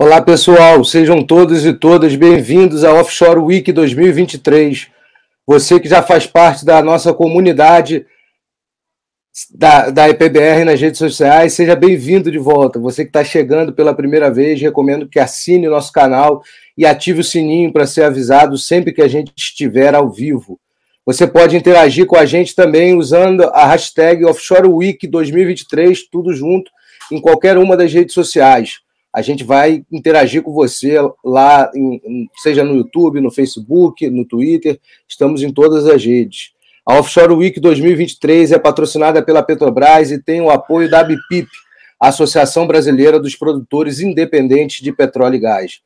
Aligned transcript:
Olá, 0.00 0.22
pessoal, 0.22 0.84
sejam 0.84 1.24
todos 1.24 1.66
e 1.66 1.72
todas 1.72 2.14
bem-vindos 2.14 2.84
à 2.84 2.94
Offshore 2.94 3.40
Week 3.40 3.72
2023. 3.72 4.86
Você 5.44 5.80
que 5.80 5.88
já 5.88 6.00
faz 6.04 6.24
parte 6.24 6.64
da 6.64 6.80
nossa 6.80 7.12
comunidade 7.12 8.06
da, 9.52 9.90
da 9.90 10.08
EPBR 10.08 10.64
nas 10.64 10.80
redes 10.80 10.98
sociais, 10.98 11.54
seja 11.54 11.74
bem-vindo 11.74 12.30
de 12.30 12.38
volta. 12.38 12.78
Você 12.78 13.02
que 13.02 13.08
está 13.08 13.24
chegando 13.24 13.72
pela 13.72 13.92
primeira 13.92 14.30
vez, 14.30 14.60
recomendo 14.60 15.08
que 15.08 15.18
assine 15.18 15.66
o 15.66 15.72
nosso 15.72 15.90
canal 15.92 16.44
e 16.76 16.86
ative 16.86 17.22
o 17.22 17.24
sininho 17.24 17.72
para 17.72 17.84
ser 17.84 18.04
avisado 18.04 18.56
sempre 18.56 18.92
que 18.92 19.02
a 19.02 19.08
gente 19.08 19.32
estiver 19.36 19.96
ao 19.96 20.08
vivo. 20.08 20.60
Você 21.04 21.26
pode 21.26 21.56
interagir 21.56 22.06
com 22.06 22.16
a 22.16 22.24
gente 22.24 22.54
também 22.54 22.94
usando 22.94 23.42
a 23.52 23.66
hashtag 23.66 24.24
Offshore 24.24 24.68
Week 24.68 25.04
2023, 25.08 26.08
tudo 26.08 26.32
junto, 26.32 26.70
em 27.10 27.20
qualquer 27.20 27.58
uma 27.58 27.76
das 27.76 27.92
redes 27.92 28.14
sociais. 28.14 28.78
A 29.18 29.22
gente 29.22 29.42
vai 29.42 29.84
interagir 29.90 30.44
com 30.44 30.52
você 30.52 30.94
lá, 31.24 31.68
em, 31.74 32.30
seja 32.36 32.62
no 32.62 32.76
YouTube, 32.76 33.20
no 33.20 33.32
Facebook, 33.32 34.08
no 34.08 34.24
Twitter, 34.24 34.78
estamos 35.08 35.42
em 35.42 35.52
todas 35.52 35.88
as 35.88 36.04
redes. 36.04 36.52
A 36.86 37.00
Offshore 37.00 37.32
Week 37.32 37.58
2023 37.58 38.52
é 38.52 38.60
patrocinada 38.60 39.20
pela 39.20 39.42
Petrobras 39.42 40.12
e 40.12 40.22
tem 40.22 40.40
o 40.40 40.50
apoio 40.50 40.88
da 40.88 41.00
ABPIP, 41.00 41.48
Associação 41.98 42.64
Brasileira 42.64 43.18
dos 43.18 43.34
Produtores 43.34 43.98
Independentes 43.98 44.80
de 44.80 44.92
Petróleo 44.92 45.34
e 45.34 45.40
Gás. 45.40 45.80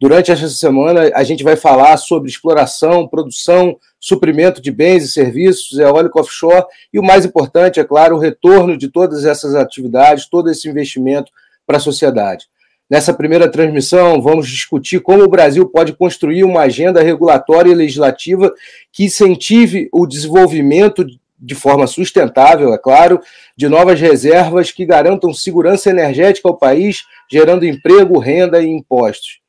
Durante 0.00 0.32
esta 0.32 0.48
semana, 0.48 1.10
a 1.14 1.22
gente 1.24 1.44
vai 1.44 1.56
falar 1.56 1.94
sobre 1.98 2.30
exploração, 2.30 3.06
produção, 3.06 3.76
suprimento 4.00 4.62
de 4.62 4.70
bens 4.70 5.04
e 5.04 5.08
serviços, 5.08 5.78
eólico 5.78 6.18
offshore 6.18 6.64
e, 6.90 6.98
o 6.98 7.02
mais 7.02 7.26
importante, 7.26 7.80
é 7.80 7.84
claro, 7.84 8.16
o 8.16 8.18
retorno 8.18 8.78
de 8.78 8.88
todas 8.88 9.26
essas 9.26 9.54
atividades, 9.54 10.26
todo 10.26 10.48
esse 10.48 10.66
investimento 10.70 11.30
para 11.66 11.76
a 11.76 11.80
sociedade. 11.80 12.46
Nessa 12.88 13.12
primeira 13.12 13.50
transmissão, 13.50 14.20
vamos 14.22 14.48
discutir 14.48 15.00
como 15.00 15.22
o 15.22 15.28
Brasil 15.28 15.68
pode 15.68 15.92
construir 15.92 16.42
uma 16.42 16.62
agenda 16.62 17.02
regulatória 17.02 17.70
e 17.70 17.74
legislativa 17.74 18.52
que 18.90 19.04
incentive 19.04 19.88
o 19.92 20.06
desenvolvimento 20.06 21.04
de 21.38 21.54
forma 21.54 21.86
sustentável, 21.86 22.72
é 22.72 22.78
claro, 22.78 23.20
de 23.56 23.68
novas 23.68 24.00
reservas 24.00 24.72
que 24.72 24.86
garantam 24.86 25.32
segurança 25.32 25.90
energética 25.90 26.48
ao 26.48 26.56
país, 26.56 27.04
gerando 27.30 27.66
emprego, 27.66 28.18
renda 28.18 28.60
e 28.60 28.66
impostos. 28.66 29.40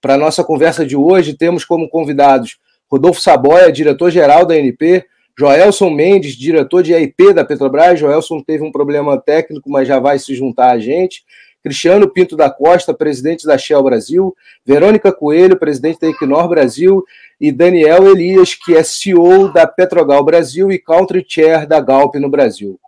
Para 0.00 0.14
a 0.14 0.18
nossa 0.18 0.44
conversa 0.44 0.84
de 0.84 0.96
hoje, 0.96 1.34
temos 1.34 1.64
como 1.64 1.88
convidados 1.88 2.58
Rodolfo 2.90 3.20
Saboia, 3.20 3.72
diretor-geral 3.72 4.44
da 4.44 4.54
ANP, 4.54 5.04
Joelson 5.38 5.90
Mendes, 5.90 6.34
diretor 6.34 6.82
de 6.82 6.92
AIP 6.92 7.32
da 7.32 7.44
Petrobras. 7.44 8.00
Joelson 8.00 8.42
teve 8.42 8.64
um 8.64 8.72
problema 8.72 9.16
técnico, 9.20 9.70
mas 9.70 9.86
já 9.86 10.00
vai 10.00 10.18
se 10.18 10.34
juntar 10.34 10.72
a 10.72 10.78
gente. 10.80 11.22
Cristiano 11.62 12.08
Pinto 12.08 12.36
da 12.36 12.50
Costa, 12.50 12.94
presidente 12.94 13.46
da 13.46 13.58
Shell 13.58 13.82
Brasil, 13.82 14.34
Verônica 14.64 15.12
Coelho, 15.12 15.58
presidente 15.58 16.00
da 16.00 16.08
Equinor 16.08 16.48
Brasil, 16.48 17.04
e 17.40 17.52
Daniel 17.52 18.08
Elias, 18.08 18.54
que 18.54 18.74
é 18.76 18.82
CEO 18.82 19.52
da 19.52 19.66
Petrogal 19.66 20.24
Brasil 20.24 20.70
e 20.70 20.78
Country 20.78 21.24
Chair 21.26 21.66
da 21.66 21.80
Galp 21.80 22.14
no 22.16 22.28
Brasil. 22.30 22.78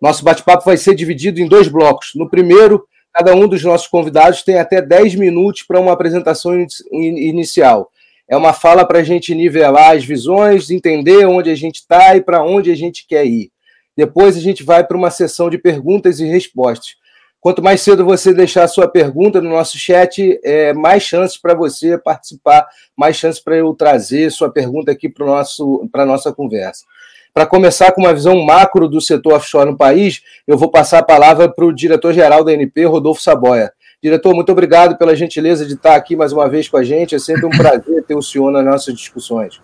Nosso 0.00 0.24
bate-papo 0.24 0.64
vai 0.64 0.76
ser 0.76 0.94
dividido 0.94 1.40
em 1.40 1.48
dois 1.48 1.68
blocos. 1.68 2.12
No 2.14 2.28
primeiro, 2.30 2.86
cada 3.12 3.34
um 3.34 3.48
dos 3.48 3.64
nossos 3.64 3.88
convidados 3.88 4.42
tem 4.42 4.58
até 4.58 4.80
10 4.80 5.16
minutos 5.16 5.62
para 5.62 5.80
uma 5.80 5.92
apresentação 5.92 6.54
inicial. 6.92 7.90
É 8.28 8.36
uma 8.36 8.52
fala 8.52 8.84
para 8.84 8.98
a 8.98 9.02
gente 9.02 9.34
nivelar 9.34 9.96
as 9.96 10.04
visões, 10.04 10.70
entender 10.70 11.24
onde 11.26 11.50
a 11.50 11.54
gente 11.54 11.76
está 11.76 12.14
e 12.14 12.20
para 12.20 12.44
onde 12.44 12.70
a 12.70 12.76
gente 12.76 13.06
quer 13.08 13.24
ir. 13.26 13.50
Depois 13.96 14.36
a 14.36 14.40
gente 14.40 14.62
vai 14.62 14.86
para 14.86 14.96
uma 14.96 15.10
sessão 15.10 15.50
de 15.50 15.58
perguntas 15.58 16.20
e 16.20 16.26
respostas. 16.26 16.94
Quanto 17.40 17.62
mais 17.62 17.80
cedo 17.80 18.04
você 18.04 18.34
deixar 18.34 18.64
a 18.64 18.68
sua 18.68 18.88
pergunta 18.88 19.40
no 19.40 19.50
nosso 19.50 19.78
chat, 19.78 20.40
é, 20.42 20.72
mais 20.72 21.02
chances 21.04 21.36
para 21.36 21.54
você 21.54 21.96
participar, 21.96 22.66
mais 22.96 23.16
chances 23.16 23.40
para 23.40 23.56
eu 23.56 23.72
trazer 23.74 24.30
sua 24.30 24.50
pergunta 24.50 24.90
aqui 24.90 25.08
para 25.08 25.24
a 25.24 26.06
nossa 26.06 26.32
conversa. 26.32 26.84
Para 27.32 27.46
começar 27.46 27.92
com 27.92 28.00
uma 28.00 28.12
visão 28.12 28.44
macro 28.44 28.88
do 28.88 29.00
setor 29.00 29.34
offshore 29.34 29.70
no 29.70 29.76
país, 29.76 30.22
eu 30.46 30.58
vou 30.58 30.70
passar 30.70 30.98
a 30.98 31.02
palavra 31.04 31.48
para 31.48 31.64
o 31.64 31.72
diretor-geral 31.72 32.42
da 32.42 32.52
NP, 32.52 32.86
Rodolfo 32.86 33.22
Saboia. 33.22 33.72
Diretor, 34.02 34.34
muito 34.34 34.50
obrigado 34.50 34.96
pela 34.96 35.14
gentileza 35.14 35.64
de 35.64 35.74
estar 35.74 35.94
aqui 35.94 36.16
mais 36.16 36.32
uma 36.32 36.48
vez 36.48 36.68
com 36.68 36.76
a 36.76 36.82
gente. 36.82 37.14
É 37.14 37.18
sempre 37.18 37.46
um 37.46 37.50
prazer 37.50 38.02
ter 38.04 38.16
o 38.16 38.22
senhor 38.22 38.50
nas 38.50 38.64
nossas 38.64 38.94
discussões. 38.94 39.60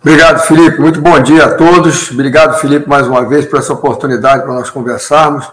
Obrigado, 0.00 0.40
Felipe. 0.46 0.80
Muito 0.80 1.00
bom 1.00 1.20
dia 1.20 1.44
a 1.44 1.54
todos. 1.54 2.10
Obrigado, 2.10 2.60
Felipe, 2.60 2.88
mais 2.88 3.06
uma 3.06 3.28
vez 3.28 3.46
por 3.46 3.58
essa 3.58 3.72
oportunidade 3.72 4.42
para 4.42 4.54
nós 4.54 4.70
conversarmos. 4.70 5.50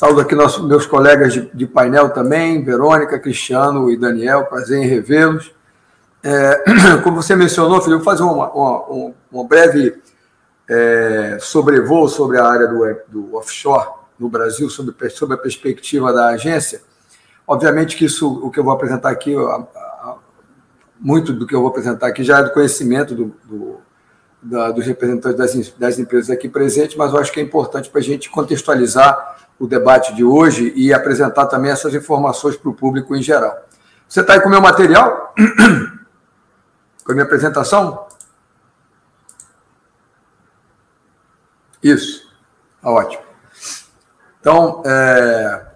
Saúdo 0.00 0.22
aqui 0.22 0.34
nossos, 0.34 0.66
meus 0.66 0.86
colegas 0.86 1.34
de, 1.34 1.50
de, 1.52 1.66
painel 1.66 2.08
também, 2.08 2.64
Verônica, 2.64 3.18
Cristiano 3.18 3.90
e 3.90 3.98
Daniel, 3.98 4.46
prazer 4.46 4.82
em 4.82 4.86
revê-los. 4.86 5.54
É, 6.22 6.64
como 7.04 7.22
você 7.22 7.36
mencionou, 7.36 7.82
Felipe, 7.82 8.02
vou 8.02 8.04
fazer 8.04 8.22
uma, 8.22 8.50
uma, 8.50 9.12
uma 9.30 9.44
breve 9.44 10.00
é, 10.66 11.36
sobrevoo 11.38 12.08
sobre 12.08 12.38
a 12.38 12.46
área 12.46 12.66
do, 12.66 12.96
do 13.08 13.36
offshore 13.36 13.90
no 14.18 14.30
Brasil, 14.30 14.70
sobre, 14.70 15.10
sobre 15.10 15.34
a 15.34 15.38
perspectiva 15.38 16.14
da 16.14 16.28
agência. 16.28 16.80
Obviamente 17.46 17.94
que 17.94 18.06
isso, 18.06 18.26
o 18.42 18.50
que 18.50 18.58
eu 18.58 18.64
vou 18.64 18.72
apresentar 18.72 19.10
aqui, 19.10 19.36
a, 19.36 19.38
a, 19.50 20.16
muito 20.98 21.30
do 21.34 21.46
que 21.46 21.54
eu 21.54 21.60
vou 21.60 21.68
apresentar 21.68 22.06
aqui 22.06 22.24
já 22.24 22.38
é 22.38 22.44
do 22.44 22.54
conhecimento 22.54 23.14
do, 23.14 23.34
do, 23.44 23.80
da, 24.42 24.70
dos 24.70 24.86
representantes 24.86 25.38
das, 25.38 25.72
das 25.78 25.98
empresas 25.98 26.30
aqui 26.30 26.48
presentes, 26.48 26.96
mas 26.96 27.12
eu 27.12 27.18
acho 27.18 27.32
que 27.32 27.40
é 27.40 27.42
importante 27.42 27.90
para 27.90 28.00
a 28.00 28.04
gente 28.04 28.30
contextualizar 28.30 29.38
o 29.58 29.66
debate 29.66 30.14
de 30.14 30.24
hoje 30.24 30.72
e 30.74 30.92
apresentar 30.92 31.46
também 31.46 31.70
essas 31.70 31.94
informações 31.94 32.56
para 32.56 32.70
o 32.70 32.74
público 32.74 33.14
em 33.14 33.22
geral. 33.22 33.54
Você 34.08 34.20
está 34.20 34.32
aí 34.32 34.40
com 34.40 34.48
o 34.48 34.50
meu 34.50 34.60
material? 34.60 35.34
com 37.04 37.12
a 37.12 37.14
minha 37.14 37.24
apresentação? 37.24 38.06
Isso. 41.82 42.30
Tá 42.82 42.90
ótimo. 42.90 43.22
Então, 44.40 44.82
é, 44.86 45.66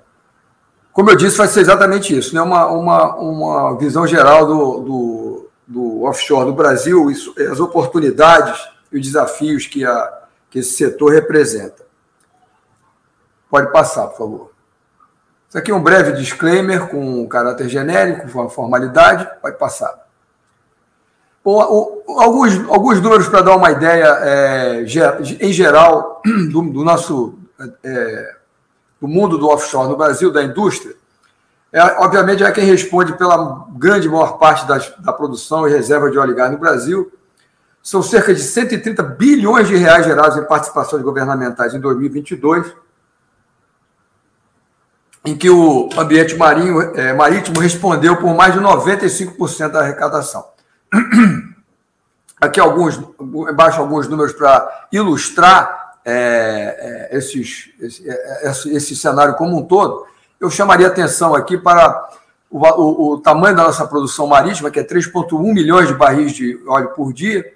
como 0.92 1.10
eu 1.10 1.16
disse, 1.16 1.36
vai 1.36 1.48
ser 1.48 1.60
exatamente 1.60 2.16
isso, 2.16 2.34
né? 2.34 2.40
uma, 2.40 2.66
uma, 2.68 3.16
uma 3.16 3.78
visão 3.78 4.06
geral 4.06 4.46
do, 4.46 4.80
do, 4.80 5.23
do 5.66 6.02
offshore 6.02 6.46
do 6.46 6.52
Brasil, 6.52 7.10
isso, 7.10 7.34
as 7.50 7.60
oportunidades 7.60 8.60
e 8.92 8.98
os 8.98 9.02
desafios 9.06 9.66
que, 9.66 9.84
a, 9.84 10.22
que 10.50 10.58
esse 10.58 10.74
setor 10.74 11.12
representa. 11.12 11.84
Pode 13.50 13.72
passar, 13.72 14.08
por 14.08 14.18
favor. 14.18 14.50
Isso 15.48 15.58
aqui 15.58 15.70
é 15.70 15.74
um 15.74 15.82
breve 15.82 16.12
disclaimer 16.12 16.88
com 16.88 17.26
caráter 17.28 17.68
genérico, 17.68 18.30
com 18.30 18.48
formalidade. 18.48 19.28
Pode 19.40 19.56
passar. 19.56 20.04
Bom, 21.44 21.60
alguns, 22.18 22.58
alguns 22.68 23.00
números 23.00 23.28
para 23.28 23.42
dar 23.42 23.54
uma 23.54 23.70
ideia 23.70 24.06
é, 24.22 24.84
em 25.40 25.52
geral 25.52 26.22
do, 26.50 26.62
do 26.62 26.84
nosso 26.84 27.38
é, 27.84 28.36
do 29.00 29.06
mundo 29.06 29.38
do 29.38 29.48
offshore 29.48 29.88
no 29.88 29.96
Brasil, 29.96 30.32
da 30.32 30.42
indústria. 30.42 30.94
É, 31.74 31.82
obviamente 31.98 32.44
é 32.44 32.52
quem 32.52 32.64
responde 32.64 33.14
pela 33.14 33.66
grande 33.72 34.08
maior 34.08 34.38
parte 34.38 34.64
das, 34.64 34.94
da 35.00 35.12
produção 35.12 35.66
e 35.66 35.72
reserva 35.72 36.08
de 36.08 36.16
óleo 36.16 36.30
e 36.30 36.36
gás 36.36 36.52
no 36.52 36.58
Brasil. 36.58 37.12
São 37.82 38.00
cerca 38.00 38.32
de 38.32 38.40
130 38.40 39.02
bilhões 39.02 39.66
de 39.66 39.74
reais 39.74 40.06
gerados 40.06 40.36
em 40.36 40.44
participações 40.44 41.02
governamentais 41.02 41.74
em 41.74 41.80
2022 41.80 42.72
em 45.24 45.36
que 45.36 45.48
o 45.50 45.88
ambiente 45.96 46.36
marinho, 46.36 46.80
é, 46.94 47.12
marítimo 47.12 47.58
respondeu 47.58 48.16
por 48.18 48.34
mais 48.36 48.52
de 48.52 48.60
95% 48.60 49.70
da 49.70 49.80
arrecadação. 49.80 50.46
Aqui 52.40 52.60
alguns, 52.60 53.00
embaixo 53.18 53.80
alguns 53.80 54.06
números 54.06 54.32
para 54.34 54.86
ilustrar 54.92 55.96
é, 56.04 57.08
é, 57.10 57.16
esses, 57.16 57.70
esse, 57.80 58.08
é, 58.08 58.50
esse, 58.50 58.76
esse, 58.76 58.94
cenário 58.94 59.34
como 59.34 59.58
um 59.58 59.64
todo. 59.64 60.06
Eu 60.40 60.50
chamaria 60.50 60.86
atenção 60.86 61.34
aqui 61.34 61.56
para 61.56 62.08
o, 62.50 62.58
o, 62.58 63.12
o 63.14 63.20
tamanho 63.20 63.56
da 63.56 63.64
nossa 63.64 63.86
produção 63.86 64.26
marítima, 64.26 64.70
que 64.70 64.78
é 64.78 64.84
3,1 64.84 65.40
milhões 65.52 65.88
de 65.88 65.94
barris 65.94 66.32
de 66.32 66.60
óleo 66.66 66.90
por 66.90 67.12
dia, 67.12 67.52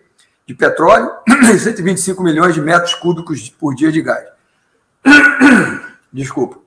de 0.47 0.55
petróleo, 0.55 1.11
e 1.55 1.59
125 1.59 2.23
milhões 2.23 2.55
de 2.55 2.61
metros 2.61 2.95
cúbicos 2.95 3.49
por 3.51 3.75
dia 3.75 3.93
de 3.93 4.03
gás. 4.03 4.27
Desculpa. 6.13 6.59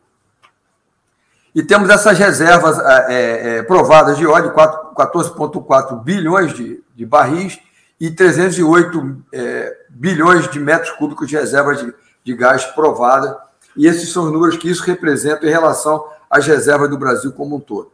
E 1.54 1.62
temos 1.62 1.90
essas 1.90 2.18
reservas 2.18 2.80
é, 3.10 3.58
é, 3.58 3.64
provadas 3.64 4.18
de 4.18 4.26
óleo, 4.26 4.54
14,4 4.54 6.02
bilhões 6.02 6.54
de, 6.54 6.82
de, 6.96 7.06
barris 7.06 7.60
e 8.00 8.10
308 8.10 9.24
é, 9.34 9.78
bilhões 9.90 10.50
de 10.50 10.60
metros 10.60 10.92
cúbicos 10.92 11.28
de 11.28 11.36
reservas 11.36 11.80
de, 11.80 11.94
de 12.24 12.34
gás 12.34 12.64
provada. 12.68 13.38
E 13.76 13.88
esses 13.88 14.12
são 14.12 14.26
os 14.26 14.32
números 14.32 14.58
que 14.58 14.70
isso 14.70 14.84
representa 14.84 15.46
em 15.46 15.50
relação 15.50 16.06
às 16.30 16.46
reservas 16.46 16.90
do 16.90 16.98
Brasil 16.98 17.32
como 17.32 17.56
um 17.56 17.60
todo. 17.60 17.92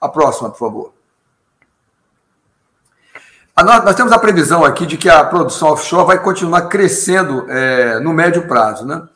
A 0.00 0.08
próxima, 0.08 0.50
por 0.50 0.58
favor. 0.58 0.92
Nós, 3.56 3.94
temos 3.94 4.12
a 4.12 4.18
previsão 4.18 4.64
aqui 4.64 4.84
de 4.84 4.96
que 4.96 5.08
a 5.08 5.24
produção 5.24 5.68
offshore 5.68 6.06
vai 6.06 6.18
continuar 6.20 6.62
crescendo 6.62 7.48
é, 7.48 8.00
no 8.00 8.12
médio 8.12 8.48
prazo, 8.48 8.84
né? 8.84 9.08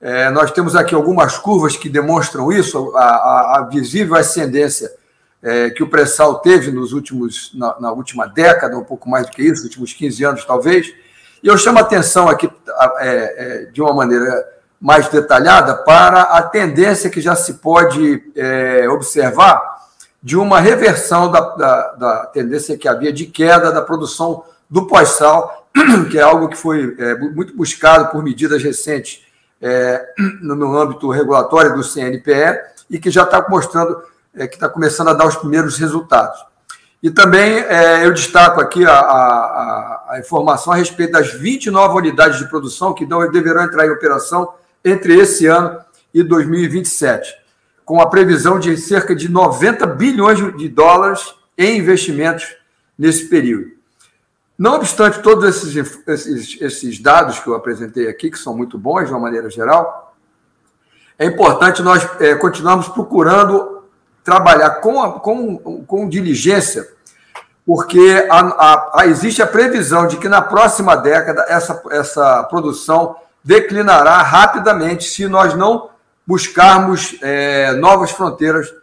É, 0.00 0.28
nós 0.30 0.50
temos 0.50 0.76
aqui 0.76 0.94
algumas 0.94 1.38
curvas 1.38 1.76
que 1.76 1.88
demonstram 1.88 2.52
isso, 2.52 2.94
a, 2.96 3.04
a, 3.04 3.58
a 3.58 3.62
visível 3.62 4.16
ascendência 4.16 4.92
é, 5.42 5.70
que 5.70 5.82
o 5.82 5.88
pré-sal 5.88 6.40
teve 6.40 6.70
nos 6.70 6.92
últimos, 6.92 7.52
na, 7.54 7.80
na, 7.80 7.92
última 7.92 8.26
década, 8.26 8.76
um 8.76 8.84
pouco 8.84 9.08
mais 9.08 9.26
do 9.26 9.32
que 9.32 9.42
isso, 9.42 9.62
últimos 9.62 9.92
15 9.92 10.24
anos 10.24 10.44
talvez. 10.44 10.92
E 11.42 11.46
eu 11.46 11.56
chamo 11.56 11.78
a 11.78 11.82
atenção 11.82 12.28
aqui 12.28 12.50
é, 12.98 13.06
é, 13.08 13.64
de 13.66 13.80
uma 13.80 13.94
maneira 13.94 14.44
mais 14.80 15.08
detalhada 15.08 15.74
para 15.74 16.22
a 16.22 16.42
tendência 16.42 17.10
que 17.10 17.20
já 17.20 17.34
se 17.34 17.54
pode 17.54 18.22
é, 18.36 18.88
observar 18.88 19.76
de 20.22 20.36
uma 20.36 20.60
reversão 20.60 21.30
da, 21.30 21.40
da, 21.40 21.92
da, 21.92 22.26
tendência 22.26 22.76
que 22.76 22.88
havia 22.88 23.12
de 23.12 23.26
queda 23.26 23.70
da 23.70 23.80
produção 23.80 24.44
do 24.68 24.86
pós-sal, 24.86 25.68
que 26.10 26.18
é 26.18 26.22
algo 26.22 26.48
que 26.48 26.56
foi 26.56 26.96
é, 26.98 27.14
muito 27.14 27.56
buscado 27.56 28.10
por 28.10 28.22
medidas 28.22 28.62
recentes 28.62 29.24
é, 29.62 30.04
no 30.42 30.76
âmbito 30.76 31.10
regulatório 31.10 31.74
do 31.74 31.84
CNPE 31.84 32.60
e 32.90 32.98
que 32.98 33.10
já 33.10 33.22
está 33.22 33.44
mostrando 33.48 34.02
é, 34.34 34.46
que 34.46 34.54
está 34.54 34.68
começando 34.68 35.08
a 35.08 35.14
dar 35.14 35.26
os 35.26 35.36
primeiros 35.36 35.78
resultados. 35.78 36.38
E 37.02 37.10
também 37.10 37.58
é, 37.58 38.04
eu 38.04 38.12
destaco 38.12 38.60
aqui 38.60 38.84
a, 38.84 38.98
a, 38.98 40.04
a, 40.10 40.18
informação 40.18 40.72
a 40.72 40.76
respeito 40.76 41.12
das 41.12 41.32
29 41.32 41.96
unidades 41.96 42.38
de 42.38 42.48
produção 42.48 42.92
que 42.92 43.06
deverão 43.06 43.62
entrar 43.62 43.86
em 43.86 43.90
operação 43.90 44.52
entre 44.86 45.18
esse 45.18 45.46
ano 45.46 45.78
e 46.14 46.22
2027, 46.22 47.34
com 47.84 48.00
a 48.00 48.08
previsão 48.08 48.58
de 48.58 48.76
cerca 48.76 49.14
de 49.14 49.28
90 49.28 49.84
bilhões 49.86 50.38
de 50.56 50.68
dólares 50.68 51.34
em 51.58 51.78
investimentos 51.78 52.56
nesse 52.96 53.28
período. 53.28 53.72
Não 54.56 54.76
obstante 54.76 55.20
todos 55.20 55.44
esses, 55.44 56.02
esses, 56.06 56.60
esses 56.60 56.98
dados 56.98 57.40
que 57.40 57.48
eu 57.48 57.54
apresentei 57.54 58.08
aqui, 58.08 58.30
que 58.30 58.38
são 58.38 58.56
muito 58.56 58.78
bons 58.78 59.06
de 59.06 59.10
uma 59.10 59.20
maneira 59.20 59.50
geral, 59.50 60.14
é 61.18 61.26
importante 61.26 61.82
nós 61.82 62.08
é, 62.20 62.34
continuarmos 62.36 62.88
procurando 62.88 63.82
trabalhar 64.22 64.70
com, 64.80 65.02
a, 65.02 65.20
com, 65.20 65.84
com 65.84 66.08
diligência, 66.08 66.88
porque 67.64 68.26
a, 68.30 68.38
a, 68.38 69.00
a, 69.00 69.06
existe 69.06 69.42
a 69.42 69.46
previsão 69.46 70.06
de 70.06 70.16
que 70.16 70.28
na 70.28 70.40
próxima 70.40 70.96
década 70.96 71.44
essa, 71.48 71.82
essa 71.90 72.44
produção 72.44 73.16
declinará 73.46 74.22
rapidamente 74.22 75.04
se 75.04 75.28
nós 75.28 75.54
não 75.54 75.88
buscarmos 76.26 77.16
é, 77.22 77.70
novas 77.74 78.10
fronteiras 78.10 78.74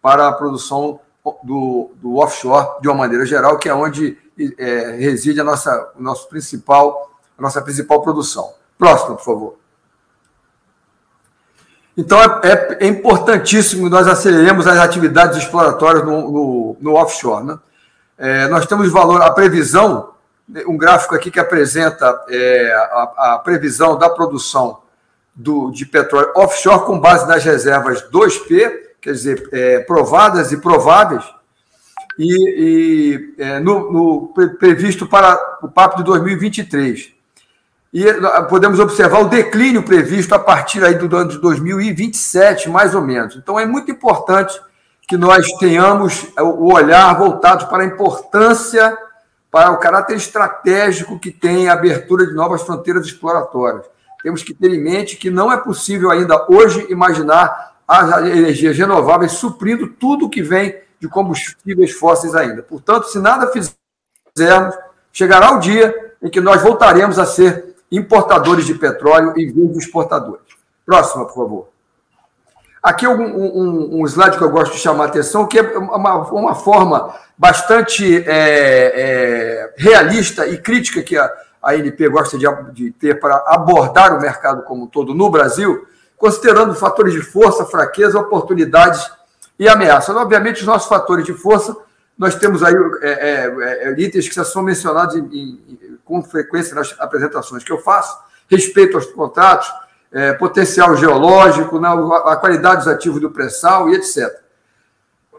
para 0.00 0.26
a 0.26 0.32
produção 0.32 0.98
do, 1.44 1.90
do, 1.96 2.16
offshore 2.16 2.80
de 2.80 2.88
uma 2.88 2.96
maneira 2.96 3.26
geral, 3.26 3.58
que 3.58 3.68
é 3.68 3.74
onde 3.74 4.16
é, 4.56 4.96
reside 4.98 5.38
a 5.38 5.44
nossa, 5.44 5.92
nosso 5.98 6.30
principal, 6.30 7.10
a 7.38 7.42
nossa 7.42 7.60
principal 7.60 8.00
produção. 8.00 8.54
Próximo, 8.78 9.16
por 9.16 9.24
favor. 9.24 9.58
Então, 11.94 12.18
é, 12.18 12.24
é, 12.42 12.84
é 12.84 12.86
importantíssimo 12.86 13.90
nós 13.90 14.08
aceleremos 14.08 14.66
as 14.66 14.78
atividades 14.78 15.36
exploratórias 15.36 16.06
no, 16.06 16.30
no, 16.30 16.76
no 16.80 16.94
offshore. 16.94 17.44
Né? 17.44 17.58
É, 18.16 18.48
nós 18.48 18.64
temos 18.64 18.90
valor, 18.90 19.20
a 19.20 19.30
previsão, 19.30 20.14
um 20.66 20.76
gráfico 20.76 21.14
aqui 21.14 21.30
que 21.30 21.40
apresenta 21.40 22.24
é, 22.28 22.72
a, 22.72 23.34
a, 23.34 23.38
previsão 23.38 23.98
da 23.98 24.08
produção 24.08 24.78
do, 25.34 25.70
de 25.70 25.84
petróleo 25.84 26.32
offshore 26.36 26.84
com 26.84 27.00
base 27.00 27.26
nas 27.26 27.44
reservas 27.44 28.02
2P, 28.10 28.72
quer 29.00 29.12
dizer, 29.12 29.48
é, 29.52 29.80
provadas 29.80 30.52
e 30.52 30.58
prováveis, 30.58 31.24
e, 32.18 33.34
e 33.38 33.42
é, 33.42 33.58
no, 33.60 33.92
no, 33.92 34.32
previsto 34.58 35.06
para 35.06 35.58
o 35.62 35.68
PAP 35.68 35.98
de 35.98 36.04
2023 36.04 37.16
e 37.92 38.04
podemos 38.50 38.78
observar 38.78 39.20
o 39.20 39.28
declínio 39.28 39.82
previsto 39.82 40.34
a 40.34 40.38
partir 40.38 40.84
aí 40.84 40.94
do 40.96 41.16
ano 41.16 41.30
de 41.30 41.38
2027, 41.38 42.68
mais 42.68 42.94
ou 42.94 43.00
menos. 43.00 43.36
Então, 43.36 43.58
é 43.58 43.64
muito 43.64 43.90
importante 43.90 44.60
que 45.08 45.16
nós 45.16 45.50
tenhamos 45.52 46.26
o 46.38 46.74
olhar 46.74 47.16
voltado 47.16 47.66
para 47.68 47.82
a 47.84 47.86
importância, 47.86 48.96
para 49.56 49.72
o 49.72 49.78
caráter 49.78 50.16
estratégico 50.16 51.18
que 51.18 51.30
tem 51.30 51.66
a 51.66 51.72
abertura 51.72 52.26
de 52.26 52.34
novas 52.34 52.60
fronteiras 52.60 53.06
exploratórias. 53.06 53.86
Temos 54.22 54.42
que 54.42 54.52
ter 54.52 54.70
em 54.70 54.78
mente 54.78 55.16
que 55.16 55.30
não 55.30 55.50
é 55.50 55.56
possível 55.56 56.10
ainda 56.10 56.46
hoje 56.46 56.86
imaginar 56.90 57.74
as 57.88 58.26
energias 58.26 58.76
renováveis 58.76 59.32
suprindo 59.32 59.88
tudo 59.88 60.28
que 60.28 60.42
vem 60.42 60.78
de 61.00 61.08
combustíveis 61.08 61.92
fósseis 61.92 62.34
ainda. 62.34 62.62
Portanto, 62.62 63.04
se 63.04 63.18
nada 63.18 63.50
fizermos, 63.50 64.76
chegará 65.10 65.52
o 65.52 65.58
dia 65.58 66.12
em 66.22 66.28
que 66.28 66.42
nós 66.42 66.60
voltaremos 66.60 67.18
a 67.18 67.24
ser 67.24 67.76
importadores 67.90 68.66
de 68.66 68.74
petróleo 68.74 69.32
em 69.38 69.50
vez 69.50 69.72
de 69.72 69.78
exportadores. 69.78 70.44
Próxima, 70.84 71.24
por 71.24 71.34
favor. 71.34 71.68
Aqui 72.86 73.04
um, 73.04 73.20
um, 73.20 74.00
um, 74.00 74.06
slide 74.06 74.38
que 74.38 74.44
eu 74.44 74.48
gosto 74.48 74.74
de 74.74 74.78
chamar 74.78 75.06
a 75.06 75.06
atenção, 75.08 75.44
que 75.44 75.58
é 75.58 75.76
uma, 75.76 76.18
uma 76.30 76.54
forma 76.54 77.12
bastante 77.36 78.18
é, 78.18 78.22
é, 78.28 79.74
realista 79.76 80.46
e 80.46 80.56
crítica 80.56 81.02
que 81.02 81.18
a, 81.18 81.28
ANP 81.64 82.08
gosta 82.08 82.38
de, 82.38 82.46
de 82.72 82.92
ter 82.92 83.18
para 83.18 83.42
abordar 83.48 84.16
o 84.16 84.20
mercado 84.20 84.62
como 84.62 84.84
um 84.84 84.86
todo 84.86 85.12
no 85.14 85.28
Brasil, 85.28 85.84
considerando 86.16 86.76
fatores 86.76 87.12
de 87.12 87.22
força, 87.22 87.66
fraqueza, 87.66 88.20
oportunidades 88.20 89.10
e 89.58 89.68
ameaças. 89.68 90.14
Obviamente, 90.14 90.60
os 90.60 90.66
nossos 90.66 90.88
fatores 90.88 91.24
de 91.24 91.32
força, 91.32 91.76
nós 92.16 92.36
temos 92.36 92.62
aí 92.62 92.76
é, 93.02 93.10
é, 93.10 93.88
é 93.88 94.00
itens 94.00 94.28
que 94.28 94.34
já 94.36 94.44
são 94.44 94.62
mencionados 94.62 95.16
em, 95.16 95.24
em, 95.24 95.98
com 96.04 96.22
frequência 96.22 96.72
nas 96.72 96.94
apresentações 97.00 97.64
que 97.64 97.72
eu 97.72 97.78
faço, 97.78 98.16
respeito 98.48 98.96
aos 98.96 99.06
contratos, 99.06 99.68
é, 100.12 100.32
potencial 100.32 100.96
geológico, 100.96 101.78
né, 101.78 101.88
a 101.88 102.36
qualidade 102.36 102.78
dos 102.78 102.88
ativos 102.88 103.20
do 103.20 103.30
pré-sal 103.30 103.88
e 103.88 103.94
etc. 103.94 104.32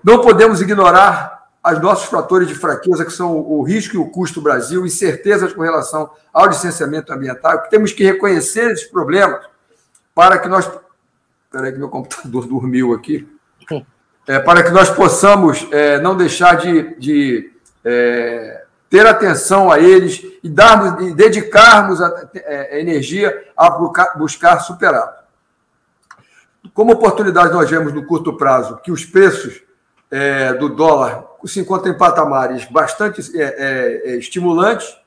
Não 0.04 0.22
podemos 0.22 0.62
ignorar 0.62 1.38
os 1.66 1.82
nossos 1.82 2.06
fatores 2.06 2.48
de 2.48 2.56
fraqueza, 2.56 3.04
que 3.04 3.12
são 3.12 3.36
o 3.36 3.62
risco 3.64 3.96
e 3.96 3.98
o 3.98 4.10
custo 4.10 4.40
do 4.40 4.44
Brasil, 4.44 4.86
incertezas 4.86 5.52
com 5.54 5.62
relação 5.62 6.10
ao 6.34 6.48
licenciamento 6.48 7.12
ambiental, 7.12 7.64
que 7.64 7.70
temos 7.70 7.92
que 7.92 8.04
reconhecer 8.04 8.72
esses 8.72 8.88
problemas 8.88 9.46
para 10.16 10.38
que 10.38 10.48
nós. 10.48 10.66
Espera 11.46 11.66
aí 11.66 11.72
que 11.72 11.80
meu 11.80 11.90
computador 11.90 12.46
dormiu 12.48 12.94
aqui. 12.94 13.28
É, 14.28 14.40
para 14.40 14.62
que 14.62 14.72
nós 14.72 14.90
possamos 14.90 15.66
é, 15.72 16.00
não 16.02 16.16
deixar 16.16 16.58
de, 16.58 17.00
de 17.00 17.54
é, 17.84 18.66
ter 18.90 19.06
atenção 19.06 19.72
a 19.72 19.80
eles 19.80 20.24
e, 20.44 20.50
darmos, 20.50 21.08
e 21.08 21.14
dedicarmos 21.14 22.02
a, 22.02 22.30
é, 22.34 22.80
energia 22.80 23.46
a 23.56 23.70
buscar, 23.70 24.60
superá-los. 24.60 25.18
Como 26.74 26.94
oportunidade, 26.94 27.54
nós 27.54 27.70
vemos 27.70 27.94
no 27.94 28.06
curto 28.06 28.34
prazo 28.38 28.78
que 28.78 28.92
os 28.92 29.06
preços 29.06 29.62
é, 30.10 30.54
do 30.54 30.70
dólar 30.70 31.26
se 31.46 31.60
encontram 31.60 31.92
em 31.94 31.98
patamares 31.98 32.66
bastante 32.66 33.22
é, 33.38 33.44
é, 33.44 34.12
é, 34.12 34.16
estimulantes. 34.18 34.98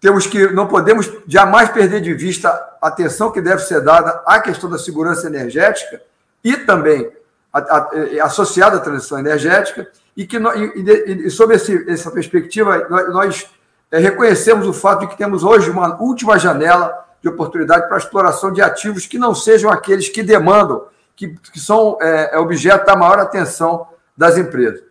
Temos 0.00 0.26
que 0.26 0.48
não 0.52 0.68
podemos 0.68 1.10
jamais 1.26 1.70
perder 1.70 2.00
de 2.00 2.14
vista 2.14 2.48
a 2.80 2.88
atenção 2.88 3.32
que 3.32 3.40
deve 3.40 3.62
ser 3.62 3.80
dada 3.80 4.22
à 4.24 4.40
questão 4.40 4.70
da 4.70 4.78
segurança 4.78 5.26
energética 5.26 6.00
e 6.44 6.56
também 6.56 7.10
a, 7.52 7.58
a, 7.58 7.90
é, 7.92 8.20
associada 8.20 8.76
à 8.76 8.80
transição 8.80 9.18
energética 9.18 9.90
e 10.18 10.26
que 10.26 10.36
nós, 10.36 10.60
e, 10.60 11.26
e 11.26 11.30
sob 11.30 11.54
esse, 11.54 11.88
essa 11.88 12.10
perspectiva 12.10 12.88
nós, 12.90 13.12
nós 13.12 13.50
é, 13.88 13.98
reconhecemos 13.98 14.66
o 14.66 14.72
fato 14.72 15.02
de 15.02 15.06
que 15.06 15.16
temos 15.16 15.44
hoje 15.44 15.70
uma 15.70 15.96
última 16.02 16.36
janela 16.36 17.06
de 17.22 17.28
oportunidade 17.28 17.86
para 17.86 17.96
a 17.96 17.98
exploração 17.98 18.52
de 18.52 18.60
ativos 18.60 19.06
que 19.06 19.16
não 19.16 19.32
sejam 19.32 19.70
aqueles 19.70 20.08
que 20.08 20.24
demandam, 20.24 20.86
que, 21.14 21.28
que 21.52 21.60
são 21.60 21.96
é, 22.00 22.34
é 22.34 22.38
objeto 22.38 22.84
da 22.84 22.96
maior 22.96 23.20
atenção 23.20 23.86
das 24.16 24.36
empresas. 24.36 24.82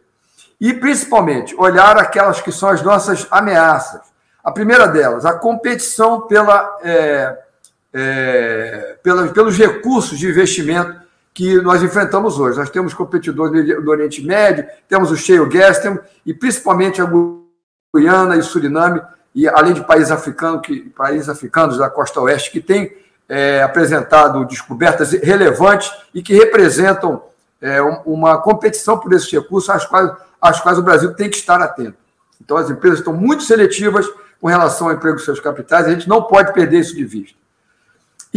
E, 0.61 0.73
principalmente, 0.73 1.53
olhar 1.57 1.97
aquelas 1.97 2.39
que 2.39 2.51
são 2.51 2.69
as 2.69 2.81
nossas 2.81 3.27
ameaças. 3.29 4.01
A 4.41 4.51
primeira 4.51 4.87
delas, 4.87 5.25
a 5.25 5.33
competição 5.33 6.21
pela, 6.21 6.77
é, 6.81 7.37
é, 7.93 8.97
pela, 9.03 9.27
pelos 9.27 9.57
recursos 9.57 10.17
de 10.17 10.29
investimento 10.29 11.01
que 11.37 11.61
nós 11.61 11.83
enfrentamos 11.83 12.39
hoje. 12.39 12.57
Nós 12.57 12.71
temos 12.71 12.95
competidores 12.95 13.63
do 13.79 13.91
Oriente 13.91 14.25
Médio, 14.25 14.65
temos 14.89 15.11
o 15.11 15.45
gas, 15.45 15.77
temos, 15.77 16.01
e 16.25 16.33
principalmente 16.33 16.99
a 16.99 17.07
Guiana 17.95 18.35
e 18.35 18.41
Suriname, 18.41 18.99
e 19.35 19.47
além 19.47 19.73
de 19.73 19.85
países 19.85 20.09
africanos, 20.09 20.65
que, 20.65 20.79
países 20.79 21.29
africanos 21.29 21.77
da 21.77 21.91
costa 21.91 22.19
oeste, 22.21 22.49
que 22.49 22.59
têm 22.59 22.91
é, 23.29 23.61
apresentado 23.61 24.45
descobertas 24.45 25.11
relevantes 25.11 25.91
e 26.11 26.23
que 26.23 26.33
representam 26.33 27.21
é, 27.61 27.79
uma 28.03 28.41
competição 28.41 28.97
por 28.97 29.13
esses 29.13 29.31
recursos 29.31 29.69
às 29.69 29.85
quais, 29.85 30.11
às 30.41 30.59
quais 30.59 30.79
o 30.79 30.81
Brasil 30.81 31.13
tem 31.13 31.29
que 31.29 31.35
estar 31.35 31.61
atento. 31.61 31.99
Então, 32.41 32.57
as 32.57 32.67
empresas 32.67 32.97
estão 32.97 33.13
muito 33.13 33.43
seletivas 33.43 34.09
com 34.41 34.47
relação 34.47 34.87
ao 34.87 34.93
emprego 34.95 35.17
dos 35.17 35.25
seus 35.25 35.39
capitais, 35.39 35.85
a 35.85 35.91
gente 35.91 36.09
não 36.09 36.23
pode 36.23 36.51
perder 36.51 36.79
isso 36.79 36.95
de 36.95 37.05
vista. 37.05 37.37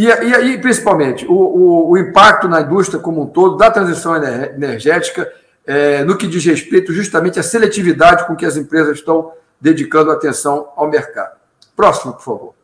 E, 0.03 0.07
e, 0.07 0.57
principalmente, 0.57 1.27
o, 1.27 1.31
o, 1.31 1.89
o, 1.91 1.97
impacto 1.97 2.47
na 2.47 2.61
indústria 2.61 2.99
como 2.99 3.21
um 3.21 3.27
todo 3.27 3.55
da 3.55 3.69
transição 3.69 4.15
energética, 4.15 5.31
é, 5.63 6.03
no 6.03 6.17
que 6.17 6.25
diz 6.25 6.43
respeito 6.43 6.91
justamente 6.91 7.39
à 7.39 7.43
seletividade 7.43 8.25
com 8.25 8.35
que 8.35 8.43
as 8.43 8.57
empresas 8.57 8.97
estão 8.97 9.31
dedicando 9.59 10.09
atenção 10.09 10.69
ao 10.75 10.89
mercado. 10.89 11.37
Próximo, 11.75 12.13
por 12.13 12.23
favor. 12.23 12.55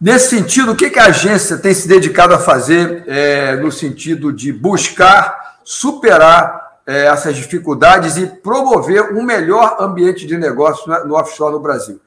Nesse 0.00 0.28
sentido, 0.28 0.70
o 0.70 0.76
que, 0.76 0.88
que 0.90 1.00
a 1.00 1.06
agência 1.06 1.58
tem 1.58 1.74
se 1.74 1.88
dedicado 1.88 2.32
a 2.34 2.38
fazer 2.38 3.02
é, 3.08 3.56
no 3.56 3.72
sentido 3.72 4.32
de 4.32 4.52
buscar 4.52 5.58
superar 5.64 6.78
é, 6.86 7.06
essas 7.06 7.34
dificuldades 7.34 8.16
e 8.16 8.28
promover 8.28 9.12
um 9.12 9.24
melhor 9.24 9.76
ambiente 9.80 10.24
de 10.24 10.38
negócio 10.38 10.86
no 11.04 11.16
offshore 11.16 11.52
no 11.52 11.58
Brasil. 11.58 12.00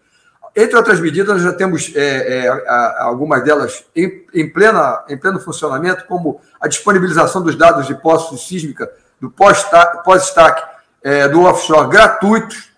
Entre 0.56 0.78
outras 0.78 1.02
medidas, 1.02 1.42
já 1.42 1.52
temos 1.52 1.92
é, 1.96 2.46
é, 2.46 2.70
algumas 3.00 3.44
delas 3.44 3.84
em, 3.94 4.26
em, 4.34 4.50
plena, 4.50 5.04
em 5.10 5.18
pleno 5.18 5.38
funcionamento, 5.38 6.06
como 6.06 6.40
a 6.62 6.68
disponibilização 6.70 7.42
dos 7.44 7.58
dados 7.58 7.86
de 7.88 7.96
poços 7.96 8.48
sísmica 8.48 8.90
do 9.20 9.30
pós-stack 9.30 10.64
é, 11.04 11.28
do 11.28 11.42
offshore 11.42 11.90
gratuitos. 11.90 12.72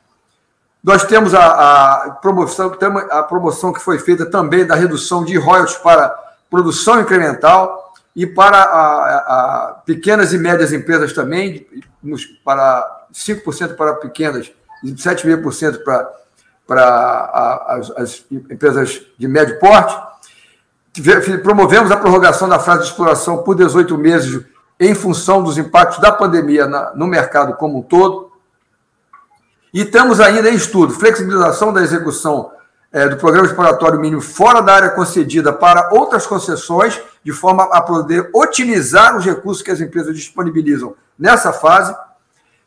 Nós 0.84 1.04
temos 1.04 1.36
a, 1.36 2.06
a, 2.06 2.12
promoção, 2.12 2.76
a 3.12 3.22
promoção 3.22 3.72
que 3.72 3.82
foi 3.82 4.00
feita 4.00 4.26
também 4.26 4.66
da 4.66 4.74
redução 4.74 5.24
de 5.24 5.38
royalties 5.38 5.78
para 5.78 6.10
produção 6.50 7.00
incremental 7.00 7.94
e 8.16 8.26
para 8.26 8.58
a, 8.58 9.18
a 9.18 9.74
pequenas 9.86 10.34
e 10.34 10.40
médias 10.40 10.74
empresas 10.74 11.14
também, 11.14 11.68
para 12.44 13.06
5% 13.14 13.76
para 13.76 13.94
pequenas 13.96 14.52
e 14.84 14.92
7,5% 14.94 15.84
para 15.84 16.10
para 16.68 17.66
as, 17.68 17.92
as, 17.92 18.26
empresas 18.30 19.02
de 19.18 19.28
médio 19.28 19.58
porte. 19.58 19.96
Promovemos 21.42 21.90
a 21.92 21.98
prorrogação 21.98 22.50
da 22.50 22.60
fase 22.60 22.82
de 22.82 22.88
exploração 22.88 23.44
por 23.44 23.56
18 23.56 23.98
meses 23.98 24.44
em 24.80 24.94
função 24.94 25.42
dos 25.42 25.58
impactos 25.58 26.00
da 26.00 26.12
pandemia 26.12 26.68
no 26.96 27.08
mercado 27.08 27.54
como 27.56 27.80
um 27.80 27.82
todo. 27.82 28.32
E 29.74 29.86
temos 29.86 30.20
ainda 30.20 30.50
em 30.50 30.56
estudo 30.56 30.94
flexibilização 30.94 31.72
da 31.72 31.82
execução 31.82 32.52
é, 32.92 33.08
do 33.08 33.18
programa 33.18 33.48
exploratório 33.48 34.00
mínimo 34.00 34.22
fora 34.22 34.62
da 34.62 34.74
área 34.74 34.90
concedida 34.90 35.54
para 35.54 35.90
outras 35.94 36.26
concessões, 36.26 37.00
de 37.24 37.32
forma 37.32 37.64
a 37.66 37.82
poder 37.82 38.30
otimizar 38.34 39.16
os 39.16 39.26
recursos 39.26 39.62
que 39.62 39.72
as 39.72 39.82
empresas 39.82 40.16
disponibilizam 40.16 40.96
nessa 41.18 41.54
fase. 41.54 41.96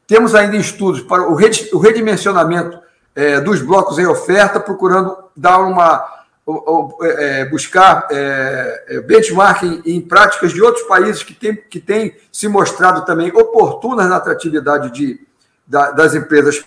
Temos 0.06 0.34
ainda 0.34 0.56
estudos 0.56 1.00
para 1.00 1.22
o 1.22 1.34
redimensionamento 1.34 2.78
é, 3.14 3.40
dos 3.40 3.60
blocos 3.62 3.98
em 3.98 4.06
oferta, 4.06 4.60
procurando 4.60 5.16
dar 5.36 5.58
uma 5.58 6.20
é, 7.02 7.44
buscar 7.44 8.08
é, 8.10 8.84
é, 8.88 9.00
benchmarking 9.00 9.82
em 9.86 10.00
práticas 10.00 10.52
de 10.52 10.60
outros 10.60 10.84
países 10.86 11.22
que 11.22 11.34
têm 11.34 11.54
que 11.54 11.78
tem 11.78 12.16
se 12.32 12.48
mostrado 12.48 13.04
também 13.04 13.30
oportunas 13.32 14.08
na 14.08 14.16
atratividade 14.16 14.90
de, 14.90 15.20
da, 15.66 15.90
das 15.90 16.14
empresas 16.14 16.64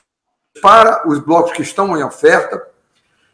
para 0.61 1.07
os 1.07 1.19
blocos 1.19 1.53
que 1.53 1.61
estão 1.61 1.97
em 1.97 2.03
oferta. 2.03 2.61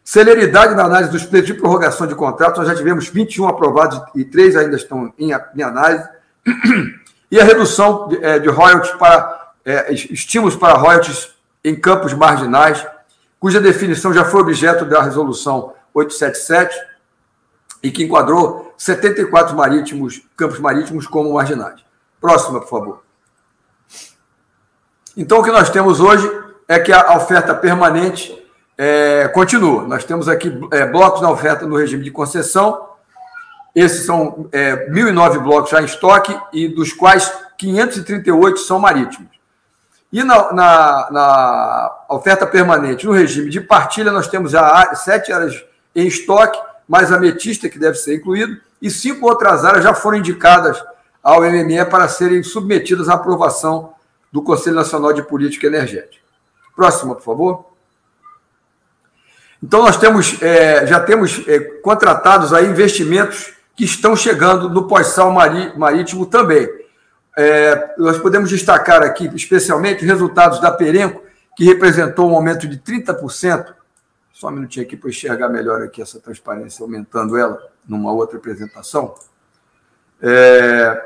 Celeridade 0.04 0.74
na 0.74 0.86
análise 0.86 1.12
dos 1.12 1.24
pleitos 1.24 1.54
de 1.54 1.60
prorrogação 1.60 2.08
de 2.08 2.16
contratos, 2.16 2.58
nós 2.58 2.68
já 2.68 2.76
tivemos 2.76 3.10
21 3.10 3.48
aprovados 3.48 4.02
e 4.16 4.26
três 4.26 4.56
ainda 4.56 4.76
estão 4.76 5.14
em, 5.20 5.32
em 5.56 5.62
análise. 5.62 6.08
E 7.32 7.40
a 7.40 7.44
redução 7.44 8.08
de, 8.08 8.24
é, 8.24 8.40
de 8.40 8.50
royalties 8.50 8.92
para 8.94 9.52
é, 9.64 9.94
estímulos 9.94 10.56
para 10.56 10.74
royalties 10.74 11.30
em 11.64 11.76
campos 11.76 12.14
marginais, 12.14 12.84
cuja 13.40 13.60
definição 13.60 14.14
já 14.14 14.26
foi 14.26 14.42
objeto 14.42 14.86
da 14.86 15.02
resolução 15.02 15.74
877 15.94 16.76
e 17.82 17.92
que 17.92 18.04
enquadrou 18.04 18.74
74 18.78 19.56
marítimos, 19.56 20.22
campos 20.36 20.60
marítimos 20.60 21.08
como 21.08 21.34
marginais. 21.34 21.82
Próxima, 22.20 22.60
por 22.60 22.70
favor. 22.70 23.04
Então, 25.16 25.40
o 25.40 25.44
que 25.44 25.52
nós 25.52 25.70
temos 25.70 26.00
hoje 26.00 26.30
é 26.68 26.80
que 26.80 26.92
a 26.92 27.16
oferta 27.16 27.56
permanente 27.56 28.38
é, 28.78 29.28
continua. 29.30 29.88
Nós 29.88 30.04
temos 30.04 30.28
aqui 30.28 30.58
é, 30.72 30.86
blocos 30.86 31.22
na 31.22 31.30
oferta 31.32 31.66
no 31.66 31.78
regime 31.78 32.04
de 32.04 32.12
concessão. 32.12 32.88
Esses 33.74 34.06
são 34.06 34.48
é, 34.52 34.90
1.009 34.90 35.40
blocos 35.40 35.72
já 35.72 35.82
em 35.82 35.86
estoque 35.86 36.38
e 36.54 36.68
dos 36.68 36.94
quais 36.94 37.32
538 37.58 38.60
são 38.60 38.80
marítimos. 38.80 39.39
E 40.12 40.24
na, 40.24 40.52
na, 40.52 41.08
na, 41.12 41.98
oferta 42.10 42.46
permanente, 42.46 43.06
no 43.06 43.12
regime 43.12 43.50
de 43.50 43.62
partilha, 43.62 44.12
nós 44.12 44.28
temos 44.28 44.52
já 44.52 44.94
sete 44.96 45.32
áreas 45.32 45.64
em 45.96 46.08
estoque, 46.08 46.60
mais 46.88 47.12
a 47.12 47.20
que 47.70 47.78
deve 47.78 47.96
ser 47.96 48.16
incluído, 48.16 48.60
e 48.82 48.90
cinco 48.90 49.28
outras 49.28 49.64
áreas 49.64 49.84
já 49.84 49.94
foram 49.94 50.18
indicadas 50.18 50.84
ao 51.22 51.42
MME 51.42 51.86
para 51.86 52.08
serem 52.08 52.42
submetidas 52.42 53.08
à 53.08 53.14
aprovação 53.14 53.94
do 54.32 54.42
Conselho 54.42 54.76
Nacional 54.76 55.14
de 55.14 55.22
Política 55.22 55.68
Energética. 55.68 56.24
Próxima, 56.76 57.14
por 57.14 57.24
favor. 57.24 57.66
Então, 59.62 59.84
nós 59.84 59.98
temos, 59.98 60.42
é, 60.42 60.88
já 60.88 61.00
temos 61.00 61.46
é, 61.48 61.60
contratados 61.60 62.54
aí 62.54 62.66
investimentos 62.66 63.54
que 63.76 63.84
estão 63.84 64.16
chegando 64.16 64.70
no 64.70 64.88
pós-sal 64.88 65.32
marítimo 65.32 66.26
também. 66.26 66.68
É, 67.42 67.94
nós 67.98 68.18
podemos 68.18 68.50
destacar 68.50 69.02
aqui, 69.02 69.32
especialmente, 69.34 70.04
os 70.04 70.10
resultados 70.10 70.60
da 70.60 70.74
Perenco, 70.74 71.24
que 71.56 71.64
representou 71.64 72.30
um 72.30 72.36
aumento 72.36 72.68
de 72.68 72.78
30%. 72.78 73.74
Só 74.34 74.50
um 74.50 74.52
minutinho 74.52 74.86
aqui 74.86 74.98
para 74.98 75.10
enxergar 75.10 75.48
melhor 75.48 75.82
aqui 75.82 76.02
essa 76.02 76.20
transparência, 76.20 76.84
aumentando 76.84 77.38
ela 77.38 77.58
numa 77.88 78.12
outra 78.12 78.38
apresentação. 78.38 79.16
É, 80.22 81.02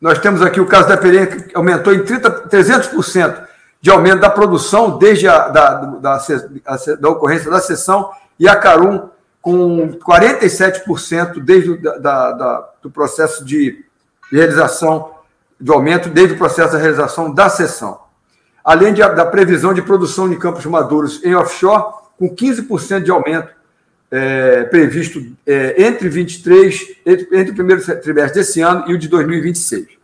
nós 0.00 0.20
temos 0.20 0.42
aqui 0.42 0.60
o 0.60 0.66
caso 0.66 0.86
da 0.86 0.96
Perenco, 0.96 1.48
que 1.48 1.56
aumentou 1.56 1.92
em 1.92 2.04
30, 2.04 2.48
300% 2.48 3.48
de 3.80 3.90
aumento 3.90 4.20
da 4.20 4.30
produção 4.30 4.96
desde 4.96 5.26
a 5.26 5.48
da, 5.48 5.74
da, 5.74 6.18
da, 6.18 6.94
da 7.00 7.08
ocorrência 7.08 7.50
da 7.50 7.58
sessão, 7.58 8.12
e 8.38 8.48
a 8.48 8.54
Carum 8.54 9.08
com 9.42 9.88
47% 9.94 11.40
desde 11.40 11.70
o 11.70 11.82
da, 11.82 12.30
da, 12.30 12.70
do 12.80 12.88
processo 12.92 13.44
de 13.44 13.84
realização 14.30 15.17
de 15.60 15.72
aumento 15.72 16.08
desde 16.08 16.34
o 16.34 16.38
processo 16.38 16.72
da 16.72 16.78
realização 16.78 17.32
da 17.32 17.48
sessão. 17.48 18.00
Além 18.64 18.92
de, 18.92 19.00
da 19.00 19.26
previsão 19.26 19.72
de 19.72 19.82
produção 19.82 20.28
de 20.28 20.36
campos 20.36 20.64
maduros 20.66 21.22
em 21.24 21.34
offshore, 21.34 21.94
com 22.18 22.28
15% 22.28 23.02
de 23.02 23.10
aumento 23.10 23.48
é, 24.10 24.64
previsto 24.64 25.20
é, 25.46 25.82
entre 25.82 26.08
23, 26.08 26.96
entre, 27.04 27.28
entre 27.32 27.52
o 27.52 27.54
primeiro 27.54 27.82
trimestre 28.00 28.40
desse 28.40 28.60
ano 28.60 28.84
e 28.88 28.94
o 28.94 28.98
de 28.98 29.08
2026. 29.08 29.98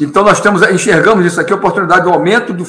Então, 0.00 0.24
nós 0.24 0.40
temos, 0.40 0.62
enxergamos 0.62 1.24
isso 1.24 1.40
aqui, 1.40 1.52
a 1.52 1.56
oportunidade 1.56 2.04
do 2.04 2.10
aumento 2.10 2.52
do, 2.52 2.64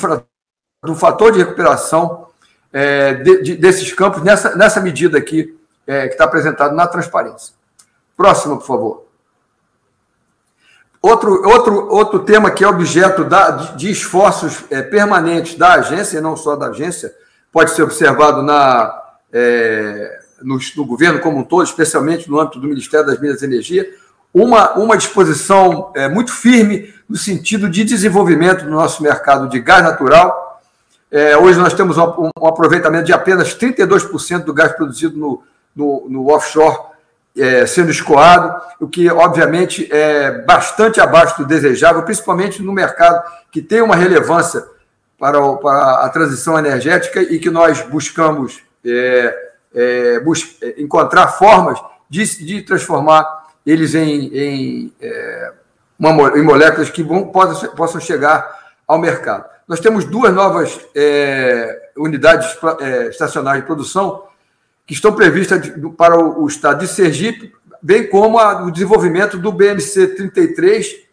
do 0.83 0.95
fator 0.95 1.31
de 1.31 1.39
recuperação 1.39 2.27
é, 2.71 3.13
de, 3.13 3.41
de, 3.41 3.55
desses 3.55 3.91
campos 3.93 4.23
nessa, 4.23 4.55
nessa 4.55 4.81
medida 4.81 5.17
aqui 5.17 5.57
é, 5.85 6.07
que 6.07 6.13
está 6.13 6.25
apresentado 6.25 6.75
na 6.75 6.87
transparência. 6.87 7.53
Próximo, 8.15 8.57
por 8.57 8.65
favor. 8.65 9.02
Outro, 11.05 11.45
outro, 11.45 11.87
outro 11.89 12.19
tema 12.19 12.49
que 12.49 12.63
é 12.63 12.67
objeto 12.67 13.25
da, 13.25 13.49
de, 13.75 13.91
esforços 13.91 14.63
é, 14.71 14.81
permanentes 14.81 15.55
da 15.55 15.73
agência, 15.73 16.17
e 16.17 16.21
não 16.21 16.37
só 16.37 16.55
da 16.55 16.67
agência, 16.67 17.13
pode 17.51 17.71
ser 17.71 17.83
observado 17.83 18.41
na, 18.41 19.03
é, 19.33 20.19
no, 20.41 20.57
no, 20.77 20.85
governo 20.85 21.19
como 21.19 21.39
um 21.39 21.43
todo, 21.43 21.61
especialmente 21.61 22.31
no 22.31 22.39
âmbito 22.39 22.57
do 22.57 22.69
Ministério 22.69 23.05
das 23.05 23.19
Minas 23.19 23.41
e 23.41 23.45
Energia, 23.45 23.85
uma, 24.33 24.75
uma 24.75 24.95
disposição 24.95 25.91
é, 25.93 26.07
muito 26.07 26.31
firme 26.31 26.93
no 27.09 27.17
sentido 27.17 27.69
de 27.69 27.83
desenvolvimento 27.83 28.63
do 28.63 28.71
nosso 28.71 29.03
mercado 29.03 29.49
de 29.49 29.59
gás 29.59 29.83
natural. 29.83 30.61
É, 31.11 31.35
hoje 31.35 31.59
nós 31.59 31.73
temos 31.73 31.97
um, 31.97 32.31
um, 32.41 32.47
aproveitamento 32.47 33.03
de 33.03 33.11
apenas 33.11 33.53
32% 33.53 34.45
do 34.45 34.53
gás 34.53 34.71
produzido 34.71 35.17
no, 35.17 35.43
no, 35.75 36.07
no 36.09 36.33
offshore 36.33 36.92
é, 37.37 37.65
sendo 37.65 37.89
escoado, 37.89 38.61
o 38.79 38.87
que, 38.87 39.09
obviamente, 39.09 39.87
é 39.91 40.43
bastante 40.43 41.01
abaixo 41.01 41.37
do 41.37 41.47
desejável, 41.47 42.03
principalmente 42.03 42.61
no 42.61 42.71
mercado 42.71 43.23
que 43.51 43.61
tem 43.61 43.81
uma 43.81 43.95
relevância 43.95 44.63
para, 45.19 45.39
o, 45.39 45.57
para 45.57 46.05
a 46.05 46.09
transição 46.09 46.57
energética 46.59 47.21
e 47.21 47.39
que 47.39 47.49
nós 47.49 47.81
buscamos 47.81 48.61
é, 48.85 49.51
é, 49.73 50.19
bus 50.19 50.57
encontrar 50.77 51.27
formas 51.29 51.79
de, 52.09 52.45
de 52.45 52.61
transformar 52.61 53.43
eles 53.65 53.95
em, 53.95 54.27
em, 54.35 54.93
é, 55.01 55.53
uma, 55.97 56.37
em 56.37 56.43
moléculas 56.43 56.89
que 56.89 57.01
vão, 57.01 57.27
possam, 57.27 57.69
possam 57.71 58.01
chegar 58.01 58.59
ao 58.87 58.99
mercado. 58.99 59.45
Nós 59.67 59.79
temos 59.79 60.05
duas 60.05 60.33
novas 60.33 60.79
é, 60.93 61.89
unidades 61.97 62.57
é, 62.81 63.07
estacionárias 63.07 63.63
de 63.63 63.67
produção 63.67 64.23
que 64.85 64.93
estão 64.93 65.13
previstas 65.13 65.71
para 65.97 66.17
o, 66.17 66.45
estado 66.47 66.79
de 66.79 66.87
Sergipe, 66.87 67.53
bem 67.81 68.09
como 68.09 68.37
a, 68.37 68.63
o 68.63 68.71
desenvolvimento 68.71 69.37
do 69.37 69.51
BMC 69.51 70.07
33, 70.15 71.03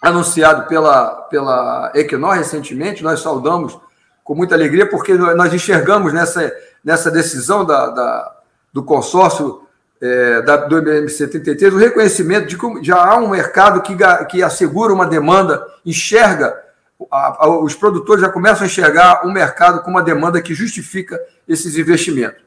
anunciado 0.00 0.66
pela, 0.68 1.22
pela 1.22 1.92
Equinor 1.94 2.34
recentemente. 2.34 3.02
Nós 3.02 3.20
saudamos 3.20 3.78
com 4.24 4.34
muita 4.34 4.54
alegria, 4.54 4.88
porque 4.88 5.14
nós 5.14 5.52
enxergamos 5.52 6.12
nessa, 6.12 6.52
nessa 6.84 7.10
decisão 7.10 7.64
da, 7.64 7.88
da 7.88 8.36
do 8.72 8.82
consórcio 8.82 9.62
é, 10.00 10.42
da, 10.42 10.56
do 10.58 10.82
BMC 10.82 11.28
33 11.28 11.72
o 11.72 11.78
reconhecimento 11.78 12.46
de 12.46 12.58
que 12.58 12.84
já 12.84 13.02
há 13.02 13.16
um 13.16 13.30
mercado 13.30 13.80
que, 13.80 13.96
que 14.28 14.42
assegura 14.42 14.92
uma 14.92 15.06
demanda, 15.06 15.66
enxerga 15.84 16.62
os 17.62 17.74
produtores 17.74 18.22
já 18.22 18.28
começam 18.28 18.64
a 18.64 18.66
enxergar 18.66 19.26
um 19.26 19.32
mercado 19.32 19.82
com 19.82 19.90
uma 19.90 20.02
demanda 20.02 20.40
que 20.40 20.54
justifica 20.54 21.20
esses 21.46 21.76
investimentos. 21.76 22.42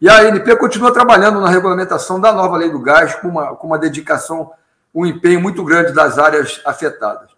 E 0.00 0.08
a 0.08 0.20
ANP 0.20 0.56
continua 0.56 0.92
trabalhando 0.92 1.40
na 1.40 1.48
regulamentação 1.48 2.20
da 2.20 2.32
nova 2.32 2.56
lei 2.56 2.70
do 2.70 2.80
gás, 2.80 3.16
com 3.16 3.28
uma, 3.28 3.56
com 3.56 3.66
uma 3.66 3.78
dedicação, 3.78 4.52
um 4.94 5.04
empenho 5.04 5.40
muito 5.40 5.64
grande 5.64 5.92
das 5.92 6.18
áreas 6.18 6.60
afetadas. 6.64 7.30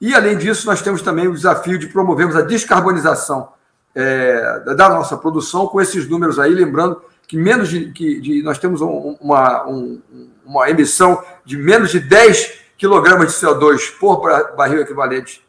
E, 0.00 0.14
além 0.14 0.36
disso, 0.36 0.66
nós 0.66 0.82
temos 0.82 1.02
também 1.02 1.26
o 1.26 1.34
desafio 1.34 1.78
de 1.78 1.88
promovermos 1.88 2.36
a 2.36 2.42
descarbonização 2.42 3.48
é, 3.94 4.60
da 4.76 4.88
nossa 4.88 5.16
produção 5.16 5.66
com 5.66 5.80
esses 5.80 6.08
números 6.08 6.38
aí, 6.38 6.52
lembrando 6.52 7.00
que 7.26 7.36
menos 7.36 7.68
de, 7.68 7.90
que, 7.92 8.20
de 8.20 8.42
nós 8.42 8.58
temos 8.58 8.80
um, 8.80 9.16
uma, 9.20 9.66
um, 9.66 10.00
uma 10.44 10.68
emissão 10.68 11.22
de 11.44 11.56
menos 11.56 11.90
de 11.90 12.00
10 12.00 12.64
quilogramas 12.76 13.32
de 13.32 13.46
CO2 13.46 13.98
por 13.98 14.20
barril 14.56 14.80
equivalente 14.80 15.44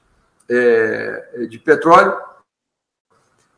é, 0.50 1.48
de 1.50 1.60
petróleo, 1.60 2.16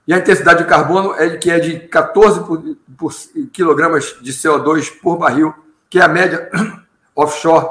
e 0.08 0.14
a 0.14 0.18
intensidade 0.18 0.64
de 0.64 0.70
carbono 0.70 1.14
é 1.16 1.36
que 1.36 1.52
é 1.52 1.60
de 1.60 1.80
14 1.80 2.40
por, 2.46 2.64
por, 2.98 3.14
quilogramas 3.52 4.16
de 4.22 4.32
CO2 4.32 4.90
por 5.02 5.18
barril, 5.18 5.54
que 5.90 6.00
é 6.00 6.02
a 6.02 6.08
média 6.08 6.50
offshore 7.14 7.68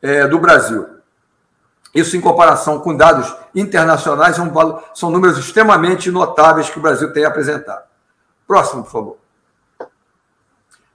é, 0.00 0.26
do 0.28 0.38
Brasil. 0.38 0.86
Isso 1.92 2.16
em 2.16 2.20
comparação 2.20 2.78
com 2.78 2.96
dados 2.96 3.34
internacionais 3.52 4.36
são, 4.36 4.52
são 4.94 5.10
números 5.10 5.36
extremamente 5.36 6.12
notáveis 6.12 6.70
que 6.70 6.78
o 6.78 6.82
Brasil 6.82 7.12
tem 7.12 7.24
apresentado. 7.24 7.82
Próximo, 8.46 8.84
por 8.84 8.90
favor. 8.90 9.16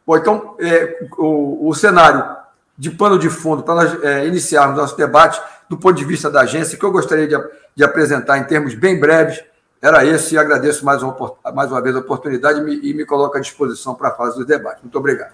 Bom, 0.08 0.16
então, 0.16 0.56
é, 0.60 1.08
o, 1.18 1.68
o, 1.68 1.75
cenário 1.75 2.38
de 2.78 2.92
pano 2.92 3.20
de 3.20 3.30
fundo 3.30 3.64
para 3.64 3.75
nós 3.75 4.04
é, 4.04 4.25
iniciarmos 4.28 4.78
nosso 4.78 4.96
debate 4.96 5.42
do 5.68 5.78
ponto 5.78 5.96
de 5.96 6.06
vista 6.06 6.30
da 6.30 6.42
agência, 6.42 6.78
que 6.78 6.86
eu 6.86 6.92
gostaria 6.92 7.28
de, 7.28 7.36
de 7.75 7.84
apresentar 7.84 8.38
em 8.38 8.44
termos 8.44 8.75
bem 8.75 8.98
breves, 8.98 9.44
era 9.86 10.04
esse, 10.04 10.34
e 10.34 10.38
agradeço 10.38 10.84
mais 10.84 11.04
uma, 11.04 11.15
mais 11.54 11.72
uma 11.72 11.80
vez 11.80 11.96
a 11.96 12.00
oportunidade 12.00 12.60
e 12.60 12.63
me, 12.63 12.89
e 12.89 12.94
me 12.94 13.06
coloco 13.06 13.38
à 13.38 13.39
disposição 13.39 13.94
para 13.94 14.10
a 14.10 14.12
fase 14.12 14.36
do 14.36 14.46
debate. 14.46 14.82
Muito 14.82 14.98
obrigado. 14.98 15.34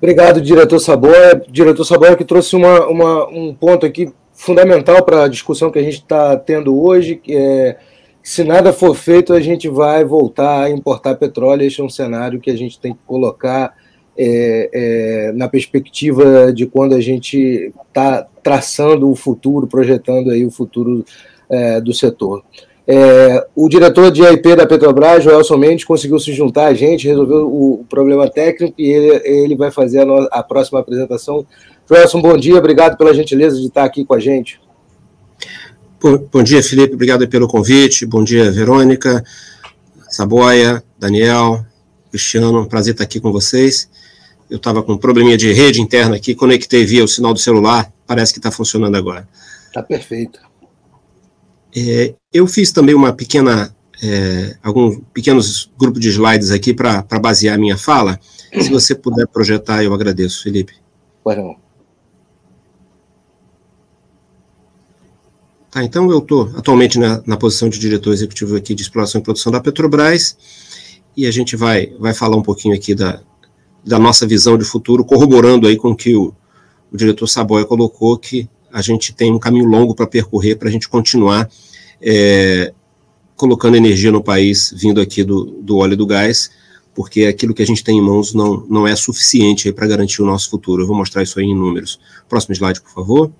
Obrigado, 0.00 0.40
diretor 0.40 0.78
Saboia. 0.78 1.42
Diretor 1.48 1.84
Saboia 1.84 2.14
que 2.14 2.24
trouxe 2.24 2.54
uma, 2.54 2.86
uma, 2.86 3.28
um 3.28 3.52
ponto 3.52 3.84
aqui 3.84 4.14
fundamental 4.32 5.02
para 5.02 5.24
a 5.24 5.28
discussão 5.28 5.72
que 5.72 5.78
a 5.78 5.82
gente 5.82 5.94
está 6.02 6.36
tendo 6.36 6.80
hoje, 6.80 7.16
que 7.16 7.34
é 7.34 7.78
se 8.22 8.44
nada 8.44 8.72
for 8.72 8.94
feito, 8.94 9.32
a 9.32 9.40
gente 9.40 9.68
vai 9.68 10.04
voltar 10.04 10.64
a 10.64 10.70
importar 10.70 11.14
petróleo. 11.14 11.62
Este 11.62 11.80
é 11.80 11.84
um 11.84 11.88
cenário 11.88 12.40
que 12.40 12.50
a 12.50 12.56
gente 12.56 12.78
tem 12.78 12.92
que 12.92 13.00
colocar 13.06 13.74
é, 14.16 14.70
é, 14.72 15.32
na 15.32 15.48
perspectiva 15.48 16.52
de 16.52 16.66
quando 16.66 16.94
a 16.94 17.00
gente 17.00 17.72
está 17.88 18.26
traçando 18.42 19.10
o 19.10 19.14
futuro, 19.14 19.66
projetando 19.66 20.30
aí 20.30 20.44
o 20.44 20.50
futuro 20.50 21.04
é, 21.48 21.80
do 21.80 21.92
setor. 21.92 22.42
É, 22.88 23.44
o 23.56 23.68
diretor 23.68 24.12
de 24.12 24.22
IP 24.22 24.54
da 24.54 24.64
Petrobras, 24.64 25.24
Joelson 25.24 25.56
Mendes, 25.56 25.84
conseguiu 25.84 26.20
se 26.20 26.32
juntar 26.32 26.66
a 26.66 26.74
gente, 26.74 27.08
resolveu 27.08 27.48
o, 27.48 27.84
problema 27.88 28.30
técnico 28.30 28.74
e 28.78 28.88
ele, 28.88 29.22
ele 29.24 29.56
vai 29.56 29.72
fazer 29.72 30.00
a, 30.00 30.04
no, 30.04 30.28
a, 30.30 30.42
próxima 30.42 30.78
apresentação. 30.78 31.44
Joelson, 31.88 32.22
bom 32.22 32.36
dia, 32.36 32.56
obrigado 32.56 32.96
pela 32.96 33.12
gentileza 33.12 33.56
de 33.56 33.66
estar 33.66 33.84
aqui 33.84 34.04
com 34.04 34.14
a 34.14 34.20
gente. 34.20 34.60
Bom, 36.00 36.28
bom 36.32 36.42
dia, 36.42 36.62
Felipe, 36.62 36.94
obrigado 36.94 37.26
pelo 37.26 37.48
convite. 37.48 38.06
Bom 38.06 38.22
dia, 38.22 38.52
Verônica, 38.52 39.24
Saboia, 40.08 40.80
Daniel, 40.96 41.64
Cristiano, 42.10 42.68
prazer 42.68 42.92
estar 42.92 43.04
aqui 43.04 43.18
com 43.18 43.32
vocês. 43.32 43.90
Eu 44.48 44.58
estava 44.58 44.80
com 44.80 44.92
um 44.92 44.98
probleminha 44.98 45.36
de 45.36 45.52
rede 45.52 45.80
interna 45.80 46.14
aqui, 46.14 46.36
conectei 46.36 46.84
via 46.84 47.02
o 47.02 47.08
sinal 47.08 47.32
do 47.32 47.40
celular, 47.40 47.92
parece 48.06 48.32
que 48.32 48.38
está 48.38 48.52
funcionando 48.52 48.96
agora. 48.96 49.26
Está 49.66 49.82
perfeito. 49.82 50.38
É, 51.74 52.14
eu 52.32 52.46
fiz 52.46 52.72
também 52.72 52.94
uma 52.94 53.12
pequena, 53.12 53.74
é, 54.02 54.56
alguns 54.62 54.98
pequenos 55.12 55.70
grupos 55.78 56.00
de 56.00 56.08
slides 56.08 56.50
aqui 56.50 56.74
para 56.74 57.02
basear 57.20 57.54
a 57.54 57.58
minha 57.58 57.76
fala. 57.76 58.18
Se 58.60 58.70
você 58.70 58.94
puder 58.94 59.26
projetar, 59.26 59.82
eu 59.82 59.92
agradeço, 59.92 60.42
Felipe. 60.42 60.74
Pois 61.22 61.36
não. 61.36 61.56
Tá, 65.70 65.84
então 65.84 66.10
eu 66.10 66.20
estou 66.20 66.50
atualmente 66.56 66.98
na, 66.98 67.22
na, 67.26 67.36
posição 67.36 67.68
de 67.68 67.78
diretor 67.78 68.12
executivo 68.14 68.56
aqui 68.56 68.74
de 68.74 68.80
exploração 68.80 69.20
e 69.20 69.24
produção 69.24 69.52
da 69.52 69.60
Petrobras 69.60 70.34
e 71.14 71.26
a 71.26 71.30
gente 71.30 71.54
vai, 71.54 71.88
vai 71.98 72.14
falar 72.14 72.36
um 72.36 72.42
pouquinho 72.42 72.74
aqui 72.74 72.94
da, 72.94 73.20
da 73.84 73.98
nossa 73.98 74.26
visão 74.26 74.56
de 74.56 74.64
futuro, 74.64 75.04
corroborando 75.04 75.66
aí 75.66 75.76
com 75.76 75.90
o 75.90 75.96
que 75.96 76.16
o, 76.16 76.34
o 76.90 76.96
diretor 76.96 77.26
Saboia 77.26 77.64
colocou, 77.64 78.16
que 78.16 78.48
a 78.76 78.82
gente 78.82 79.14
tem 79.14 79.32
um 79.32 79.38
caminho 79.38 79.64
longo 79.64 79.94
para 79.94 80.06
percorrer 80.06 80.54
para 80.58 80.68
a 80.68 80.70
gente 80.70 80.86
continuar 80.86 81.48
é, 81.98 82.74
colocando 83.34 83.74
energia 83.74 84.12
no 84.12 84.22
país, 84.22 84.70
vindo 84.76 85.00
aqui 85.00 85.24
do, 85.24 85.46
do 85.62 85.78
óleo 85.78 85.94
e 85.94 85.96
do 85.96 86.06
gás, 86.06 86.50
porque 86.94 87.24
aquilo 87.24 87.54
que 87.54 87.62
a 87.62 87.66
gente 87.66 87.82
tem 87.82 87.96
em 87.96 88.02
mãos 88.02 88.34
não, 88.34 88.66
não 88.68 88.86
é 88.86 88.94
suficiente 88.94 89.72
para 89.72 89.86
garantir 89.86 90.20
o 90.20 90.26
nosso 90.26 90.50
futuro. 90.50 90.82
Eu 90.82 90.86
vou 90.86 90.94
mostrar 90.94 91.22
isso 91.22 91.40
aí 91.40 91.46
em 91.46 91.54
números. 91.54 91.98
Próximo 92.28 92.54
slide, 92.54 92.82
por 92.82 92.90
favor. 92.90 93.32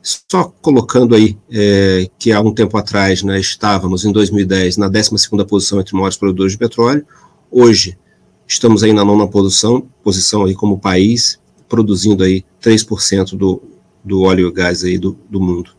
Só 0.00 0.52
colocando 0.62 1.16
aí 1.16 1.36
é, 1.50 2.08
que 2.16 2.30
há 2.30 2.40
um 2.40 2.54
tempo 2.54 2.76
atrás 2.76 3.24
né, 3.24 3.40
estávamos, 3.40 4.04
em 4.04 4.12
2010, 4.12 4.76
na 4.76 4.86
12 4.86 5.10
posição 5.48 5.80
entre 5.80 5.96
maiores 5.96 6.16
produtores 6.16 6.52
de 6.52 6.58
petróleo. 6.58 7.04
Hoje 7.50 7.98
estamos 8.46 8.84
aí 8.84 8.92
na 8.92 9.04
nona 9.04 9.26
posição, 9.26 9.80
posição 10.04 10.44
aí 10.44 10.54
como 10.54 10.78
país, 10.78 11.40
produzindo 11.68 12.22
aí 12.22 12.44
3% 12.62 13.36
do, 13.36 13.71
do 14.04 14.22
óleo 14.22 14.48
e 14.48 14.52
gás 14.52 14.84
aí 14.84 14.98
do, 14.98 15.18
do 15.28 15.40
mundo. 15.40 15.70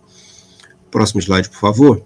Próximo 0.90 1.20
slide, 1.22 1.50
por 1.50 1.60
favor. 1.60 2.04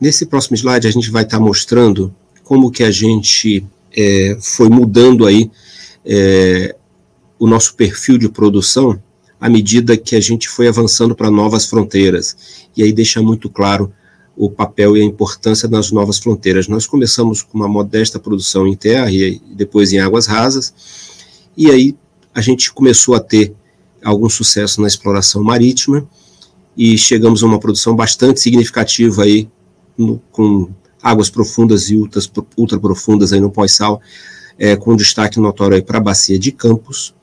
Nesse 0.00 0.26
próximo 0.26 0.56
slide, 0.56 0.86
a 0.86 0.90
gente 0.90 1.10
vai 1.10 1.22
estar 1.22 1.38
tá 1.38 1.44
mostrando 1.44 2.14
como 2.42 2.70
que 2.70 2.82
a 2.82 2.90
gente 2.90 3.64
é, 3.96 4.36
foi 4.40 4.68
mudando 4.68 5.26
aí 5.26 5.50
é, 6.04 6.74
o 7.38 7.46
nosso 7.46 7.74
perfil 7.74 8.18
de 8.18 8.28
produção 8.28 9.00
à 9.40 9.48
medida 9.48 9.96
que 9.96 10.14
a 10.14 10.20
gente 10.20 10.48
foi 10.48 10.68
avançando 10.68 11.14
para 11.14 11.30
novas 11.30 11.66
fronteiras. 11.66 12.68
E 12.76 12.82
aí 12.82 12.92
deixa 12.92 13.22
muito 13.22 13.48
claro 13.48 13.92
o 14.36 14.50
papel 14.50 14.96
e 14.96 15.00
a 15.00 15.04
importância 15.04 15.68
das 15.68 15.90
novas 15.90 16.18
fronteiras. 16.18 16.68
Nós 16.68 16.86
começamos 16.86 17.42
com 17.42 17.58
uma 17.58 17.68
modesta 17.68 18.18
produção 18.18 18.66
em 18.66 18.76
terra 18.76 19.10
e 19.10 19.40
depois 19.54 19.92
em 19.92 19.98
águas 19.98 20.26
rasas, 20.26 20.72
e 21.56 21.70
aí 21.70 21.96
a 22.34 22.40
gente 22.40 22.72
começou 22.72 23.14
a 23.14 23.20
ter 23.20 23.54
algum 24.04 24.28
sucesso 24.28 24.80
na 24.80 24.88
exploração 24.88 25.42
marítima, 25.42 26.06
e 26.76 26.96
chegamos 26.96 27.42
a 27.42 27.46
uma 27.46 27.58
produção 27.58 27.94
bastante 27.94 28.40
significativa 28.40 29.24
aí 29.24 29.48
no, 29.96 30.20
com 30.30 30.70
águas 31.02 31.28
profundas 31.30 31.90
e 31.90 31.96
ultras, 31.96 32.30
ultra 32.56 32.78
profundas 32.78 33.32
aí 33.32 33.40
no 33.40 33.50
pós-sal, 33.50 34.00
é, 34.58 34.76
com 34.76 34.94
destaque 34.96 35.40
notório 35.40 35.82
para 35.82 35.98
a 35.98 36.02
bacia 36.02 36.38
de 36.38 36.52
Campos. 36.52 37.14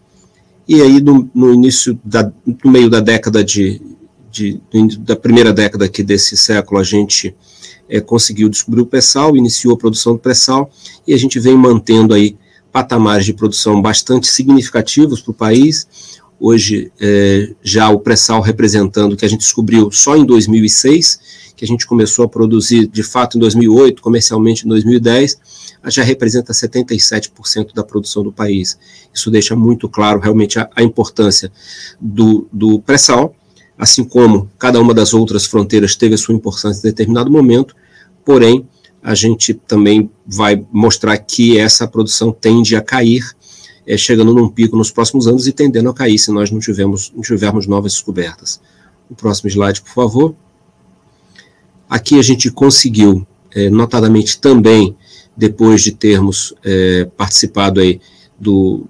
E 0.67 0.81
aí 0.81 0.99
no, 0.99 1.29
no 1.33 1.53
início 1.53 1.99
da, 2.03 2.31
no 2.63 2.71
meio 2.71 2.89
da 2.89 2.99
década 2.99 3.43
de, 3.43 3.81
de, 4.31 4.61
da 4.99 5.15
primeira 5.15 5.53
década 5.53 5.85
aqui 5.85 6.03
desse 6.03 6.35
século 6.35 6.79
a 6.79 6.83
gente 6.83 7.33
é, 7.87 8.01
conseguiu 8.01 8.49
descobrir 8.49 8.81
o 8.81 8.85
pré-sal, 8.85 9.37
iniciou 9.37 9.75
a 9.75 9.77
produção 9.77 10.13
do 10.13 10.19
pré-sal 10.19 10.69
e 11.07 11.13
a 11.13 11.17
gente 11.17 11.39
vem 11.39 11.55
mantendo 11.55 12.13
aí 12.13 12.37
patamares 12.71 13.25
de 13.25 13.33
produção 13.33 13.81
bastante 13.81 14.27
significativos 14.27 15.21
para 15.21 15.31
o 15.31 15.33
país 15.33 15.87
hoje 16.39 16.91
é, 16.99 17.53
já 17.61 17.89
o 17.89 17.99
pré-sal 17.99 18.41
representando, 18.41 19.15
que 19.15 19.25
a 19.25 19.29
gente 19.29 19.41
descobriu 19.41 19.91
só 19.91 20.15
em 20.15 20.25
2006, 20.25 21.19
que 21.55 21.65
a 21.65 21.67
gente 21.67 21.87
começou 21.87 22.25
a 22.25 22.29
produzir 22.29 22.87
de 22.87 23.03
fato 23.03 23.37
em 23.37 23.39
2008, 23.39 24.01
comercialmente 24.01 24.65
em 24.65 24.69
2010, 24.69 25.39
já 25.87 26.03
representa 26.03 26.53
77% 26.53 27.73
da 27.73 27.83
produção 27.83 28.23
do 28.23 28.31
país. 28.31 28.77
Isso 29.13 29.31
deixa 29.31 29.55
muito 29.55 29.89
claro 29.89 30.19
realmente 30.19 30.59
a, 30.59 30.69
a 30.75 30.83
importância 30.83 31.51
do, 31.99 32.47
do 32.51 32.79
pré-sal, 32.79 33.35
assim 33.77 34.03
como 34.03 34.49
cada 34.57 34.79
uma 34.79 34.93
das 34.93 35.13
outras 35.13 35.45
fronteiras 35.45 35.95
teve 35.95 36.15
a 36.15 36.17
sua 36.17 36.35
importância 36.35 36.79
em 36.79 36.83
determinado 36.83 37.31
momento, 37.31 37.75
porém, 38.25 38.67
a 39.01 39.15
gente 39.15 39.53
também 39.53 40.09
vai 40.25 40.65
mostrar 40.71 41.17
que 41.17 41.57
essa 41.57 41.87
produção 41.87 42.31
tende 42.31 42.75
a 42.75 42.81
cair 42.81 43.23
é, 43.87 43.97
chegando 43.97 44.33
num 44.33 44.49
pico 44.49 44.75
nos 44.75 44.91
próximos 44.91 45.27
anos 45.27 45.47
e 45.47 45.53
tendendo 45.53 45.89
a 45.89 45.93
cair 45.93 46.19
se 46.19 46.29
nós 46.29 46.51
não, 46.51 46.59
tivermos, 46.59 47.11
não 47.15 47.21
tivermos 47.21 47.65
novas 47.65 47.93
descobertas. 47.93 48.59
O 49.09 49.15
próximo 49.15 49.49
slide, 49.49 49.81
por 49.81 49.93
favor. 49.93 50.35
Aqui 51.89 52.19
a 52.19 52.21
gente 52.21 52.51
conseguiu, 52.51 53.25
é, 53.51 53.69
notadamente 53.69 54.39
também, 54.39 54.95
depois 55.35 55.81
de 55.81 55.93
termos 55.93 56.53
é, 56.65 57.05
participado 57.15 57.79
aí 57.79 58.01
do, 58.37 58.85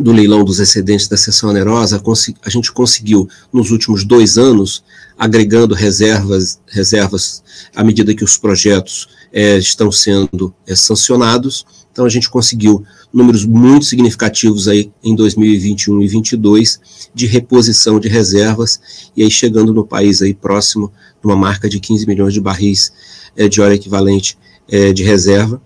do 0.00 0.10
leilão 0.10 0.44
dos 0.44 0.58
excedentes 0.58 1.06
da 1.06 1.16
seção 1.16 1.50
onerosa, 1.50 2.02
a 2.42 2.50
gente 2.50 2.72
conseguiu, 2.72 3.28
nos 3.52 3.70
últimos 3.70 4.02
dois 4.02 4.36
anos, 4.36 4.82
agregando 5.16 5.74
reservas, 5.74 6.58
reservas 6.66 7.42
à 7.76 7.84
medida 7.84 8.14
que 8.14 8.24
os 8.24 8.36
projetos 8.36 9.08
é, 9.32 9.56
estão 9.58 9.92
sendo 9.92 10.52
é, 10.66 10.74
sancionados. 10.74 11.64
Então, 11.92 12.06
a 12.06 12.08
gente 12.08 12.30
conseguiu, 12.30 12.82
números 13.12 13.44
muito 13.44 13.84
significativos 13.84 14.66
aí 14.66 14.90
em 15.04 15.14
2021 15.14 15.96
e 15.96 15.98
2022 15.98 16.80
de 17.14 17.26
reposição 17.26 18.00
de 18.00 18.08
reservas 18.08 18.80
e 19.14 19.22
aí 19.22 19.30
chegando 19.30 19.74
no 19.74 19.86
país 19.86 20.22
aí 20.22 20.32
próximo 20.32 20.90
de 21.20 21.26
uma 21.26 21.36
marca 21.36 21.68
de 21.68 21.78
15 21.78 22.06
milhões 22.06 22.32
de 22.32 22.40
barris 22.40 22.92
é, 23.36 23.46
de 23.46 23.60
óleo 23.60 23.74
equivalente 23.74 24.38
é, 24.68 24.92
de 24.92 25.02
reserva 25.02 25.60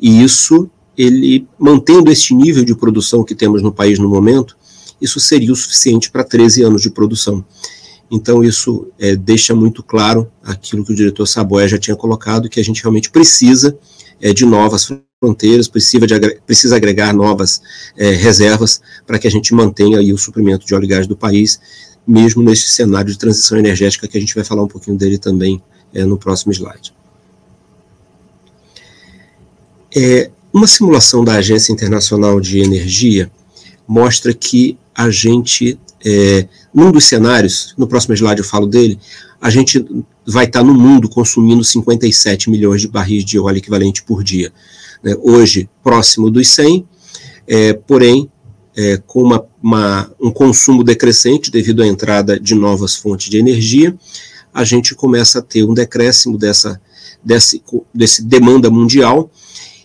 e 0.00 0.22
isso 0.22 0.70
ele 0.96 1.48
mantendo 1.58 2.10
este 2.12 2.34
nível 2.34 2.64
de 2.64 2.76
produção 2.76 3.24
que 3.24 3.34
temos 3.34 3.60
no 3.60 3.72
país 3.72 3.98
no 3.98 4.08
momento 4.08 4.56
isso 5.02 5.18
seria 5.18 5.52
o 5.52 5.56
suficiente 5.56 6.10
para 6.12 6.22
13 6.22 6.62
anos 6.62 6.80
de 6.80 6.88
produção. 6.88 7.44
Então, 8.08 8.44
isso 8.44 8.86
é, 8.98 9.16
deixa 9.16 9.52
muito 9.54 9.82
claro 9.82 10.30
aquilo 10.44 10.84
que 10.84 10.92
o 10.92 10.94
diretor 10.94 11.26
Saboia 11.26 11.66
já 11.66 11.78
tinha 11.78 11.96
colocado, 11.96 12.48
que 12.48 12.60
a 12.60 12.64
gente 12.64 12.80
realmente 12.80 13.10
precisa 13.10 13.76
é, 14.20 14.32
de 14.32 14.46
novas 14.46 14.92
fronteiras, 15.22 15.68
precisa, 15.68 16.04
de, 16.04 16.40
precisa 16.44 16.74
agregar 16.74 17.14
novas 17.14 17.62
é, 17.96 18.10
reservas 18.10 18.82
para 19.06 19.20
que 19.20 19.28
a 19.28 19.30
gente 19.30 19.54
mantenha 19.54 20.00
aí 20.00 20.12
o 20.12 20.18
suprimento 20.18 20.66
de 20.66 20.74
óleo 20.74 20.84
e 20.84 20.88
gás 20.88 21.06
do 21.06 21.16
país, 21.16 21.60
mesmo 22.04 22.42
nesse 22.42 22.68
cenário 22.68 23.12
de 23.12 23.16
transição 23.16 23.56
energética 23.56 24.08
que 24.08 24.18
a 24.18 24.20
gente 24.20 24.34
vai 24.34 24.42
falar 24.42 24.64
um 24.64 24.68
pouquinho 24.68 24.96
dele 24.96 25.18
também 25.18 25.62
é, 25.94 26.04
no 26.04 26.18
próximo 26.18 26.52
slide. 26.52 26.92
É, 29.94 30.28
uma 30.52 30.66
simulação 30.66 31.24
da 31.24 31.34
Agência 31.34 31.72
Internacional 31.72 32.40
de 32.40 32.58
Energia 32.58 33.30
mostra 33.86 34.34
que 34.34 34.76
a 34.92 35.08
gente, 35.08 35.78
é, 36.04 36.48
num 36.74 36.90
dos 36.90 37.04
cenários, 37.04 37.74
no 37.78 37.86
próximo 37.86 38.14
slide 38.14 38.40
eu 38.40 38.44
falo 38.44 38.66
dele, 38.66 38.98
a 39.42 39.50
gente 39.50 39.84
vai 40.24 40.44
estar 40.44 40.62
no 40.62 40.72
mundo 40.72 41.08
consumindo 41.08 41.64
57 41.64 42.48
milhões 42.48 42.80
de 42.80 42.86
barris 42.86 43.24
de 43.24 43.40
óleo 43.40 43.58
equivalente 43.58 44.04
por 44.04 44.22
dia. 44.22 44.52
Né? 45.02 45.16
Hoje, 45.20 45.68
próximo 45.82 46.30
dos 46.30 46.46
100, 46.46 46.86
é, 47.48 47.72
porém, 47.72 48.30
é, 48.76 48.98
com 49.04 49.20
uma, 49.20 49.44
uma, 49.60 50.12
um 50.20 50.30
consumo 50.30 50.84
decrescente 50.84 51.50
devido 51.50 51.82
à 51.82 51.86
entrada 51.88 52.38
de 52.38 52.54
novas 52.54 52.94
fontes 52.94 53.28
de 53.28 53.36
energia, 53.36 53.92
a 54.54 54.62
gente 54.62 54.94
começa 54.94 55.40
a 55.40 55.42
ter 55.42 55.64
um 55.64 55.74
decréscimo 55.74 56.38
dessa, 56.38 56.80
desse, 57.24 57.60
desse 57.92 58.22
demanda 58.22 58.70
mundial, 58.70 59.28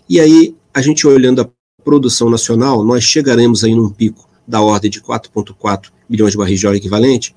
e 0.07 0.19
aí 0.19 0.55
a 0.71 0.83
gente 0.83 1.07
olhando 1.07 1.41
a 1.41 1.49
produção 1.83 2.29
nacional, 2.29 2.83
nós 2.83 3.03
chegaremos 3.03 3.63
aí 3.63 3.73
num 3.73 3.89
pico 3.89 4.29
da 4.47 4.61
ordem 4.61 4.91
de 4.91 5.01
4,4 5.01 5.87
milhões 6.07 6.33
de 6.33 6.37
barris 6.37 6.59
de 6.59 6.67
óleo 6.67 6.77
equivalente, 6.77 7.33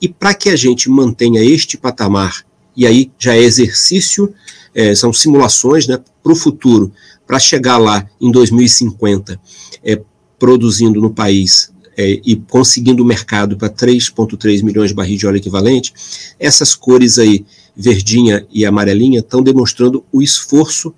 e 0.00 0.08
para 0.08 0.34
que 0.34 0.48
a 0.48 0.56
gente 0.56 0.88
mantenha 0.88 1.42
este 1.42 1.76
patamar, 1.76 2.44
e 2.76 2.86
aí 2.86 3.10
já 3.18 3.34
é 3.34 3.40
exercício, 3.40 4.32
é, 4.74 4.94
são 4.94 5.12
simulações 5.12 5.86
né, 5.86 5.98
para 6.22 6.32
o 6.32 6.36
futuro, 6.36 6.92
para 7.26 7.38
chegar 7.38 7.78
lá 7.78 8.08
em 8.20 8.30
2050, 8.30 9.40
é, 9.84 10.00
produzindo 10.38 11.00
no 11.00 11.10
país 11.10 11.70
é, 11.96 12.20
e 12.24 12.36
conseguindo 12.36 13.02
o 13.02 13.06
mercado 13.06 13.56
para 13.56 13.68
3,3 13.68 14.62
milhões 14.62 14.90
de 14.90 14.94
barris 14.94 15.18
de 15.18 15.26
óleo 15.26 15.36
equivalente, 15.36 15.92
essas 16.38 16.74
cores 16.74 17.18
aí, 17.18 17.44
verdinha 17.76 18.46
e 18.50 18.64
amarelinha, 18.64 19.20
estão 19.20 19.42
demonstrando 19.42 20.04
o 20.10 20.22
esforço 20.22 20.94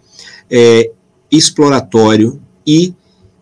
é, 0.51 0.91
exploratório 1.31 2.41
e 2.67 2.95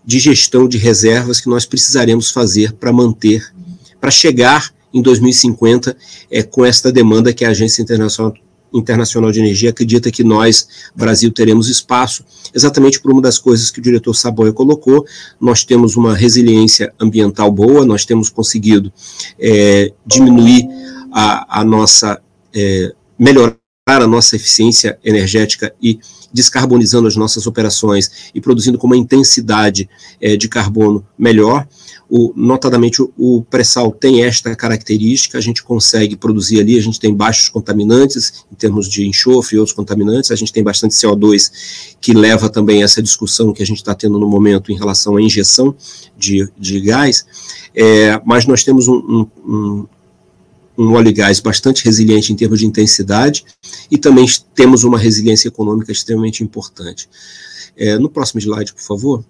de 0.04 0.18
gestão 0.18 0.66
de 0.66 0.78
reservas 0.78 1.40
que 1.40 1.48
nós 1.48 1.66
precisaremos 1.66 2.30
fazer 2.30 2.72
para 2.72 2.92
manter, 2.92 3.52
para 4.00 4.10
chegar 4.10 4.72
em 4.92 5.02
2050 5.02 5.96
é, 6.30 6.42
com 6.42 6.64
esta 6.64 6.90
demanda 6.92 7.32
que 7.32 7.44
a 7.44 7.50
Agência 7.50 7.82
Internacional, 7.82 8.34
Internacional 8.72 9.32
de 9.32 9.40
Energia 9.40 9.70
acredita 9.70 10.10
que 10.10 10.22
nós, 10.22 10.68
Brasil, 10.94 11.30
teremos 11.30 11.68
espaço, 11.68 12.24
exatamente 12.54 13.00
por 13.00 13.10
uma 13.10 13.20
das 13.20 13.38
coisas 13.38 13.70
que 13.70 13.80
o 13.80 13.82
diretor 13.82 14.14
Saboia 14.14 14.52
colocou, 14.52 15.04
nós 15.40 15.64
temos 15.64 15.96
uma 15.96 16.14
resiliência 16.14 16.92
ambiental 17.00 17.50
boa, 17.50 17.84
nós 17.84 18.04
temos 18.04 18.28
conseguido 18.28 18.92
é, 19.38 19.92
diminuir 20.06 20.68
a, 21.12 21.60
a 21.60 21.64
nossa, 21.64 22.20
é, 22.54 22.92
melhorar 23.18 23.56
a 23.86 24.06
nossa 24.06 24.36
eficiência 24.36 24.98
energética 25.02 25.74
e 25.82 25.98
descarbonizando 26.32 27.08
as 27.08 27.16
nossas 27.16 27.46
operações 27.46 28.30
e 28.32 28.40
produzindo 28.40 28.78
com 28.78 28.86
uma 28.86 28.96
intensidade 28.96 29.88
é, 30.20 30.36
de 30.36 30.48
carbono 30.48 31.04
melhor. 31.18 31.66
O, 32.10 32.32
notadamente, 32.34 33.00
o, 33.00 33.12
o 33.16 33.42
pré-sal 33.44 33.92
tem 33.92 34.24
esta 34.24 34.54
característica, 34.56 35.38
a 35.38 35.40
gente 35.40 35.62
consegue 35.62 36.16
produzir 36.16 36.58
ali, 36.58 36.76
a 36.76 36.82
gente 36.82 36.98
tem 36.98 37.14
baixos 37.14 37.48
contaminantes, 37.48 38.44
em 38.50 38.56
termos 38.56 38.88
de 38.88 39.06
enxofre 39.06 39.56
e 39.56 39.58
outros 39.58 39.76
contaminantes, 39.76 40.32
a 40.32 40.36
gente 40.36 40.52
tem 40.52 40.62
bastante 40.62 40.94
CO2, 40.94 41.52
que 42.00 42.12
leva 42.12 42.48
também 42.50 42.82
a 42.82 42.84
essa 42.84 43.00
discussão 43.00 43.52
que 43.52 43.62
a 43.62 43.66
gente 43.66 43.78
está 43.78 43.94
tendo 43.94 44.18
no 44.18 44.28
momento 44.28 44.72
em 44.72 44.76
relação 44.76 45.16
à 45.16 45.22
injeção 45.22 45.74
de, 46.18 46.48
de 46.58 46.80
gás, 46.80 47.24
é, 47.74 48.20
mas 48.24 48.44
nós 48.44 48.64
temos 48.64 48.88
um, 48.88 48.96
um, 48.96 49.26
um 49.46 49.86
um 50.80 50.94
óleo 50.94 51.08
e 51.08 51.12
gás 51.12 51.40
bastante 51.40 51.84
resiliente 51.84 52.32
em 52.32 52.36
termos 52.36 52.60
de 52.60 52.66
intensidade 52.66 53.44
e 53.90 53.98
também 53.98 54.26
temos 54.54 54.82
uma 54.82 54.98
resiliência 54.98 55.48
econômica 55.48 55.92
extremamente 55.92 56.42
importante. 56.42 57.06
É, 57.76 57.98
no 57.98 58.08
próximo 58.08 58.40
slide, 58.40 58.72
por 58.72 58.82
favor, 58.82 59.24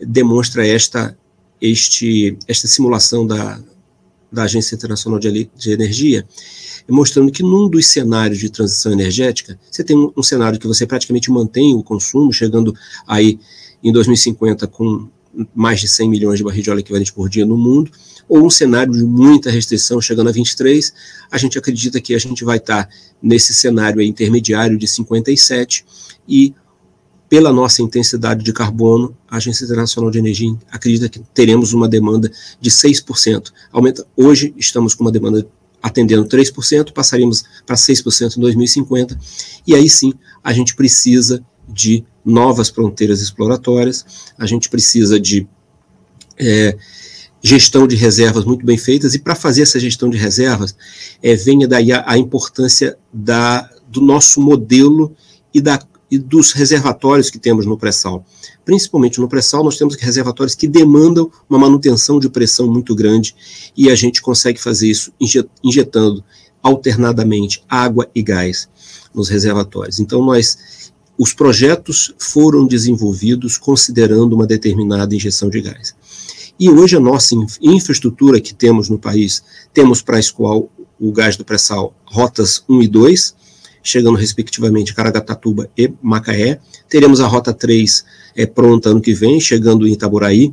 demonstra 0.00 0.66
esta, 0.66 1.16
este, 1.60 2.36
esta 2.46 2.66
simulação 2.66 3.26
da, 3.26 3.60
da 4.30 4.44
Agência 4.44 4.74
Internacional 4.74 5.18
de, 5.18 5.50
de 5.56 5.70
Energia, 5.70 6.26
mostrando 6.88 7.30
que 7.30 7.42
num 7.42 7.68
dos 7.68 7.86
cenários 7.86 8.38
de 8.38 8.50
transição 8.50 8.92
energética, 8.92 9.58
você 9.70 9.84
tem 9.84 9.96
um, 9.96 10.12
um 10.16 10.22
cenário 10.22 10.58
que 10.58 10.66
você 10.66 10.86
praticamente 10.86 11.30
mantém 11.30 11.74
o 11.74 11.82
consumo, 11.82 12.32
chegando 12.32 12.74
aí 13.06 13.38
em 13.82 13.92
2050 13.92 14.66
com 14.66 15.08
mais 15.54 15.80
de 15.80 15.88
100 15.88 16.08
milhões 16.08 16.38
de 16.38 16.44
barris 16.44 16.64
de 16.64 16.70
óleo 16.70 16.80
equivalente 16.80 17.12
por 17.12 17.28
dia 17.28 17.44
no 17.44 17.56
mundo, 17.56 17.90
ou 18.28 18.46
um 18.46 18.50
cenário 18.50 18.92
de 18.92 19.04
muita 19.04 19.50
restrição 19.50 20.00
chegando 20.00 20.28
a 20.28 20.32
23, 20.32 20.92
a 21.30 21.38
gente 21.38 21.58
acredita 21.58 22.00
que 22.00 22.14
a 22.14 22.18
gente 22.18 22.44
vai 22.44 22.58
estar 22.58 22.88
nesse 23.22 23.54
cenário 23.54 24.02
intermediário 24.02 24.76
de 24.76 24.86
57 24.86 25.84
e 26.28 26.54
pela 27.28 27.52
nossa 27.52 27.82
intensidade 27.82 28.42
de 28.42 28.52
carbono, 28.52 29.14
a 29.28 29.36
Agência 29.36 29.64
Internacional 29.64 30.10
de 30.10 30.18
Energia 30.18 30.56
acredita 30.70 31.08
que 31.08 31.20
teremos 31.34 31.72
uma 31.72 31.88
demanda 31.88 32.30
de 32.60 32.70
6%. 32.70 33.52
Aumenta, 33.70 34.06
hoje 34.16 34.54
estamos 34.56 34.94
com 34.94 35.04
uma 35.04 35.12
demanda 35.12 35.46
atendendo 35.82 36.26
3%, 36.26 36.92
passaríamos 36.92 37.44
para 37.66 37.76
6% 37.76 38.36
em 38.36 38.40
2050, 38.40 39.18
e 39.66 39.74
aí 39.74 39.88
sim 39.88 40.12
a 40.42 40.52
gente 40.52 40.74
precisa 40.74 41.44
de 41.68 42.04
novas 42.24 42.68
fronteiras 42.68 43.20
exploratórias, 43.20 44.04
a 44.38 44.46
gente 44.46 44.68
precisa 44.68 45.20
de 45.20 45.46
é, 46.38 46.76
gestão 47.42 47.86
de 47.86 47.94
reservas 47.94 48.44
muito 48.44 48.64
bem 48.64 48.78
feitas, 48.78 49.14
e 49.14 49.18
para 49.18 49.34
fazer 49.34 49.62
essa 49.62 49.78
gestão 49.78 50.08
de 50.08 50.16
reservas, 50.16 50.74
é, 51.22 51.34
venha 51.36 51.68
daí 51.68 51.92
a, 51.92 52.04
a 52.06 52.18
importância 52.18 52.98
da, 53.12 53.68
do 53.86 54.00
nosso 54.00 54.40
modelo 54.40 55.14
e, 55.54 55.60
da, 55.60 55.80
e 56.10 56.18
dos 56.18 56.52
reservatórios 56.52 57.30
que 57.30 57.38
temos 57.38 57.66
no 57.66 57.76
pré-sal. 57.76 58.24
Principalmente 58.64 59.20
no 59.20 59.28
pré-sal, 59.28 59.64
nós 59.64 59.76
temos 59.76 59.94
reservatórios 59.96 60.54
que 60.54 60.66
demandam 60.66 61.30
uma 61.48 61.58
manutenção 61.58 62.18
de 62.18 62.28
pressão 62.28 62.66
muito 62.66 62.94
grande, 62.94 63.34
e 63.76 63.90
a 63.90 63.94
gente 63.94 64.22
consegue 64.22 64.60
fazer 64.60 64.88
isso 64.88 65.12
injetando 65.62 66.24
alternadamente 66.62 67.62
água 67.68 68.08
e 68.14 68.22
gás 68.22 68.68
nos 69.14 69.28
reservatórios. 69.28 70.00
Então, 70.00 70.24
nós 70.24 70.58
os 71.18 71.34
projetos 71.34 72.14
foram 72.16 72.64
desenvolvidos 72.64 73.58
considerando 73.58 74.34
uma 74.34 74.46
determinada 74.46 75.14
injeção 75.14 75.50
de 75.50 75.60
gás. 75.60 75.94
E 76.60 76.70
hoje 76.70 76.96
a 76.96 77.00
nossa 77.00 77.34
infraestrutura 77.60 78.40
que 78.40 78.54
temos 78.54 78.88
no 78.88 78.98
país, 78.98 79.42
temos 79.74 80.00
para 80.00 80.18
a 80.18 80.20
o 81.00 81.12
gás 81.12 81.36
do 81.36 81.44
pré-sal 81.44 81.94
rotas 82.04 82.64
1 82.68 82.82
e 82.82 82.88
2, 82.88 83.34
chegando 83.88 84.16
respectivamente 84.16 84.94
Caraguatatuba 84.94 85.68
e 85.76 85.92
Macaé. 86.02 86.60
Teremos 86.88 87.20
a 87.20 87.26
rota 87.26 87.52
3 87.52 88.04
é, 88.36 88.46
pronta 88.46 88.90
ano 88.90 89.00
que 89.00 89.14
vem, 89.14 89.40
chegando 89.40 89.86
em 89.86 89.92
Itaboraí. 89.92 90.52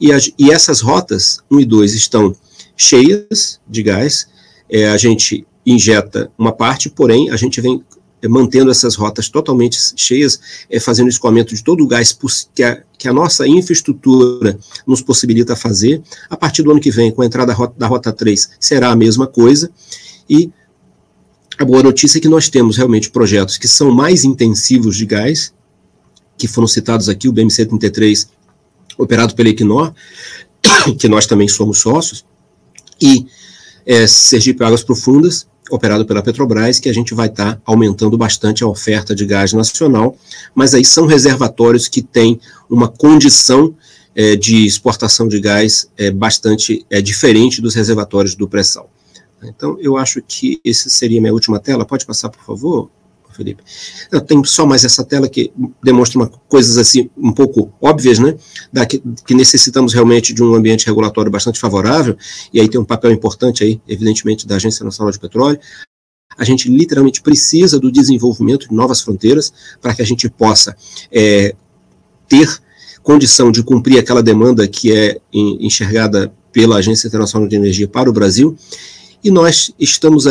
E, 0.00 0.12
a, 0.12 0.18
e 0.38 0.50
essas 0.50 0.80
rotas 0.80 1.40
1 1.50 1.60
e 1.60 1.64
2 1.64 1.94
estão 1.94 2.34
cheias 2.76 3.60
de 3.68 3.82
gás. 3.82 4.28
É, 4.70 4.88
a 4.88 4.96
gente 4.96 5.46
injeta 5.66 6.30
uma 6.38 6.52
parte, 6.52 6.88
porém 6.88 7.30
a 7.30 7.36
gente 7.36 7.60
vem 7.60 7.82
é, 8.22 8.28
mantendo 8.28 8.70
essas 8.70 8.94
rotas 8.94 9.28
totalmente 9.28 9.78
cheias, 9.96 10.40
é, 10.70 10.80
fazendo 10.80 11.08
escoamento 11.08 11.54
de 11.54 11.62
todo 11.62 11.82
o 11.84 11.86
gás 11.86 12.16
que 12.54 12.62
a, 12.62 12.82
que 12.96 13.08
a 13.08 13.12
nossa 13.12 13.46
infraestrutura 13.46 14.58
nos 14.86 15.00
possibilita 15.02 15.54
fazer. 15.54 16.02
A 16.28 16.36
partir 16.36 16.62
do 16.62 16.70
ano 16.70 16.80
que 16.80 16.90
vem, 16.90 17.10
com 17.10 17.22
a 17.22 17.26
entrada 17.26 17.48
da 17.48 17.54
rota, 17.54 17.74
da 17.78 17.86
rota 17.86 18.12
3, 18.12 18.50
será 18.58 18.90
a 18.90 18.96
mesma 18.96 19.26
coisa. 19.26 19.70
E 20.28 20.50
a 21.58 21.64
boa 21.64 21.82
notícia 21.82 22.18
é 22.18 22.20
que 22.20 22.28
nós 22.28 22.48
temos 22.48 22.76
realmente 22.76 23.10
projetos 23.10 23.58
que 23.58 23.66
são 23.66 23.90
mais 23.90 24.24
intensivos 24.24 24.96
de 24.96 25.04
gás, 25.04 25.52
que 26.36 26.46
foram 26.46 26.68
citados 26.68 27.08
aqui, 27.08 27.28
o 27.28 27.32
BMC-33, 27.32 28.28
operado 28.96 29.34
pela 29.34 29.48
Equinor, 29.48 29.92
que 30.98 31.08
nós 31.08 31.26
também 31.26 31.48
somos 31.48 31.78
sócios, 31.78 32.24
e 33.00 33.26
é, 33.84 34.06
Sergipe 34.06 34.62
Águas 34.62 34.84
Profundas, 34.84 35.48
operado 35.68 36.06
pela 36.06 36.22
Petrobras, 36.22 36.78
que 36.78 36.88
a 36.88 36.94
gente 36.94 37.12
vai 37.12 37.26
estar 37.26 37.56
tá 37.56 37.62
aumentando 37.66 38.16
bastante 38.16 38.62
a 38.62 38.66
oferta 38.68 39.12
de 39.12 39.26
gás 39.26 39.52
nacional, 39.52 40.16
mas 40.54 40.74
aí 40.74 40.84
são 40.84 41.06
reservatórios 41.06 41.88
que 41.88 42.02
têm 42.02 42.40
uma 42.70 42.88
condição 42.88 43.74
é, 44.14 44.36
de 44.36 44.64
exportação 44.64 45.26
de 45.26 45.40
gás 45.40 45.90
é, 45.96 46.10
bastante 46.10 46.86
é, 46.88 47.02
diferente 47.02 47.60
dos 47.60 47.74
reservatórios 47.74 48.36
do 48.36 48.48
pré-sal. 48.48 48.90
Então, 49.42 49.76
eu 49.80 49.96
acho 49.96 50.20
que 50.22 50.60
essa 50.64 50.88
seria 50.88 51.20
minha 51.20 51.32
última 51.32 51.60
tela. 51.60 51.84
Pode 51.84 52.04
passar, 52.04 52.28
por 52.28 52.42
favor, 52.42 52.90
Felipe. 53.38 53.62
Eu 54.10 54.20
tenho 54.20 54.44
só 54.44 54.66
mais 54.66 54.84
essa 54.84 55.04
tela 55.04 55.28
que 55.28 55.52
demonstra 55.82 56.18
uma, 56.18 56.28
coisas 56.48 56.76
assim 56.76 57.08
um 57.16 57.32
pouco 57.32 57.72
óbvias, 57.80 58.18
né? 58.18 58.36
Da, 58.72 58.84
que, 58.84 59.00
que, 59.24 59.34
necessitamos 59.34 59.94
realmente 59.94 60.34
de 60.34 60.42
um 60.42 60.54
ambiente 60.54 60.86
regulatório 60.86 61.30
bastante 61.30 61.60
favorável, 61.60 62.16
e 62.52 62.60
aí 62.60 62.68
tem 62.68 62.80
um 62.80 62.84
papel 62.84 63.12
importante 63.12 63.62
aí, 63.62 63.80
evidentemente, 63.86 64.46
da 64.46 64.56
Agência 64.56 64.84
Nacional 64.84 65.12
de 65.12 65.20
Petróleo. 65.20 65.60
A 66.36 66.44
gente 66.44 66.68
literalmente 66.68 67.22
precisa 67.22 67.78
do 67.78 67.90
desenvolvimento 67.90 68.68
de 68.68 68.74
novas 68.74 69.00
fronteiras 69.00 69.52
para 69.80 69.94
que 69.94 70.02
a 70.02 70.04
gente 70.04 70.28
possa 70.28 70.76
é, 71.10 71.54
ter 72.28 72.60
condição 73.02 73.50
de 73.50 73.62
cumprir 73.62 73.98
aquela 73.98 74.22
demanda 74.22 74.68
que 74.68 74.92
é 74.92 75.18
enxergada 75.32 76.32
pela 76.52 76.76
Agência 76.76 77.06
Internacional 77.06 77.48
de 77.48 77.56
Energia 77.56 77.88
para 77.88 78.10
o 78.10 78.12
Brasil, 78.12 78.56
e 79.22 79.30
nós 79.30 79.72
estamos 79.78 80.26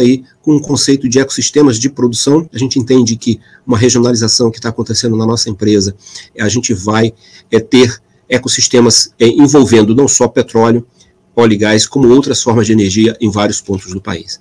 aí 0.00 0.24
com 0.42 0.56
um 0.56 0.60
conceito 0.60 1.08
de 1.08 1.18
ecossistemas 1.18 1.78
de 1.78 1.88
produção. 1.88 2.48
A 2.52 2.58
gente 2.58 2.78
entende 2.78 3.16
que 3.16 3.40
uma 3.66 3.78
regionalização 3.78 4.50
que 4.50 4.58
está 4.58 4.68
acontecendo 4.68 5.16
na 5.16 5.26
nossa 5.26 5.48
empresa, 5.48 5.96
a 6.38 6.48
gente 6.48 6.74
vai 6.74 7.12
é, 7.50 7.58
ter 7.58 8.00
ecossistemas 8.28 9.14
é, 9.18 9.26
envolvendo 9.26 9.94
não 9.94 10.08
só 10.08 10.28
petróleo, 10.28 10.86
óleo 11.34 11.52
e 11.52 11.56
gás, 11.56 11.86
como 11.86 12.08
outras 12.08 12.42
formas 12.42 12.66
de 12.66 12.72
energia 12.72 13.16
em 13.20 13.30
vários 13.30 13.60
pontos 13.60 13.92
do 13.92 14.00
país. 14.00 14.40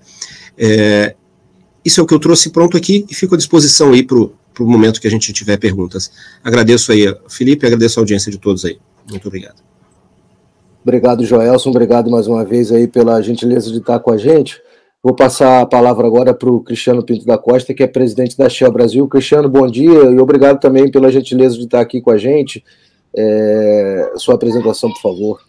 É, 0.57 1.15
isso 1.83 1.99
é 1.99 2.03
o 2.03 2.07
que 2.07 2.13
eu 2.13 2.19
trouxe 2.19 2.49
pronto 2.49 2.75
aqui 2.75 3.05
e 3.09 3.13
fico 3.13 3.35
à 3.35 3.37
disposição 3.37 3.91
aí 3.91 4.01
para 4.01 4.17
o 4.17 4.31
momento 4.59 4.99
que 4.99 5.07
a 5.07 5.11
gente 5.11 5.31
tiver 5.31 5.57
perguntas. 5.57 6.11
Agradeço 6.43 6.91
aí, 6.91 7.05
Felipe, 7.29 7.65
agradeço 7.65 7.99
a 7.99 8.01
audiência 8.01 8.31
de 8.31 8.39
todos 8.39 8.65
aí. 8.65 8.79
Muito 9.09 9.27
obrigado. 9.27 9.74
Obrigado, 10.85 11.25
Joelson. 11.25 11.71
Obrigado 11.71 12.11
mais 12.11 12.27
uma 12.27 12.45
vez 12.45 12.71
aí 12.71 12.87
pela 12.87 13.19
gentileza 13.19 13.71
de 13.71 13.79
estar 13.79 13.99
com 13.99 14.11
a 14.11 14.17
gente. 14.17 14.61
Vou 15.01 15.15
passar 15.15 15.61
a 15.61 15.65
palavra 15.65 16.05
agora 16.05 16.31
para 16.31 16.47
o 16.47 16.61
Cristiano 16.61 17.03
Pinto 17.03 17.25
da 17.25 17.39
Costa, 17.39 17.73
que 17.73 17.81
é 17.81 17.87
presidente 17.87 18.37
da 18.37 18.47
Shell 18.47 18.71
Brasil. 18.71 19.07
Cristiano, 19.07 19.49
bom 19.49 19.65
dia 19.65 19.91
e 19.91 20.19
obrigado 20.19 20.59
também 20.59 20.91
pela 20.91 21.11
gentileza 21.11 21.57
de 21.57 21.63
estar 21.63 21.81
aqui 21.81 22.01
com 22.01 22.11
a 22.11 22.19
gente. 22.19 22.63
É, 23.17 24.13
sua 24.17 24.35
apresentação, 24.35 24.91
por 24.91 25.01
favor. 25.01 25.41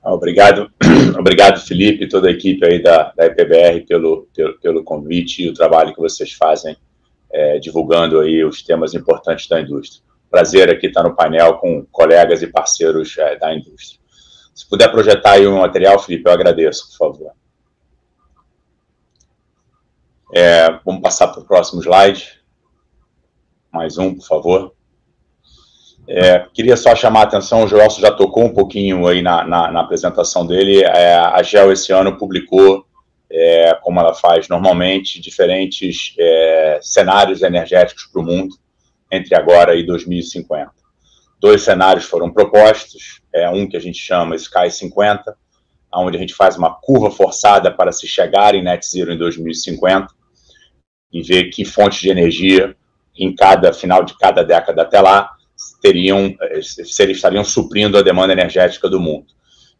Ah, 0.00 0.14
obrigado, 0.14 0.70
obrigado 1.18 1.58
Felipe 1.58 2.04
e 2.04 2.08
toda 2.08 2.28
a 2.28 2.30
equipe 2.30 2.64
aí 2.64 2.80
da, 2.80 3.12
da 3.16 3.26
EPBR 3.26 3.84
pelo, 3.84 4.28
pelo, 4.32 4.60
pelo 4.60 4.84
convite 4.84 5.42
e 5.42 5.48
o 5.48 5.54
trabalho 5.54 5.92
que 5.92 6.00
vocês 6.00 6.32
fazem 6.34 6.76
é, 7.32 7.58
divulgando 7.58 8.20
aí 8.20 8.44
os 8.44 8.62
temas 8.62 8.94
importantes 8.94 9.48
da 9.48 9.60
indústria. 9.60 10.05
Prazer 10.30 10.70
aqui 10.70 10.86
estar 10.86 11.02
no 11.02 11.14
painel 11.14 11.54
com 11.54 11.84
colegas 11.86 12.42
e 12.42 12.46
parceiros 12.46 13.16
é, 13.18 13.36
da 13.36 13.54
indústria. 13.54 14.00
Se 14.54 14.68
puder 14.68 14.90
projetar 14.90 15.32
aí 15.32 15.46
um 15.46 15.58
material, 15.58 15.98
Felipe, 15.98 16.28
eu 16.28 16.32
agradeço, 16.32 16.88
por 16.90 16.96
favor. 16.96 17.32
É, 20.34 20.80
vamos 20.84 21.02
passar 21.02 21.28
para 21.28 21.40
o 21.40 21.44
próximo 21.44 21.80
slide. 21.82 22.40
Mais 23.72 23.98
um, 23.98 24.14
por 24.14 24.26
favor. 24.26 24.74
É, 26.08 26.46
queria 26.54 26.76
só 26.76 26.94
chamar 26.94 27.20
a 27.20 27.24
atenção, 27.24 27.64
o 27.64 27.68
Joelson 27.68 28.00
já 28.00 28.12
tocou 28.12 28.44
um 28.44 28.54
pouquinho 28.54 29.06
aí 29.06 29.22
na, 29.22 29.44
na, 29.44 29.70
na 29.70 29.80
apresentação 29.80 30.46
dele. 30.46 30.82
É, 30.82 31.14
a 31.14 31.42
GEL 31.42 31.72
esse 31.72 31.92
ano 31.92 32.16
publicou, 32.16 32.86
é, 33.30 33.74
como 33.82 34.00
ela 34.00 34.14
faz 34.14 34.48
normalmente, 34.48 35.20
diferentes 35.20 36.14
é, 36.18 36.78
cenários 36.80 37.42
energéticos 37.42 38.06
para 38.06 38.22
o 38.22 38.24
mundo 38.24 38.54
entre 39.10 39.34
agora 39.34 39.74
e 39.74 39.84
2050. 39.84 40.70
Dois 41.40 41.62
cenários 41.62 42.04
foram 42.04 42.32
propostos, 42.32 43.20
é, 43.32 43.48
um 43.48 43.68
que 43.68 43.76
a 43.76 43.80
gente 43.80 43.98
chama 43.98 44.36
Sky 44.36 44.70
50, 44.70 45.36
onde 45.94 46.16
a 46.16 46.20
gente 46.20 46.34
faz 46.34 46.56
uma 46.56 46.74
curva 46.74 47.10
forçada 47.10 47.70
para 47.70 47.92
se 47.92 48.06
chegar 48.06 48.54
em 48.54 48.62
net 48.62 48.86
zero 48.86 49.12
em 49.12 49.18
2050 49.18 50.08
e 51.12 51.22
ver 51.22 51.50
que 51.50 51.64
fontes 51.64 52.00
de 52.00 52.10
energia 52.10 52.76
em 53.16 53.34
cada 53.34 53.72
final 53.72 54.04
de 54.04 54.16
cada 54.18 54.42
década 54.42 54.82
até 54.82 55.00
lá 55.00 55.30
teriam 55.80 56.34
estariam 56.78 57.44
suprindo 57.44 57.96
a 57.96 58.02
demanda 58.02 58.32
energética 58.32 58.88
do 58.88 59.00
mundo. 59.00 59.26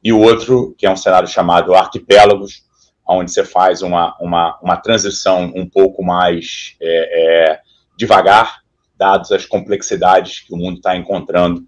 E 0.02 0.12
o 0.12 0.20
outro, 0.20 0.74
que 0.78 0.86
é 0.86 0.90
um 0.90 0.96
cenário 0.96 1.28
chamado 1.28 1.74
arquipélagos, 1.74 2.64
onde 3.06 3.30
você 3.30 3.44
faz 3.44 3.82
uma, 3.82 4.16
uma, 4.20 4.58
uma 4.62 4.76
transição 4.76 5.52
um 5.54 5.68
pouco 5.68 6.02
mais 6.02 6.76
é, 6.80 7.50
é, 7.50 7.60
devagar, 7.96 8.60
dados 8.98 9.32
as 9.32 9.44
complexidades 9.44 10.40
que 10.40 10.54
o 10.54 10.56
mundo 10.56 10.76
está 10.76 10.96
encontrando 10.96 11.66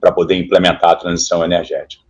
para 0.00 0.12
poder 0.12 0.36
implementar 0.36 0.90
a 0.90 0.96
transição 0.96 1.44
energética. 1.44 2.02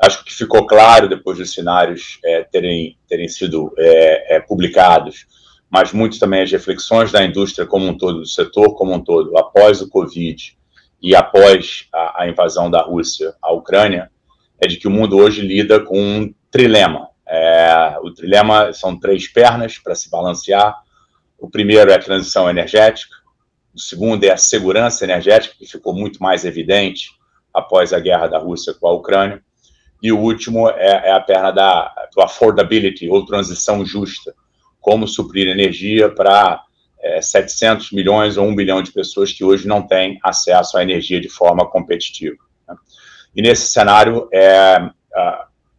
Acho 0.00 0.24
que 0.24 0.32
ficou 0.32 0.66
claro 0.66 1.08
depois 1.08 1.38
dos 1.38 1.52
cenários 1.52 2.20
é, 2.24 2.44
terem, 2.44 2.96
terem 3.08 3.26
sido 3.26 3.72
é, 3.76 4.36
é, 4.36 4.40
publicados, 4.40 5.26
mas 5.68 5.92
muito 5.92 6.20
também 6.20 6.42
as 6.42 6.52
reflexões 6.52 7.10
da 7.10 7.24
indústria 7.24 7.66
como 7.66 7.86
um 7.86 7.96
todo, 7.96 8.20
do 8.20 8.26
setor 8.26 8.74
como 8.76 8.94
um 8.94 9.02
todo, 9.02 9.36
após 9.36 9.80
o 9.80 9.88
Covid 9.88 10.56
e 11.02 11.16
após 11.16 11.88
a, 11.92 12.22
a 12.22 12.28
invasão 12.28 12.70
da 12.70 12.82
Rússia 12.82 13.34
à 13.42 13.52
Ucrânia, 13.52 14.10
é 14.60 14.68
de 14.68 14.76
que 14.76 14.86
o 14.86 14.90
mundo 14.90 15.16
hoje 15.16 15.40
lida 15.40 15.80
com 15.80 15.98
um 15.98 16.34
trilema. 16.50 17.08
É, 17.26 17.96
o 18.02 18.12
trilema 18.12 18.72
são 18.72 18.98
três 18.98 19.28
pernas 19.28 19.78
para 19.78 19.94
se 19.94 20.08
balancear. 20.08 20.76
O 21.38 21.50
primeiro 21.50 21.90
é 21.90 21.94
a 21.94 22.02
transição 22.02 22.48
energética, 22.48 23.14
o 23.78 23.80
segundo 23.80 24.24
é 24.24 24.32
a 24.32 24.36
segurança 24.36 25.04
energética, 25.04 25.54
que 25.56 25.64
ficou 25.64 25.94
muito 25.94 26.20
mais 26.20 26.44
evidente 26.44 27.12
após 27.54 27.92
a 27.92 28.00
guerra 28.00 28.26
da 28.26 28.36
Rússia 28.36 28.74
com 28.74 28.88
a 28.88 28.92
Ucrânia. 28.92 29.40
E 30.02 30.10
o 30.10 30.18
último 30.18 30.68
é, 30.68 31.08
é 31.08 31.12
a 31.12 31.20
perna 31.20 31.52
da 31.52 31.94
do 32.12 32.20
affordability, 32.20 33.08
ou 33.08 33.24
transição 33.24 33.86
justa. 33.86 34.34
Como 34.80 35.06
suprir 35.06 35.46
energia 35.46 36.10
para 36.10 36.60
é, 37.00 37.22
700 37.22 37.92
milhões 37.92 38.36
ou 38.36 38.46
1 38.46 38.56
bilhão 38.56 38.82
de 38.82 38.90
pessoas 38.90 39.32
que 39.32 39.44
hoje 39.44 39.68
não 39.68 39.86
têm 39.86 40.18
acesso 40.24 40.76
à 40.76 40.82
energia 40.82 41.20
de 41.20 41.28
forma 41.28 41.64
competitiva. 41.64 42.36
Né? 42.66 42.74
E 43.36 43.42
nesse 43.42 43.70
cenário 43.70 44.28
é, 44.32 44.90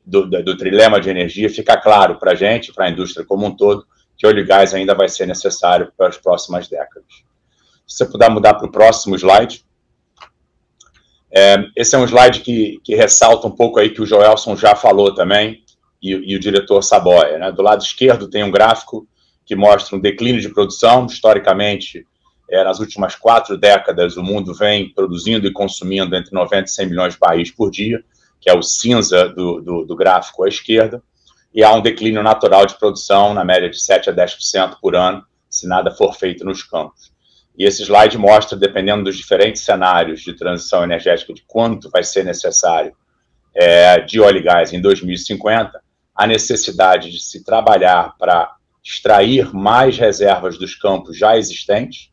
do, 0.05 0.25
do, 0.25 0.57
trilema 0.57 1.01
de 1.01 1.09
energia, 1.09 1.49
fica 1.49 1.75
claro 1.75 2.17
para 2.17 2.31
a 2.31 2.35
gente, 2.35 2.71
para 2.71 2.85
a 2.85 2.89
indústria 2.89 3.25
como 3.25 3.45
um 3.45 3.55
todo, 3.55 3.85
que 4.17 4.25
óleo 4.25 4.45
gás 4.45 4.73
ainda 4.73 4.95
vai 4.95 5.09
ser 5.09 5.25
necessário 5.25 5.91
para 5.97 6.07
as 6.07 6.17
próximas 6.17 6.69
décadas. 6.69 7.27
Se 7.89 7.97
você 7.97 8.05
puder 8.05 8.29
mudar 8.29 8.53
para 8.53 8.67
o 8.67 8.71
próximo 8.71 9.15
slide. 9.15 9.65
É, 11.31 11.57
esse 11.75 11.95
é 11.95 11.97
um 11.97 12.05
slide 12.05 12.41
que, 12.41 12.79
que, 12.83 12.95
ressalta 12.95 13.47
um 13.47 13.51
pouco 13.51 13.79
aí 13.79 13.89
que 13.89 14.01
o 14.01 14.05
Joelson 14.05 14.55
já 14.55 14.75
falou 14.75 15.13
também, 15.13 15.63
e, 16.01 16.11
e 16.11 16.35
o 16.35 16.39
diretor 16.39 16.81
Saboia. 16.83 17.37
Né? 17.37 17.51
Do 17.51 17.61
lado 17.61 17.81
esquerdo 17.81 18.29
tem 18.29 18.43
um 18.43 18.51
gráfico 18.51 19.07
que 19.45 19.55
mostra 19.55 19.97
um 19.97 19.99
declínio 19.99 20.39
de 20.39 20.49
produção. 20.49 21.05
Historicamente, 21.07 22.05
é, 22.49 22.63
nas 22.63 22.79
últimas 22.79 23.15
quatro 23.15 23.57
décadas, 23.57 24.17
o 24.17 24.23
mundo 24.23 24.53
vem 24.53 24.93
produzindo 24.93 25.47
e 25.47 25.51
consumindo 25.51 26.15
entre 26.15 26.33
90 26.33 26.65
e 26.65 26.71
100 26.71 26.85
milhões 26.87 27.13
de 27.13 27.19
barris 27.19 27.51
por 27.51 27.69
dia, 27.69 28.03
que 28.39 28.49
é 28.49 28.53
o 28.53 28.61
cinza 28.61 29.27
do, 29.29 29.59
do, 29.61 29.85
do 29.85 29.95
gráfico 29.95 30.43
à 30.43 30.47
esquerda, 30.47 31.01
e 31.53 31.63
há 31.63 31.73
um 31.73 31.81
declínio 31.81 32.21
natural 32.21 32.65
de 32.65 32.77
produção, 32.77 33.33
na 33.33 33.43
média 33.43 33.69
de 33.69 33.81
7 33.81 34.09
a 34.09 34.13
10% 34.13 34.77
por 34.79 34.95
ano, 34.95 35.23
se 35.49 35.67
nada 35.67 35.91
for 35.91 36.15
feito 36.15 36.45
nos 36.45 36.63
campos. 36.63 37.11
E 37.59 37.65
esse 37.65 37.83
slide 37.83 38.17
mostra, 38.17 38.57
dependendo 38.57 39.03
dos 39.03 39.17
diferentes 39.17 39.63
cenários 39.63 40.21
de 40.21 40.33
transição 40.33 40.81
energética, 40.81 41.33
de 41.33 41.43
quanto 41.45 41.89
vai 41.89 42.05
ser 42.05 42.23
necessário 42.23 42.95
é, 43.53 43.99
de 43.99 44.21
óleo 44.21 44.37
e 44.37 44.43
gás 44.43 44.71
em 44.71 44.79
2050, 44.79 45.81
a 46.15 46.25
necessidade 46.25 47.11
de 47.11 47.19
se 47.19 47.43
trabalhar 47.43 48.15
para 48.17 48.55
extrair 48.81 49.53
mais 49.53 49.97
reservas 49.97 50.57
dos 50.57 50.73
campos 50.73 51.17
já 51.17 51.37
existentes, 51.37 52.09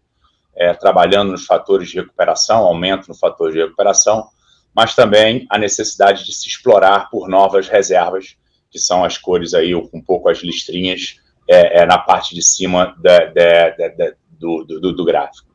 é, 0.57 0.75
trabalhando 0.75 1.31
nos 1.31 1.47
fatores 1.47 1.91
de 1.91 2.01
recuperação, 2.01 2.65
aumento 2.65 3.07
no 3.07 3.15
fator 3.15 3.53
de 3.53 3.59
recuperação, 3.59 4.29
mas 4.75 4.97
também 4.97 5.47
a 5.49 5.59
necessidade 5.59 6.25
de 6.25 6.35
se 6.35 6.49
explorar 6.49 7.09
por 7.09 7.29
novas 7.29 7.69
reservas, 7.69 8.37
que 8.69 8.81
são 8.81 9.05
as 9.05 9.17
cores 9.17 9.55
aí, 9.55 9.77
um 9.77 10.03
pouco 10.05 10.29
as 10.29 10.39
listrinhas 10.39 11.21
é, 11.49 11.83
é 11.83 11.87
na 11.87 11.99
parte 11.99 12.35
de 12.35 12.43
cima 12.43 12.97
da, 12.99 13.27
da, 13.27 13.71
da, 13.71 14.13
do, 14.39 14.65
do, 14.65 14.93
do, 14.93 15.05
gráfico. 15.05 15.49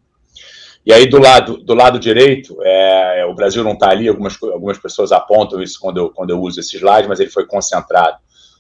E 0.86 0.92
aí, 0.92 1.08
do 1.08 1.20
lado, 1.20 1.58
do 1.58 1.74
lado 1.74 2.00
direito, 2.00 2.58
é, 2.64 3.26
o 3.26 3.36
Brasil 3.36 3.64
não 3.64 3.74
está 3.74 3.90
ali, 3.90 4.08
algumas, 4.08 4.42
algumas 4.42 4.78
pessoas 4.78 5.12
apontam 5.12 5.62
isso 5.62 5.80
quando 5.80 5.98
eu, 5.98 6.10
quando 6.10 6.32
eu 6.32 6.42
uso 6.42 6.60
esse 6.60 6.78
slide, 6.78 7.08
mas 7.08 7.20
ele 7.20 7.30
foi 7.30 7.46
concentrado 7.46 8.18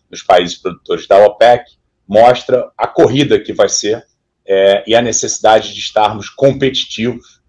nos 0.09 0.21
países 0.21 0.57
produtores 0.57 1.07
da 1.07 1.25
OPEC, 1.25 1.63
mostra 2.07 2.69
a 2.77 2.87
corrida 2.87 3.39
que 3.39 3.53
vai 3.53 3.69
ser 3.69 4.05
é, 4.45 4.83
e 4.85 4.95
a 4.95 5.01
necessidade 5.01 5.73
de 5.73 5.79
estarmos 5.79 6.29
competitivos. 6.29 7.41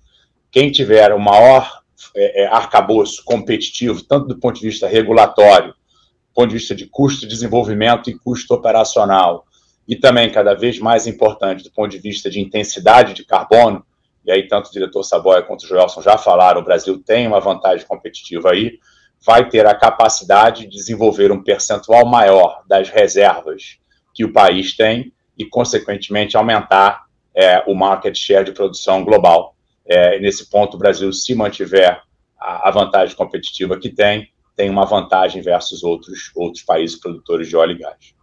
Quem 0.50 0.70
tiver 0.70 1.12
o 1.12 1.18
maior 1.18 1.82
é, 2.14 2.42
é, 2.42 2.46
arcabouço 2.46 3.22
competitivo, 3.24 4.02
tanto 4.04 4.28
do 4.28 4.38
ponto 4.38 4.60
de 4.60 4.66
vista 4.66 4.86
regulatório, 4.86 5.70
do 5.70 6.34
ponto 6.34 6.48
de 6.48 6.54
vista 6.54 6.74
de 6.74 6.86
custo 6.86 7.22
de 7.22 7.26
desenvolvimento 7.28 8.08
e 8.08 8.18
custo 8.18 8.54
operacional, 8.54 9.46
e 9.86 9.96
também, 9.96 10.30
cada 10.30 10.54
vez 10.54 10.78
mais 10.78 11.06
importante, 11.06 11.64
do 11.64 11.70
ponto 11.70 11.90
de 11.90 11.98
vista 11.98 12.30
de 12.30 12.40
intensidade 12.40 13.14
de 13.14 13.24
carbono, 13.24 13.84
e 14.24 14.30
aí 14.30 14.46
tanto 14.46 14.68
o 14.68 14.72
diretor 14.72 15.02
Saboia 15.02 15.42
quanto 15.42 15.64
o 15.64 15.66
Joelson 15.66 16.00
já 16.00 16.16
falaram, 16.16 16.60
o 16.60 16.64
Brasil 16.64 17.02
tem 17.04 17.26
uma 17.26 17.40
vantagem 17.40 17.86
competitiva 17.86 18.52
aí, 18.52 18.78
vai 19.24 19.48
ter 19.48 19.66
a 19.66 19.74
capacidade 19.74 20.66
de 20.66 20.76
desenvolver 20.76 21.30
um 21.30 21.42
percentual 21.42 22.06
maior 22.06 22.62
das 22.68 22.88
reservas 22.88 23.78
que 24.14 24.24
o 24.24 24.32
país 24.32 24.76
tem 24.76 25.12
e, 25.38 25.44
consequentemente, 25.44 26.36
aumentar 26.36 27.04
é, 27.34 27.62
o 27.66 27.74
market 27.74 28.16
share 28.16 28.44
de 28.44 28.52
produção 28.52 29.04
global. 29.04 29.56
É, 29.86 30.18
nesse 30.20 30.48
ponto, 30.50 30.74
o 30.74 30.78
Brasil, 30.78 31.12
se 31.12 31.34
mantiver 31.34 32.02
a, 32.38 32.68
a, 32.68 32.70
vantagem 32.70 33.16
competitiva 33.16 33.78
que 33.78 33.88
tem, 33.88 34.28
tem 34.56 34.68
uma 34.68 34.84
vantagem 34.84 35.40
versus 35.40 35.82
outros, 35.82 36.30
outros 36.34 36.62
países 36.62 36.98
produtores 36.98 37.48
de 37.48 37.56
óleo 37.56 37.72
e 37.72 37.78
gás. 37.78 38.14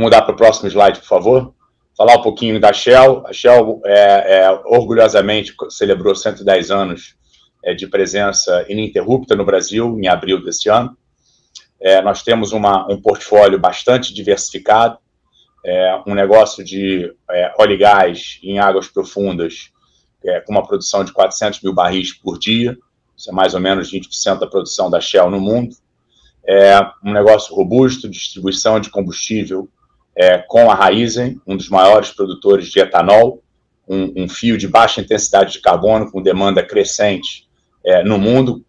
Mudar 0.00 0.22
para 0.22 0.32
o 0.32 0.36
próximo 0.36 0.68
slide, 0.68 1.00
por 1.00 1.08
favor. 1.08 1.54
Falar 1.96 2.18
um 2.18 2.22
pouquinho 2.22 2.60
da 2.60 2.72
Shell. 2.72 3.26
A 3.26 3.32
Shell, 3.32 3.82
é, 3.84 4.42
é, 4.42 4.50
orgulhosamente, 4.66 5.52
celebrou 5.70 6.14
110 6.14 6.70
anos 6.70 7.16
é, 7.64 7.74
de 7.74 7.84
presença 7.88 8.64
ininterrupta 8.68 9.34
no 9.34 9.44
Brasil, 9.44 9.98
em 9.98 10.06
abril 10.06 10.40
deste 10.40 10.68
ano. 10.68 10.96
É, 11.80 12.00
nós 12.00 12.22
temos 12.22 12.52
uma, 12.52 12.86
um 12.88 13.02
portfólio 13.02 13.58
bastante 13.58 14.14
diversificado, 14.14 14.98
é, 15.66 16.00
um 16.06 16.14
negócio 16.14 16.62
de 16.62 17.12
é, 17.28 17.52
óleo 17.58 17.72
e 17.72 17.78
gás 17.78 18.38
em 18.44 18.60
águas 18.60 18.86
profundas, 18.86 19.72
com 20.46 20.52
uma 20.52 20.64
produção 20.64 21.02
de 21.02 21.12
400 21.12 21.60
mil 21.60 21.72
barris 21.72 22.12
por 22.12 22.38
dia, 22.38 22.76
isso 23.16 23.30
é 23.30 23.32
mais 23.32 23.52
ou 23.52 23.60
menos 23.60 23.92
20% 23.92 24.38
da 24.38 24.46
produção 24.46 24.88
da 24.88 25.00
Shell 25.00 25.28
no 25.28 25.40
mundo. 25.40 25.74
É 26.46 26.78
um 27.04 27.12
negócio 27.12 27.52
robusto, 27.52 28.08
distribuição 28.08 28.78
de 28.78 28.90
combustível 28.90 29.68
é, 30.18 30.38
com 30.38 30.68
a 30.68 30.74
Raizen, 30.74 31.40
um 31.46 31.56
dos 31.56 31.68
maiores 31.68 32.10
produtores 32.10 32.66
de 32.68 32.80
etanol, 32.80 33.40
um, 33.88 34.24
um, 34.24 34.28
fio 34.28 34.58
de 34.58 34.66
baixa 34.66 35.00
intensidade 35.00 35.52
de 35.52 35.60
carbono 35.60 36.10
com 36.10 36.20
demanda 36.20 36.60
crescente 36.60 37.48
é, 37.86 38.02
no 38.02 38.18
mundo. 38.18 38.64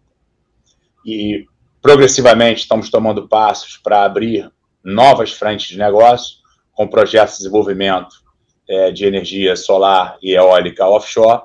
E 1.04 1.44
progressivamente 1.82 2.60
estamos 2.60 2.88
tomando 2.88 3.26
passos 3.28 3.76
para 3.76 4.04
abrir 4.04 4.48
novas 4.82 5.32
frentes 5.32 5.66
de 5.66 5.76
negócio, 5.76 6.36
com 6.72 6.86
projetos 6.86 7.34
de 7.34 7.38
desenvolvimento 7.40 8.14
é, 8.68 8.92
de 8.92 9.04
energia 9.04 9.56
solar 9.56 10.16
e 10.22 10.32
eólica 10.32 10.86
offshore. 10.86 11.42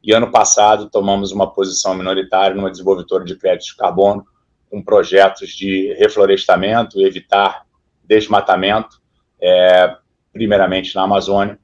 E 0.00 0.12
ano 0.12 0.30
passado 0.30 0.88
tomamos 0.88 1.32
uma 1.32 1.52
posição 1.52 1.94
minoritária 1.94 2.54
numa 2.54 2.70
desenvolvedora 2.70 3.24
de 3.24 3.34
créditos 3.34 3.70
de 3.70 3.76
carbono, 3.76 4.24
com 4.70 4.80
projetos 4.80 5.50
de 5.50 5.92
reflorestamento, 5.98 7.00
evitar 7.00 7.66
desmatamento, 8.04 9.00
é, 9.40 9.96
primeiramente 10.32 10.94
na 10.94 11.02
Amazônia, 11.02 11.58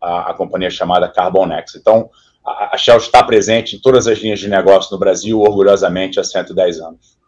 a, 0.00 0.30
a, 0.30 0.34
companhia 0.34 0.70
chamada 0.70 1.08
Carbonex. 1.08 1.74
Então, 1.74 2.10
a, 2.44 2.74
a 2.74 2.78
Shell 2.78 2.98
está 2.98 3.22
presente 3.22 3.76
em 3.76 3.80
todas 3.80 4.06
as 4.06 4.18
linhas 4.18 4.40
de 4.40 4.48
negócio 4.48 4.92
no 4.92 4.98
Brasil, 4.98 5.40
orgulhosamente, 5.40 6.20
há 6.20 6.24
110 6.24 6.80
anos. 6.80 7.18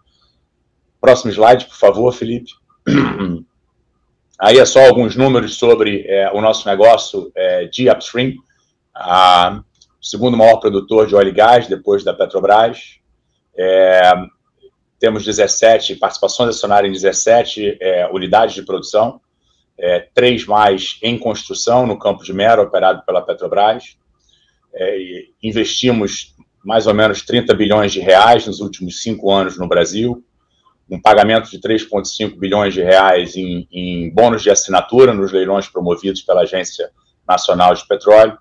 Próximo 1.00 1.30
slide, 1.32 1.66
por 1.66 1.76
favor, 1.76 2.12
Felipe. 2.12 2.52
Aí 4.38 4.58
é 4.58 4.64
só 4.64 4.86
alguns 4.86 5.16
números 5.16 5.56
sobre 5.56 6.06
é, 6.06 6.30
o 6.32 6.40
nosso 6.40 6.66
negócio 6.66 7.30
é, 7.34 7.66
de 7.66 7.90
upstream, 7.90 8.32
a, 8.94 9.60
o 10.00 10.04
segundo 10.04 10.36
maior 10.36 10.56
produtor 10.56 11.06
de 11.06 11.14
óleo 11.14 11.28
e 11.28 11.32
gás, 11.32 11.66
depois 11.66 12.02
da 12.02 12.14
Petrobras. 12.14 12.98
É, 13.54 14.12
temos 14.98 15.24
17 15.24 15.96
participações 15.96 16.56
acionárias 16.56 16.90
em 16.90 16.94
17 16.94 17.78
é, 17.80 18.08
unidades 18.12 18.54
de 18.54 18.62
produção, 18.62 19.20
é, 19.80 20.08
três 20.14 20.44
mais 20.44 20.98
em 21.02 21.18
construção 21.18 21.86
no 21.86 21.98
Campo 21.98 22.22
de 22.22 22.32
Mero, 22.32 22.62
operado 22.62 23.02
pela 23.06 23.22
Petrobras. 23.22 23.96
É, 24.74 24.96
investimos 25.42 26.34
mais 26.64 26.86
ou 26.86 26.94
menos 26.94 27.22
30 27.22 27.54
bilhões 27.54 27.90
de 27.90 28.00
reais 28.00 28.46
nos 28.46 28.60
últimos 28.60 29.02
cinco 29.02 29.30
anos 29.30 29.58
no 29.58 29.66
Brasil, 29.66 30.22
um 30.90 31.00
pagamento 31.00 31.50
de 31.50 31.58
3,5 31.58 32.38
bilhões 32.38 32.74
de 32.74 32.82
reais 32.82 33.36
em, 33.36 33.66
em, 33.72 34.12
bônus 34.12 34.42
de 34.42 34.50
assinatura 34.50 35.14
nos 35.14 35.32
leilões 35.32 35.68
promovidos 35.68 36.20
pela 36.20 36.42
Agência 36.42 36.90
Nacional 37.26 37.74
de 37.74 37.86
Petróleo 37.86 38.36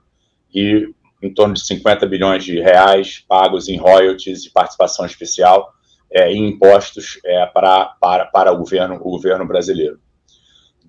e 0.53 0.89
em 1.21 1.33
torno 1.33 1.53
de 1.53 1.65
50 1.65 2.05
bilhões 2.07 2.43
de 2.43 2.59
reais 2.59 3.23
pagos 3.27 3.69
em 3.69 3.77
royalties 3.77 4.45
e 4.45 4.51
participação 4.51 5.05
especial 5.05 5.71
é, 6.11 6.31
em 6.31 6.49
impostos 6.49 7.19
é, 7.23 7.45
para, 7.45 7.85
para, 8.01 8.25
para 8.25 8.51
o, 8.51 8.57
governo, 8.57 8.95
o 8.95 9.11
governo 9.11 9.45
brasileiro. 9.45 9.99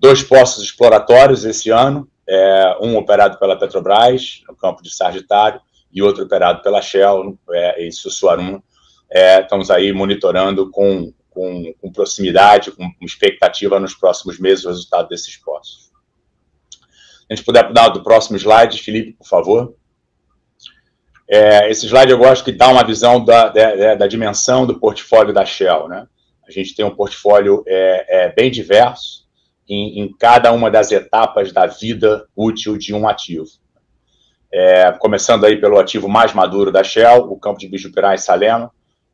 Dois 0.01 0.23
postos 0.23 0.63
exploratórios 0.63 1.45
esse 1.45 1.69
ano, 1.69 2.09
é, 2.27 2.77
um 2.81 2.97
operado 2.97 3.37
pela 3.37 3.55
Petrobras, 3.55 4.41
no 4.47 4.55
campo 4.55 4.81
de 4.81 4.89
Sagitário, 4.89 5.61
e 5.93 6.01
outro 6.01 6.23
operado 6.23 6.63
pela 6.63 6.81
Shell, 6.81 7.37
é, 7.51 7.85
em 7.85 7.91
Sussuaruna. 7.91 8.63
É, 9.11 9.41
estamos 9.41 9.69
aí 9.69 9.93
monitorando 9.93 10.71
com 10.71 11.13
com, 11.29 11.73
com 11.79 11.91
proximidade, 11.91 12.71
com, 12.71 12.91
expectativa 13.01 13.79
nos 13.79 13.93
próximos 13.93 14.37
meses 14.39 14.65
o 14.65 14.69
resultado 14.69 15.07
desses 15.07 15.37
postos. 15.37 15.91
A 17.29 17.33
gente 17.33 17.45
puder 17.45 17.71
dar 17.71 17.89
do 17.89 18.03
próximo 18.03 18.37
slide, 18.37 18.81
Felipe, 18.81 19.13
por 19.13 19.27
favor. 19.27 19.75
É, 21.29 21.69
esse 21.69 21.85
slide 21.85 22.11
eu 22.11 22.17
gosto 22.17 22.43
que 22.43 22.51
dá 22.51 22.67
uma 22.67 22.83
visão 22.83 23.23
da, 23.23 23.47
da, 23.47 23.95
da, 23.95 24.07
dimensão 24.07 24.65
do 24.65 24.79
portfólio 24.79 25.33
da 25.33 25.45
Shell. 25.45 25.87
Né? 25.87 26.05
A 26.45 26.51
gente 26.51 26.75
tem 26.75 26.83
um 26.83 26.93
portfólio 26.93 27.63
é, 27.65 28.25
é, 28.25 28.33
bem 28.33 28.51
diverso 28.51 29.20
em, 29.71 30.01
em, 30.01 30.13
cada 30.13 30.51
uma 30.51 30.69
das 30.69 30.91
etapas 30.91 31.53
da 31.53 31.65
vida 31.65 32.27
útil 32.35 32.77
de 32.77 32.93
um 32.93 33.07
ativo. 33.07 33.47
É, 34.53 34.91
começando 34.91 35.45
aí 35.45 35.61
pelo 35.61 35.79
ativo 35.79 36.09
mais 36.09 36.33
maduro 36.33 36.73
da 36.73 36.83
Shell, 36.83 37.31
o 37.31 37.39
campo 37.39 37.57
de 37.57 37.69
Bijupirá 37.69 38.13
e 38.13 38.17
Salema, 38.17 38.69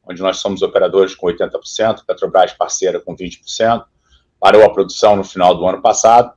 onde 0.09 0.19
nós 0.19 0.37
somos 0.37 0.63
operadores 0.63 1.13
com 1.13 1.27
80%, 1.27 2.03
Petrobras 2.07 2.53
parceira 2.53 2.99
com 2.99 3.15
20%, 3.15 3.85
parou 4.39 4.63
a 4.63 4.73
produção 4.73 5.15
no 5.15 5.23
final 5.23 5.53
do 5.53 5.67
ano 5.67 5.79
passado, 5.79 6.33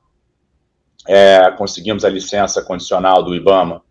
é, 1.07 1.49
conseguimos 1.57 2.05
a 2.05 2.09
licença 2.09 2.61
condicional 2.61 3.23
do 3.23 3.33
IBAMA 3.33 3.81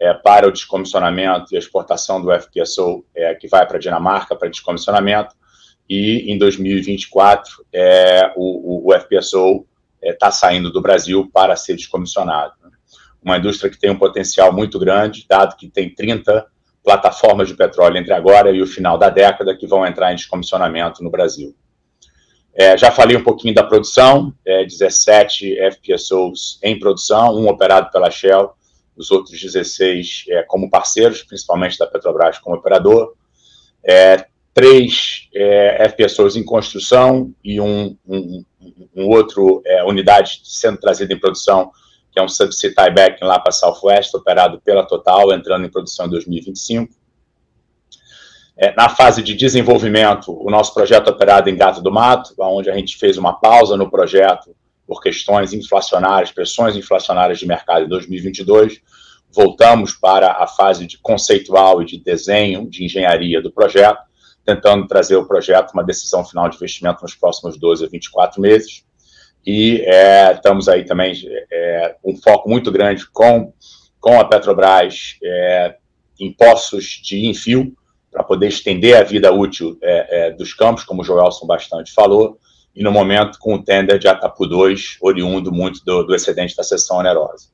é, 0.00 0.14
para 0.14 0.48
o 0.48 0.52
descomissionamento 0.52 1.54
e 1.54 1.58
exportação 1.58 2.22
do 2.22 2.32
FPSO, 2.32 3.04
é, 3.14 3.34
que 3.34 3.46
vai 3.48 3.66
para 3.66 3.76
a 3.76 3.80
Dinamarca 3.80 4.34
para 4.34 4.48
descomissionamento, 4.48 5.34
e 5.86 6.32
em 6.32 6.38
2024 6.38 7.66
é, 7.70 8.32
o, 8.34 8.88
o, 8.88 8.90
o 8.90 8.98
FPSO 8.98 9.66
está 10.04 10.28
é, 10.28 10.32
saindo 10.32 10.70
do 10.70 10.80
Brasil 10.80 11.28
para 11.32 11.56
ser 11.56 11.76
descomissionado. 11.76 12.52
Uma 13.22 13.38
indústria 13.38 13.70
que 13.70 13.78
tem 13.78 13.90
um 13.90 13.98
potencial 13.98 14.52
muito 14.52 14.78
grande, 14.78 15.24
dado 15.28 15.56
que 15.56 15.68
tem 15.68 15.94
30 15.94 16.46
plataformas 16.82 17.48
de 17.48 17.54
petróleo 17.54 17.96
entre 17.96 18.12
agora 18.12 18.50
e 18.50 18.60
o 18.60 18.66
final 18.66 18.98
da 18.98 19.08
década 19.08 19.56
que 19.56 19.66
vão 19.66 19.86
entrar 19.86 20.12
em 20.12 20.16
descomissionamento 20.16 21.02
no 21.02 21.10
Brasil. 21.10 21.56
É, 22.54 22.76
já 22.76 22.90
falei 22.90 23.16
um 23.16 23.24
pouquinho 23.24 23.54
da 23.54 23.64
produção, 23.64 24.32
é, 24.46 24.64
17 24.64 25.56
FPSOs 25.72 26.60
em 26.62 26.78
produção, 26.78 27.34
um 27.34 27.48
operado 27.48 27.90
pela 27.90 28.10
Shell, 28.10 28.52
os 28.96 29.10
outros 29.10 29.40
16 29.40 30.24
é, 30.28 30.42
como 30.44 30.70
parceiros, 30.70 31.22
principalmente 31.22 31.78
da 31.78 31.86
Petrobras 31.86 32.38
como 32.38 32.56
operador, 32.56 33.14
é, 33.82 34.26
três 34.52 35.28
é, 35.34 35.88
FPSOs 35.88 36.36
em 36.36 36.44
construção 36.44 37.34
e 37.42 37.60
um, 37.60 37.96
um, 38.06 38.44
um 38.94 39.08
outro 39.08 39.62
é, 39.64 39.84
unidade 39.84 40.40
sendo 40.44 40.78
trazida 40.78 41.12
em 41.12 41.18
produção 41.18 41.70
que 42.14 42.20
é 42.20 42.22
um 42.22 42.28
subsea 42.28 42.72
tieback 42.72 43.22
lá 43.24 43.40
para 43.40 43.50
Southwest, 43.50 44.14
operado 44.14 44.60
pela 44.64 44.86
Total, 44.86 45.32
entrando 45.32 45.66
em 45.66 45.68
produção 45.68 46.06
em 46.06 46.10
2025. 46.10 46.94
É, 48.56 48.72
na 48.76 48.88
fase 48.88 49.20
de 49.20 49.34
desenvolvimento, 49.34 50.30
o 50.30 50.48
nosso 50.48 50.72
projeto 50.72 51.08
operado 51.08 51.50
em 51.50 51.56
Gato 51.56 51.82
do 51.82 51.90
Mato, 51.90 52.32
onde 52.38 52.70
a 52.70 52.74
gente 52.74 52.96
fez 52.96 53.18
uma 53.18 53.32
pausa 53.32 53.76
no 53.76 53.90
projeto 53.90 54.54
por 54.86 55.02
questões 55.02 55.52
inflacionárias, 55.52 56.30
pressões 56.30 56.76
inflacionárias 56.76 57.40
de 57.40 57.48
mercado 57.48 57.86
em 57.86 57.88
2022. 57.88 58.80
Voltamos 59.32 59.94
para 59.94 60.30
a 60.40 60.46
fase 60.46 60.86
de 60.86 60.98
conceitual 60.98 61.82
e 61.82 61.84
de 61.84 61.98
desenho, 61.98 62.70
de 62.70 62.84
engenharia 62.84 63.42
do 63.42 63.50
projeto, 63.50 64.04
tentando 64.44 64.86
trazer 64.86 65.16
o 65.16 65.26
projeto 65.26 65.72
uma 65.72 65.84
decisão 65.84 66.24
final 66.24 66.48
de 66.48 66.56
investimento 66.56 67.02
nos 67.02 67.14
próximos 67.14 67.58
12 67.58 67.84
a 67.84 67.88
24 67.88 68.40
meses 68.40 68.84
e 69.46 69.82
é, 69.82 70.32
estamos 70.32 70.68
aí 70.68 70.84
também 70.84 71.14
é, 71.52 71.96
um 72.02 72.16
foco 72.16 72.48
muito 72.48 72.72
grande 72.72 73.06
com, 73.10 73.52
com 74.00 74.18
a 74.18 74.24
Petrobras 74.24 75.16
é, 75.22 75.76
em 76.18 76.32
poços 76.32 77.00
de 77.02 77.26
infio, 77.26 77.74
para 78.10 78.22
poder 78.22 78.46
estender 78.46 78.96
a 78.96 79.02
vida 79.02 79.32
útil 79.32 79.76
é, 79.82 80.28
é, 80.28 80.30
dos 80.30 80.54
campos, 80.54 80.84
como 80.84 81.02
o 81.02 81.04
Joelson 81.04 81.46
bastante 81.46 81.92
falou, 81.92 82.38
e 82.74 82.82
no 82.82 82.92
momento 82.92 83.38
com 83.38 83.54
o 83.54 83.62
tender 83.62 83.98
de 83.98 84.08
Atapu 84.08 84.46
2, 84.46 84.98
oriundo 85.00 85.52
muito 85.52 85.84
do, 85.84 86.04
do 86.04 86.14
excedente 86.14 86.56
da 86.56 86.62
sessão 86.62 86.98
onerosa. 86.98 87.48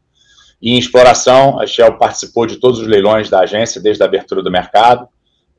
E 0.61 0.75
em 0.75 0.79
exploração, 0.79 1.59
a 1.59 1.67
Shell 1.67 1.97
participou 1.97 2.47
de 2.47 2.57
todos 2.57 2.79
os 2.79 2.87
leilões 2.87 3.31
da 3.31 3.41
agência 3.41 3.81
desde 3.81 4.03
a 4.03 4.07
abertura 4.07 4.43
do 4.43 4.51
mercado. 4.51 5.09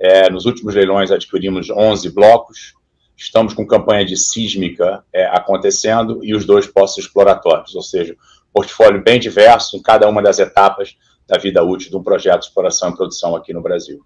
É, 0.04 0.32
nos 0.32 0.48
últimos 0.48 0.74
leilões 0.74 1.12
adquirimos 1.12 1.70
11 1.70 2.10
blocos, 2.10 2.74
estamos 3.16 3.54
com 3.54 3.68
campanha 3.68 4.04
de 4.04 4.18
sísmica 4.18 5.04
é, 5.14 5.28
acontecendo 5.28 6.20
e 6.24 6.34
os 6.34 6.44
dois 6.44 6.66
postos 6.66 7.06
exploratórios, 7.06 7.76
ou 7.76 7.84
seja, 7.84 8.16
portfólio 8.52 9.04
bem 9.04 9.20
diverso 9.20 9.78
em 9.78 9.82
cada 9.82 10.10
uma 10.10 10.20
das 10.20 10.40
etapas 10.40 10.98
da 11.28 11.38
vida 11.38 11.64
útil 11.64 11.92
de 11.92 11.98
um 11.98 12.02
projeto 12.02 12.40
de 12.40 12.48
exploração 12.48 12.90
e 12.90 12.96
produção 12.96 13.36
aqui 13.36 13.54
no 13.54 13.62
Brasil. 13.62 14.04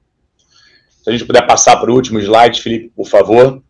Se 1.01 1.09
a 1.09 1.13
gente 1.13 1.23
puder 1.23 1.47
passar 1.47 1.77
para 1.77 1.89
o 1.89 1.95
último 1.95 2.19
slide, 2.19 2.61
Felipe, 2.61 2.91
por 2.93 3.07
favor. 3.07 3.63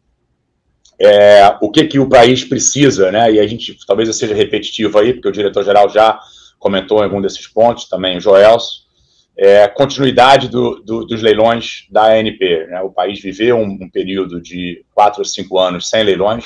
é, 0.99 1.55
o 1.61 1.69
que, 1.69 1.85
que 1.85 1.99
o 1.99 2.09
país 2.09 2.43
precisa, 2.43 3.11
né? 3.11 3.33
E 3.33 3.39
a 3.39 3.45
gente 3.45 3.77
talvez 3.85 4.09
eu 4.09 4.13
seja 4.13 4.33
repetitivo 4.33 4.97
aí, 4.97 5.13
porque 5.13 5.27
o 5.27 5.31
diretor-geral 5.31 5.89
já 5.89 6.19
comentou 6.57 7.01
em 7.01 7.03
algum 7.03 7.21
desses 7.21 7.45
pontos, 7.45 7.87
também 7.87 8.17
o 8.17 8.21
Joelso, 8.21 8.84
é, 9.37 9.67
continuidade 9.67 10.47
do, 10.47 10.81
do, 10.81 11.05
dos 11.05 11.21
leilões 11.21 11.87
da 11.89 12.05
ANP. 12.13 12.67
Né? 12.67 12.81
O 12.81 12.91
país 12.91 13.21
viveu 13.21 13.57
um, 13.57 13.77
um, 13.81 13.89
período 13.89 14.41
de 14.41 14.85
quatro 14.93 15.21
ou 15.21 15.25
cinco 15.25 15.59
anos 15.59 15.89
sem 15.89 16.03
leilões, 16.03 16.45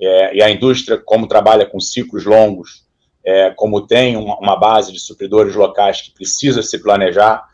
é, 0.00 0.36
e 0.36 0.42
a 0.42 0.50
indústria, 0.50 0.98
como 0.98 1.26
trabalha 1.26 1.66
com 1.66 1.80
ciclos 1.80 2.24
longos, 2.24 2.86
é, 3.24 3.50
como 3.50 3.86
tem 3.86 4.16
uma, 4.16 4.38
uma, 4.38 4.56
base 4.56 4.92
de 4.92 5.00
supridores 5.00 5.54
locais 5.54 6.00
que 6.00 6.12
precisa 6.12 6.62
se 6.62 6.78
planejar, 6.78 7.44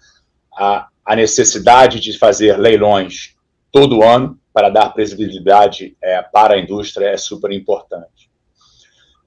a, 0.57 0.89
a 1.05 1.17
necessidade 1.17 2.01
de 2.01 2.17
fazer 2.17 2.59
leilões 2.59 3.35
todo 3.73 4.03
ano 4.03 4.39
para 4.53 4.69
dar 4.69 4.91
previsibilidade 4.91 5.97
é, 6.03 6.23
para 6.23 6.55
a 6.55 6.59
indústria 6.59 7.07
é 7.09 7.17
super 7.17 7.51
importante. 7.51 8.14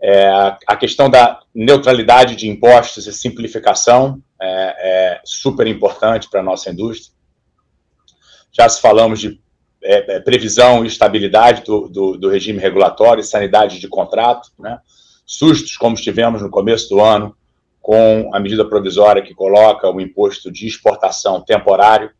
É, 0.01 0.27
a 0.67 0.75
questão 0.75 1.09
da 1.09 1.39
neutralidade 1.53 2.35
de 2.35 2.47
impostos 2.47 3.07
e 3.07 3.13
simplificação 3.13 4.21
é, 4.39 5.15
é 5.15 5.21
super 5.25 5.65
importante 5.65 6.29
para 6.29 6.39
a 6.39 6.43
nossa 6.43 6.69
indústria. 6.69 7.15
Já 8.51 8.69
se 8.69 8.79
falamos 8.79 9.19
de 9.19 9.39
é, 9.83 10.15
é, 10.15 10.19
previsão 10.19 10.83
e 10.83 10.87
estabilidade 10.87 11.63
do, 11.63 11.87
do, 11.87 12.17
do, 12.17 12.29
regime 12.29 12.59
regulatório 12.59 13.21
e 13.21 13.23
sanidade 13.23 13.79
de 13.79 13.87
contrato, 13.87 14.51
né? 14.57 14.79
sustos 15.25 15.77
como 15.77 15.95
estivemos 15.95 16.41
no 16.41 16.49
começo 16.49 16.89
do 16.89 17.01
ano, 17.01 17.35
com 17.81 18.29
a 18.33 18.39
medida 18.39 18.67
provisória 18.67 19.21
que 19.21 19.33
coloca 19.33 19.89
o 19.89 20.01
imposto 20.01 20.51
de 20.51 20.67
exportação 20.67 21.41
temporário, 21.41 22.11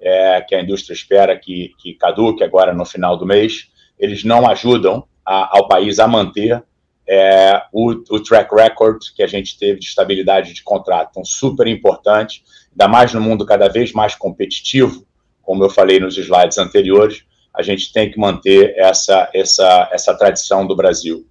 é, 0.00 0.40
que 0.40 0.54
a 0.54 0.60
indústria 0.60 0.94
espera 0.94 1.38
que, 1.38 1.72
que 1.78 1.94
caduque 1.94 2.42
agora 2.42 2.74
no 2.74 2.84
final 2.84 3.16
do 3.16 3.24
mês, 3.24 3.68
eles 3.98 4.24
não 4.24 4.48
ajudam 4.50 5.06
a, 5.24 5.56
ao 5.56 5.68
país 5.68 5.98
a 5.98 6.08
manter 6.08 6.62
é, 7.08 7.62
o, 7.72 7.90
o, 7.90 8.20
track 8.22 8.54
record 8.54 9.00
que 9.14 9.22
a 9.22 9.26
gente 9.26 9.58
teve 9.58 9.80
de 9.80 9.86
estabilidade 9.86 10.52
de 10.52 10.62
contrato. 10.62 11.08
Então, 11.10 11.24
super 11.24 11.66
importante, 11.66 12.44
ainda 12.70 12.88
mais 12.88 13.12
no 13.12 13.20
mundo 13.20 13.44
cada 13.44 13.68
vez 13.68 13.92
mais 13.92 14.14
competitivo, 14.14 15.04
como 15.42 15.64
eu 15.64 15.70
falei 15.70 15.98
nos 15.98 16.16
slides 16.16 16.58
anteriores, 16.58 17.24
a 17.54 17.62
gente 17.62 17.92
tem 17.92 18.10
que 18.10 18.18
manter 18.18 18.74
essa, 18.76 19.28
essa, 19.34 19.90
essa 19.92 20.14
tradição 20.14 20.66
do 20.66 20.74
Brasil. 20.74 21.26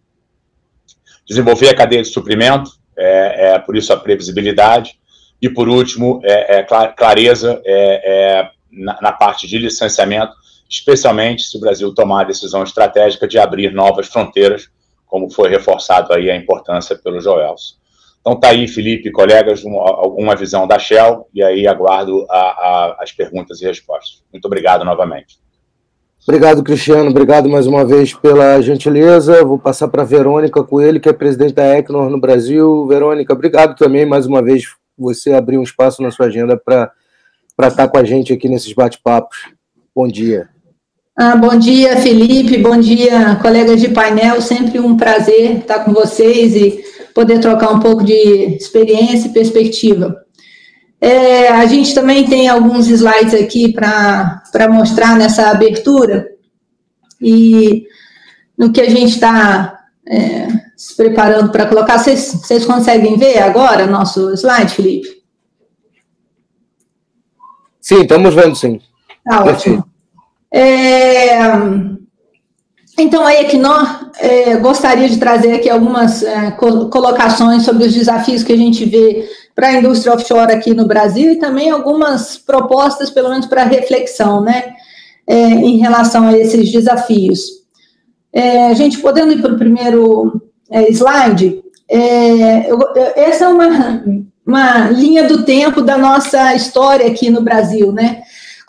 Desenvolver 1.28 1.70
a 1.70 1.76
cadeia 1.76 2.02
de 2.02 2.10
suprimento, 2.10 2.72
é, 2.98 3.54
é 3.54 3.60
por 3.60 3.76
isso 3.76 3.92
a 3.94 3.98
previsibilidade, 3.98 5.00
e 5.42 5.50
por 5.50 5.68
último, 5.68 6.22
é, 6.24 6.60
é 6.60 6.64
clareza 6.96 7.60
é, 7.66 8.42
é, 8.42 8.52
na, 8.72 9.00
na 9.02 9.12
parte 9.12 9.48
de 9.48 9.58
licenciamento, 9.58 10.34
especialmente 10.70 11.44
se 11.44 11.58
o 11.58 11.60
Brasil 11.60 11.94
tomar 11.94 12.22
a 12.22 12.26
decisão 12.26 12.62
estratégica 12.64 13.28
de 13.28 13.40
abrir 13.40 13.74
novas 13.74 14.08
fronteiras, 14.08 14.70
como 15.12 15.30
foi 15.30 15.50
reforçado 15.50 16.14
aí 16.14 16.32
a 16.32 16.38
importância 16.38 16.98
pelo 16.98 17.20
Joelson. 17.20 17.76
Então 18.22 18.40
tá 18.40 18.50
aí, 18.50 18.66
Felipe, 18.66 19.12
colegas, 19.12 19.62
alguma 19.66 20.38
visão 20.38 20.66
da 20.66 20.80
Shell, 20.80 21.28
e 21.34 21.44
aí 21.44 21.68
aguardo 21.68 22.26
a, 22.30 22.40
a, 22.40 22.98
as 23.00 23.12
perguntas 23.12 23.62
e 23.62 23.66
respostas. 23.66 24.24
Muito 24.32 24.46
obrigado 24.46 24.86
novamente. 24.86 25.38
Obrigado, 26.26 26.64
Cristiano. 26.64 27.10
Obrigado 27.10 27.50
mais 27.50 27.68
uma 27.68 27.84
vez 27.84 28.14
pela 28.14 28.62
gentileza. 28.62 29.44
Vou 29.44 29.60
passar 29.60 29.90
para 29.90 30.04
a 30.04 30.06
Verônica 30.06 30.64
Coelho, 30.64 31.02
que 31.02 31.10
é 31.10 31.14
presidente 31.14 31.56
da 31.56 31.78
Equinor 31.78 32.10
no 32.10 32.20
Brasil. 32.20 32.88
Verônica, 32.88 33.34
obrigado 33.34 33.76
também 33.76 34.06
mais 34.06 34.26
uma 34.26 34.42
vez 34.42 34.64
você 34.98 35.34
abrir 35.34 35.58
um 35.58 35.64
espaço 35.64 36.02
na 36.02 36.12
sua 36.12 36.28
agenda 36.28 36.56
para 36.56 36.94
estar 37.68 37.90
com 37.90 37.98
a 37.98 38.04
gente 38.06 38.32
aqui 38.32 38.48
nesses 38.48 38.72
bate-papos. 38.72 39.50
Bom 39.94 40.08
dia. 40.08 40.61
Ah, 41.16 41.36
bom 41.36 41.58
dia, 41.58 41.98
Felipe. 41.98 42.58
Bom 42.58 42.80
dia, 42.80 43.36
colegas 43.42 43.82
de 43.82 43.90
painel. 43.90 44.42
Sempre 44.42 44.80
um 44.80 44.96
prazer 44.96 45.58
estar 45.58 45.80
com 45.80 45.92
vocês 45.92 46.56
e 46.56 46.84
poder 47.14 47.40
trocar 47.40 47.72
um 47.72 47.80
pouco 47.80 48.04
de 48.04 48.56
experiência 48.56 49.28
e 49.28 49.34
perspectiva. 49.34 50.26
É, 51.02 51.50
a 51.50 51.66
gente 51.66 51.94
também 51.94 52.26
tem 52.28 52.48
alguns 52.48 52.88
slides 52.88 53.34
aqui 53.34 53.74
para 53.74 54.70
mostrar 54.70 55.18
nessa 55.18 55.50
abertura. 55.50 56.30
E 57.20 57.86
no 58.58 58.72
que 58.72 58.80
a 58.80 58.90
gente 58.90 59.14
está 59.14 59.80
é, 60.08 60.48
se 60.78 60.96
preparando 60.96 61.52
para 61.52 61.66
colocar, 61.66 61.98
vocês, 61.98 62.66
conseguem 62.66 63.18
ver 63.18 63.40
agora 63.40 63.86
nosso 63.86 64.34
slide, 64.34 64.74
Felipe? 64.74 65.22
Sim, 67.82 68.02
estamos 68.02 68.34
vendo, 68.34 68.56
sim. 68.56 68.80
Tá 69.26 69.44
ótimo. 69.44 69.91
É, 70.54 71.40
então, 73.00 73.26
a 73.26 73.34
Equinor 73.34 74.12
é, 74.20 74.58
gostaria 74.58 75.08
de 75.08 75.18
trazer 75.18 75.54
aqui 75.54 75.70
algumas 75.70 76.22
é, 76.24 76.52
colocações 76.52 77.64
sobre 77.64 77.86
os 77.86 77.94
desafios 77.94 78.44
que 78.44 78.54
a 78.54 78.58
gente 78.58 78.86
vê 78.86 79.28
para 79.56 79.70
a 79.70 79.74
indústria 79.74 80.14
offshore 80.14 80.52
aqui 80.52 80.74
no 80.74 80.86
Brasil 80.86 81.32
e 81.32 81.40
também 81.40 81.70
algumas 81.70 82.38
propostas, 82.38 83.10
pelo 83.10 83.30
menos 83.30 83.46
para 83.46 83.64
reflexão, 83.64 84.42
né, 84.42 84.74
é, 85.26 85.36
em 85.36 85.78
relação 85.78 86.28
a 86.28 86.38
esses 86.38 86.72
desafios. 86.72 87.42
É, 88.34 88.68
a 88.68 88.74
gente 88.74 89.00
podendo 89.00 89.32
ir 89.32 89.42
para 89.42 89.54
o 89.54 89.58
primeiro 89.58 90.42
é, 90.70 90.90
slide, 90.92 91.62
eu, 92.68 92.80
essa 93.18 93.46
é 93.46 93.48
uma, 93.50 94.04
uma 94.46 94.90
linha 94.90 95.24
do 95.28 95.44
tempo 95.44 95.82
da 95.82 95.98
nossa 95.98 96.56
história 96.56 97.08
aqui 97.08 97.30
no 97.30 97.42
Brasil, 97.42 97.92
né? 97.92 98.22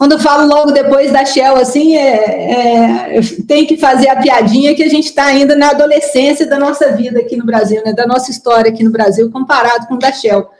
Quando 0.02 0.14
eu 0.14 0.18
falo 0.18 0.52
logo 0.52 0.72
depois 0.72 1.12
da 1.12 1.24
Shell, 1.24 1.54
assim, 1.54 1.96
é, 1.96 3.18
é, 3.18 3.20
tem 3.46 3.64
que 3.64 3.76
fazer 3.76 4.08
a 4.08 4.20
piadinha 4.20 4.74
que 4.74 4.82
a 4.82 4.88
gente 4.88 5.04
está 5.04 5.26
ainda 5.26 5.54
na 5.54 5.70
adolescência 5.70 6.44
da 6.44 6.58
nossa 6.58 6.90
vida 6.90 7.20
aqui 7.20 7.36
no 7.36 7.46
Brasil, 7.46 7.80
né, 7.86 7.92
da 7.92 8.04
nossa 8.04 8.28
história 8.28 8.68
aqui 8.68 8.82
no 8.82 8.90
Brasil, 8.90 9.30
comparado 9.30 9.86
com 9.86 9.94
o 9.94 9.98
da 10.00 10.10
Shell, 10.10 10.50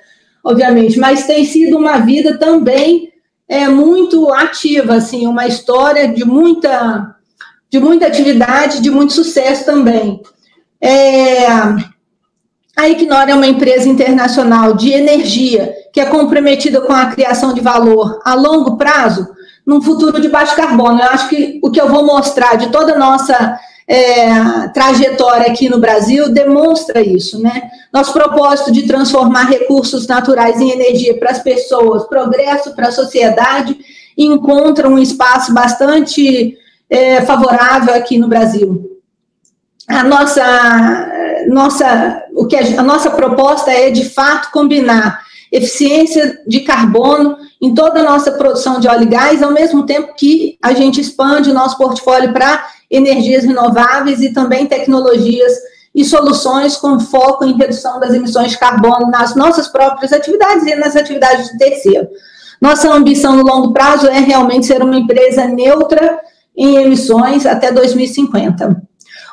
obviamente. 0.44 0.96
Mas 0.96 1.26
tem 1.26 1.44
sido 1.44 1.76
uma 1.76 1.98
vida 1.98 2.38
também 2.38 3.12
é, 3.48 3.66
muito 3.66 4.32
ativa, 4.32 4.94
assim, 4.94 5.26
uma 5.26 5.44
história 5.44 6.06
de 6.06 6.24
muita, 6.24 7.16
de 7.68 7.80
muita 7.80 8.06
atividade, 8.06 8.80
de 8.80 8.92
muito 8.92 9.12
sucesso 9.12 9.64
também. 9.64 10.22
É, 10.80 11.48
a 12.76 12.88
Equinor 12.88 13.28
é 13.28 13.34
uma 13.34 13.46
empresa 13.46 13.88
internacional 13.88 14.74
de 14.74 14.92
energia 14.92 15.74
que 15.92 16.00
é 16.00 16.06
comprometida 16.06 16.80
com 16.80 16.92
a 16.92 17.06
criação 17.06 17.52
de 17.52 17.60
valor 17.60 18.20
a 18.24 18.34
longo 18.34 18.76
prazo, 18.76 19.28
num 19.64 19.82
futuro 19.82 20.20
de 20.20 20.28
baixo 20.28 20.56
carbono. 20.56 20.98
Eu 20.98 21.08
acho 21.10 21.28
que 21.28 21.60
o 21.62 21.70
que 21.70 21.80
eu 21.80 21.88
vou 21.88 22.04
mostrar 22.04 22.56
de 22.56 22.70
toda 22.70 22.94
a 22.94 22.98
nossa 22.98 23.58
é, 23.86 24.68
trajetória 24.68 25.48
aqui 25.48 25.68
no 25.68 25.78
Brasil 25.78 26.32
demonstra 26.32 27.02
isso, 27.02 27.40
né? 27.40 27.70
Nosso 27.92 28.12
propósito 28.12 28.72
de 28.72 28.86
transformar 28.86 29.44
recursos 29.44 30.06
naturais 30.06 30.60
em 30.60 30.70
energia 30.70 31.18
para 31.18 31.30
as 31.30 31.40
pessoas, 31.40 32.04
progresso 32.04 32.74
para 32.74 32.88
a 32.88 32.92
sociedade, 32.92 33.76
encontra 34.16 34.88
um 34.88 34.98
espaço 34.98 35.52
bastante 35.52 36.56
é, 36.88 37.20
favorável 37.22 37.94
aqui 37.94 38.18
no 38.18 38.28
Brasil. 38.28 38.88
A 39.88 40.04
nossa, 40.04 40.42
nossa, 41.48 42.22
o 42.34 42.46
que 42.46 42.56
a, 42.56 42.80
a 42.80 42.82
nossa 42.82 43.10
proposta 43.10 43.70
é 43.70 43.90
de 43.90 44.08
fato 44.08 44.50
combinar 44.50 45.22
eficiência 45.52 46.40
de 46.46 46.60
carbono 46.60 47.36
em 47.60 47.74
toda 47.74 48.00
a 48.00 48.02
nossa 48.02 48.32
produção 48.32 48.80
de 48.80 48.88
óleo 48.88 49.02
e 49.02 49.06
gás, 49.06 49.42
ao 49.42 49.52
mesmo 49.52 49.84
tempo 49.84 50.14
que 50.16 50.56
a 50.62 50.72
gente 50.72 51.00
expande 51.00 51.50
o 51.50 51.54
nosso 51.54 51.76
portfólio 51.76 52.32
para 52.32 52.66
energias 52.90 53.44
renováveis 53.44 54.20
e 54.22 54.32
também 54.32 54.66
tecnologias 54.66 55.52
e 55.94 56.04
soluções 56.04 56.76
com 56.76 56.98
foco 56.98 57.44
em 57.44 57.56
redução 57.56 58.00
das 58.00 58.14
emissões 58.14 58.52
de 58.52 58.58
carbono 58.58 59.10
nas 59.10 59.36
nossas 59.36 59.68
próprias 59.68 60.12
atividades 60.12 60.66
e 60.66 60.74
nas 60.74 60.96
atividades 60.96 61.46
de 61.50 61.58
terceiro. 61.58 62.08
Nossa 62.60 62.90
ambição 62.90 63.36
no 63.36 63.42
longo 63.42 63.72
prazo 63.72 64.06
é 64.06 64.20
realmente 64.20 64.66
ser 64.66 64.82
uma 64.82 64.96
empresa 64.96 65.46
neutra 65.46 66.18
em 66.56 66.76
emissões 66.76 67.44
até 67.44 67.70
2050. 67.70 68.82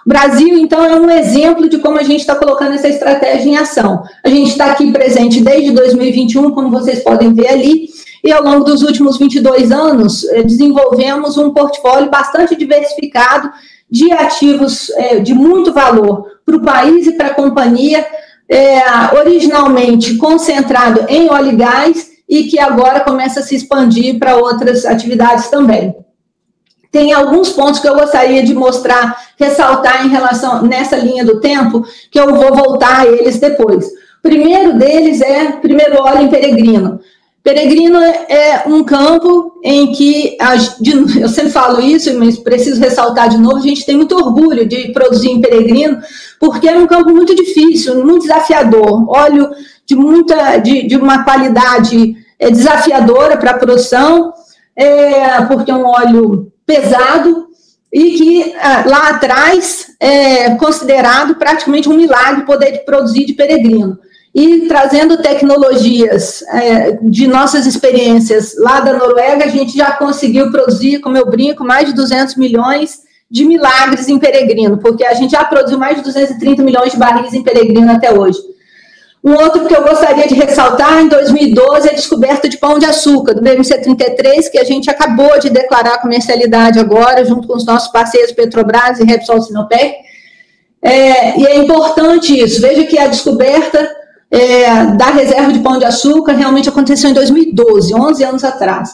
O 0.05 0.09
Brasil, 0.09 0.57
então, 0.57 0.83
é 0.83 0.95
um 0.95 1.09
exemplo 1.09 1.67
de 1.67 1.77
como 1.79 1.99
a 1.99 2.03
gente 2.03 2.21
está 2.21 2.35
colocando 2.35 2.73
essa 2.73 2.87
estratégia 2.87 3.49
em 3.49 3.57
ação. 3.57 4.03
A 4.23 4.29
gente 4.29 4.51
está 4.51 4.71
aqui 4.71 4.91
presente 4.91 5.41
desde 5.41 5.71
2021, 5.71 6.51
como 6.51 6.69
vocês 6.69 7.03
podem 7.03 7.33
ver 7.33 7.47
ali, 7.47 7.89
e 8.23 8.31
ao 8.31 8.43
longo 8.43 8.63
dos 8.63 8.81
últimos 8.81 9.17
22 9.17 9.71
anos, 9.71 10.23
eh, 10.25 10.43
desenvolvemos 10.43 11.37
um 11.37 11.51
portfólio 11.51 12.09
bastante 12.09 12.55
diversificado 12.55 13.49
de 13.89 14.11
ativos 14.11 14.89
é, 14.91 15.19
de 15.19 15.33
muito 15.33 15.73
valor 15.73 16.25
para 16.45 16.55
o 16.55 16.61
país 16.61 17.07
e 17.07 17.13
para 17.13 17.29
a 17.29 17.33
companhia, 17.33 18.05
é, 18.47 18.81
originalmente 19.19 20.15
concentrado 20.17 21.05
em 21.07 21.29
óleo 21.29 21.53
e 21.53 21.55
gás, 21.55 22.09
e 22.27 22.43
que 22.43 22.59
agora 22.59 22.99
começa 22.99 23.39
a 23.39 23.43
se 23.43 23.55
expandir 23.55 24.19
para 24.19 24.37
outras 24.37 24.85
atividades 24.85 25.49
também 25.49 25.95
tem 26.91 27.13
alguns 27.13 27.49
pontos 27.49 27.79
que 27.79 27.87
eu 27.87 27.95
gostaria 27.95 28.43
de 28.43 28.53
mostrar, 28.53 29.17
ressaltar 29.37 30.05
em 30.05 30.09
relação 30.09 30.63
nessa 30.63 30.95
linha 30.95 31.23
do 31.23 31.39
tempo, 31.39 31.85
que 32.09 32.19
eu 32.19 32.33
vou 32.33 32.53
voltar 32.53 33.01
a 33.01 33.05
eles 33.05 33.39
depois. 33.39 33.87
Primeiro 34.21 34.77
deles 34.77 35.21
é 35.21 35.51
primeiro 35.53 36.01
óleo 36.01 36.23
em 36.23 36.29
peregrino. 36.29 36.99
Peregrino 37.41 37.99
é 37.99 38.63
um 38.67 38.83
campo 38.83 39.59
em 39.63 39.91
que, 39.93 40.37
eu 41.19 41.29
sempre 41.29 41.51
falo 41.51 41.79
isso, 41.79 42.13
mas 42.19 42.37
preciso 42.37 42.81
ressaltar 42.81 43.29
de 43.29 43.37
novo, 43.37 43.57
a 43.57 43.61
gente 43.61 43.85
tem 43.85 43.95
muito 43.95 44.15
orgulho 44.15 44.67
de 44.67 44.91
produzir 44.91 45.31
em 45.31 45.41
Peregrino, 45.41 45.99
porque 46.39 46.67
é 46.67 46.77
um 46.77 46.85
campo 46.85 47.11
muito 47.11 47.33
difícil, 47.33 48.05
muito 48.05 48.23
desafiador, 48.23 49.09
óleo 49.09 49.49
de, 49.85 49.95
muita, 49.95 50.57
de, 50.57 50.85
de 50.85 50.97
uma 50.97 51.23
qualidade 51.23 52.15
é, 52.37 52.51
desafiadora 52.51 53.37
para 53.37 53.51
a 53.51 53.57
produção, 53.57 54.33
é, 54.75 55.41
porque 55.43 55.71
é 55.71 55.75
um 55.75 55.85
óleo 55.85 56.51
pesado, 56.69 57.47
e 57.91 58.11
que 58.11 58.53
ah, 58.61 58.83
lá 58.85 59.09
atrás 59.09 59.87
é 59.99 60.55
considerado 60.55 61.33
praticamente 61.35 61.89
um 61.89 61.97
milagre 61.97 62.45
poder 62.45 62.85
produzir 62.85 63.25
de 63.25 63.33
peregrino 63.33 63.97
e 64.35 64.67
trazendo 64.67 65.17
tecnologias 65.17 66.43
é, 66.53 66.99
de 67.01 67.25
nossas 67.25 67.65
experiências 67.65 68.53
lá 68.59 68.79
da 68.79 68.93
Noruega, 68.93 69.45
a 69.45 69.47
gente 69.47 69.75
já 69.75 69.91
conseguiu 69.93 70.51
produzir, 70.51 70.99
como 70.99 71.17
eu 71.17 71.25
brinco, 71.25 71.63
mais 71.63 71.87
de 71.87 71.95
200 71.95 72.35
milhões 72.35 72.99
de 73.29 73.43
milagres 73.43 74.07
em 74.07 74.19
peregrino, 74.19 74.77
porque 74.77 75.03
a 75.03 75.15
gente 75.15 75.31
já 75.31 75.43
produziu 75.43 75.79
mais 75.79 75.97
de 75.97 76.03
230 76.03 76.61
milhões 76.61 76.91
de 76.91 76.97
barris 76.97 77.33
em 77.33 77.43
peregrino 77.43 77.91
até 77.91 78.13
hoje. 78.13 78.37
Um 79.23 79.33
outro 79.33 79.65
que 79.65 79.75
eu 79.75 79.83
gostaria 79.83 80.27
de 80.27 80.33
ressaltar, 80.33 81.01
em 81.01 81.09
2012, 81.09 81.87
é 81.87 81.91
a 81.91 81.95
descoberta 81.95 82.47
de 82.47 82.57
pão 82.57 82.79
de 82.79 82.85
açúcar, 82.85 83.33
do 83.33 83.41
BMC33, 83.41 84.49
que 84.49 84.57
a 84.57 84.63
gente 84.63 84.89
acabou 84.89 85.37
de 85.39 85.49
declarar 85.49 85.99
comercialidade 85.99 86.79
agora, 86.79 87.25
junto 87.25 87.47
com 87.47 87.55
os 87.55 87.65
nossos 87.65 87.91
parceiros 87.91 88.31
Petrobras 88.31 88.99
e 88.99 89.03
Repsol 89.03 89.41
Sinopec. 89.41 89.95
É, 90.81 91.37
e 91.37 91.45
é 91.45 91.57
importante 91.57 92.39
isso. 92.39 92.61
Veja 92.61 92.85
que 92.85 92.97
a 92.97 93.07
descoberta 93.07 93.93
é, 94.31 94.85
da 94.95 95.07
reserva 95.07 95.51
de 95.51 95.59
pão 95.59 95.77
de 95.77 95.85
açúcar 95.85 96.33
realmente 96.33 96.69
aconteceu 96.69 97.09
em 97.09 97.13
2012, 97.13 97.93
11 97.93 98.23
anos 98.23 98.43
atrás. 98.45 98.89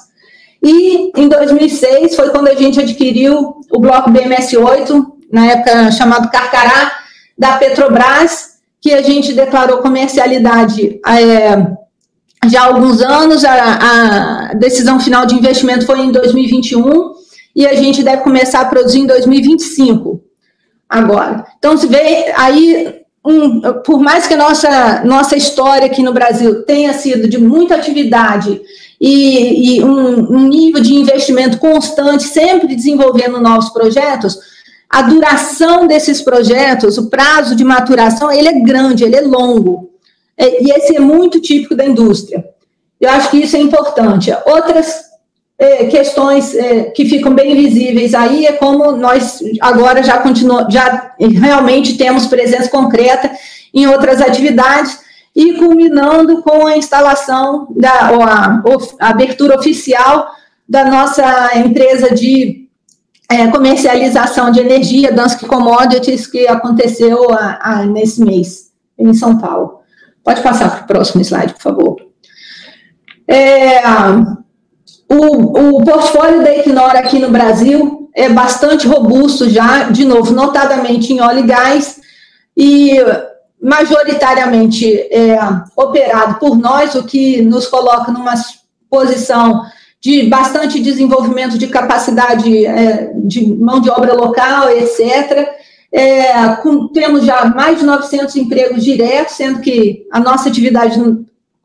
E 0.63 1.11
em 1.15 1.27
2006 1.27 2.15
foi 2.15 2.29
quando 2.31 2.47
a 2.47 2.55
gente 2.55 2.79
adquiriu 2.79 3.57
o 3.69 3.79
bloco 3.79 4.09
BMS-8, 4.09 5.05
na 5.31 5.45
época 5.45 5.91
chamado 5.91 6.31
Carcará, 6.31 6.91
da 7.37 7.57
Petrobras, 7.57 8.54
que 8.85 8.93
a 8.93 9.01
gente 9.01 9.33
declarou 9.33 9.79
comercialidade 9.79 11.01
é, 11.07 11.57
já 12.47 12.61
há 12.61 12.65
alguns 12.67 13.01
anos. 13.01 13.43
A, 13.43 14.51
a 14.51 14.53
decisão 14.53 14.99
final 14.99 15.25
de 15.25 15.33
investimento 15.33 15.87
foi 15.87 16.01
em 16.01 16.11
2021 16.11 17.13
e 17.55 17.65
a 17.65 17.73
gente 17.73 18.03
deve 18.03 18.21
começar 18.21 18.59
a 18.59 18.65
produzir 18.65 18.99
em 18.99 19.07
2025 19.07 20.21
agora. 20.87 21.47
Então, 21.57 21.75
se 21.75 21.87
vê 21.87 22.31
aí 22.37 23.01
um, 23.25 23.59
por 23.83 23.99
mais 23.99 24.27
que 24.27 24.35
a 24.35 24.37
nossa, 24.37 25.03
nossa 25.03 25.35
história 25.35 25.87
aqui 25.87 26.03
no 26.03 26.13
Brasil 26.13 26.63
tenha 26.63 26.93
sido 26.93 27.27
de 27.27 27.39
muita 27.39 27.73
atividade 27.73 28.61
e, 29.01 29.77
e 29.77 29.83
um, 29.83 30.31
um, 30.31 30.47
nível 30.47 30.79
de 30.79 30.93
investimento 30.93 31.57
constante, 31.57 32.25
sempre 32.25 32.75
desenvolvendo 32.75 33.41
novos 33.41 33.69
projetos, 33.69 34.37
a 34.89 35.01
duração 35.01 35.87
desses 35.87 36.21
projetos, 36.21 36.97
o 36.97 37.09
prazo 37.09 37.55
de 37.55 37.63
maturação, 37.63 38.31
ele 38.31 38.47
é 38.47 38.59
grande, 38.59 39.03
ele 39.03 39.15
é 39.15 39.21
longo. 39.21 39.89
É, 40.37 40.63
e 40.63 40.71
esse 40.71 40.95
é 40.95 40.99
muito 40.99 41.39
típico 41.39 41.75
da 41.75 41.85
indústria. 41.85 42.45
Eu 42.99 43.09
acho 43.09 43.29
que 43.29 43.37
isso 43.37 43.55
é 43.55 43.59
importante. 43.59 44.31
Outras 44.45 45.05
é, 45.57 45.85
questões 45.85 46.53
é, 46.53 46.85
que 46.85 47.05
ficam 47.05 47.33
bem 47.33 47.55
visíveis 47.55 48.13
aí 48.13 48.45
é 48.45 48.53
como 48.53 48.91
nós 48.93 49.39
agora 49.61 50.03
já 50.03 50.17
continuamos, 50.17 50.73
já 50.73 51.13
realmente 51.19 51.97
temos 51.97 52.27
presença 52.27 52.69
concreta 52.69 53.31
em 53.73 53.87
outras 53.87 54.21
atividades 54.21 54.99
e 55.35 55.53
culminando 55.53 56.41
com 56.41 56.65
a 56.65 56.77
instalação 56.77 57.67
da 57.75 57.91
a, 57.91 58.61
a 58.99 59.09
abertura 59.09 59.57
oficial 59.57 60.29
da 60.67 60.85
nossa 60.85 61.51
empresa 61.57 62.13
de 62.13 62.64
é, 63.29 63.47
comercialização 63.47 64.51
de 64.51 64.59
energia, 64.59 65.11
Dansk 65.11 65.45
Commodities, 65.45 66.27
que 66.27 66.47
aconteceu 66.47 67.31
a, 67.31 67.59
a, 67.61 67.85
nesse 67.85 68.23
mês 68.23 68.71
em 68.97 69.13
São 69.13 69.37
Paulo. 69.37 69.79
Pode 70.23 70.41
passar 70.41 70.69
para 70.69 70.83
o 70.83 70.87
próximo 70.87 71.21
slide, 71.21 71.53
por 71.53 71.61
favor. 71.61 71.95
É, 73.27 73.81
o, 75.09 75.77
o 75.77 75.83
portfólio 75.83 76.43
da 76.43 76.55
Equinor 76.55 76.95
aqui 76.95 77.19
no 77.19 77.29
Brasil 77.29 78.09
é 78.15 78.29
bastante 78.29 78.87
robusto 78.87 79.49
já, 79.49 79.89
de 79.89 80.05
novo, 80.05 80.33
notadamente 80.33 81.11
em 81.11 81.19
óleo 81.19 81.39
e 81.39 81.47
gás, 81.47 81.99
e 82.55 82.97
majoritariamente 83.61 84.85
é, 85.11 85.37
operado 85.75 86.35
por 86.35 86.57
nós, 86.57 86.95
o 86.95 87.03
que 87.03 87.41
nos 87.41 87.67
coloca 87.67 88.11
numa 88.11 88.33
posição 88.89 89.63
de 90.05 90.21
bastante 90.29 90.79
desenvolvimento 90.79 91.57
de 91.57 91.65
capacidade 91.65 92.63
é, 92.63 93.11
de 93.15 93.43
mão 93.55 93.81
de 93.81 93.89
obra 93.89 94.13
local, 94.13 94.69
etc. 94.69 95.49
É, 95.91 96.47
com, 96.61 96.89
temos 96.89 97.25
já 97.25 97.45
mais 97.45 97.79
de 97.79 97.85
900 97.87 98.35
empregos 98.35 98.83
diretos, 98.83 99.33
sendo 99.33 99.61
que 99.61 100.05
a 100.11 100.19
nossa 100.19 100.47
atividade 100.47 101.01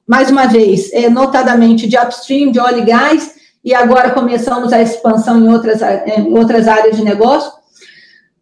mais 0.08 0.30
uma 0.30 0.46
vez, 0.46 0.90
é, 0.94 1.10
notadamente 1.10 1.86
de 1.86 1.98
upstream, 1.98 2.50
de 2.50 2.58
óleo 2.58 2.78
e 2.78 2.86
gás, 2.86 3.34
e 3.62 3.74
agora 3.74 4.12
começamos 4.12 4.72
a 4.72 4.80
expansão 4.80 5.38
em 5.38 5.52
outras, 5.52 5.82
em 5.82 6.32
outras 6.32 6.66
áreas 6.66 6.96
de 6.96 7.04
negócio. 7.04 7.52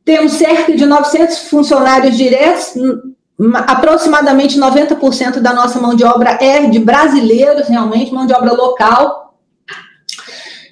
Temos 0.05 0.31
cerca 0.35 0.77
de 0.77 0.87
900 0.87 1.39
funcionários 1.49 2.17
diretos, 2.17 2.73
aproximadamente 3.67 4.61
90% 4.61 5.41
da 5.41 5.53
nossa 5.53 5.81
mão 5.81 5.97
de 5.97 6.05
obra 6.05 6.39
é 6.41 6.67
de 6.67 6.79
brasileiros, 6.79 7.67
realmente, 7.67 8.15
mão 8.15 8.27
de 8.27 8.33
obra 8.33 8.53
local. 8.53 9.28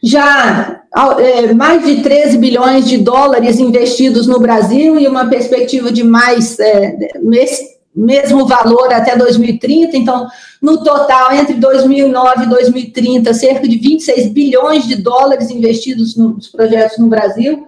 Já 0.07 0.83
é, 1.19 1.53
mais 1.53 1.85
de 1.85 2.01
13 2.01 2.39
bilhões 2.39 2.87
de 2.87 2.97
dólares 2.97 3.59
investidos 3.59 4.29
no 4.29 4.39
Brasil 4.39 5.01
e 5.01 5.09
uma 5.09 5.27
perspectiva 5.29 5.91
de 5.91 6.05
mais, 6.05 6.61
é, 6.61 6.97
mesmo 7.93 8.47
valor 8.47 8.93
até 8.93 9.17
2030. 9.17 9.97
Então, 9.97 10.29
no 10.63 10.85
total, 10.85 11.33
entre 11.33 11.55
2009 11.55 12.45
e 12.45 12.49
2030, 12.49 13.35
cerca 13.35 13.67
de 13.67 13.77
26 13.79 14.29
bilhões 14.29 14.87
de 14.87 14.95
dólares 14.95 15.51
investidos 15.51 16.15
nos 16.15 16.47
projetos 16.47 16.99
no 16.99 17.09
Brasil. 17.09 17.67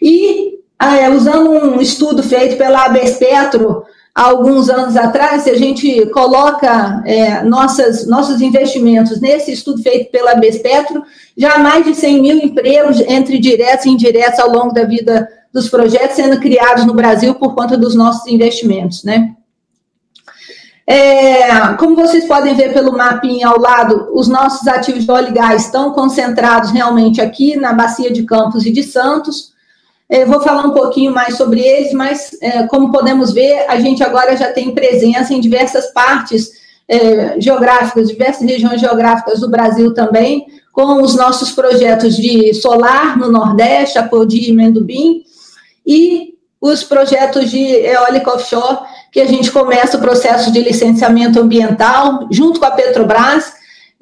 E, 0.00 0.54
é, 0.80 1.10
usando 1.10 1.50
um 1.50 1.82
estudo 1.82 2.22
feito 2.22 2.56
pela 2.56 2.86
ABS 2.86 3.18
Petro, 3.18 3.84
há 4.14 4.22
alguns 4.22 4.70
anos 4.70 4.96
atrás, 4.96 5.42
se 5.42 5.50
a 5.50 5.58
gente 5.58 6.06
coloca 6.06 7.02
é, 7.04 7.42
nossas, 7.42 8.06
nossos 8.06 8.40
investimentos 8.40 9.20
nesse 9.20 9.52
estudo 9.52 9.82
feito 9.82 10.10
pela 10.10 10.36
Bespetro, 10.36 11.02
já 11.36 11.54
há 11.54 11.58
mais 11.58 11.84
de 11.84 11.94
100 11.94 12.22
mil 12.22 12.38
empregos, 12.38 13.00
entre 13.00 13.38
diretos 13.38 13.86
e 13.86 13.90
indiretos, 13.90 14.38
ao 14.38 14.50
longo 14.50 14.72
da 14.72 14.84
vida 14.84 15.28
dos 15.52 15.68
projetos, 15.68 16.16
sendo 16.16 16.38
criados 16.38 16.84
no 16.84 16.94
Brasil 16.94 17.34
por 17.34 17.54
conta 17.54 17.76
dos 17.76 17.94
nossos 17.94 18.26
investimentos, 18.28 19.02
né? 19.02 19.34
É, 20.86 21.72
como 21.78 21.96
vocês 21.96 22.26
podem 22.26 22.54
ver 22.54 22.74
pelo 22.74 22.92
mapinha 22.92 23.48
ao 23.48 23.58
lado, 23.58 24.10
os 24.12 24.28
nossos 24.28 24.68
ativos 24.68 25.04
de 25.04 25.10
óleo 25.10 25.28
e 25.28 25.32
gás 25.32 25.64
estão 25.64 25.92
concentrados 25.92 26.70
realmente 26.70 27.22
aqui 27.22 27.56
na 27.56 27.72
Bacia 27.72 28.12
de 28.12 28.22
Campos 28.24 28.66
e 28.66 28.70
de 28.70 28.82
Santos. 28.82 29.53
Eu 30.08 30.26
vou 30.26 30.40
falar 30.40 30.66
um 30.66 30.72
pouquinho 30.72 31.12
mais 31.12 31.36
sobre 31.36 31.60
eles, 31.60 31.92
mas 31.92 32.36
é, 32.40 32.66
como 32.66 32.92
podemos 32.92 33.32
ver, 33.32 33.64
a 33.68 33.80
gente 33.80 34.02
agora 34.02 34.36
já 34.36 34.52
tem 34.52 34.74
presença 34.74 35.32
em 35.32 35.40
diversas 35.40 35.86
partes 35.92 36.52
é, 36.86 37.40
geográficas, 37.40 38.08
diversas 38.08 38.46
regiões 38.46 38.80
geográficas 38.80 39.40
do 39.40 39.50
Brasil 39.50 39.94
também, 39.94 40.46
com 40.72 41.00
os 41.00 41.14
nossos 41.14 41.52
projetos 41.52 42.16
de 42.16 42.52
solar 42.54 43.16
no 43.16 43.30
Nordeste, 43.30 43.98
Apodi 43.98 44.50
e 44.50 44.52
Mendubim, 44.52 45.22
e 45.86 46.34
os 46.60 46.82
projetos 46.82 47.50
de 47.50 47.62
eólica 47.62 48.34
offshore 48.34 48.78
que 49.12 49.20
a 49.20 49.26
gente 49.26 49.50
começa 49.50 49.96
o 49.96 50.00
processo 50.00 50.50
de 50.50 50.60
licenciamento 50.60 51.40
ambiental 51.40 52.26
junto 52.30 52.58
com 52.58 52.66
a 52.66 52.70
Petrobras, 52.70 53.52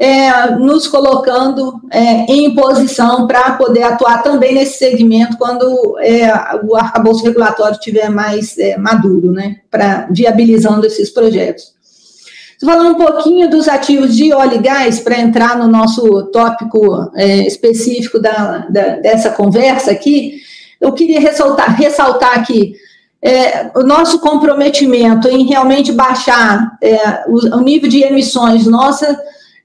é, 0.03 0.57
nos 0.57 0.89
colocando 0.89 1.81
é, 1.89 2.25
em 2.29 2.53
posição 2.57 3.25
para 3.25 3.53
poder 3.53 3.85
atuar 3.85 4.21
também 4.21 4.53
nesse 4.53 4.77
segmento 4.77 5.39
quando 5.39 5.97
é, 6.01 6.29
o 6.65 6.75
arcabouço 6.75 7.23
regulatório 7.23 7.75
estiver 7.75 8.11
mais 8.11 8.59
é, 8.59 8.77
maduro, 8.77 9.31
né, 9.31 9.59
para 9.71 10.09
viabilizando 10.11 10.85
esses 10.85 11.09
projetos. 11.09 11.73
Falar 12.61 12.83
um 12.83 12.95
pouquinho 12.95 13.49
dos 13.49 13.69
ativos 13.69 14.17
de 14.17 14.33
óleo 14.33 14.55
e 14.55 14.63
gás 14.63 14.99
para 14.99 15.21
entrar 15.21 15.57
no 15.57 15.69
nosso 15.69 16.25
tópico 16.33 17.13
é, 17.15 17.47
específico 17.47 18.19
da, 18.19 18.67
da, 18.69 18.97
dessa 18.97 19.31
conversa 19.31 19.93
aqui. 19.93 20.41
Eu 20.81 20.93
queria 20.93 21.21
ressaltar, 21.21 21.77
ressaltar 21.77 22.39
aqui 22.39 22.75
é, 23.23 23.71
o 23.77 23.85
nosso 23.85 24.19
comprometimento 24.19 25.29
em 25.29 25.47
realmente 25.47 25.93
baixar 25.93 26.77
é, 26.83 27.23
o, 27.29 27.57
o, 27.57 27.61
nível 27.61 27.89
de 27.89 28.03
emissões 28.03 28.67
nossa, 28.67 29.17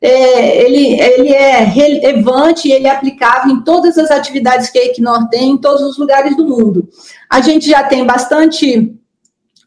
é, 0.01 0.63
ele, 0.63 0.99
ele 1.01 1.29
é 1.29 1.63
relevante 1.63 2.67
e 2.67 2.71
ele 2.71 2.87
é 2.87 2.91
aplicável 2.91 3.51
em 3.51 3.61
todas 3.61 3.97
as 3.97 4.11
atividades 4.11 4.69
que 4.69 4.77
a 4.77 4.85
Equinor 4.85 5.27
tem, 5.29 5.51
em 5.51 5.57
todos 5.57 5.81
os 5.81 5.97
lugares 5.97 6.35
do 6.35 6.47
mundo. 6.47 6.87
A 7.29 7.41
gente 7.41 7.69
já 7.69 7.83
tem 7.83 8.05
bastante 8.05 8.93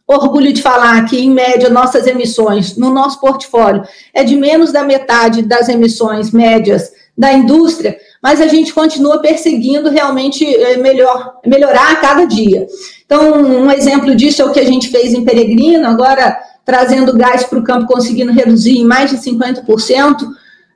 orgulho 0.06 0.52
de 0.52 0.62
falar 0.62 1.04
que, 1.04 1.18
em 1.18 1.30
média, 1.30 1.68
nossas 1.70 2.06
emissões 2.06 2.76
no 2.76 2.92
nosso 2.92 3.20
portfólio 3.20 3.82
é 4.12 4.24
de 4.24 4.36
menos 4.36 4.72
da 4.72 4.82
metade 4.82 5.42
das 5.42 5.68
emissões 5.68 6.32
médias 6.32 6.90
da 7.16 7.32
indústria, 7.32 7.98
mas 8.22 8.40
a 8.40 8.46
gente 8.46 8.72
continua 8.72 9.20
perseguindo 9.20 9.90
realmente 9.90 10.44
é, 10.44 10.76
melhor, 10.76 11.38
melhorar 11.46 11.92
a 11.92 11.96
cada 11.96 12.24
dia. 12.24 12.66
Então, 13.04 13.42
um 13.42 13.70
exemplo 13.70 14.14
disso 14.14 14.42
é 14.42 14.44
o 14.44 14.52
que 14.52 14.60
a 14.60 14.64
gente 14.64 14.88
fez 14.88 15.12
em 15.12 15.24
Peregrino, 15.24 15.86
agora 15.86 16.38
trazendo 16.70 17.12
gás 17.12 17.42
para 17.42 17.58
o 17.58 17.64
campo, 17.64 17.92
conseguindo 17.92 18.30
reduzir 18.30 18.78
em 18.78 18.84
mais 18.84 19.10
de 19.10 19.16
50% 19.16 20.16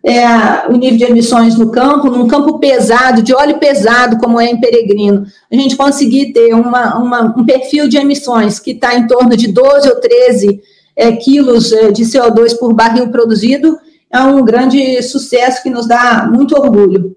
é, 0.03 0.68
o 0.68 0.72
nível 0.72 0.99
de 0.99 1.05
emissões 1.05 1.55
no 1.57 1.70
campo, 1.70 2.11
num 2.11 2.26
campo 2.26 2.59
pesado, 2.59 3.22
de 3.22 3.32
óleo 3.32 3.59
pesado, 3.59 4.18
como 4.18 4.40
é 4.40 4.47
em 4.47 4.61
Peregrino, 4.61 5.24
a 5.51 5.55
gente 5.55 5.76
conseguir 5.76 6.32
ter 6.32 6.53
uma, 6.53 6.99
uma 6.99 7.34
um 7.38 7.47
perfil 7.47 7.86
de 7.88 7.97
emissões 7.97 8.59
que 8.59 8.72
está 8.72 8.97
em 8.97 9.07
torno 9.07 9.36
de 9.36 9.47
12 9.47 9.88
ou 9.88 10.01
13 10.01 10.61
é, 10.97 11.12
quilos 11.12 11.72
é, 11.72 11.92
de 11.92 12.03
CO2 12.03 12.59
por 12.59 12.74
barril 12.74 13.09
produzido, 13.11 13.78
é 14.12 14.20
um 14.20 14.45
grande 14.45 15.01
sucesso 15.01 15.62
que 15.62 15.70
nos 15.70 15.86
dá 15.86 16.28
muito 16.30 16.57
orgulho. 16.57 17.16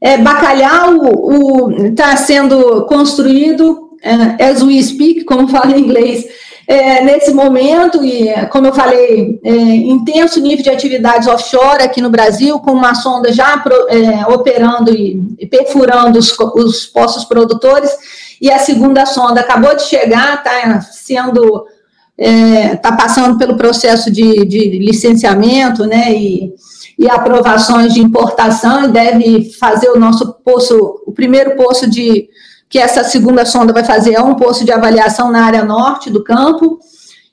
É, 0.00 0.18
bacalhau 0.18 1.70
está 1.82 2.16
sendo 2.16 2.86
construído, 2.86 3.96
é, 4.02 4.44
as 4.44 4.62
we 4.62 4.80
speak, 4.80 5.24
como 5.24 5.48
fala 5.48 5.76
em 5.76 5.80
inglês, 5.80 6.26
é, 6.66 7.02
nesse 7.02 7.32
momento, 7.32 8.02
e 8.04 8.32
como 8.48 8.66
eu 8.66 8.72
falei, 8.72 9.38
é, 9.44 9.50
intenso 9.50 10.40
nível 10.40 10.62
de 10.62 10.70
atividades 10.70 11.28
offshore 11.28 11.82
aqui 11.82 12.00
no 12.00 12.08
Brasil, 12.08 12.58
com 12.58 12.72
uma 12.72 12.94
sonda 12.94 13.32
já 13.32 13.58
pro, 13.58 13.74
é, 13.88 14.26
operando 14.28 14.90
e, 14.90 15.46
perfurando 15.46 16.18
os, 16.18 16.34
os, 16.38 16.86
poços 16.86 17.24
produtores, 17.24 17.90
e 18.40 18.50
a 18.50 18.58
segunda 18.58 19.04
sonda 19.04 19.40
acabou 19.40 19.76
de 19.76 19.82
chegar, 19.82 20.38
está 20.38 20.80
sendo, 20.80 21.66
está 22.16 22.88
é, 22.88 22.96
passando 22.96 23.36
pelo 23.36 23.56
processo 23.56 24.10
de, 24.10 24.44
de 24.46 24.78
licenciamento, 24.78 25.84
né, 25.84 26.12
e, 26.14 26.54
e 26.98 27.10
aprovações 27.10 27.92
de 27.92 28.00
importação, 28.00 28.84
e 28.84 28.88
deve 28.88 29.52
fazer 29.58 29.90
o 29.90 29.98
nosso 29.98 30.32
poço, 30.44 31.02
o 31.06 31.12
primeiro 31.12 31.56
poço 31.56 31.88
de 31.88 32.28
que 32.68 32.78
essa 32.78 33.04
segunda 33.04 33.44
sonda 33.44 33.72
vai 33.72 33.84
fazer 33.84 34.14
é 34.14 34.20
um 34.20 34.34
posto 34.34 34.64
de 34.64 34.72
avaliação 34.72 35.30
na 35.30 35.44
área 35.44 35.64
norte 35.64 36.10
do 36.10 36.24
campo, 36.24 36.78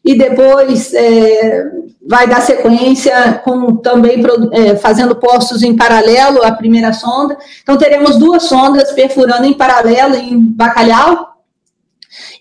e 0.04 0.18
depois 0.18 0.94
é, 0.94 1.64
vai 2.08 2.28
dar 2.28 2.42
sequência 2.42 3.42
com 3.44 3.76
também 3.76 4.22
é, 4.52 4.76
fazendo 4.76 5.16
postos 5.16 5.62
em 5.62 5.76
paralelo 5.76 6.44
à 6.44 6.52
primeira 6.52 6.92
sonda. 6.92 7.38
Então, 7.62 7.78
teremos 7.78 8.18
duas 8.18 8.44
sondas 8.44 8.92
perfurando 8.92 9.46
em 9.46 9.54
paralelo 9.54 10.16
em 10.16 10.40
Bacalhau, 10.40 11.32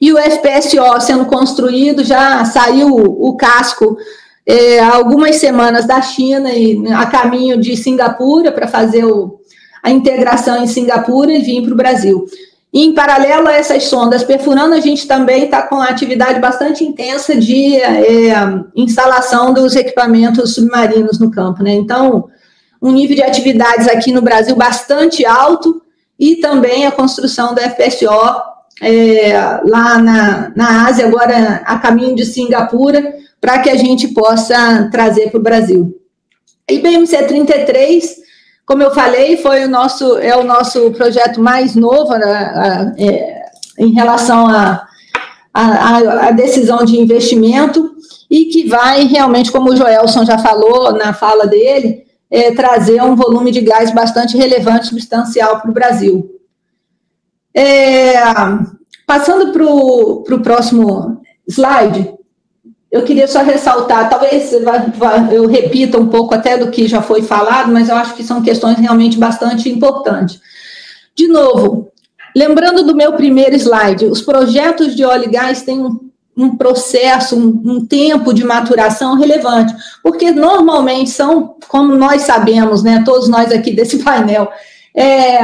e 0.01 0.12
o 0.12 0.18
FPSO 0.18 1.01
sendo 1.01 1.26
construído, 1.26 2.03
já 2.03 2.45
saiu 2.45 2.95
o 2.95 3.36
casco 3.36 3.97
é, 4.47 4.80
há 4.80 4.97
algumas 4.97 5.36
semanas 5.36 5.86
da 5.86 6.03
China 6.03 6.53
e 6.53 6.82
a 6.93 7.07
caminho 7.07 7.57
de 7.57 7.76
Singapura 7.76 8.51
para 8.51 8.66
fazer 8.66 9.05
o, 9.05 9.38
a 9.82 9.91
integração 9.91 10.62
em 10.62 10.66
Singapura 10.66 11.32
e 11.32 11.41
vir 11.41 11.62
para 11.62 11.72
o 11.72 11.76
Brasil. 11.76 12.26
Em 12.72 12.94
paralelo 12.94 13.48
a 13.48 13.52
essas 13.52 13.84
sondas 13.84 14.22
perfurando, 14.22 14.74
a 14.74 14.80
gente 14.80 15.06
também 15.08 15.44
está 15.44 15.62
com 15.62 15.80
atividade 15.80 16.38
bastante 16.38 16.84
intensa 16.84 17.34
de 17.34 17.76
é, 17.76 18.32
instalação 18.76 19.52
dos 19.52 19.74
equipamentos 19.74 20.54
submarinos 20.54 21.18
no 21.18 21.32
campo. 21.32 21.64
Né? 21.64 21.72
Então, 21.72 22.28
um 22.80 22.92
nível 22.92 23.16
de 23.16 23.22
atividades 23.22 23.88
aqui 23.88 24.12
no 24.12 24.22
Brasil 24.22 24.54
bastante 24.54 25.26
alto 25.26 25.82
e 26.18 26.36
também 26.36 26.86
a 26.86 26.92
construção 26.92 27.54
do 27.54 27.60
FPSO 27.60 28.08
é, 28.80 29.32
lá 29.64 29.98
na, 29.98 30.52
na 30.54 30.86
Ásia, 30.86 31.06
agora 31.06 31.62
a 31.66 31.78
caminho 31.78 32.14
de 32.14 32.24
Singapura, 32.24 33.14
para 33.40 33.58
que 33.58 33.68
a 33.68 33.76
gente 33.76 34.08
possa 34.08 34.88
trazer 34.92 35.30
para 35.30 35.40
o 35.40 35.42
Brasil. 35.42 35.98
IBMC 36.70 37.24
33 37.24 38.20
como 38.70 38.84
eu 38.84 38.92
falei, 38.92 39.36
foi 39.36 39.64
o 39.64 39.68
nosso, 39.68 40.16
é 40.18 40.36
o 40.36 40.44
nosso 40.44 40.92
projeto 40.92 41.40
mais 41.40 41.74
novo 41.74 42.16
né, 42.16 42.24
a, 42.24 42.92
é, 42.96 43.42
em 43.76 43.92
relação 43.92 44.46
à 44.46 44.86
a, 45.52 45.62
a, 45.62 46.28
a, 46.28 46.30
decisão 46.30 46.84
de 46.84 46.96
investimento 46.96 47.96
e 48.30 48.44
que 48.44 48.68
vai 48.68 49.06
realmente, 49.06 49.50
como 49.50 49.70
o 49.70 49.76
Joelson 49.76 50.24
já 50.24 50.38
falou 50.38 50.92
na 50.92 51.12
fala 51.12 51.48
dele, 51.48 52.04
é, 52.30 52.52
trazer 52.52 53.02
um 53.02 53.16
volume 53.16 53.50
de 53.50 53.60
gás 53.60 53.92
bastante 53.92 54.36
relevante, 54.36 54.86
substancial 54.86 55.60
para 55.60 55.70
o 55.72 55.74
Brasil. 55.74 56.30
É, 57.52 58.14
passando 59.04 59.52
para 59.52 59.64
o 59.66 60.40
próximo 60.44 61.20
slide, 61.48 62.14
eu 62.91 63.03
queria 63.05 63.28
só 63.28 63.43
ressaltar, 63.43 64.11
talvez 64.11 64.53
eu 65.32 65.47
repita 65.47 65.97
um 65.97 66.09
pouco 66.09 66.34
até 66.34 66.59
do 66.59 66.70
que 66.70 66.88
já 66.88 67.01
foi 67.01 67.22
falado, 67.22 67.70
mas 67.72 67.88
eu 67.88 67.95
acho 67.95 68.14
que 68.14 68.24
são 68.24 68.43
questões 68.43 68.78
realmente 68.78 69.16
bastante 69.16 69.68
importantes. 69.68 70.41
De 71.14 71.28
novo, 71.28 71.93
lembrando 72.34 72.82
do 72.82 72.97
meu 72.97 73.12
primeiro 73.12 73.55
slide, 73.55 74.07
os 74.07 74.20
projetos 74.20 74.97
de 74.97 75.05
óleo 75.05 75.24
e 75.26 75.30
gás 75.30 75.62
têm 75.62 75.78
um, 75.78 76.11
um 76.36 76.57
processo, 76.57 77.36
um, 77.36 77.62
um, 77.64 77.86
tempo 77.86 78.34
de 78.34 78.43
maturação 78.43 79.14
relevante, 79.14 79.72
porque 80.03 80.32
normalmente 80.32 81.11
são, 81.11 81.55
como 81.68 81.95
nós 81.95 82.22
sabemos, 82.22 82.82
né, 82.82 83.03
todos 83.05 83.28
nós 83.28 83.53
aqui 83.53 83.72
desse 83.72 83.99
painel, 84.03 84.51
é, 84.97 85.38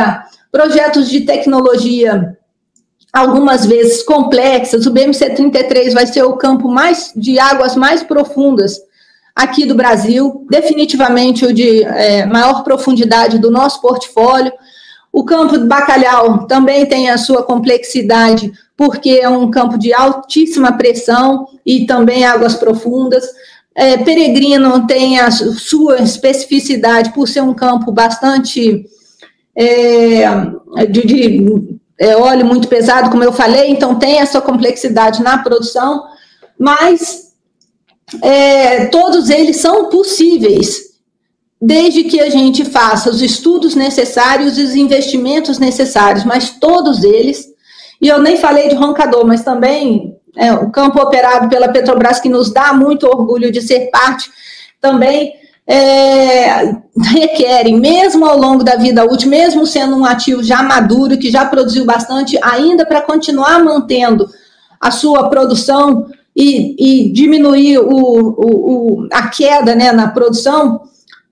projetos 0.50 1.08
de 1.08 1.20
tecnologia 1.20 2.35
algumas 3.16 3.64
vezes 3.64 4.02
complexas. 4.02 4.84
O 4.84 4.92
BMC-33 4.92 5.94
vai 5.94 6.06
ser 6.06 6.22
o 6.22 6.36
campo 6.36 6.68
mais 6.68 7.12
de 7.16 7.38
águas 7.38 7.74
mais 7.74 8.02
profundas 8.02 8.78
aqui 9.34 9.64
do 9.64 9.74
Brasil, 9.74 10.46
definitivamente 10.50 11.44
o 11.44 11.52
de 11.52 11.82
é, 11.82 12.26
maior 12.26 12.62
profundidade 12.62 13.38
do 13.38 13.50
nosso 13.50 13.80
portfólio. 13.80 14.52
O 15.10 15.24
campo 15.24 15.56
do 15.56 15.66
bacalhau 15.66 16.46
também 16.46 16.84
tem 16.84 17.08
a 17.08 17.16
sua 17.16 17.42
complexidade, 17.42 18.52
porque 18.76 19.18
é 19.22 19.28
um 19.28 19.50
campo 19.50 19.78
de 19.78 19.94
altíssima 19.94 20.72
pressão 20.72 21.48
e 21.64 21.86
também 21.86 22.24
águas 22.24 22.54
profundas. 22.54 23.24
É, 23.74 23.96
Peregrino 23.96 24.86
tem 24.86 25.20
a 25.20 25.30
sua 25.30 26.02
especificidade 26.02 27.14
por 27.14 27.26
ser 27.26 27.42
um 27.42 27.54
campo 27.54 27.90
bastante 27.92 28.84
é, 29.54 30.26
de, 30.90 31.06
de 31.06 31.78
é, 31.98 32.16
óleo 32.16 32.44
muito 32.44 32.68
pesado, 32.68 33.10
como 33.10 33.24
eu 33.24 33.32
falei, 33.32 33.70
então 33.70 33.98
tem 33.98 34.18
essa 34.18 34.40
complexidade 34.40 35.22
na 35.22 35.38
produção, 35.38 36.04
mas 36.58 37.32
é, 38.22 38.86
todos 38.86 39.30
eles 39.30 39.56
são 39.56 39.88
possíveis, 39.88 40.86
desde 41.60 42.04
que 42.04 42.20
a 42.20 42.28
gente 42.28 42.64
faça 42.64 43.10
os 43.10 43.22
estudos 43.22 43.74
necessários 43.74 44.58
e 44.58 44.62
os 44.62 44.74
investimentos 44.74 45.58
necessários, 45.58 46.24
mas 46.24 46.50
todos 46.50 47.02
eles, 47.02 47.46
e 48.00 48.08
eu 48.08 48.20
nem 48.20 48.36
falei 48.36 48.68
de 48.68 48.74
roncador, 48.74 49.26
mas 49.26 49.42
também 49.42 50.16
é, 50.36 50.52
o 50.52 50.70
campo 50.70 51.00
operado 51.00 51.48
pela 51.48 51.68
Petrobras, 51.68 52.20
que 52.20 52.28
nos 52.28 52.52
dá 52.52 52.74
muito 52.74 53.06
orgulho 53.06 53.50
de 53.50 53.62
ser 53.62 53.90
parte, 53.90 54.30
também 54.80 55.32
é, 55.66 56.76
requerem, 57.12 57.78
mesmo 57.78 58.24
ao 58.24 58.38
longo 58.38 58.62
da 58.62 58.76
vida 58.76 59.04
útil, 59.04 59.28
mesmo 59.28 59.66
sendo 59.66 59.96
um 59.96 60.04
ativo 60.04 60.42
já 60.42 60.62
maduro, 60.62 61.18
que 61.18 61.30
já 61.30 61.44
produziu 61.44 61.84
bastante, 61.84 62.38
ainda 62.42 62.86
para 62.86 63.02
continuar 63.02 63.62
mantendo 63.62 64.28
a 64.80 64.90
sua 64.90 65.28
produção 65.28 66.06
e, 66.34 66.76
e 66.78 67.12
diminuir 67.12 67.78
o, 67.78 67.88
o, 67.88 69.00
o, 69.02 69.08
a 69.12 69.28
queda 69.28 69.74
né, 69.74 69.90
na 69.90 70.08
produção, 70.08 70.82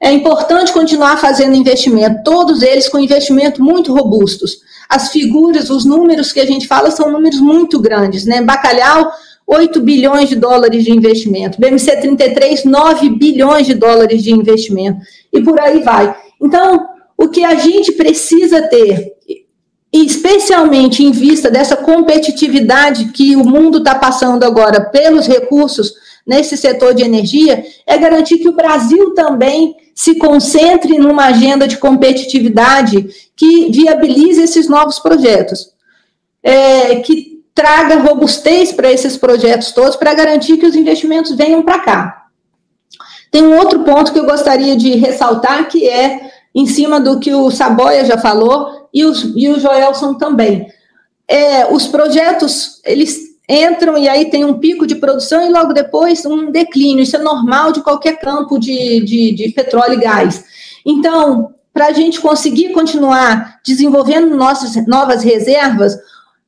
é 0.01 0.13
importante 0.13 0.73
continuar 0.73 1.19
fazendo 1.19 1.55
investimento, 1.55 2.23
todos 2.25 2.63
eles 2.63 2.89
com 2.89 2.99
investimento 2.99 3.63
muito 3.63 3.95
robustos. 3.95 4.59
As 4.89 5.11
figuras, 5.11 5.71
os 5.71 5.85
números 5.85 6.31
que 6.31 6.41
a 6.41 6.47
gente 6.47 6.67
fala 6.67 6.91
são 6.91 7.11
números 7.11 7.41
muito 7.41 7.81
grandes, 7.81 8.27
né? 8.27 8.43
Bacalhau 8.43 9.11
8 9.47 9.81
bilhões 9.81 10.29
de 10.29 10.37
dólares 10.37 10.85
de 10.85 10.93
investimento. 10.93 11.61
BMC 11.61 11.97
33, 11.97 12.65
9 12.65 13.11
bilhões 13.11 13.67
de 13.67 13.75
dólares 13.75 14.23
de 14.23 14.33
investimento. 14.33 14.99
E 15.33 15.43
por 15.43 15.61
aí 15.61 15.81
vai. 15.81 16.17
Então, 16.41 16.87
o 17.17 17.29
que 17.29 17.45
a 17.45 17.55
gente 17.55 17.93
precisa 17.93 18.63
ter, 18.63 19.13
especialmente 19.93 21.05
em 21.05 21.11
vista 21.11 21.51
dessa 21.51 21.77
competitividade 21.77 23.13
que 23.13 23.37
o 23.37 23.45
mundo 23.45 23.79
está 23.79 23.95
passando 23.95 24.45
agora 24.45 24.81
pelos 24.91 25.27
recursos 25.27 25.95
nesse 26.27 26.57
setor 26.57 26.95
de 26.95 27.03
energia, 27.03 27.63
é 27.87 27.99
garantir 27.99 28.39
que 28.39 28.49
o 28.49 28.57
Brasil 28.57 29.13
também 29.15 29.77
se 29.95 30.17
concentre 30.17 30.99
numa 30.99 31.27
agenda 31.27 31.69
de 31.69 31.77
competitividade 31.77 33.09
que 33.37 33.71
viabilize 33.71 34.43
esses 34.43 34.69
novos 34.69 34.99
projetos. 34.99 35.73
É, 36.43 36.97
que 36.97 37.34
traga 37.55 38.01
robustez 38.01 38.73
para 38.73 38.91
esses 38.91 39.17
projetos 39.17 39.73
todos, 39.73 39.97
para 39.97 40.13
garantir 40.13 40.57
que 40.57 40.67
os 40.67 40.75
investimentos 40.75 41.33
venham 41.33 41.63
para 41.63 41.79
cá. 41.79 42.25
Tem 43.31 43.43
um 43.43 43.57
outro 43.57 43.81
ponto 43.81 44.13
que 44.13 44.19
eu 44.19 44.27
gostaria 44.27 44.77
de 44.77 44.95
ressaltar, 44.97 45.69
que 45.69 45.89
é 45.89 46.31
em 46.55 46.67
cima 46.67 47.01
do 47.01 47.19
que 47.19 47.33
o 47.33 47.51
Saboia 47.51 48.05
já 48.05 48.17
falou 48.19 48.89
e, 48.93 49.05
os, 49.05 49.33
e 49.35 49.49
o 49.49 49.59
Joelson 49.59 50.15
também. 50.15 50.69
É, 51.27 51.73
os 51.73 51.87
projetos, 51.87 52.81
eles 52.85 53.35
entram 53.49 53.99
e 53.99 54.09
aí 54.09 54.31
tem 54.31 54.45
um 54.45 54.59
pico 54.59 54.87
de 54.87 54.95
produção 54.97 55.47
e 55.47 55.53
logo 55.53 55.73
depois 55.73 56.25
um 56.25 56.51
declínio. 56.51 57.03
Isso 57.03 57.17
é 57.17 57.21
normal 57.21 57.73
de 57.73 57.83
qualquer 57.83 58.19
campo 58.19 58.59
de, 58.59 59.01
de, 59.01 59.33
de 59.33 59.51
petróleo 59.51 59.95
e 59.95 60.01
gás. 60.01 60.45
Então, 60.85 61.55
para 61.73 61.87
a 61.87 61.93
gente 61.93 62.21
conseguir 62.21 62.73
continuar 62.73 63.61
desenvolvendo 63.67 64.37
nossas 64.37 64.87
novas 64.87 65.25
reservas, 65.25 65.99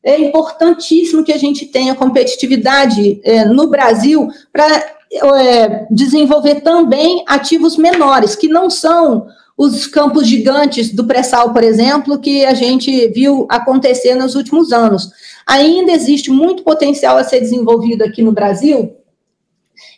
é 0.06 0.20
importantíssimo 0.20 1.24
que 1.24 1.32
a 1.32 1.36
gente 1.36 1.66
tenha 1.66 1.92
competitividade 1.92 3.20
é, 3.24 3.44
no 3.44 3.66
Brasil 3.66 4.28
para 4.52 4.68
é, 5.12 5.84
desenvolver 5.90 6.60
também 6.60 7.24
ativos 7.26 7.76
menores, 7.76 8.36
que 8.36 8.46
não 8.46 8.70
são 8.70 9.26
os 9.58 9.84
campos 9.88 10.28
gigantes 10.28 10.94
do 10.94 11.04
pré-sal, 11.04 11.52
por 11.52 11.64
exemplo, 11.64 12.20
que 12.20 12.44
a 12.46 12.54
gente 12.54 13.08
viu 13.08 13.48
acontecer 13.50 14.14
nos 14.14 14.36
últimos 14.36 14.72
anos. 14.72 15.10
Ainda 15.44 15.90
existe 15.90 16.30
muito 16.30 16.62
potencial 16.62 17.16
a 17.16 17.24
ser 17.24 17.40
desenvolvido 17.40 18.04
aqui 18.04 18.22
no 18.22 18.30
Brasil, 18.30 18.94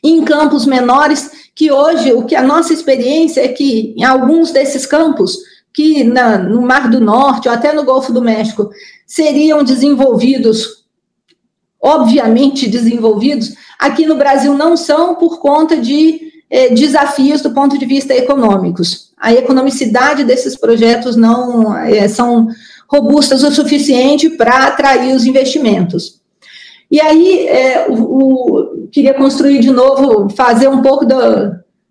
em 0.02 0.24
campos 0.24 0.64
menores, 0.64 1.50
que 1.54 1.70
hoje, 1.70 2.14
o 2.14 2.24
que 2.24 2.34
a 2.34 2.42
nossa 2.42 2.72
experiência 2.72 3.44
é 3.44 3.48
que 3.48 3.92
em 3.94 4.04
alguns 4.04 4.52
desses 4.52 4.86
campos, 4.86 5.36
que 5.78 6.02
na, 6.02 6.36
no 6.36 6.60
Mar 6.60 6.90
do 6.90 7.00
Norte 7.00 7.46
ou 7.46 7.54
até 7.54 7.72
no 7.72 7.84
Golfo 7.84 8.12
do 8.12 8.20
México, 8.20 8.68
seriam 9.06 9.62
desenvolvidos, 9.62 10.82
obviamente 11.80 12.68
desenvolvidos, 12.68 13.54
aqui 13.78 14.04
no 14.04 14.16
Brasil 14.16 14.54
não 14.54 14.76
são 14.76 15.14
por 15.14 15.38
conta 15.38 15.76
de 15.76 16.32
eh, 16.50 16.70
desafios 16.70 17.42
do 17.42 17.52
ponto 17.52 17.78
de 17.78 17.86
vista 17.86 18.12
econômicos. 18.12 19.12
A 19.16 19.32
economicidade 19.32 20.24
desses 20.24 20.56
projetos 20.56 21.14
não 21.14 21.72
eh, 21.78 22.08
são 22.08 22.48
robustas 22.90 23.44
o 23.44 23.52
suficiente 23.52 24.30
para 24.30 24.66
atrair 24.66 25.14
os 25.14 25.26
investimentos. 25.26 26.20
E 26.90 27.00
aí, 27.00 27.46
é, 27.46 27.86
o, 27.88 27.94
o, 27.94 28.88
queria 28.90 29.14
construir 29.14 29.60
de 29.60 29.70
novo, 29.70 30.28
fazer 30.30 30.66
um 30.66 30.82
pouco 30.82 31.04
do. 31.04 31.14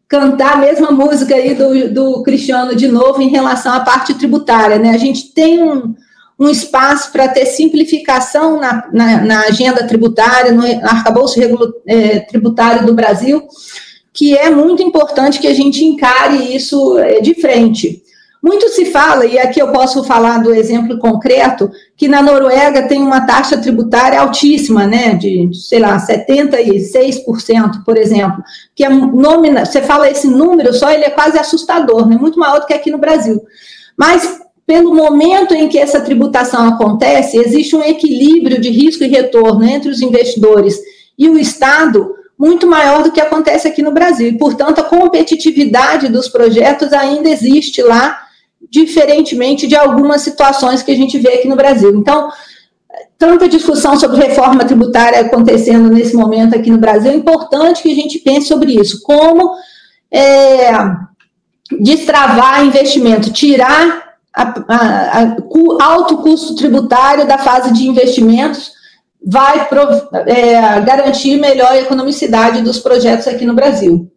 Cantar 0.07 0.53
a 0.53 0.57
mesma 0.57 0.91
música 0.91 1.35
aí 1.35 1.53
do, 1.53 1.93
do 1.93 2.23
Cristiano 2.23 2.75
de 2.75 2.87
novo 2.87 3.21
em 3.21 3.29
relação 3.29 3.73
à 3.73 3.81
parte 3.81 4.13
tributária, 4.13 4.79
né? 4.79 4.91
A 4.91 4.97
gente 4.97 5.33
tem 5.33 5.61
um, 5.61 5.93
um 6.39 6.49
espaço 6.49 7.11
para 7.11 7.27
ter 7.27 7.45
simplificação 7.45 8.59
na, 8.59 8.89
na, 8.93 9.21
na, 9.21 9.41
agenda 9.41 9.85
tributária, 9.85 10.51
no 10.51 10.63
arcabouço 10.87 11.39
é, 11.85 12.19
tributário 12.21 12.85
do 12.85 12.93
Brasil, 12.93 13.43
que 14.13 14.37
é 14.37 14.49
muito 14.49 14.81
importante 14.81 15.39
que 15.39 15.47
a 15.47 15.53
gente 15.53 15.83
encare 15.83 16.55
isso 16.55 16.97
é, 16.99 17.19
de 17.19 17.33
frente. 17.35 18.01
Muito 18.41 18.69
se 18.69 18.85
fala, 18.85 19.25
e 19.25 19.37
aqui 19.39 19.59
eu 19.59 19.71
posso 19.71 20.03
falar 20.03 20.37
do 20.43 20.53
exemplo 20.53 20.99
concreto, 20.99 21.71
que 21.95 22.07
na 22.07 22.21
Noruega 22.21 22.87
tem 22.87 23.01
uma 23.01 23.21
taxa 23.21 23.57
tributária 23.57 24.19
altíssima, 24.19 24.85
né, 24.85 25.15
de, 25.15 25.49
sei 25.53 25.79
lá, 25.79 25.97
76%, 25.97 27.83
por 27.83 27.97
exemplo, 27.97 28.43
que 28.75 28.83
é 28.83 28.89
nomina, 28.89 29.65
você 29.65 29.81
fala 29.81 30.09
esse 30.09 30.27
número 30.27 30.71
só, 30.73 30.91
ele 30.91 31.05
é 31.05 31.09
quase 31.09 31.37
assustador, 31.37 32.07
né, 32.07 32.15
muito 32.15 32.39
maior 32.39 32.59
do 32.59 32.67
que 32.67 32.73
aqui 32.73 32.91
no 32.91 32.99
Brasil. 32.99 33.41
Mas 33.97 34.39
pelo 34.67 34.93
momento 34.93 35.53
em 35.53 35.69
que 35.69 35.79
essa 35.79 36.01
tributação 36.01 36.67
acontece, 36.67 37.37
existe 37.37 37.75
um 37.75 37.81
equilíbrio 37.81 38.59
de 38.59 38.69
risco 38.69 39.03
e 39.03 39.07
retorno 39.07 39.63
entre 39.63 39.89
os 39.89 40.01
investidores 40.01 40.77
e 41.17 41.29
o 41.29 41.39
Estado 41.39 42.15
muito 42.37 42.67
maior 42.67 43.01
do 43.01 43.11
que 43.11 43.19
acontece 43.19 43.67
aqui 43.67 43.81
no 43.81 43.93
Brasil. 43.93 44.27
E, 44.27 44.37
portanto, 44.37 44.79
a 44.79 44.83
competitividade 44.83 46.09
dos 46.09 46.27
projetos 46.27 46.93
ainda 46.93 47.29
existe 47.29 47.81
lá 47.81 48.26
diferentemente 48.69 49.67
de 49.67 49.75
algumas 49.75 50.21
situações 50.21 50.83
que 50.83 50.91
a 50.91 50.95
gente 50.95 51.17
vê 51.17 51.35
aqui 51.35 51.47
no 51.47 51.55
Brasil. 51.55 51.95
Então, 51.95 52.29
tanta 53.17 53.47
discussão 53.47 53.97
sobre 53.97 54.25
reforma 54.25 54.65
tributária 54.65 55.21
acontecendo 55.21 55.89
nesse 55.89 56.15
momento 56.15 56.55
aqui 56.55 56.69
no 56.69 56.77
Brasil, 56.77 57.11
é 57.11 57.15
importante 57.15 57.81
que 57.81 57.91
a 57.91 57.95
gente 57.95 58.19
pense 58.19 58.47
sobre 58.47 58.73
isso. 58.73 59.01
Como 59.03 59.55
é, 60.11 60.71
destravar 61.79 62.65
investimento, 62.65 63.31
tirar 63.31 64.15
a, 64.33 64.43
a, 64.67 65.21
a, 65.23 65.35
alto 65.83 66.17
custo 66.17 66.55
tributário 66.55 67.27
da 67.27 67.37
fase 67.37 67.73
de 67.73 67.87
investimentos 67.87 68.71
vai 69.25 69.67
é, 70.27 70.79
garantir 70.81 71.37
melhor 71.37 71.75
economicidade 71.75 72.61
dos 72.61 72.79
projetos 72.79 73.27
aqui 73.27 73.45
no 73.45 73.55
Brasil. 73.55 74.09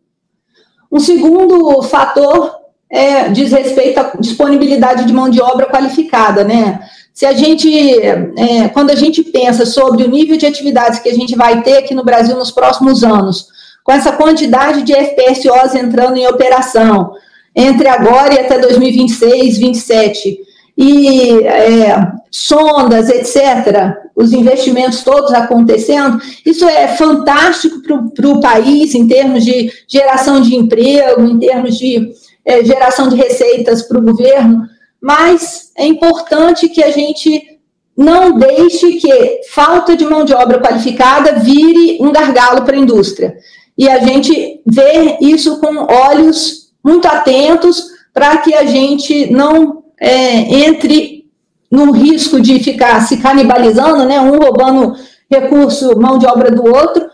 Um 0.93 1.01
segundo 1.01 1.83
fator 1.83 2.60
é, 2.91 3.29
diz 3.29 3.53
respeito 3.53 4.01
à 4.01 4.13
disponibilidade 4.19 5.05
de 5.05 5.13
mão 5.13 5.31
de 5.31 5.41
obra 5.41 5.67
qualificada, 5.67 6.43
né? 6.43 6.81
Se 7.15 7.25
a 7.25 7.33
gente, 7.33 7.69
é, 8.01 8.69
quando 8.73 8.91
a 8.91 8.95
gente 8.95 9.23
pensa 9.23 9.65
sobre 9.67 10.03
o 10.03 10.11
nível 10.11 10.37
de 10.37 10.47
atividades 10.47 10.99
que 10.99 11.09
a 11.09 11.15
gente 11.15 11.37
vai 11.37 11.63
ter 11.63 11.79
aqui 11.79 11.95
no 11.95 12.05
Brasil 12.05 12.35
nos 12.37 12.51
próximos 12.51 13.05
anos, 13.05 13.47
com 13.85 13.93
essa 13.93 14.13
quantidade 14.13 14.83
de 14.83 14.93
FPSOs 14.95 15.75
entrando 15.75 16.17
em 16.17 16.27
operação, 16.27 17.13
entre 17.55 17.89
agora 17.89 18.35
e 18.35 18.39
até 18.39 18.59
2026, 18.59 19.59
2027, 19.59 20.39
e 20.79 21.45
é, 21.45 22.13
sondas, 22.31 23.09
etc., 23.11 23.97
os 24.17 24.33
investimentos 24.33 25.03
todos 25.03 25.33
acontecendo, 25.33 26.21
isso 26.45 26.67
é 26.67 26.89
fantástico 26.89 27.83
para 28.15 28.29
o 28.29 28.41
país 28.41 28.95
em 28.95 29.07
termos 29.07 29.45
de 29.45 29.71
geração 29.87 30.41
de 30.41 30.55
emprego, 30.55 31.23
em 31.23 31.39
termos 31.39 31.77
de 31.77 32.13
é, 32.51 32.65
geração 32.65 33.09
de 33.09 33.17
receitas 33.17 33.83
para 33.83 33.99
o 33.99 34.03
governo, 34.03 34.67
mas 35.01 35.71
é 35.77 35.87
importante 35.87 36.69
que 36.69 36.83
a 36.83 36.91
gente 36.91 37.61
não 37.97 38.39
deixe 38.39 38.93
que 38.93 39.41
falta 39.51 39.97
de 39.97 40.05
mão 40.05 40.25
de 40.25 40.35
obra 40.35 40.61
qualificada 40.61 41.39
vire 41.39 41.99
um 42.01 42.11
gargalo 42.11 42.63
para 42.63 42.75
a 42.75 42.79
indústria. 42.79 43.37
E 43.79 43.89
a 43.89 43.99
gente 43.99 44.61
vê 44.67 45.19
isso 45.21 45.59
com 45.61 45.87
olhos 45.93 46.73
muito 46.85 47.07
atentos 47.07 47.91
para 48.13 48.39
que 48.39 48.55
a 48.55 48.65
gente 48.65 49.31
não 49.31 49.85
é, 50.01 50.67
entre 50.67 51.27
no 51.71 51.93
risco 51.93 52.41
de 52.41 52.59
ficar 52.59 53.01
se 53.07 53.19
canibalizando, 53.19 54.05
né, 54.05 54.21
um 54.21 54.39
roubando 54.39 54.97
recurso, 55.31 55.99
mão 56.01 56.19
de 56.19 56.27
obra 56.27 56.51
do 56.51 56.65
outro, 56.67 57.09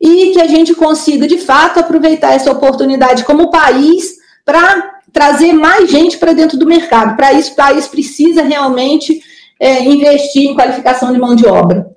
e 0.00 0.32
que 0.32 0.40
a 0.40 0.46
gente 0.46 0.74
consiga, 0.74 1.28
de 1.28 1.38
fato, 1.38 1.78
aproveitar 1.78 2.34
essa 2.34 2.50
oportunidade 2.50 3.24
como 3.24 3.50
país 3.50 4.19
para 4.50 4.98
trazer 5.12 5.52
mais 5.52 5.88
gente 5.88 6.18
para 6.18 6.32
dentro 6.32 6.58
do 6.58 6.66
mercado. 6.66 7.16
Para 7.16 7.32
isso, 7.32 7.52
o 7.52 7.56
país 7.56 7.86
precisa 7.86 8.42
realmente 8.42 9.22
é, 9.60 9.84
investir 9.84 10.50
em 10.50 10.54
qualificação 10.56 11.12
de 11.12 11.20
mão 11.20 11.36
de 11.36 11.46
obra. 11.46 11.88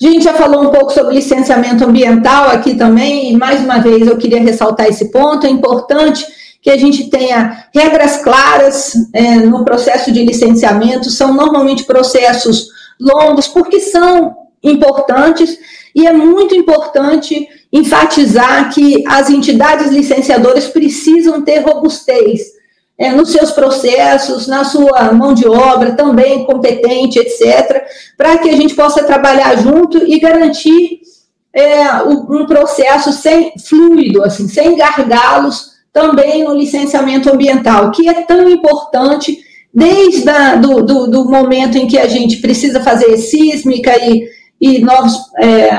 A 0.00 0.04
gente 0.04 0.24
já 0.24 0.34
falou 0.34 0.64
um 0.64 0.70
pouco 0.70 0.92
sobre 0.92 1.14
licenciamento 1.14 1.84
ambiental 1.84 2.48
aqui 2.48 2.74
também, 2.74 3.32
e 3.32 3.36
mais 3.36 3.62
uma 3.62 3.78
vez 3.78 4.04
eu 4.04 4.18
queria 4.18 4.40
ressaltar 4.40 4.88
esse 4.88 5.12
ponto. 5.12 5.46
É 5.46 5.50
importante 5.50 6.26
que 6.60 6.70
a 6.70 6.76
gente 6.76 7.08
tenha 7.08 7.66
regras 7.72 8.16
claras 8.16 8.94
é, 9.14 9.36
no 9.36 9.64
processo 9.64 10.10
de 10.10 10.24
licenciamento, 10.24 11.08
são 11.08 11.32
normalmente 11.32 11.84
processos 11.84 12.66
longos, 13.00 13.46
porque 13.46 13.78
são 13.78 14.34
importantes, 14.60 15.56
e 15.94 16.04
é 16.04 16.12
muito 16.12 16.52
importante 16.52 17.46
enfatizar 17.72 18.72
que 18.72 19.02
as 19.06 19.30
entidades 19.30 19.90
licenciadoras 19.90 20.68
precisam 20.68 21.40
ter 21.42 21.60
robustez 21.60 22.42
é, 22.98 23.10
nos 23.10 23.30
seus 23.30 23.50
processos, 23.50 24.46
na 24.46 24.64
sua 24.64 25.12
mão 25.12 25.32
de 25.32 25.48
obra 25.48 25.92
também 25.92 26.44
competente, 26.44 27.18
etc., 27.18 27.82
para 28.16 28.38
que 28.38 28.50
a 28.50 28.56
gente 28.56 28.74
possa 28.74 29.02
trabalhar 29.02 29.56
junto 29.56 29.98
e 29.98 30.20
garantir 30.20 31.00
é, 31.54 32.02
um 32.02 32.46
processo 32.46 33.12
sem 33.12 33.52
fluido, 33.66 34.22
assim, 34.22 34.46
sem 34.48 34.76
gargalos 34.76 35.72
também 35.92 36.44
no 36.44 36.54
licenciamento 36.54 37.30
ambiental, 37.30 37.90
que 37.90 38.08
é 38.08 38.22
tão 38.22 38.48
importante 38.48 39.38
desde 39.72 40.28
a, 40.28 40.56
do, 40.56 40.82
do, 40.82 41.06
do 41.06 41.24
momento 41.30 41.76
em 41.76 41.86
que 41.86 41.98
a 41.98 42.08
gente 42.08 42.38
precisa 42.38 42.80
fazer 42.80 43.16
sísmica 43.16 43.92
e 43.96 44.28
e 44.62 44.78
novos 44.80 45.18
é, 45.38 45.70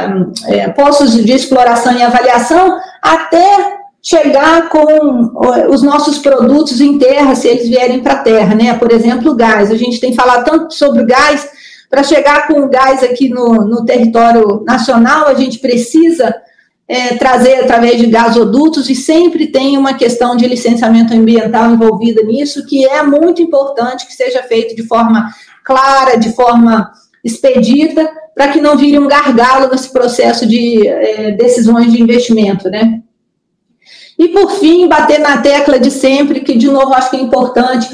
é, 0.48 0.70
postos 0.72 1.14
de 1.14 1.32
exploração 1.32 1.98
e 1.98 2.04
avaliação, 2.04 2.78
até 3.02 3.78
chegar 4.02 4.68
com 4.68 5.32
os 5.70 5.82
nossos 5.82 6.18
produtos 6.18 6.82
em 6.82 7.00
terra, 7.00 7.34
se 7.34 7.48
eles 7.48 7.70
vierem 7.70 8.02
para 8.02 8.16
a 8.16 8.22
terra, 8.22 8.54
né? 8.54 8.74
Por 8.74 8.92
exemplo, 8.92 9.32
o 9.32 9.36
gás. 9.36 9.72
A 9.72 9.78
gente 9.78 10.02
tem 10.02 10.14
falado 10.14 10.44
tanto 10.44 10.74
sobre 10.74 11.02
o 11.02 11.08
gás, 11.08 11.50
para 11.90 12.04
chegar 12.04 12.46
com 12.48 12.60
o 12.60 12.70
gás 12.70 13.02
aqui 13.04 13.30
no, 13.30 13.66
no 13.66 13.86
território 13.86 14.64
nacional, 14.66 15.28
a 15.28 15.34
gente 15.36 15.60
precisa 15.60 16.36
é, 16.86 17.16
trazer 17.16 17.62
através 17.62 17.98
de 17.98 18.08
gasodutos 18.08 18.90
e 18.90 18.96
sempre 18.96 19.48
tem 19.48 19.78
uma 19.78 19.94
questão 19.94 20.36
de 20.36 20.46
licenciamento 20.46 21.14
ambiental 21.14 21.72
envolvida 21.72 22.22
nisso, 22.24 22.66
que 22.66 22.86
é 22.86 23.02
muito 23.04 23.42
importante 23.42 24.06
que 24.06 24.14
seja 24.14 24.44
feito 24.44 24.76
de 24.76 24.84
forma 24.84 25.30
clara, 25.64 26.18
de 26.18 26.34
forma 26.34 26.92
expedita, 27.24 28.10
para 28.36 28.50
que 28.50 28.62
não 28.62 28.78
vire 28.78 29.00
um 29.00 29.08
gargalo 29.08 29.70
nesse 29.70 29.92
processo 29.92 30.46
de 30.46 30.88
é, 30.88 31.32
decisões 31.32 31.92
de 31.92 32.02
investimento, 32.02 32.70
né? 32.70 33.02
E 34.18 34.30
por 34.30 34.52
fim, 34.52 34.88
bater 34.88 35.20
na 35.20 35.42
tecla 35.42 35.80
de 35.80 35.92
sempre, 35.92 36.42
que 36.42 36.58
de 36.58 36.68
novo 36.68 36.94
acho 36.94 37.10
que 37.10 37.18
é 37.18 37.22
importante, 37.22 37.90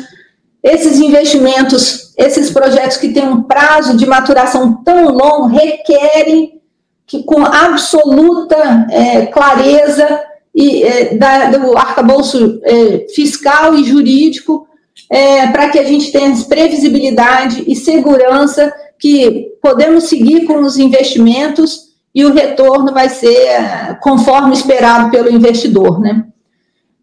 esses 0.62 1.00
investimentos 1.00 2.10
esses 2.20 2.52
projetos 2.52 2.98
que 2.98 3.14
têm 3.14 3.30
um 3.30 3.44
prazo 3.44 3.96
de 3.96 4.06
maturação 4.06 4.84
tão 4.84 5.10
longo 5.16 5.48
requerem 5.48 6.60
que, 7.08 7.24
com 7.24 7.46
absoluta 7.46 8.88
é, 8.92 9.26
clareza 9.28 10.22
e, 10.54 10.84
é, 10.84 11.16
da, 11.16 11.52
do 11.52 11.78
arcabouço 11.78 12.60
é, 12.66 13.08
fiscal 13.16 13.74
e 13.74 13.86
jurídico, 13.86 14.68
é, 15.10 15.48
para 15.48 15.70
que 15.70 15.80
a 15.80 15.84
gente 15.86 16.12
tenha 16.12 16.36
previsibilidade 16.44 17.64
e 17.66 17.74
segurança 17.74 18.72
que 19.00 19.48
podemos 19.62 20.06
seguir 20.06 20.46
com 20.46 20.62
os 20.62 20.78
investimentos 20.78 21.90
e 22.14 22.26
o 22.26 22.34
retorno 22.34 22.92
vai 22.94 23.10
ser 23.10 23.98
conforme 24.02 24.54
esperado 24.54 25.10
pelo 25.10 25.32
investidor, 25.32 26.00
né? 26.00 26.26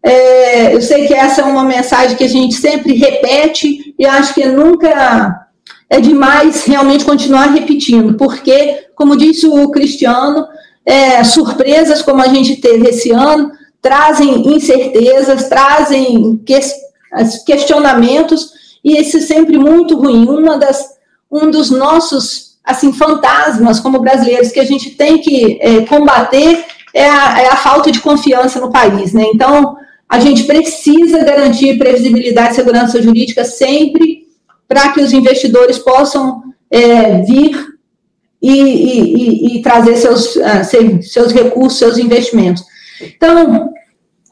É, 0.03 0.73
eu 0.73 0.81
sei 0.81 1.07
que 1.07 1.13
essa 1.13 1.41
é 1.41 1.43
uma 1.43 1.63
mensagem 1.65 2.15
que 2.15 2.23
a 2.23 2.29
gente 2.29 2.53
sempre 2.55 2.93
repete 2.93 3.93
e 3.97 4.05
acho 4.05 4.33
que 4.33 4.45
nunca 4.45 5.47
é 5.89 5.99
demais 5.99 6.65
realmente 6.65 7.03
continuar 7.03 7.47
repetindo, 7.47 8.13
porque, 8.15 8.87
como 8.95 9.17
disse 9.17 9.47
o 9.47 9.69
Cristiano, 9.71 10.47
é, 10.85 11.23
surpresas 11.23 12.01
como 12.01 12.21
a 12.21 12.27
gente 12.27 12.57
teve 12.57 12.89
esse 12.89 13.11
ano 13.11 13.51
trazem 13.81 14.55
incertezas, 14.55 15.47
trazem 15.49 16.37
que, 16.45 16.57
questionamentos, 17.45 18.51
e 18.83 18.97
isso 18.99 19.17
é 19.17 19.21
sempre 19.21 19.57
muito 19.57 19.97
ruim. 19.97 20.27
Uma 20.27 20.57
das, 20.57 20.96
um 21.31 21.49
dos 21.51 21.69
nossos 21.69 22.57
assim 22.63 22.91
fantasmas 22.91 23.79
como 23.79 23.99
brasileiros 23.99 24.51
que 24.51 24.59
a 24.59 24.65
gente 24.65 24.91
tem 24.91 25.19
que 25.19 25.57
é, 25.61 25.85
combater 25.85 26.65
é 26.93 27.09
a, 27.09 27.41
é 27.41 27.47
a, 27.47 27.55
falta 27.55 27.91
de 27.91 27.99
confiança 27.99 28.59
no 28.59 28.71
país. 28.71 29.13
Né? 29.13 29.23
Então, 29.33 29.77
a 30.09 30.19
gente 30.19 30.43
precisa 30.43 31.23
garantir 31.23 31.77
previsibilidade 31.77 32.53
e 32.53 32.55
segurança 32.55 33.01
jurídica 33.01 33.45
sempre 33.45 34.25
para 34.67 34.91
que 34.91 35.01
os 35.01 35.13
investidores 35.13 35.77
possam 35.77 36.43
é, 36.69 37.21
vir 37.21 37.77
e, 38.41 38.51
e, 38.51 39.57
e, 39.57 39.61
trazer 39.61 39.95
seus, 39.95 40.35
uh, 40.35 41.01
seus 41.01 41.31
recursos, 41.31 41.79
seus 41.79 41.97
investimentos. 41.97 42.63
Então, 43.01 43.73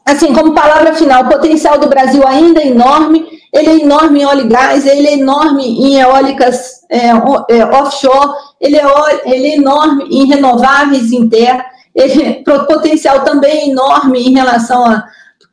assim, 0.04 0.32
como 0.32 0.54
palavra 0.54 0.94
final, 0.94 1.24
o 1.24 1.28
potencial 1.28 1.78
do 1.78 1.88
Brasil 1.88 2.26
ainda 2.26 2.60
é 2.60 2.68
enorme, 2.68 3.35
ele 3.52 3.68
é 3.68 3.78
enorme 3.80 4.20
em 4.20 4.24
óleo 4.24 4.46
e 4.46 4.48
gás, 4.48 4.86
ele 4.86 5.06
é 5.06 5.12
enorme 5.14 5.64
em 5.64 6.00
eólicas 6.00 6.82
é, 6.90 7.08
é, 7.08 7.64
offshore, 7.64 8.32
ele 8.60 8.76
é, 8.76 8.84
ele 9.24 9.46
é 9.48 9.56
enorme 9.56 10.04
em 10.10 10.26
renováveis 10.26 11.12
em 11.12 11.28
terra, 11.28 11.64
ele, 11.94 12.44
potencial 12.66 13.24
também 13.24 13.70
enorme 13.70 14.20
em 14.20 14.34
relação 14.34 14.84
a 14.84 15.04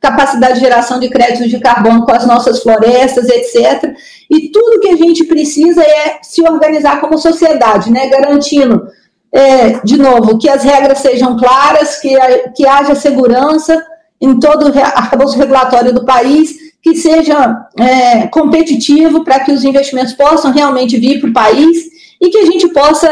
capacidade 0.04 0.54
de 0.54 0.60
geração 0.60 1.00
de 1.00 1.08
créditos 1.08 1.48
de 1.48 1.58
carbono 1.58 2.04
com 2.04 2.12
as 2.12 2.26
nossas 2.26 2.62
florestas, 2.62 3.26
etc. 3.26 3.94
E 4.30 4.50
tudo 4.50 4.80
que 4.80 4.88
a 4.88 4.96
gente 4.96 5.24
precisa 5.24 5.82
é 5.82 6.18
se 6.22 6.42
organizar 6.42 7.00
como 7.00 7.16
sociedade, 7.16 7.90
né? 7.90 8.08
garantindo, 8.08 8.86
é, 9.32 9.80
de 9.82 9.96
novo, 9.96 10.38
que 10.38 10.48
as 10.48 10.62
regras 10.62 10.98
sejam 10.98 11.38
claras, 11.38 12.00
que, 12.00 12.14
que 12.54 12.66
haja 12.66 12.94
segurança 12.94 13.82
em 14.20 14.38
todo 14.38 14.68
o 14.68 14.78
arcabouço 14.78 15.38
regulatório 15.38 15.94
do 15.94 16.04
país, 16.04 16.54
que 16.84 16.94
seja 16.94 17.66
é, 17.80 18.26
competitivo 18.26 19.24
para 19.24 19.40
que 19.40 19.50
os 19.50 19.64
investimentos 19.64 20.12
possam 20.12 20.52
realmente 20.52 20.98
vir 20.98 21.18
para 21.18 21.30
o 21.30 21.32
país 21.32 21.78
e 22.20 22.28
que 22.28 22.36
a 22.36 22.44
gente 22.44 22.68
possa 22.68 23.10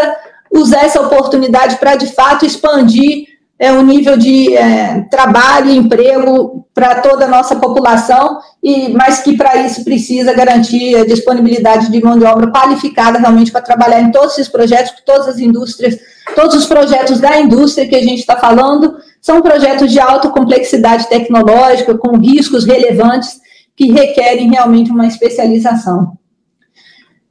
usar 0.52 0.84
essa 0.84 1.00
oportunidade 1.00 1.76
para, 1.76 1.96
de 1.96 2.06
fato, 2.08 2.44
expandir 2.44 3.32
é, 3.58 3.72
o 3.72 3.80
nível 3.80 4.18
de 4.18 4.54
é, 4.54 5.06
trabalho 5.10 5.70
e 5.70 5.76
emprego 5.78 6.66
para 6.74 6.96
toda 6.96 7.24
a 7.24 7.28
nossa 7.28 7.56
população, 7.56 8.40
e 8.62 8.90
mas 8.90 9.20
que 9.20 9.36
para 9.36 9.56
isso 9.64 9.84
precisa 9.84 10.34
garantir 10.34 10.94
a 10.96 11.06
disponibilidade 11.06 11.90
de 11.90 12.04
mão 12.04 12.18
de 12.18 12.24
obra 12.24 12.50
qualificada 12.50 13.18
realmente 13.18 13.50
para 13.50 13.62
trabalhar 13.62 14.00
em 14.00 14.10
todos 14.10 14.32
esses 14.32 14.48
projetos, 14.48 14.92
todas 15.06 15.28
as 15.28 15.38
indústrias, 15.38 15.96
todos 16.34 16.56
os 16.56 16.66
projetos 16.66 17.20
da 17.20 17.40
indústria 17.40 17.88
que 17.88 17.96
a 17.96 18.02
gente 18.02 18.20
está 18.20 18.36
falando, 18.36 18.96
são 19.20 19.40
projetos 19.40 19.90
de 19.90 20.00
alta 20.00 20.28
complexidade 20.28 21.08
tecnológica, 21.08 21.96
com 21.96 22.18
riscos 22.18 22.66
relevantes, 22.66 23.40
que 23.76 23.90
requerem 23.90 24.50
realmente 24.50 24.90
uma 24.90 25.06
especialização. 25.06 26.16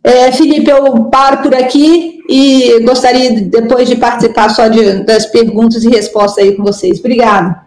É, 0.04 0.32
Felipe, 0.32 0.70
eu 0.70 1.06
paro 1.06 1.44
por 1.44 1.54
aqui 1.54 2.20
e 2.28 2.80
gostaria 2.84 3.42
depois 3.42 3.88
de 3.88 3.96
participar 3.96 4.50
só 4.50 4.68
de, 4.68 5.04
das 5.04 5.28
perguntas 5.28 5.84
e 5.84 5.90
respostas 5.90 6.44
aí 6.44 6.56
com 6.56 6.64
vocês. 6.64 7.00
Obrigada. 7.00 7.62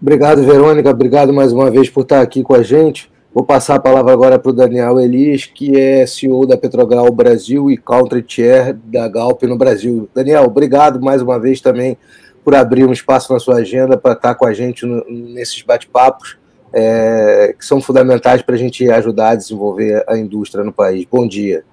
Obrigado, 0.00 0.42
Verônica. 0.42 0.90
Obrigado 0.90 1.32
mais 1.32 1.52
uma 1.52 1.70
vez 1.70 1.88
por 1.88 2.02
estar 2.02 2.20
aqui 2.20 2.42
com 2.42 2.54
a 2.54 2.62
gente. 2.62 3.10
Vou 3.32 3.44
passar 3.44 3.76
a 3.76 3.80
palavra 3.80 4.12
agora 4.12 4.38
para 4.38 4.50
o 4.50 4.54
Daniel 4.54 4.98
Elis, 4.98 5.46
que 5.46 5.78
é 5.78 6.04
CEO 6.04 6.46
da 6.46 6.56
Petrogal 6.56 7.10
Brasil 7.12 7.70
e 7.70 7.76
Country 7.76 8.24
Chair 8.26 8.76
da 8.84 9.06
Galp 9.08 9.42
no 9.44 9.56
Brasil. 9.56 10.08
Daniel, 10.12 10.44
obrigado 10.44 11.00
mais 11.00 11.22
uma 11.22 11.38
vez 11.38 11.60
também 11.60 11.96
por 12.44 12.54
abrir 12.54 12.84
um 12.84 12.92
espaço 12.92 13.32
na 13.32 13.38
sua 13.38 13.56
agenda 13.56 13.96
para 13.96 14.14
estar 14.14 14.34
com 14.34 14.46
a 14.46 14.52
gente 14.52 14.84
no, 14.84 15.04
nesses 15.08 15.62
bate-papos 15.62 16.39
é, 16.72 17.54
que 17.58 17.64
são 17.64 17.80
fundamentais 17.80 18.42
para 18.42 18.54
a 18.54 18.58
gente 18.58 18.88
ajudar 18.90 19.30
a 19.30 19.34
desenvolver 19.34 20.04
a 20.06 20.16
indústria 20.16 20.64
no 20.64 20.72
país. 20.72 21.06
Bom 21.10 21.26
dia. 21.26 21.64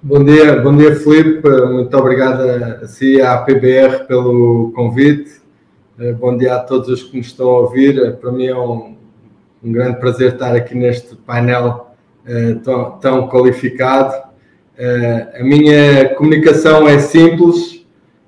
Bom 0.00 0.22
dia, 0.22 0.56
bom 0.60 0.76
dia, 0.76 0.94
Filipe. 0.94 1.48
Muito 1.48 1.96
obrigado 1.96 2.42
a 2.42 2.86
si 2.86 3.20
à 3.20 3.36
PBR 3.38 4.06
pelo 4.06 4.72
convite. 4.74 5.40
É, 5.98 6.12
bom 6.12 6.36
dia 6.36 6.54
a 6.54 6.60
todos 6.60 6.88
os 6.88 7.02
que 7.02 7.16
nos 7.16 7.26
estão 7.26 7.50
a 7.50 7.60
ouvir. 7.60 7.98
É, 7.98 8.10
para 8.12 8.30
mim 8.30 8.46
é 8.46 8.56
um, 8.56 8.96
um 9.62 9.72
grande 9.72 9.98
prazer 9.98 10.34
estar 10.34 10.54
aqui 10.54 10.74
neste 10.76 11.16
painel 11.16 11.88
uh, 12.24 12.60
tão, 12.60 12.90
tão, 13.00 13.28
qualificado. 13.28 14.14
Uh, 14.78 15.40
a 15.40 15.42
minha 15.42 16.14
comunicação 16.14 16.86
é 16.86 17.00
simples, 17.00 17.84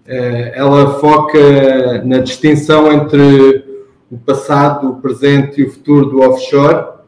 uh, 0.09 0.51
ela 0.53 0.99
foca 0.99 2.03
na 2.05 2.19
distinção 2.19 2.93
entre 2.93 3.70
o 4.11 4.19
passado, 4.19 4.91
o 4.91 5.01
presente 5.01 5.61
e 5.61 5.65
o 5.65 5.71
futuro 5.71 6.07
do 6.07 6.21
offshore. 6.21 7.01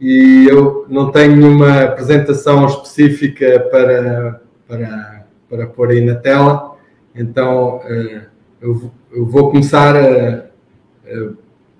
E 0.00 0.46
eu 0.48 0.86
não 0.88 1.10
tenho 1.10 1.36
nenhuma 1.36 1.82
apresentação 1.82 2.64
específica 2.66 3.60
para, 3.70 4.40
para, 4.66 5.26
para 5.50 5.66
pôr 5.66 5.90
aí 5.90 6.04
na 6.04 6.14
tela, 6.14 6.76
então 7.14 7.80
eh, 7.84 8.22
eu, 8.60 8.92
vou 9.12 9.50
começar 9.50 9.96
a, 9.96 10.36
a, 10.38 11.30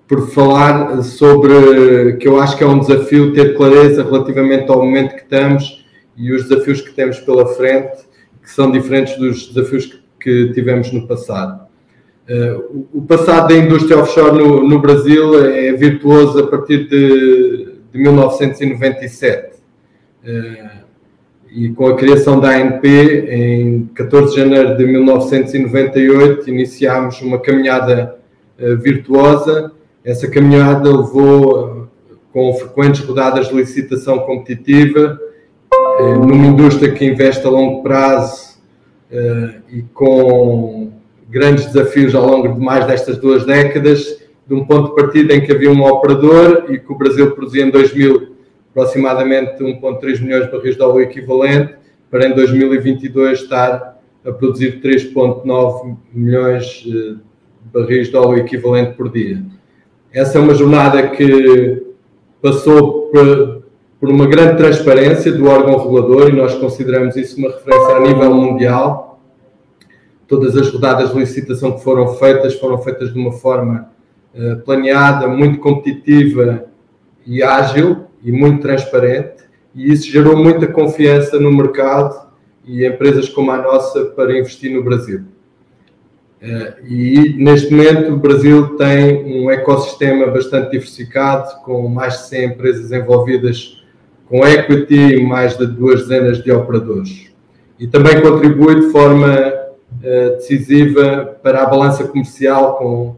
por 0.05 0.27
falar 0.29 1.01
sobre 1.03 2.17
que 2.17 2.27
eu 2.27 2.41
acho 2.41 2.57
que 2.57 2.63
é 2.63 2.67
um 2.67 2.79
desafio 2.79 3.31
ter 3.31 3.55
clareza 3.55 4.03
relativamente 4.03 4.69
ao 4.69 4.83
momento 4.83 5.15
que 5.15 5.21
estamos 5.21 5.85
e 6.17 6.33
os 6.33 6.49
desafios 6.49 6.81
que 6.81 6.91
temos 6.91 7.19
pela 7.19 7.45
frente, 7.45 7.99
que 8.41 8.49
são 8.49 8.69
diferentes 8.69 9.17
dos 9.17 9.53
desafios 9.53 9.85
que, 9.85 9.99
que 10.19 10.53
tivemos 10.53 10.91
no 10.91 11.07
passado. 11.07 11.68
Uh, 12.29 12.85
o 12.93 13.01
passado 13.01 13.47
da 13.47 13.55
indústria 13.55 13.97
offshore 13.97 14.37
no, 14.37 14.61
no, 14.61 14.77
Brasil 14.77 15.43
é 15.43 15.73
virtuoso 15.73 16.37
a 16.37 16.45
partir 16.45 16.87
de, 16.87 17.73
de 17.91 17.97
1997. 17.97 19.55
Uh, 20.23 20.79
e 21.51 21.69
com 21.69 21.87
a 21.87 21.95
criação 21.95 22.39
da 22.39 22.49
ANP, 22.49 22.85
em 22.87 23.89
14 23.95 24.35
de 24.35 24.41
janeiro 24.41 24.77
de 24.77 24.85
1998, 24.85 26.47
iniciámos 26.51 27.19
uma 27.19 27.39
caminhada 27.39 28.15
uh, 28.59 28.77
virtuosa. 28.77 29.71
Essa 30.05 30.29
caminhada 30.29 30.87
levou 30.87 31.87
com 32.31 32.53
frequentes 32.53 33.01
rodadas 33.01 33.47
de 33.47 33.55
licitação 33.55 34.19
competitiva, 34.19 35.19
numa 35.99 36.45
indústria 36.45 36.91
que 36.91 37.03
investe 37.03 37.45
a 37.45 37.49
longo 37.49 37.81
prazo 37.81 38.59
e 39.71 39.81
com 39.93 40.98
grandes 41.29 41.67
desafios 41.67 42.15
ao 42.15 42.25
longo 42.25 42.53
de 42.53 42.59
mais 42.59 42.85
destas 42.87 43.17
duas 43.17 43.45
décadas, 43.45 44.19
de 44.47 44.55
um 44.55 44.65
ponto 44.65 44.89
de 44.89 44.95
partida 44.95 45.35
em 45.35 45.41
que 45.41 45.51
havia 45.51 45.71
um 45.71 45.83
operador 45.85 46.65
e 46.69 46.79
que 46.79 46.91
o 46.91 46.97
Brasil 46.97 47.31
produzia 47.31 47.63
em 47.63 47.69
2000 47.69 48.29
aproximadamente 48.71 49.63
1,3 49.63 50.21
milhões 50.21 50.45
de 50.45 50.51
barris 50.51 50.75
de 50.75 50.81
óleo 50.81 51.01
equivalente, 51.01 51.75
para 52.09 52.27
em 52.27 52.33
2022 52.33 53.41
estar 53.41 53.99
a 54.25 54.31
produzir 54.31 54.81
3,9 54.81 55.95
milhões 56.13 56.83
eh, 56.87 56.89
de 56.91 57.19
barris 57.71 58.09
de 58.09 58.17
óleo 58.17 58.39
equivalente 58.39 58.93
por 58.93 59.11
dia. 59.11 59.43
Essa 60.11 60.39
é 60.39 60.41
uma 60.41 60.55
jornada 60.55 61.07
que 61.09 61.83
passou 62.41 63.09
por, 63.11 63.63
por 63.99 64.09
uma 64.09 64.25
grande 64.25 64.57
transparência 64.57 65.31
do 65.31 65.47
órgão 65.47 65.77
regulador 65.77 66.29
e 66.29 66.35
nós 66.35 66.55
consideramos 66.55 67.15
isso 67.15 67.37
uma 67.37 67.49
referência 67.49 67.95
a 67.95 67.99
nível 67.99 68.33
mundial 68.33 69.08
todas 70.29 70.55
as 70.55 70.69
rodadas 70.69 71.11
de 71.11 71.19
licitação 71.19 71.71
que 71.71 71.83
foram 71.83 72.07
feitas 72.15 72.53
foram 72.53 72.77
feitas 72.77 73.11
de 73.11 73.19
uma 73.19 73.33
forma 73.33 73.89
uh, 74.33 74.57
planeada, 74.63 75.27
muito 75.27 75.57
competitiva 75.59 76.65
e 77.25 77.41
ágil 77.41 78.05
e 78.23 78.31
muito 78.31 78.61
transparente, 78.61 79.43
e 79.73 79.91
isso 79.91 80.09
gerou 80.09 80.37
muita 80.37 80.67
confiança 80.67 81.39
no 81.39 81.51
mercado 81.51 82.29
e 82.65 82.85
empresas 82.85 83.27
como 83.27 83.51
a 83.51 83.57
nossa 83.57 84.05
para 84.05 84.37
investir 84.37 84.71
no 84.71 84.83
Brasil. 84.83 85.23
Uh, 86.41 86.85
e 86.85 87.35
neste 87.37 87.73
momento 87.73 88.13
o 88.13 88.17
Brasil 88.17 88.77
tem 88.77 89.25
um 89.25 89.49
ecossistema 89.49 90.27
bastante 90.27 90.71
diversificado, 90.71 91.63
com 91.63 91.87
mais 91.87 92.13
de 92.13 92.27
100 92.27 92.45
empresas 92.45 92.91
envolvidas 92.91 93.83
com 94.27 94.45
equity 94.45 95.15
em 95.15 95.25
mais 95.25 95.57
de 95.57 95.65
duas 95.65 96.01
dezenas 96.01 96.43
de 96.43 96.51
operadores. 96.51 97.31
E 97.79 97.87
também 97.87 98.21
contribui 98.21 98.75
de 98.75 98.91
forma 98.91 99.58
decisiva 99.99 101.37
para 101.41 101.63
a 101.63 101.65
balança 101.65 102.07
comercial 102.07 102.77
com, 102.77 103.15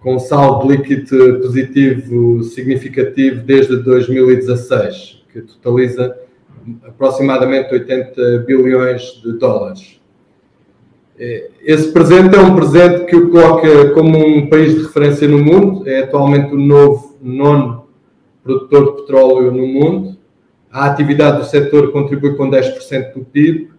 com 0.00 0.18
saldo 0.18 0.70
líquido 0.72 1.40
positivo 1.40 2.42
significativo 2.44 3.42
desde 3.42 3.76
2016, 3.76 5.22
que 5.32 5.42
totaliza 5.42 6.16
aproximadamente 6.84 7.72
80 7.72 8.44
bilhões 8.46 9.20
de 9.22 9.32
dólares. 9.38 10.00
Eh, 11.18 11.50
esse 11.62 11.92
presente 11.92 12.34
é 12.36 12.40
um 12.40 12.54
presente 12.54 13.04
que 13.04 13.16
o 13.16 13.30
coloca 13.30 13.90
como 13.90 14.18
um 14.18 14.48
país 14.48 14.74
de 14.74 14.82
referência 14.82 15.28
no 15.28 15.38
mundo, 15.38 15.88
é 15.88 16.00
atualmente 16.00 16.54
o 16.54 16.58
novo 16.58 17.16
nono 17.20 17.86
produtor 18.42 18.86
de 18.86 19.02
petróleo 19.02 19.52
no 19.52 19.66
mundo. 19.66 20.16
A 20.70 20.86
atividade 20.86 21.38
do 21.38 21.44
setor 21.44 21.92
contribui 21.92 22.34
com 22.34 22.50
10% 22.50 23.12
do 23.14 23.24
PIB 23.24 23.71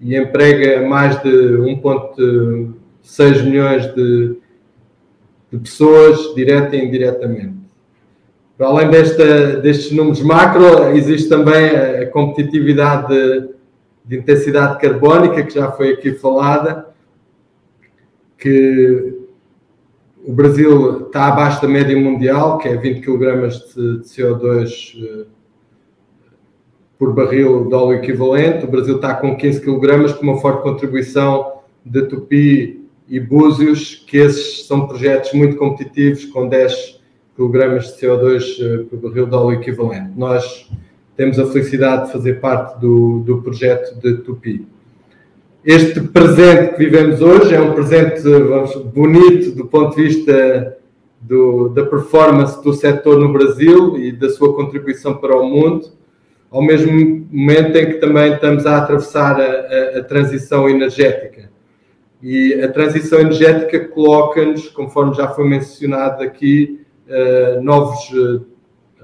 e 0.00 0.16
emprega 0.16 0.88
mais 0.88 1.20
de 1.22 1.28
1,6 1.28 3.44
milhões 3.44 3.94
de, 3.94 4.36
de, 5.52 5.58
pessoas, 5.58 6.34
direta 6.34 6.74
e 6.76 6.84
indiretamente. 6.84 7.60
Para 8.56 8.68
além 8.68 8.88
desta, 8.90 9.56
destes 9.56 9.92
números 9.92 10.22
macro, 10.22 10.94
existe 10.94 11.28
também 11.28 11.70
a 11.70 12.06
competitividade 12.06 13.08
de, 13.08 13.50
de 14.04 14.18
intensidade 14.18 14.80
carbónica, 14.80 15.42
que 15.42 15.54
já 15.54 15.70
foi 15.70 15.92
aqui 15.92 16.12
falada, 16.12 16.86
que 18.38 19.20
o 20.24 20.32
Brasil 20.32 21.06
está 21.06 21.28
abaixo 21.28 21.62
da 21.62 21.68
média 21.68 21.96
mundial, 21.96 22.58
que 22.58 22.68
é 22.68 22.76
20 22.76 23.00
kg 23.00 23.48
de, 23.48 24.00
CO2 24.04 24.94
eh, 25.02 25.26
por 27.00 27.14
barril 27.14 27.64
de 27.64 27.74
óleo 27.74 27.96
equivalente. 27.96 28.66
O 28.66 28.70
Brasil 28.70 28.96
está 28.96 29.14
com 29.14 29.34
15 29.34 29.62
kg, 29.62 30.12
com 30.12 30.22
uma 30.22 30.38
forte 30.38 30.62
contribuição 30.62 31.60
de 31.84 32.02
Tupi 32.02 32.84
e 33.08 33.18
Búzios, 33.18 34.04
que 34.06 34.18
esses 34.18 34.66
são 34.66 34.86
projetos 34.86 35.32
muito 35.32 35.56
competitivos, 35.56 36.26
com 36.26 36.46
10 36.46 37.00
kg 37.34 37.78
de 37.78 37.86
CO2 37.98 38.42
eh, 38.60 38.84
por 38.90 38.98
barril 38.98 39.26
de 39.26 39.34
óleo 39.34 39.58
equivalente. 39.58 40.10
Nós 40.14 40.70
temos 41.16 41.38
a 41.38 41.46
felicidade 41.46 42.06
de 42.06 42.12
fazer 42.12 42.34
parte 42.38 42.78
do, 42.78 43.20
do 43.20 43.40
projeto 43.40 43.98
de 43.98 44.18
Tupi. 44.18 44.66
Este 45.64 46.02
presente 46.02 46.74
que 46.74 46.84
vivemos 46.84 47.22
hoje 47.22 47.54
é 47.54 47.60
um 47.62 47.72
presente 47.72 48.20
vamos, 48.20 48.76
bonito 48.76 49.52
do 49.52 49.64
ponto 49.64 49.96
de 49.96 50.02
vista 50.02 50.76
do, 51.18 51.70
da 51.70 51.86
performance 51.86 52.62
do 52.62 52.74
setor 52.74 53.18
no 53.18 53.32
Brasil 53.32 53.96
e 53.96 54.12
da 54.12 54.28
sua 54.28 54.54
contribuição 54.54 55.14
para 55.14 55.34
o 55.34 55.48
mundo, 55.48 55.98
ao 56.50 56.62
mesmo 56.62 56.92
momento 57.30 57.76
em 57.76 57.86
que 57.86 57.94
também 57.94 58.34
estamos 58.34 58.66
a 58.66 58.78
atravessar 58.78 59.40
a, 59.40 59.44
a, 59.44 59.98
a 59.98 60.04
transição 60.04 60.68
energética. 60.68 61.48
E 62.22 62.54
a 62.54 62.70
transição 62.70 63.20
energética 63.20 63.88
coloca-nos, 63.88 64.68
conforme 64.68 65.14
já 65.14 65.28
foi 65.28 65.48
mencionado 65.48 66.22
aqui, 66.22 66.80
uh, 67.06 67.62
novos 67.62 68.10
uh, 68.10 68.44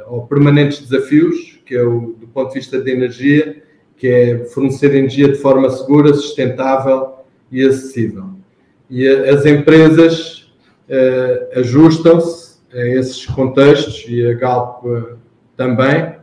ou 0.09 0.27
permanentes 0.27 0.87
desafios, 0.87 1.61
que 1.65 1.75
é 1.75 1.83
o, 1.83 2.17
do 2.19 2.27
ponto 2.29 2.49
de 2.49 2.59
vista 2.59 2.81
da 2.81 2.91
energia, 2.91 3.63
que 3.97 4.07
é 4.07 4.45
fornecer 4.47 4.95
energia 4.95 5.29
de 5.29 5.39
forma 5.39 5.71
segura, 5.71 6.13
sustentável 6.13 7.15
e 7.51 7.65
acessível. 7.65 8.31
E 8.91 9.09
as 9.09 9.47
empresas 9.47 10.53
uh, 10.89 11.59
ajustam-se 11.61 12.57
a 12.73 12.87
esses 12.87 13.25
contextos 13.25 14.05
e 14.09 14.27
a 14.27 14.35
Galp 14.35 14.85
também. 15.57 16.16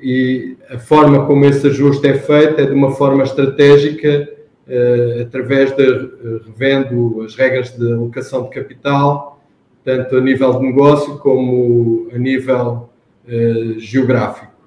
E 0.00 0.56
a 0.70 0.78
forma 0.78 1.26
como 1.26 1.44
esse 1.44 1.66
ajuste 1.66 2.06
é 2.06 2.14
feito 2.14 2.60
é 2.60 2.66
de 2.66 2.72
uma 2.72 2.92
forma 2.92 3.24
estratégica, 3.24 4.28
uh, 4.66 5.22
através 5.22 5.74
de 5.76 5.84
revendo 6.46 7.22
as 7.22 7.34
regras 7.34 7.76
de 7.76 7.92
alocação 7.92 8.44
de 8.44 8.50
capital, 8.50 9.42
tanto 9.84 10.16
a 10.16 10.20
nível 10.20 10.52
de 10.58 10.66
negócio 10.66 11.18
como 11.18 12.08
a 12.14 12.18
nível 12.18 12.88
geográfico. 13.76 14.58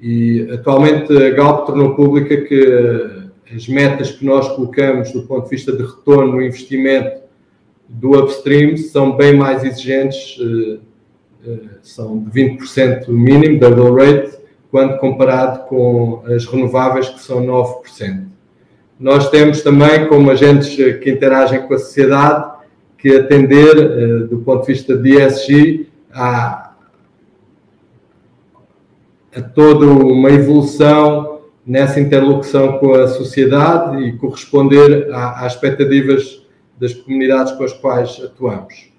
E 0.00 0.48
atualmente 0.52 1.12
a 1.16 1.30
Galp 1.30 1.66
tornou 1.66 1.94
pública 1.94 2.36
que 2.42 2.54
eh, 2.54 3.54
as 3.54 3.66
metas 3.66 4.10
que 4.10 4.24
nós 4.24 4.48
colocamos 4.54 5.10
do 5.12 5.22
ponto 5.22 5.44
de 5.44 5.50
vista 5.50 5.72
de 5.72 5.82
retorno 5.82 6.32
no 6.32 6.42
investimento 6.42 7.22
do 7.88 8.18
upstream 8.18 8.76
são 8.76 9.16
bem 9.16 9.34
mais 9.34 9.64
exigentes, 9.64 10.38
eh, 10.40 10.78
eh, 11.46 11.58
são 11.82 12.18
de 12.18 12.30
20% 12.30 13.08
mínimo, 13.08 13.58
double 13.58 14.04
rate, 14.04 14.35
quando 14.76 14.98
comparado 14.98 15.60
com 15.70 16.22
as 16.26 16.44
renováveis, 16.44 17.08
que 17.08 17.20
são 17.20 17.40
9%. 17.42 18.26
Nós 19.00 19.30
temos 19.30 19.62
também, 19.62 20.06
como 20.06 20.30
agentes 20.30 20.76
que 21.02 21.10
interagem 21.10 21.66
com 21.66 21.72
a 21.72 21.78
sociedade, 21.78 22.52
que 22.98 23.16
atender, 23.16 24.26
do 24.28 24.36
ponto 24.40 24.66
de 24.66 24.74
vista 24.74 24.94
de 24.94 25.16
ESG, 25.16 25.88
à, 26.12 26.74
a 29.34 29.40
toda 29.40 29.86
uma 29.86 30.28
evolução 30.28 31.40
nessa 31.66 31.98
interlocução 31.98 32.76
com 32.76 32.92
a 32.92 33.08
sociedade 33.08 34.02
e 34.02 34.12
corresponder 34.18 35.08
às 35.10 35.54
expectativas 35.54 36.46
das 36.78 36.92
comunidades 36.92 37.52
com 37.52 37.64
as 37.64 37.72
quais 37.72 38.20
atuamos. 38.22 38.92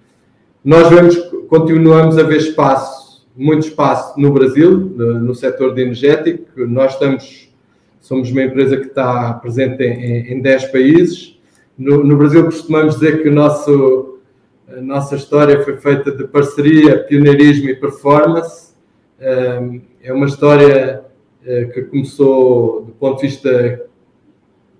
Nós 0.65 0.89
vemos, 0.89 1.15
continuamos 1.47 2.17
a 2.17 2.23
ver 2.23 2.37
espaço, 2.37 3.06
muito 3.37 3.67
espaço 3.67 4.19
no 4.19 4.31
Brasil, 4.31 4.71
no 4.71 5.35
setor 5.35 5.75
de 5.75 5.83
energético. 5.83 6.65
Nós 6.65 6.93
estamos, 6.93 7.53
somos 8.01 8.31
uma 8.31 8.41
empresa 8.41 8.77
que 8.77 8.87
está 8.87 9.33
presente 9.33 9.83
em, 9.83 10.33
em 10.33 10.41
10 10.41 10.71
países. 10.71 11.39
No, 11.77 12.03
no, 12.03 12.17
Brasil 12.17 12.43
costumamos 12.43 12.95
dizer 12.95 13.21
que 13.21 13.29
o 13.29 13.31
nosso, 13.31 14.17
a 14.67 14.81
nossa 14.81 15.15
história 15.15 15.63
foi 15.63 15.77
feita 15.77 16.11
de 16.11 16.25
parceria, 16.27 17.03
pioneirismo 17.03 17.69
e 17.69 17.75
performance. 17.75 18.73
É 19.19 20.11
uma 20.11 20.25
história 20.25 21.03
eh, 21.45 21.65
que 21.65 21.83
começou 21.83 22.85
do 22.85 22.91
ponto 22.93 23.21
de 23.21 23.27
vista 23.27 23.85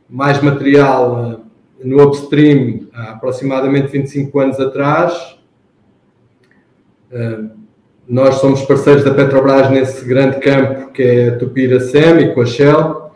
mais 0.10 0.42
material 0.42 1.44
eh, 1.80 1.86
no 1.86 2.04
upstream 2.04 2.88
há 2.94 3.12
aproximadamente 3.12 3.92
25 3.92 4.40
anos 4.40 4.60
atrás. 4.60 5.38
Nós 8.08 8.36
somos 8.36 8.62
parceiros 8.62 9.04
da 9.04 9.14
Petrobras 9.14 9.70
nesse 9.70 10.06
grande 10.06 10.40
campo 10.40 10.92
que 10.92 11.04
é 11.04 11.28
a 11.30 11.38
Tupira-Sem 11.38 12.20
e 12.20 12.34
com 12.34 12.42
a 12.42 12.46
Shell. 12.46 13.12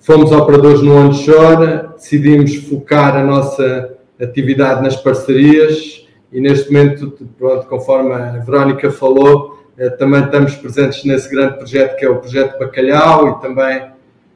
Fomos 0.00 0.32
operadores 0.32 0.80
no 0.80 0.94
onshore, 0.94 1.88
decidimos 1.96 2.54
focar 2.54 3.16
a 3.16 3.24
nossa 3.24 3.98
atividade 4.20 4.82
nas 4.82 4.96
parcerias 4.96 6.06
e 6.32 6.40
neste 6.40 6.72
momento, 6.72 7.10
pronto, 7.38 7.66
conforme 7.66 8.14
a 8.14 8.38
Verónica 8.38 8.90
falou, 8.90 9.58
eh, 9.76 9.90
também 9.90 10.24
estamos 10.24 10.54
presentes 10.56 11.04
nesse 11.04 11.30
grande 11.30 11.56
projeto 11.56 11.96
que 11.96 12.04
é 12.04 12.10
o 12.10 12.16
projeto 12.16 12.58
Bacalhau 12.58 13.28
e 13.28 13.40
também 13.40 13.82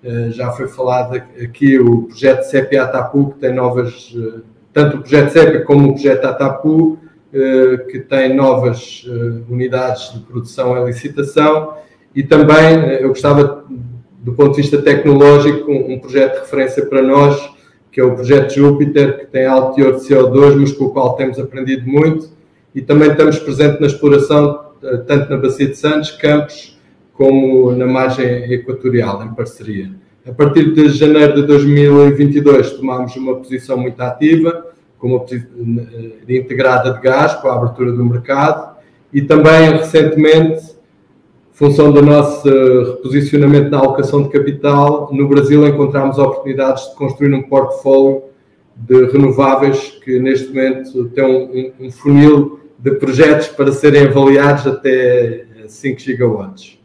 eh, 0.05 0.31
já 0.31 0.51
foi 0.53 0.69
falado 0.69 1.17
aqui 1.17 1.79
o 1.79 2.05
projeto 2.05 2.45
CEP 2.45 2.77
Atapu, 2.77 3.33
que 3.33 3.41
tem 3.41 3.55
novas, 3.55 4.15
eh, 4.17 4.41
tanto 4.73 4.97
o 4.97 5.01
projeto 5.01 5.31
CEP 5.31 5.65
como 5.65 5.91
o 5.91 5.93
projeto 5.95 6.25
Atapu, 6.25 6.99
que 7.91 8.01
tem 8.01 8.37
novas 8.37 9.07
unidades 9.49 10.13
de 10.13 10.21
produção 10.21 10.77
e 10.77 10.87
licitação, 10.87 11.75
e 12.15 12.23
também 12.23 12.99
eu 13.01 13.09
gostava, 13.09 13.65
do 14.21 14.35
ponto 14.35 14.51
de 14.51 14.63
vista 14.63 14.83
tecnológico, 14.83 15.71
um 15.73 15.99
projeto 15.99 16.35
de 16.35 16.41
referência 16.41 16.85
para 16.85 17.01
nós, 17.01 17.53
que 17.91 18.01
é 18.01 18.05
o 18.05 18.15
projeto 18.15 18.55
Júpiter, 18.55 19.19
que 19.19 19.27
tem 19.27 19.47
alto 19.47 19.77
teor 19.77 19.97
de 19.97 20.07
CO2, 20.07 20.57
mas 20.57 20.73
com 20.73 20.85
o 20.85 20.91
qual 20.91 21.15
temos 21.15 21.39
aprendido 21.39 21.87
muito, 21.87 22.31
e 22.75 22.81
também 22.81 23.11
estamos 23.11 23.39
presentes 23.39 23.81
na 23.81 23.87
exploração 23.87 24.73
eh, 24.83 24.97
tanto 25.07 25.31
na 25.31 25.37
Bacia 25.37 25.69
de 25.69 25.77
Santos, 25.77 26.11
Campos, 26.13 26.79
como 27.13 27.73
na 27.73 27.87
margem 27.87 28.51
equatorial, 28.53 29.23
em 29.23 29.35
parceria. 29.35 29.91
A 30.27 30.33
partir 30.33 30.73
de 30.73 30.89
janeiro 30.89 31.35
de 31.35 31.47
2022, 31.47 32.73
tomámos 32.73 33.15
uma 33.17 33.37
posição 33.37 33.77
muito 33.77 34.01
ativa, 34.01 34.72
com 35.03 35.09
uma 35.09 35.21
posição 35.21 35.49
eh, 36.29 36.33
integrada 36.33 36.95
de 36.95 37.01
gás, 37.01 37.35
com 37.35 37.49
a 37.49 37.57
abertura 37.57 37.91
do 37.91 38.05
mercado, 38.05 38.77
e 39.13 39.21
também 39.21 39.73
recentemente, 39.73 40.77
função 41.51 41.91
do 41.91 42.01
nosso 42.01 42.49
reposicionamento 42.49 43.69
na 43.69 43.79
alocação 43.79 44.23
de 44.23 44.29
capital, 44.29 45.11
no 45.13 45.29
Brasil 45.29 45.67
encontramos 45.67 46.19
oportunidades 46.19 46.89
de 46.89 46.95
construir 46.95 47.35
um 47.35 47.43
portfólio 47.43 48.23
de 48.77 49.07
renováveis 49.07 49.99
que 50.05 50.21
neste 50.21 50.49
momento 50.49 51.09
tem 51.09 51.25
um, 51.25 51.87
um 51.87 51.91
funil 51.91 52.61
de 52.79 52.93
projetos 52.93 53.49
para 53.49 53.73
serem 53.73 54.05
avaliados 54.07 54.69
até 54.69 55.47
5 55.67 55.99
gigawatts. 55.99 56.79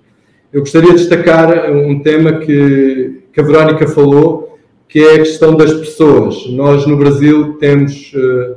Eu 0.51 0.61
gostaria 0.61 0.89
de 0.89 0.97
destacar 0.97 1.71
um 1.71 1.99
tema 1.99 2.39
que, 2.39 3.21
que 3.31 3.39
a 3.39 3.43
Verónica 3.43 3.87
falou, 3.87 4.56
que 4.87 4.99
é 4.99 5.15
a 5.15 5.19
questão 5.19 5.55
das 5.55 5.73
pessoas. 5.73 6.47
Nós 6.47 6.85
no 6.87 6.95
Brasil 6.97 7.57
temos 7.57 8.13
uh, 8.13 8.55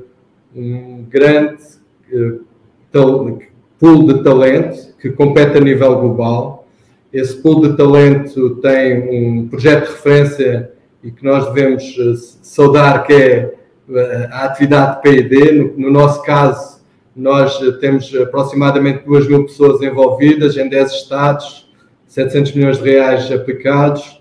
um 0.54 1.04
grande 1.08 1.62
uh, 2.12 2.44
pool 3.78 4.06
de 4.06 4.22
talento, 4.22 4.94
que 5.00 5.10
compete 5.10 5.56
a 5.56 5.60
nível 5.60 5.98
global. 5.98 6.68
Esse 7.12 7.34
pool 7.36 7.62
de 7.62 7.76
talento 7.76 8.56
tem 8.56 9.40
um 9.40 9.48
projeto 9.48 9.86
de 9.86 9.92
referência 9.92 10.70
e 11.02 11.10
que 11.10 11.24
nós 11.24 11.46
devemos 11.52 11.82
eh, 11.98 12.14
saudar, 12.42 13.04
que 13.04 13.12
é 13.12 13.54
a 14.30 14.44
atividade 14.44 15.00
PID. 15.00 15.52
No, 15.52 15.72
no 15.78 15.90
nosso 15.90 16.22
caso, 16.22 16.80
nós 17.16 17.58
temos 17.80 18.14
aproximadamente 18.14 19.04
2 19.06 19.28
mil 19.28 19.44
pessoas 19.44 19.80
envolvidas 19.80 20.56
em 20.56 20.68
10 20.68 20.92
estados, 20.92 21.68
700 22.06 22.52
milhões 22.52 22.78
de 22.78 22.90
reais 22.90 23.32
aplicados. 23.32 24.20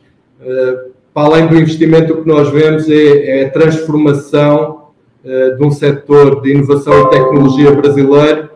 Para 1.13 1.27
além 1.27 1.47
do 1.47 1.55
investimento, 1.55 2.13
o 2.13 2.21
que 2.23 2.27
nós 2.27 2.49
vemos 2.49 2.89
é, 2.89 3.41
é 3.41 3.45
a 3.45 3.49
transformação 3.49 4.79
de 5.23 5.63
um 5.63 5.69
setor 5.69 6.41
de 6.41 6.51
inovação 6.51 6.93
e 7.01 7.09
tecnologia 7.09 7.71
brasileiro 7.71 8.49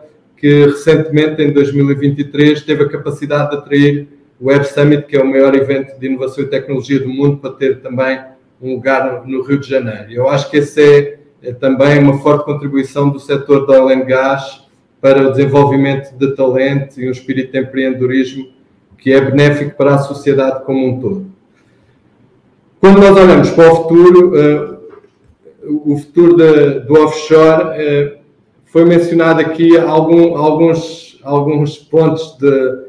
que 0.44 0.66
recentemente, 0.66 1.40
em 1.42 1.52
2023, 1.52 2.60
teve 2.62 2.82
a 2.82 2.88
capacidade 2.90 3.50
de 3.50 3.56
atrair 3.56 4.08
o 4.38 4.48
Web 4.48 4.66
Summit, 4.66 5.06
que 5.06 5.16
é 5.16 5.22
o 5.22 5.26
maior 5.26 5.54
evento 5.54 5.98
de 5.98 6.06
inovação 6.06 6.44
e 6.44 6.48
tecnologia 6.48 7.00
do 7.00 7.08
mundo, 7.08 7.38
para 7.38 7.52
ter 7.52 7.80
também 7.80 8.20
um 8.60 8.74
lugar 8.74 9.26
no, 9.26 9.42
Rio 9.42 9.58
de 9.58 9.66
Janeiro. 9.66 10.12
Eu 10.12 10.28
acho 10.28 10.50
que 10.50 10.58
essa 10.58 10.82
é, 10.82 11.18
é, 11.42 11.52
também 11.54 11.98
uma 11.98 12.18
forte 12.18 12.44
contribuição 12.44 13.08
do 13.08 13.18
setor 13.18 13.66
da 13.66 13.82
oil 13.82 14.04
para 15.00 15.26
o 15.26 15.30
desenvolvimento 15.30 16.14
de 16.14 16.34
talento 16.34 17.00
e 17.00 17.08
um 17.08 17.12
espírito 17.12 17.52
de 17.52 17.60
empreendedorismo 17.60 18.48
que 18.98 19.14
é 19.14 19.20
benéfico 19.22 19.74
para 19.78 19.94
a 19.94 19.98
sociedade 19.98 20.62
como 20.66 20.86
um 20.86 21.00
todo. 21.00 21.33
Quando 22.84 23.00
nós 23.00 23.16
olhamos 23.16 23.48
para 23.48 23.72
o 23.72 23.76
futuro, 23.76 24.32
uh, 24.34 25.90
o 25.90 25.96
futuro 25.96 26.36
de, 26.36 26.80
do 26.80 26.92
offshore 27.02 27.62
uh, 27.62 28.18
foi 28.66 28.84
mencionado 28.84 29.40
aqui 29.40 29.74
algum, 29.78 30.36
alguns, 30.36 31.18
alguns 31.22 31.78
pontos 31.78 32.36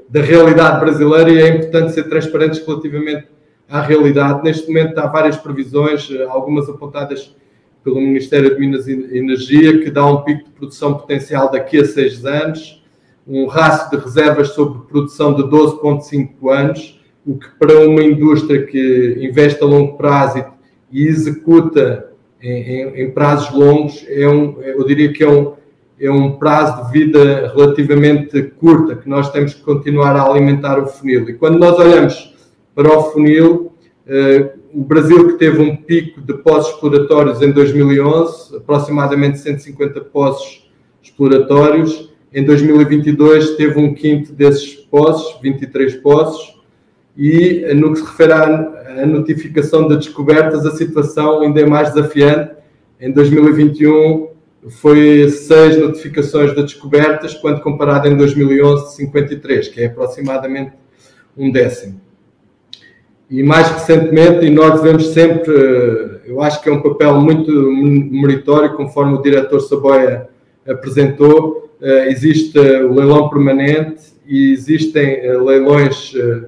da 0.10 0.22
realidade 0.22 0.82
brasileira 0.82 1.32
e 1.32 1.42
é 1.42 1.48
importante 1.48 1.94
ser 1.94 2.10
transparentes 2.10 2.60
relativamente 2.68 3.28
à 3.70 3.80
realidade. 3.80 4.44
Neste 4.44 4.68
momento 4.68 4.98
há 4.98 5.08
várias 5.08 5.38
previsões, 5.38 6.10
algumas 6.28 6.68
apontadas 6.68 7.34
pelo 7.82 8.02
Ministério 8.02 8.54
de 8.54 8.60
Minas 8.60 8.90
e 8.90 9.18
Energia, 9.18 9.80
que 9.82 9.90
dá 9.90 10.06
um 10.06 10.24
pico 10.24 10.44
de 10.44 10.50
produção 10.50 10.96
potencial 10.96 11.50
daqui 11.50 11.80
a 11.80 11.86
seis 11.86 12.26
anos, 12.26 12.84
um 13.26 13.46
rácio 13.46 13.98
de 13.98 14.04
reservas 14.04 14.50
sobre 14.50 14.78
produção 14.90 15.34
de 15.34 15.44
12,5 15.44 16.54
anos, 16.54 16.95
o 17.26 17.38
que 17.38 17.48
para 17.58 17.80
uma 17.88 18.04
indústria 18.04 18.66
que 18.66 19.18
investe 19.20 19.64
a 19.64 19.66
longo 19.66 19.98
prazo 19.98 20.46
e 20.92 21.08
executa 21.08 22.12
em, 22.42 22.52
em, 22.52 23.02
em 23.04 23.12
prazos 23.12 23.52
longos, 23.54 24.06
é 24.08 24.28
um, 24.28 24.62
eu 24.62 24.86
diria 24.86 25.12
que 25.12 25.24
é 25.24 25.30
um, 25.30 25.54
é 26.00 26.12
um 26.12 26.34
prazo 26.34 26.86
de 26.86 26.92
vida 26.92 27.52
relativamente 27.56 28.42
curta, 28.60 28.96
que 28.96 29.10
nós 29.10 29.32
temos 29.32 29.54
que 29.54 29.62
continuar 29.62 30.16
a 30.16 30.24
alimentar 30.24 30.80
o 30.80 30.88
funil. 30.88 31.28
E 31.30 31.34
quando 31.34 31.58
nós 31.58 31.78
olhamos 31.80 32.36
para 32.76 32.96
o 32.96 33.04
funil, 33.12 33.72
eh, 34.06 34.52
o 34.74 34.84
Brasil 34.84 35.30
que 35.30 35.40
teve 35.40 35.62
um 35.62 35.76
pico 35.76 36.22
de 36.22 36.34
poços 36.34 36.74
exploratórios 36.74 37.42
em 37.42 37.52
2011, 37.52 38.58
aproximadamente 38.58 39.40
150 39.40 40.02
poços 40.02 40.70
exploratórios, 41.02 42.14
em 42.34 42.44
2022 42.44 43.52
teve 43.56 43.80
um 43.80 43.94
quinto 43.94 44.34
desses 44.34 44.76
poços, 44.76 45.40
23 45.42 45.96
poços, 45.96 46.55
e 47.18 47.64
eh, 47.64 47.74
no 47.74 47.94
que 47.94 48.00
se 48.00 48.06
refere 48.06 48.34
à 48.34 49.06
notificação 49.06 49.88
de 49.88 49.98
descobertas, 49.98 50.66
a 50.66 50.72
situação 50.72 51.42
ainda 51.42 51.62
é 51.62 51.66
mais 51.66 51.94
desafiante. 51.94 52.52
Em 53.00 53.12
2021 53.12 54.30
foi 54.70 55.30
seis 55.30 55.78
notificações 55.78 56.56
de 56.56 56.62
descobertas, 56.62 57.34
quando 57.36 57.62
comparado 57.62 58.08
em 58.08 58.18
2011, 58.18 58.96
53, 58.96 59.68
que 59.68 59.82
é 59.82 59.86
aproximadamente 59.86 60.74
um 61.38 61.52
décimo. 61.52 62.02
E 63.30 63.42
mais 63.42 63.70
recentemente, 63.70 64.46
e 64.46 64.50
nós 64.50 64.82
devemos 64.82 65.08
sempre, 65.08 65.52
eu 66.26 66.42
acho 66.42 66.62
que 66.62 66.70
é 66.70 66.72
um 66.72 66.82
papel 66.82 67.20
muito 67.20 67.52
meritório, 67.52 68.76
conforme 68.76 69.14
o 69.14 69.22
diretor 69.22 69.60
Saboia 69.62 70.30
apresentou, 70.68 71.66
eh, 71.82 72.10
existe 72.10 72.58
o 72.58 72.94
leilão 72.94 73.30
permanente 73.30 74.14
e 74.26 74.54
existem 74.54 75.18
eh, 75.18 75.38
leilões 75.38 76.14
eh, 76.16 76.48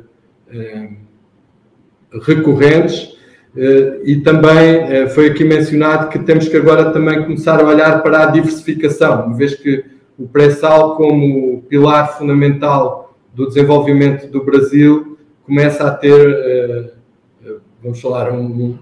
recorrentes 2.21 3.17
eh, 3.55 4.01
e 4.03 4.15
também 4.17 4.75
eh, 4.75 5.09
foi 5.09 5.27
aqui 5.27 5.43
mencionado 5.43 6.09
que 6.09 6.19
temos 6.19 6.47
que 6.47 6.55
agora 6.55 6.91
também 6.91 7.23
começar 7.23 7.59
a 7.59 7.67
olhar 7.67 8.03
para 8.03 8.23
a 8.23 8.25
diversificação, 8.27 9.25
uma 9.25 9.35
vez 9.35 9.55
que 9.55 9.83
o 10.17 10.27
pré-sal, 10.27 10.95
como 10.95 11.63
pilar 11.63 12.17
fundamental 12.17 13.15
do 13.33 13.47
desenvolvimento 13.47 14.27
do 14.27 14.43
Brasil, 14.43 15.17
começa 15.43 15.87
a 15.87 15.91
ter, 15.91 16.29
eh, 16.29 16.91
vamos 17.81 17.99
falar, 17.99 18.31
um, 18.31 18.77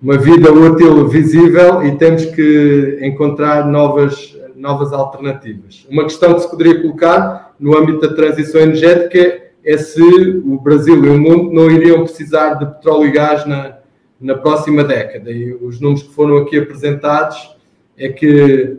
uma 0.00 0.18
vida 0.18 0.52
útil 0.52 1.08
visível 1.08 1.84
e 1.84 1.96
temos 1.96 2.24
que 2.24 2.98
encontrar 3.02 3.68
novas, 3.68 4.36
novas 4.56 4.92
alternativas. 4.92 5.86
Uma 5.88 6.04
questão 6.04 6.34
que 6.34 6.40
se 6.40 6.50
poderia 6.50 6.80
colocar 6.80 7.54
no 7.58 7.76
âmbito 7.76 8.00
da 8.00 8.14
transição 8.14 8.60
energética 8.60 9.18
é 9.18 9.41
se 9.78 10.02
o 10.02 10.58
Brasil 10.58 11.04
e 11.04 11.08
o 11.08 11.20
mundo 11.20 11.52
não 11.52 11.70
iriam 11.70 12.04
precisar 12.04 12.54
de 12.54 12.66
petróleo 12.66 13.06
e 13.08 13.12
gás 13.12 13.46
na, 13.46 13.78
na 14.20 14.34
próxima 14.36 14.82
década. 14.82 15.30
E 15.30 15.52
os 15.54 15.80
números 15.80 16.02
que 16.02 16.14
foram 16.14 16.38
aqui 16.38 16.58
apresentados 16.58 17.56
é 17.96 18.08
que 18.08 18.78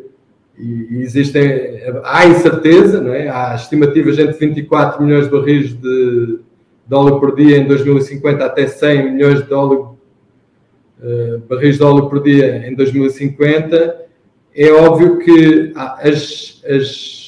existem, 0.58 1.82
há 2.04 2.26
incerteza, 2.26 3.02
não 3.02 3.14
é? 3.14 3.30
há 3.30 3.56
estimativas 3.56 4.20
entre 4.20 4.34
24 4.34 5.02
milhões 5.04 5.26
de 5.26 5.32
barris 5.32 5.74
de, 5.74 6.40
de 6.86 6.96
óleo 6.96 7.20
por 7.20 7.36
dia 7.36 7.58
em 7.58 7.66
2050 7.66 8.46
até 8.46 8.68
100 8.68 9.14
milhões 9.14 9.46
de 9.46 9.54
óleo, 9.54 9.98
uh, 11.02 11.40
barris 11.50 11.78
de 11.78 11.84
óleo 11.84 12.08
por 12.08 12.22
dia 12.22 12.68
em 12.68 12.76
2050. 12.76 14.04
É 14.56 14.72
óbvio 14.72 15.18
que 15.18 15.72
as, 15.76 16.62
as 16.68 17.23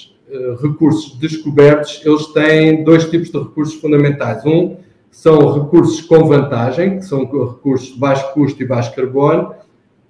recursos 0.61 1.17
descobertos, 1.17 2.01
eles 2.05 2.27
têm 2.27 2.83
dois 2.83 3.09
tipos 3.09 3.29
de 3.29 3.37
recursos 3.37 3.75
fundamentais. 3.75 4.45
Um 4.45 4.77
são 5.11 5.61
recursos 5.61 6.01
com 6.01 6.25
vantagem, 6.25 6.99
que 6.99 7.05
são 7.05 7.21
recursos 7.21 7.93
de 7.93 7.99
baixo 7.99 8.33
custo 8.33 8.61
e 8.61 8.65
baixo 8.65 8.93
carbono, 8.93 9.53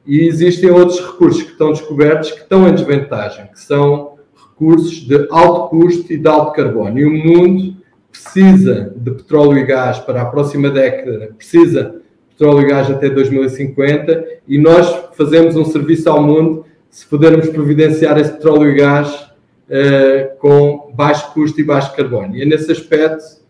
e 0.05 0.27
existem 0.27 0.71
outros 0.71 0.99
recursos 0.99 1.43
que 1.43 1.51
estão 1.51 1.71
descobertos 1.71 2.31
que 2.31 2.41
estão 2.41 2.67
em 2.67 2.73
desvantagem, 2.73 3.47
que 3.47 3.59
são 3.59 4.15
recursos 4.35 5.01
de 5.01 5.27
alto 5.29 5.69
custo 5.69 6.11
e 6.11 6.17
de 6.17 6.27
alto 6.27 6.53
carbono. 6.53 6.97
E 6.97 7.05
o 7.05 7.11
mundo 7.11 7.75
precisa 8.11 8.93
de 8.95 9.11
petróleo 9.11 9.59
e 9.59 9.65
gás 9.65 9.99
para 9.99 10.21
a 10.21 10.25
próxima 10.25 10.69
década, 10.69 11.33
precisa 11.37 11.83
de 11.83 12.35
petróleo 12.35 12.61
e 12.61 12.69
gás 12.69 12.89
até 12.89 13.09
2050, 13.09 14.25
e 14.47 14.57
nós 14.57 15.09
fazemos 15.13 15.55
um 15.55 15.65
serviço 15.65 16.09
ao 16.09 16.21
mundo 16.21 16.65
se 16.89 17.05
pudermos 17.05 17.49
providenciar 17.49 18.17
esse 18.17 18.31
petróleo 18.31 18.71
e 18.71 18.75
gás 18.75 19.34
uh, 19.69 20.37
com 20.39 20.93
baixo 20.95 21.33
custo 21.33 21.59
e 21.59 21.63
baixo 21.63 21.95
carbono. 21.95 22.35
E 22.35 22.41
é 22.41 22.45
nesse 22.45 22.71
aspecto 22.71 23.45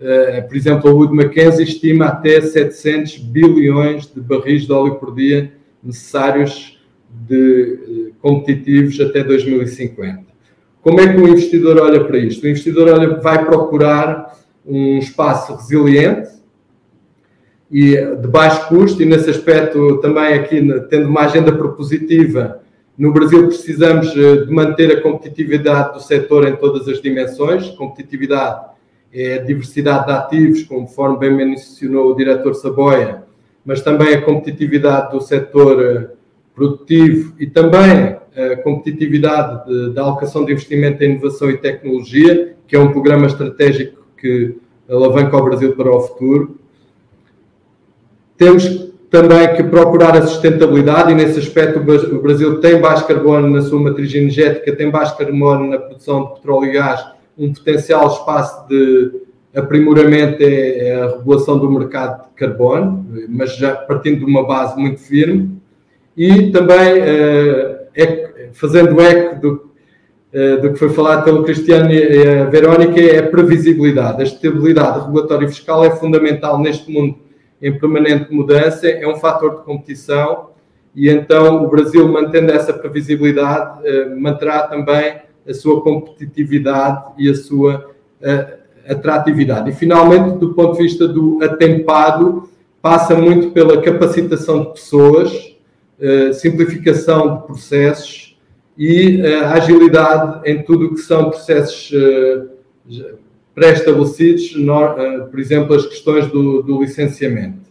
eh, 0.00 0.42
por 0.42 0.56
exemplo, 0.56 0.90
a 0.90 0.92
Wood 0.92 1.14
Mackenzie 1.14 1.64
estima 1.64 2.06
até 2.06 2.40
700 2.40 3.18
bilhões 3.18 4.06
de 4.12 4.20
barris 4.20 4.66
de 4.66 4.72
óleo 4.72 4.96
por 4.96 5.14
dia 5.14 5.52
necessários 5.82 6.78
de 7.26 8.08
eh, 8.08 8.12
competitivos 8.20 9.00
até 9.00 9.22
2050. 9.22 10.24
Como 10.82 11.00
é 11.00 11.10
que 11.10 11.18
o 11.18 11.28
investidor 11.28 11.78
olha 11.78 12.04
para 12.04 12.18
isto? 12.18 12.44
O 12.44 12.48
investidor 12.48 12.88
olha, 12.88 13.18
vai 13.20 13.44
procurar 13.44 14.36
um 14.66 14.98
espaço 14.98 15.54
resiliente 15.54 16.30
e 17.70 17.96
de 17.96 18.28
baixo 18.28 18.68
custo, 18.68 19.02
e 19.02 19.06
nesse 19.06 19.30
aspecto 19.30 19.98
também 19.98 20.34
aqui, 20.34 20.60
tendo 20.90 21.08
uma 21.08 21.22
agenda 21.22 21.50
propositiva, 21.50 22.60
no 22.96 23.12
Brasil 23.12 23.46
precisamos 23.48 24.16
eh, 24.16 24.44
de 24.44 24.52
manter 24.52 24.90
a 24.96 25.00
competitividade 25.00 25.94
do 25.94 26.00
setor 26.00 26.46
em 26.46 26.54
todas 26.54 26.86
as 26.88 27.02
dimensões, 27.02 27.70
competitividade 27.70 28.72
é 29.12 29.34
a 29.34 29.42
diversidade 29.42 30.06
de 30.06 30.12
ativos, 30.12 30.62
conforme 30.64 31.18
bem 31.18 31.32
mencionou 31.32 32.10
o 32.10 32.16
diretor 32.16 32.54
Saboia, 32.54 33.24
mas 33.64 33.80
também 33.80 34.14
a 34.14 34.22
competitividade 34.22 35.10
do 35.12 35.20
setor 35.20 35.82
eh, 35.82 36.10
produtivo 36.54 37.34
e 37.40 37.46
também 37.46 38.16
a 38.36 38.56
competitividade 38.62 39.92
da 39.92 40.02
alocação 40.02 40.44
de 40.44 40.52
investimento 40.52 41.02
em 41.02 41.12
inovação 41.12 41.50
e 41.50 41.56
tecnologia, 41.56 42.56
que 42.66 42.74
é 42.74 42.78
um 42.78 42.92
programa 42.92 43.26
estratégico 43.26 44.04
que 44.16 44.56
alavanca 44.88 45.36
o 45.36 45.44
Brasil 45.44 45.74
para 45.74 45.90
o 45.90 46.00
futuro. 46.00 46.58
Temos 48.36 48.93
também 49.14 49.54
que 49.54 49.62
procurar 49.62 50.16
a 50.16 50.26
sustentabilidade 50.26 51.12
e 51.12 51.14
nesse 51.14 51.38
aspecto 51.38 51.78
o 51.78 52.20
Brasil 52.20 52.58
tem 52.58 52.80
baixo 52.80 53.06
carbono 53.06 53.48
na 53.48 53.62
sua 53.62 53.80
matriz 53.80 54.12
energética, 54.12 54.74
tem 54.74 54.90
baixo 54.90 55.16
carbono 55.16 55.70
na 55.70 55.78
produção 55.78 56.24
de 56.24 56.34
petróleo 56.34 56.70
e 56.70 56.72
gás 56.72 57.06
um 57.38 57.52
potencial 57.52 58.08
espaço 58.08 58.66
de 58.68 59.12
aprimoramento 59.54 60.42
é, 60.42 60.88
é 60.88 60.94
a 61.00 61.06
regulação 61.10 61.60
do 61.60 61.70
mercado 61.70 62.24
de 62.24 62.34
carbono, 62.34 63.06
mas 63.28 63.56
já 63.56 63.76
partindo 63.76 64.18
de 64.18 64.24
uma 64.24 64.44
base 64.44 64.76
muito 64.76 64.98
firme, 64.98 65.60
e 66.16 66.50
também 66.50 67.00
é, 67.00 68.50
fazendo 68.52 69.00
eco 69.00 69.40
do, 69.40 69.70
uh, 70.34 70.60
do 70.60 70.72
que 70.72 70.78
foi 70.78 70.88
falado 70.88 71.22
pelo 71.22 71.44
Cristiano 71.44 71.92
e 71.92 72.40
a 72.40 72.46
Verónica 72.46 73.00
é 73.00 73.18
a 73.18 73.28
previsibilidade. 73.28 74.22
A 74.22 74.24
estabilidade 74.24 75.06
regulatória 75.06 75.46
e 75.46 75.48
fiscal 75.48 75.84
é 75.84 75.90
fundamental 75.90 76.58
neste 76.58 76.90
mundo 76.90 77.23
em 77.66 77.78
permanente 77.78 78.32
mudança, 78.32 78.88
é 78.88 79.06
um 79.06 79.16
fator 79.16 79.56
de 79.56 79.62
competição 79.62 80.50
e 80.94 81.08
então 81.08 81.64
o 81.64 81.68
Brasil, 81.68 82.06
mantendo 82.08 82.52
essa 82.52 82.72
previsibilidade, 82.72 83.80
uh, 83.88 84.20
manterá 84.20 84.68
também 84.68 85.22
a 85.48 85.52
sua 85.52 85.82
competitividade 85.82 87.12
e 87.18 87.28
a 87.28 87.34
sua 87.34 87.90
atratividade. 88.88 89.70
E 89.70 89.74
finalmente, 89.74 90.38
do 90.38 90.54
ponto 90.54 90.76
de 90.76 90.84
vista 90.84 91.06
do 91.06 91.38
atempado, 91.42 92.48
passa 92.80 93.14
muito 93.14 93.50
pela 93.50 93.80
capacitação 93.82 94.62
de 94.62 94.72
pessoas, 94.72 95.54
eh, 96.00 96.32
simplificação 96.32 97.36
de 97.36 97.46
processos 97.46 98.36
e 98.76 99.20
eh, 99.20 99.44
agilidade 99.44 100.40
em 100.50 100.62
tudo 100.62 100.86
o 100.86 100.94
que 100.94 101.00
são 101.00 101.30
processos 101.30 101.92
eh, 101.94 103.14
pré-estabelecidos, 103.54 104.52
por 105.30 105.38
exemplo, 105.38 105.74
as 105.74 105.86
questões 105.86 106.26
do, 106.26 106.62
do 106.62 106.80
licenciamento. 106.80 107.64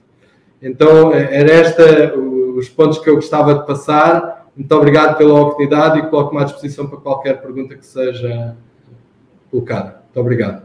Então, 0.61 1.14
era 1.14 1.51
esta 1.51 2.14
os 2.55 2.69
pontos 2.69 2.99
que 2.99 3.10
eu 3.10 3.15
gostava 3.15 3.55
de 3.55 3.65
passar. 3.65 4.47
Muito 4.55 4.72
obrigado 4.76 5.18
pela 5.18 5.41
oportunidade 5.41 5.99
e 5.99 6.03
coloco-me 6.03 6.41
à 6.41 6.45
disposição 6.45 6.88
para 6.88 6.99
qualquer 6.99 7.41
pergunta 7.41 7.76
que 7.76 7.85
seja 7.85 8.55
colocada. 9.49 10.01
Muito 10.05 10.19
obrigado. 10.19 10.64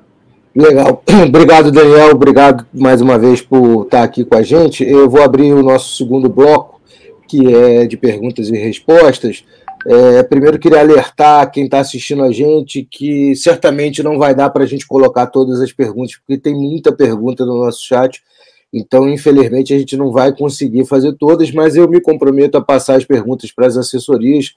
Legal. 0.55 1.03
Obrigado, 1.29 1.71
Daniel. 1.71 2.11
Obrigado 2.11 2.67
mais 2.73 3.01
uma 3.01 3.19
vez 3.19 3.41
por 3.41 3.85
estar 3.85 4.03
aqui 4.03 4.25
com 4.25 4.37
a 4.37 4.43
gente. 4.43 4.83
Eu 4.83 5.09
vou 5.09 5.23
abrir 5.23 5.53
o 5.53 5.63
nosso 5.63 5.97
segundo 5.97 6.29
bloco, 6.29 6.81
que 7.29 7.55
é 7.55 7.87
de 7.87 7.97
perguntas 7.97 8.49
e 8.49 8.57
respostas. 8.57 9.45
É, 9.91 10.23
primeiro, 10.23 10.59
queria 10.59 10.81
alertar 10.81 11.51
quem 11.51 11.65
está 11.65 11.79
assistindo 11.81 12.23
a 12.23 12.31
gente 12.31 12.87
que 12.91 13.35
certamente 13.35 14.03
não 14.03 14.19
vai 14.19 14.35
dar 14.35 14.51
para 14.51 14.65
a 14.65 14.67
gente 14.67 14.87
colocar 14.87 15.27
todas 15.29 15.63
as 15.63 15.73
perguntas, 15.73 16.15
porque 16.17 16.37
tem 16.37 16.55
muita 16.55 16.93
pergunta 16.93 17.47
no 17.47 17.65
nosso 17.65 17.87
chat. 17.87 18.23
Então, 18.71 19.09
infelizmente, 19.09 19.73
a 19.73 19.79
gente 19.79 19.97
não 19.97 20.13
vai 20.13 20.31
conseguir 20.37 20.85
fazer 20.85 21.15
todas, 21.15 21.51
mas 21.53 21.75
eu 21.75 21.89
me 21.89 22.03
comprometo 22.03 22.59
a 22.59 22.61
passar 22.61 22.97
as 22.97 23.07
perguntas 23.07 23.51
para 23.51 23.67
as 23.67 23.79
assessorias 23.79 24.55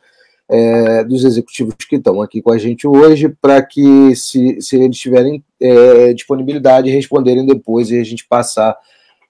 é, 0.49 1.05
dos 1.05 1.23
executivos 1.23 1.75
que 1.87 1.95
estão 1.95 2.21
aqui 2.21 2.41
com 2.41 2.51
a 2.51 2.57
gente 2.57 2.85
hoje, 2.85 3.29
para 3.41 3.61
que, 3.61 4.13
se, 4.17 4.59
se 4.59 4.75
eles 4.75 4.97
tiverem 4.97 5.41
é, 5.61 6.11
disponibilidade, 6.11 6.89
responderem 6.89 7.45
depois 7.45 7.89
e 7.89 7.97
a 7.97 8.03
gente 8.03 8.27
passar 8.27 8.75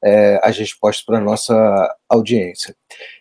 é, 0.03 0.39
as 0.43 0.57
respostas 0.57 1.05
para 1.05 1.17
a 1.17 1.21
nossa 1.21 1.95
audiência. 2.09 2.75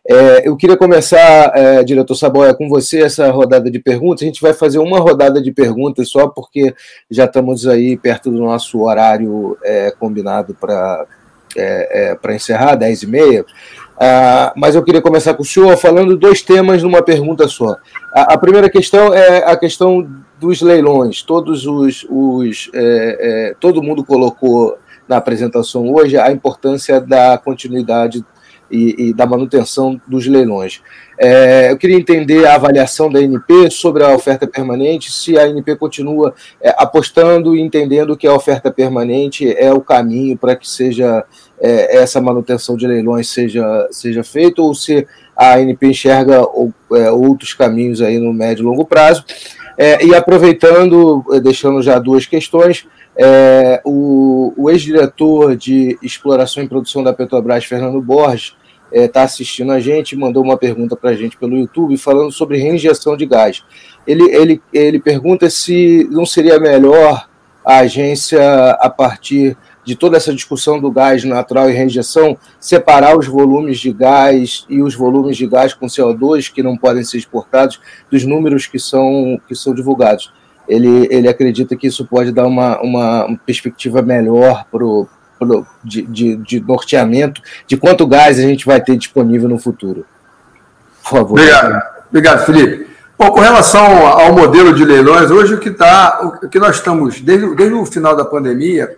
É, 0.09 0.48
eu 0.48 0.57
queria 0.57 0.77
começar, 0.77 1.52
é, 1.55 1.85
diretor 1.85 2.15
Saboia, 2.15 2.55
com 2.55 2.69
você 2.69 3.02
essa 3.02 3.31
rodada 3.31 3.70
de 3.70 3.78
perguntas. 3.78 4.23
A 4.23 4.27
gente 4.27 4.40
vai 4.40 4.52
fazer 4.52 4.78
uma 4.78 4.98
rodada 4.98 5.40
de 5.43 5.52
perguntas 5.52 6.09
só 6.11 6.28
porque 6.28 6.74
já 7.11 7.24
estamos 7.24 7.66
aí 7.66 7.97
perto 7.97 8.31
do 8.31 8.39
nosso 8.39 8.81
horário 8.81 9.57
é, 9.62 9.90
combinado 9.93 10.55
para 10.55 11.07
é, 11.57 12.15
para 12.15 12.35
encerrar, 12.35 12.77
10 12.77 13.02
e 13.02 13.07
meia. 13.09 13.43
Uh, 13.43 14.48
mas 14.57 14.74
eu 14.74 14.82
queria 14.82 15.02
começar 15.02 15.35
com 15.35 15.43
o 15.43 15.47
senhor 15.47 15.77
falando 15.77 16.16
dois 16.16 16.40
temas 16.40 16.82
numa 16.82 17.02
pergunta 17.02 17.47
só. 17.48 17.77
A, 18.15 18.35
a 18.35 18.39
primeira 18.39 18.70
questão 18.70 19.12
é 19.12 19.44
a 19.44 19.55
questão 19.57 20.09
dos 20.39 20.62
leilões. 20.62 21.23
Todos 21.23 21.66
os, 21.66 22.07
os 22.09 22.70
é, 22.73 23.51
é, 23.51 23.55
todo 23.61 23.82
mundo 23.82 24.02
colocou 24.02 24.78
na 25.11 25.16
apresentação 25.16 25.93
hoje 25.93 26.16
a 26.16 26.31
importância 26.31 27.01
da 27.01 27.37
continuidade 27.37 28.24
e, 28.70 29.09
e 29.09 29.12
da 29.12 29.27
manutenção 29.27 30.01
dos 30.07 30.28
leilões. 30.28 30.81
É, 31.19 31.73
eu 31.73 31.77
queria 31.77 31.97
entender 31.97 32.47
a 32.47 32.55
avaliação 32.55 33.11
da 33.11 33.19
ANP 33.19 33.69
sobre 33.69 34.05
a 34.05 34.15
oferta 34.15 34.47
permanente, 34.47 35.11
se 35.11 35.37
a 35.37 35.43
ANP 35.43 35.74
continua 35.77 36.32
é, 36.62 36.73
apostando 36.78 37.57
e 37.57 37.61
entendendo 37.61 38.16
que 38.16 38.28
a 38.28 38.32
oferta 38.32 38.70
permanente 38.70 39.53
é 39.53 39.73
o 39.73 39.81
caminho 39.81 40.39
para 40.39 40.55
que 40.55 40.69
seja 40.69 41.24
é, 41.61 41.97
essa 41.97 42.20
manutenção 42.20 42.77
de 42.77 42.87
leilões 42.87 43.28
seja, 43.28 43.89
seja 43.91 44.23
feita, 44.23 44.62
ou 44.62 44.73
se 44.73 45.05
a 45.37 45.55
ANP 45.55 45.89
enxerga 45.89 46.41
ou, 46.43 46.73
é, 46.93 47.11
outros 47.11 47.53
caminhos 47.53 48.01
aí 48.01 48.19
no 48.20 48.32
médio 48.32 48.62
e 48.62 48.66
longo 48.66 48.85
prazo. 48.85 49.24
É, 49.77 50.05
e 50.05 50.15
aproveitando, 50.15 51.25
é, 51.33 51.41
deixando 51.41 51.83
já 51.83 51.99
duas 51.99 52.27
questões, 52.27 52.87
o, 53.85 54.55
o 54.57 54.71
ex-diretor 54.71 55.55
de 55.55 55.99
exploração 56.03 56.63
e 56.63 56.69
produção 56.69 57.03
da 57.03 57.13
Petrobras, 57.13 57.65
Fernando 57.65 58.01
Borges, 58.01 58.55
está 58.93 59.21
é, 59.21 59.25
assistindo 59.25 59.73
a 59.73 59.81
gente, 59.81 60.17
mandou 60.17 60.43
uma 60.43 60.57
pergunta 60.57 60.97
para 60.97 61.11
a 61.11 61.15
gente 61.15 61.37
pelo 61.37 61.57
YouTube 61.57 61.97
falando 61.97 62.33
sobre 62.33 62.59
reinjeção 62.59 63.17
de 63.17 63.27
gás. 63.27 63.63
Ele, 64.07 64.25
ele, 64.35 64.63
ele 64.73 64.99
pergunta 64.99 65.49
se 65.49 66.09
não 66.11 66.27
seria 66.27 66.59
melhor 66.59 67.29
a 67.65 67.79
agência, 67.79 68.71
a 68.73 68.89
partir 68.91 69.57
de 69.85 69.97
toda 69.97 70.16
essa 70.16 70.35
discussão 70.35 70.78
do 70.78 70.90
gás 70.90 71.24
natural 71.24 71.70
e 71.70 71.73
reinjeção, 71.73 72.36
separar 72.59 73.16
os 73.16 73.27
volumes 73.27 73.78
de 73.78 73.93
gás 73.93 74.65
e 74.69 74.82
os 74.82 74.94
volumes 74.94 75.36
de 75.36 75.47
gás 75.47 75.74
com 75.74 75.86
CO2 75.86 76.52
que 76.52 76.62
não 76.62 76.77
podem 76.77 77.02
ser 77.02 77.19
exportados 77.19 77.81
dos 78.11 78.24
números 78.24 78.66
que 78.66 78.78
são, 78.78 79.40
que 79.48 79.55
são 79.55 79.74
divulgados. 79.74 80.32
Ele, 80.69 81.09
ele 81.11 81.28
acredita 81.28 81.74
que 81.77 81.86
isso 81.86 82.07
pode 82.07 82.31
dar 82.31 82.47
uma, 82.47 82.81
uma 82.81 83.39
perspectiva 83.44 84.02
melhor 84.02 84.65
para 84.70 84.85
o 84.85 85.09
de, 85.82 86.02
de, 86.02 86.36
de 86.36 86.61
norteamento 86.61 87.40
de 87.66 87.77
quanto 87.77 88.07
gás 88.07 88.39
a 88.39 88.43
gente 88.43 88.66
vai 88.66 88.81
ter 88.81 88.97
disponível 88.97 89.48
no 89.48 89.59
futuro. 89.59 90.05
Por 91.02 91.11
favor. 91.11 91.40
Obrigado, 91.40 91.82
obrigado 92.09 92.47
Felipe. 92.47 92.90
Bom, 93.19 93.31
com 93.31 93.40
relação 93.40 94.07
ao 94.07 94.32
modelo 94.32 94.74
de 94.74 94.85
leilões, 94.85 95.31
hoje 95.31 95.55
o 95.55 95.59
que 95.59 95.69
está, 95.69 96.20
o 96.43 96.48
que 96.48 96.59
nós 96.59 96.77
estamos, 96.77 97.20
desde, 97.20 97.55
desde 97.55 97.74
o 97.74 97.85
final 97.85 98.16
da 98.16 98.24
pandemia, 98.24 98.97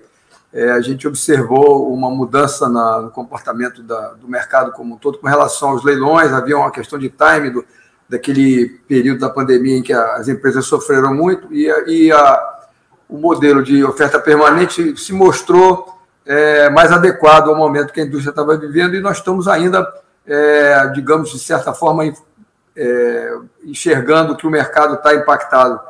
é, 0.53 0.71
a 0.71 0.81
gente 0.81 1.09
observou 1.09 1.93
uma 1.93 2.11
mudança 2.11 2.69
na, 2.69 3.01
no 3.03 3.11
comportamento 3.11 3.83
da, 3.83 4.13
do 4.15 4.29
mercado 4.29 4.73
como 4.73 4.95
um 4.95 4.99
todo 4.99 5.19
com 5.19 5.27
relação 5.27 5.71
aos 5.71 5.83
leilões. 5.83 6.33
Havia 6.33 6.59
uma 6.59 6.71
questão 6.71 6.99
de 6.99 7.09
time 7.09 7.51
do, 7.51 7.65
daquele 8.09 8.69
período 8.87 9.21
da 9.21 9.31
pandemia 9.31 9.79
em 9.79 9.83
que 9.83 9.93
as 9.93 10.29
empresas 10.29 10.67
sofreram 10.67 11.15
muito 11.15 11.53
e, 11.53 11.67
e 11.87 12.13
a, 12.13 12.61
o 13.09 13.19
modelo 13.19 13.63
de 13.63 13.85
oferta 13.85 14.19
permanente 14.19 14.97
se 14.97 15.13
mostrou 15.13 15.93
é, 16.25 16.71
mais 16.71 16.93
adequado 16.93 17.49
ao 17.49 17.57
momento 17.57 17.93
que 17.93 18.01
a 18.01 18.05
indústria 18.05 18.31
estava 18.31 18.57
vivendo, 18.57 18.95
e 18.95 19.01
nós 19.01 19.19
estamos 19.19 19.49
ainda, 19.49 19.87
é, 20.27 20.87
digamos, 20.95 21.31
de 21.31 21.39
certa 21.39 21.75
forma, 21.75 22.05
é, 22.77 23.35
enxergando 23.65 24.37
que 24.37 24.47
o 24.47 24.51
mercado 24.51 24.95
está 24.95 25.15
impactado, 25.15 25.81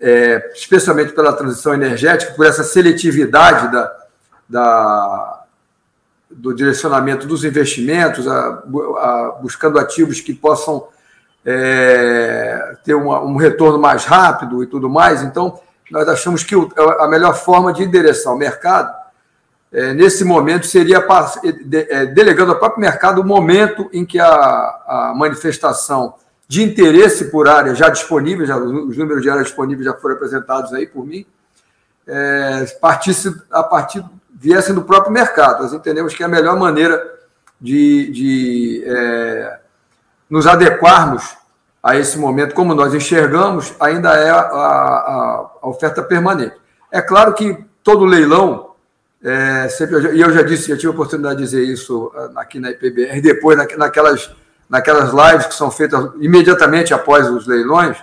é, 0.00 0.52
especialmente 0.54 1.12
pela 1.12 1.32
transição 1.32 1.74
energética, 1.74 2.32
por 2.32 2.46
essa 2.46 2.62
seletividade 2.62 3.72
da, 3.72 3.96
da 4.48 5.42
do 6.30 6.54
direcionamento 6.54 7.26
dos 7.26 7.44
investimentos, 7.44 8.26
a, 8.26 8.48
a, 8.48 9.38
buscando 9.40 9.78
ativos 9.78 10.20
que 10.20 10.34
possam 10.34 10.88
é, 11.44 12.76
ter 12.84 12.94
uma, 12.94 13.20
um 13.20 13.36
retorno 13.36 13.78
mais 13.78 14.04
rápido 14.04 14.62
e 14.62 14.66
tudo 14.66 14.90
mais. 14.90 15.22
Então, 15.22 15.60
nós 15.90 16.08
achamos 16.08 16.42
que 16.42 16.56
o, 16.56 16.70
a 16.98 17.08
melhor 17.08 17.34
forma 17.34 17.72
de 17.72 17.84
endereçar 17.84 18.34
o 18.34 18.36
mercado 18.36 18.92
é, 19.72 19.92
nesse 19.92 20.24
momento, 20.24 20.66
seria 20.66 21.04
é, 21.72 22.06
delegando 22.06 22.52
ao 22.52 22.58
próprio 22.58 22.80
mercado 22.80 23.20
o 23.20 23.24
momento 23.24 23.88
em 23.92 24.04
que 24.04 24.18
a, 24.18 24.26
a 24.26 25.12
manifestação 25.14 26.14
de 26.48 26.62
interesse 26.62 27.26
por 27.26 27.48
área 27.48 27.74
já 27.74 27.88
disponível, 27.88 28.46
já, 28.46 28.56
os 28.56 28.96
números 28.96 29.22
de 29.22 29.30
área 29.30 29.42
disponíveis 29.42 29.86
já 29.86 29.94
foram 29.94 30.14
apresentados 30.14 30.72
aí 30.72 30.86
por 30.86 31.04
mim, 31.04 31.26
é, 32.06 32.64
partisse, 32.80 33.34
a 33.50 33.62
partir 33.62 34.04
viessem 34.38 34.74
do 34.74 34.82
próprio 34.82 35.12
mercado. 35.12 35.62
Nós 35.62 35.72
entendemos 35.72 36.14
que 36.14 36.22
é 36.22 36.26
a 36.26 36.28
melhor 36.28 36.56
maneira 36.58 37.02
de, 37.60 38.10
de 38.10 38.84
é, 38.86 39.58
nos 40.28 40.46
adequarmos 40.46 41.36
a 41.82 41.96
esse 41.96 42.18
momento, 42.18 42.54
como 42.54 42.74
nós 42.74 42.92
enxergamos, 42.94 43.74
ainda 43.78 44.10
é 44.14 44.30
a, 44.30 44.38
a, 44.38 45.50
a 45.62 45.68
oferta 45.68 46.02
permanente. 46.02 46.56
É 46.90 47.00
claro 47.00 47.32
que 47.32 47.64
todo 47.82 48.04
leilão 48.04 48.66
é, 49.22 49.68
sempre, 49.68 50.16
e 50.16 50.20
eu 50.20 50.32
já 50.32 50.42
disse, 50.42 50.68
já 50.68 50.76
tive 50.76 50.88
a 50.88 50.90
oportunidade 50.90 51.36
de 51.36 51.44
dizer 51.44 51.62
isso 51.62 52.12
ah, 52.14 52.40
aqui 52.40 52.58
na 52.58 52.70
IPBR, 52.70 53.20
depois 53.20 53.56
naquelas, 53.76 54.30
naquelas 54.68 55.12
lives 55.12 55.46
que 55.46 55.54
são 55.54 55.70
feitas 55.70 56.10
imediatamente 56.20 56.92
após 56.92 57.28
os 57.30 57.46
leilões, 57.46 57.96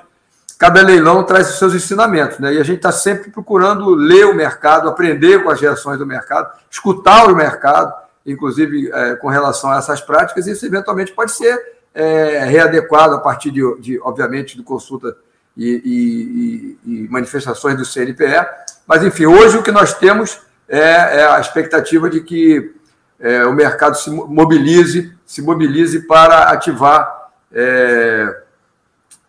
cada 0.58 0.82
leilão 0.82 1.24
traz 1.24 1.50
os 1.50 1.60
seus 1.60 1.74
ensinamentos, 1.74 2.40
né? 2.40 2.54
E 2.54 2.58
a 2.60 2.64
gente 2.64 2.78
está 2.78 2.92
sempre 2.92 3.30
procurando 3.32 3.94
ler 3.94 4.26
o 4.26 4.34
mercado, 4.34 4.88
aprender 4.88 5.44
com 5.44 5.50
as 5.50 5.60
reações 5.60 5.98
do 5.98 6.06
mercado, 6.06 6.52
escutar 6.72 7.30
o 7.30 7.36
mercado, 7.36 7.94
inclusive 8.26 8.90
é, 8.92 9.16
com 9.16 9.28
relação 9.28 9.72
a 9.72 9.78
essas 9.78 10.00
práticas, 10.00 10.48
e 10.48 10.52
isso 10.52 10.66
eventualmente 10.66 11.12
pode 11.12 11.34
ser 11.34 11.60
é, 11.94 12.46
readequado 12.46 13.16
a 13.16 13.20
partir 13.20 13.52
de, 13.52 13.62
de, 13.80 14.00
obviamente, 14.02 14.56
de 14.56 14.64
consulta 14.64 15.16
e, 15.56 16.78
e, 16.86 16.92
e 16.92 17.08
manifestações 17.10 17.78
do 17.78 17.86
CNPE. 17.86 18.48
Mas, 18.88 19.04
enfim, 19.04 19.26
hoje 19.26 19.58
o 19.58 19.64
que 19.64 19.72
nós 19.72 19.94
temos 19.94 20.40
é, 20.68 20.80
é 21.20 21.28
a 21.28 21.40
expectativa 21.40 22.10
de 22.10 22.22
que 22.22 22.74
é, 23.20 23.46
o 23.46 23.54
mercado 23.54 23.96
se 23.96 24.10
mobilize, 24.10 25.14
se 25.26 25.42
mobilize 25.42 26.02
para 26.08 26.50
ativar 26.50 27.30
é, 27.52 28.44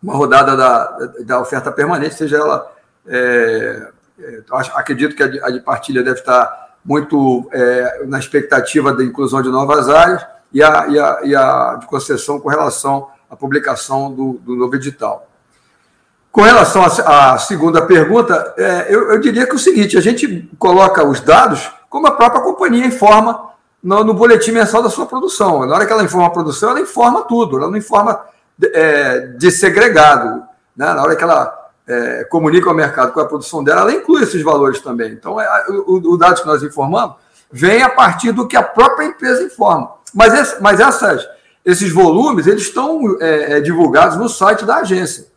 uma 0.01 0.15
rodada 0.15 0.55
da, 0.55 0.97
da 1.23 1.39
oferta 1.39 1.71
permanente, 1.71 2.15
seja 2.15 2.37
ela. 2.37 2.71
É, 3.07 3.87
é, 4.19 4.41
acredito 4.75 5.15
que 5.15 5.23
a 5.23 5.27
de, 5.27 5.59
partilha 5.59 6.03
deve 6.03 6.19
estar 6.19 6.75
muito 6.83 7.49
é, 7.51 8.03
na 8.05 8.19
expectativa 8.19 8.93
da 8.93 9.03
inclusão 9.03 9.41
de 9.41 9.49
novas 9.49 9.89
áreas 9.89 10.25
e 10.53 10.61
a, 10.63 10.87
e 10.87 10.99
a, 10.99 11.19
e 11.23 11.35
a 11.35 11.75
de 11.79 11.87
concessão 11.87 12.39
com 12.39 12.49
relação 12.49 13.09
à 13.29 13.35
publicação 13.35 14.13
do, 14.13 14.33
do 14.33 14.55
novo 14.55 14.75
edital. 14.75 15.27
Com 16.31 16.41
relação 16.41 16.83
à 16.83 17.37
segunda 17.37 17.81
pergunta, 17.81 18.53
é, 18.57 18.93
eu, 18.93 19.11
eu, 19.11 19.19
diria 19.19 19.45
que 19.45 19.53
é 19.53 19.55
o 19.55 19.59
seguinte: 19.59 19.97
a 19.97 20.01
gente 20.01 20.49
coloca 20.59 21.05
os 21.05 21.21
dados 21.21 21.71
como 21.89 22.07
a 22.07 22.11
própria 22.11 22.41
companhia 22.41 22.85
informa 22.85 23.54
no, 23.85 24.03
no, 24.03 24.13
boletim 24.15 24.51
mensal 24.51 24.81
da 24.81 24.89
sua 24.89 25.05
produção. 25.05 25.63
Na 25.67 25.75
hora 25.75 25.85
que 25.85 25.93
ela 25.93 26.03
informa 26.03 26.25
a 26.25 26.31
produção, 26.31 26.71
ela 26.71 26.81
informa 26.81 27.21
tudo, 27.21 27.57
ela 27.57 27.69
não 27.69 27.77
informa 27.77 28.19
de, 28.57 28.67
é. 28.73 29.27
Né? 30.75 30.93
Na 30.93 31.03
hora 31.03 31.15
que 31.15 31.23
ela 31.23 31.69
é, 31.87 32.23
comunica 32.23 32.67
ao 32.67 32.75
mercado 32.75 33.13
com 33.13 33.19
a 33.19 33.25
produção 33.25 33.63
dela, 33.63 33.81
ela 33.81 33.93
inclui 33.93 34.23
esses 34.23 34.41
valores 34.41 34.81
também. 34.81 35.11
Então, 35.11 35.39
é, 35.39 35.47
o, 35.69 36.13
o 36.13 36.17
dados 36.17 36.41
que 36.41 36.47
nós 36.47 36.63
informamos 36.63 37.15
vem 37.51 37.83
a 37.83 37.89
partir 37.89 38.31
do 38.31 38.47
que 38.47 38.57
a 38.57 38.63
própria 38.63 39.05
empresa 39.05 39.43
informa. 39.43 39.91
Mas, 40.11 40.33
esse, 40.33 40.61
mas 40.61 40.79
essas, 40.79 41.27
esses 41.63 41.91
volumes 41.91 42.47
eles 42.47 42.63
estão 42.63 42.99
é, 43.21 43.57
é 43.57 43.61
divulgados 43.61 44.17
no 44.17 44.27
site 44.27 44.65
da 44.65 44.77
agência. 44.77 45.27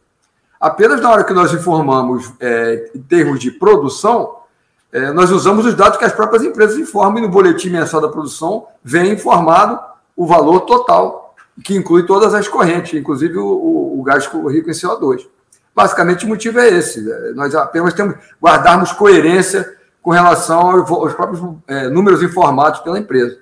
Apenas 0.58 1.02
na 1.02 1.10
hora 1.10 1.22
que 1.22 1.34
nós 1.34 1.52
informamos 1.52 2.32
é, 2.40 2.90
em 2.94 3.02
termos 3.02 3.38
de 3.40 3.50
produção, 3.50 4.37
é, 4.92 5.12
nós 5.12 5.30
usamos 5.30 5.66
os 5.66 5.74
dados 5.74 5.98
que 5.98 6.04
as 6.04 6.12
próprias 6.12 6.42
empresas 6.42 6.78
informam 6.78 7.18
e 7.18 7.22
no 7.22 7.28
boletim 7.28 7.70
mensal 7.70 8.00
da 8.00 8.08
produção 8.08 8.66
vem 8.82 9.12
informado 9.12 9.78
o 10.16 10.26
valor 10.26 10.60
total, 10.60 11.34
que 11.62 11.76
inclui 11.76 12.04
todas 12.06 12.34
as 12.34 12.48
correntes, 12.48 12.98
inclusive 12.98 13.36
o, 13.36 13.46
o, 13.46 14.00
o 14.00 14.02
gás 14.02 14.26
rico 14.26 14.70
em 14.70 14.72
CO2. 14.72 15.26
Basicamente, 15.74 16.24
o 16.24 16.28
motivo 16.28 16.58
é 16.58 16.68
esse. 16.68 17.08
É, 17.10 17.32
nós 17.32 17.54
apenas 17.54 17.94
temos 17.94 18.16
guardarmos 18.42 18.90
coerência 18.92 19.76
com 20.02 20.10
relação 20.10 20.70
aos 20.70 21.14
próprios 21.14 21.40
é, 21.66 21.88
números 21.88 22.22
informados 22.22 22.80
pela 22.80 22.98
empresa. 22.98 23.38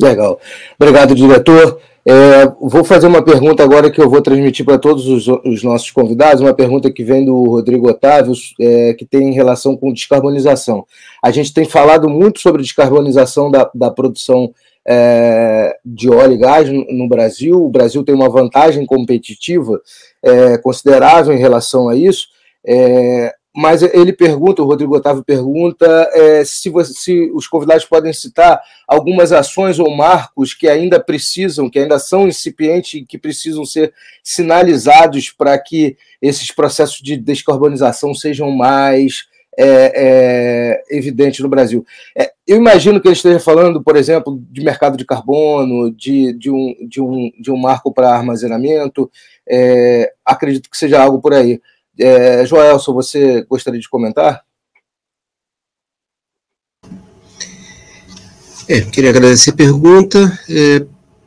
Legal. 0.00 0.40
Obrigado, 0.78 1.14
diretor. 1.14 1.80
É, 2.06 2.46
vou 2.60 2.84
fazer 2.84 3.06
uma 3.06 3.24
pergunta 3.24 3.62
agora 3.62 3.90
que 3.90 3.98
eu 3.98 4.10
vou 4.10 4.20
transmitir 4.20 4.64
para 4.64 4.78
todos 4.78 5.06
os, 5.06 5.26
os, 5.26 5.62
nossos 5.62 5.90
convidados, 5.90 6.42
uma 6.42 6.52
pergunta 6.52 6.92
que 6.92 7.02
vem 7.02 7.24
do 7.24 7.44
Rodrigo 7.44 7.88
Otávio, 7.88 8.34
é, 8.60 8.92
que 8.92 9.06
tem 9.06 9.32
relação 9.32 9.74
com 9.74 9.92
descarbonização. 9.92 10.86
A 11.22 11.30
gente 11.30 11.54
tem 11.54 11.64
falado 11.64 12.08
muito 12.08 12.40
sobre 12.40 12.62
descarbonização 12.62 13.50
da, 13.50 13.70
da 13.74 13.90
produção 13.90 14.52
é, 14.86 15.78
de 15.82 16.10
óleo 16.10 16.34
e 16.34 16.38
gás 16.38 16.68
no, 16.68 16.84
no, 16.92 17.08
Brasil. 17.08 17.64
O 17.64 17.70
Brasil 17.70 18.04
tem 18.04 18.14
uma 18.14 18.28
vantagem 18.28 18.84
competitiva 18.84 19.80
é, 20.22 20.58
considerável 20.58 21.32
em 21.32 21.38
relação 21.38 21.88
a 21.88 21.96
isso. 21.96 22.28
Mas 23.56 23.82
ele 23.82 24.12
pergunta, 24.12 24.62
o 24.62 24.66
Rodrigo 24.66 24.96
Otávio 24.96 25.22
pergunta 25.22 25.86
é, 26.12 26.44
se, 26.44 26.68
você, 26.68 26.92
se, 26.92 27.30
os 27.32 27.46
convidados 27.46 27.84
podem 27.84 28.12
citar 28.12 28.60
algumas 28.86 29.30
ações 29.30 29.78
ou 29.78 29.94
marcos 29.94 30.52
que 30.52 30.66
ainda 30.66 30.98
precisam, 30.98 31.70
que 31.70 31.78
ainda 31.78 32.00
são 32.00 32.26
incipientes 32.26 32.94
e 32.94 33.04
que 33.04 33.16
precisam 33.16 33.64
ser 33.64 33.94
sinalizados 34.24 35.30
para 35.30 35.56
que 35.56 35.96
esses 36.20 36.50
processos 36.50 37.00
de 37.00 37.16
descarbonização 37.16 38.12
sejam 38.12 38.50
mais 38.50 39.28
é, 39.56 40.82
é, 40.90 40.96
evidentes 40.96 41.40
no 41.40 41.48
Brasil. 41.48 41.86
É, 42.16 42.32
eu 42.46 42.56
imagino 42.56 43.00
que 43.00 43.06
ele 43.06 43.14
esteja 43.14 43.38
falando, 43.38 43.82
por 43.82 43.96
exemplo, 43.96 44.42
de 44.50 44.62
mercado 44.62 44.96
de 44.96 45.04
carbono, 45.04 45.90
de, 45.92 46.32
de, 46.32 46.50
um, 46.50 46.74
de, 46.88 47.00
um, 47.00 47.30
de 47.38 47.50
um 47.50 47.56
marco 47.56 47.92
para 47.92 48.10
armazenamento, 48.10 49.10
é, 49.48 50.12
acredito 50.24 50.68
que 50.68 50.76
seja 50.76 51.00
algo 51.00 51.20
por 51.20 51.32
aí. 51.32 51.60
É, 51.98 52.44
Joelson, 52.44 52.92
você 52.92 53.42
gostaria 53.48 53.80
de 53.80 53.88
comentar? 53.88 54.42
É, 58.68 58.80
queria 58.80 59.10
agradecer 59.10 59.50
a 59.50 59.54
pergunta, 59.54 60.38
é, 60.48 60.84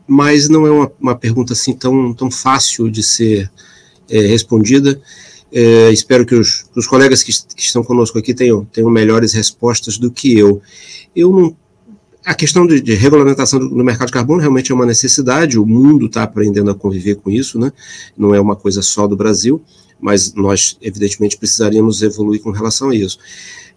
mas 0.07 0.49
não 0.49 0.65
é 0.65 0.71
uma, 0.71 0.91
uma, 0.99 1.15
pergunta 1.15 1.53
assim 1.53 1.73
tão, 1.73 2.13
tão 2.13 2.31
fácil 2.31 2.89
de 2.89 3.03
ser 3.03 3.49
é, 4.09 4.21
respondida. 4.21 4.99
É, 5.51 5.91
espero 5.91 6.25
que 6.25 6.35
os, 6.35 6.65
os 6.75 6.87
colegas 6.87 7.23
que, 7.23 7.31
que, 7.31 7.61
estão 7.61 7.83
conosco 7.83 8.17
aqui 8.17 8.33
tenham, 8.33 8.65
tenham 8.65 8.89
melhores 8.89 9.33
respostas 9.33 9.97
do 9.97 10.11
que 10.11 10.37
eu. 10.37 10.61
Eu 11.15 11.31
não. 11.31 11.55
A 12.25 12.33
questão 12.33 12.67
de, 12.67 12.81
de 12.81 12.93
regulamentação 12.93 13.59
do, 13.59 13.69
do, 13.69 13.83
mercado 13.85 14.07
de 14.07 14.13
carbono 14.13 14.41
realmente 14.41 14.71
é 14.71 14.75
uma 14.75 14.85
necessidade, 14.85 15.57
o 15.57 15.65
mundo 15.65 16.07
está 16.07 16.23
aprendendo 16.23 16.71
a 16.71 16.75
conviver 16.75 17.15
com 17.15 17.29
isso, 17.29 17.57
né? 17.57 17.71
não 18.17 18.35
é 18.35 18.41
uma 18.41 18.55
coisa 18.55 18.81
só 18.81 19.07
do 19.07 19.15
Brasil 19.15 19.63
mas 19.99 20.33
nós, 20.33 20.77
evidentemente, 20.81 21.37
precisaríamos 21.37 22.01
evoluir 22.01 22.41
com 22.41 22.51
relação 22.51 22.89
a 22.89 22.95
isso. 22.95 23.17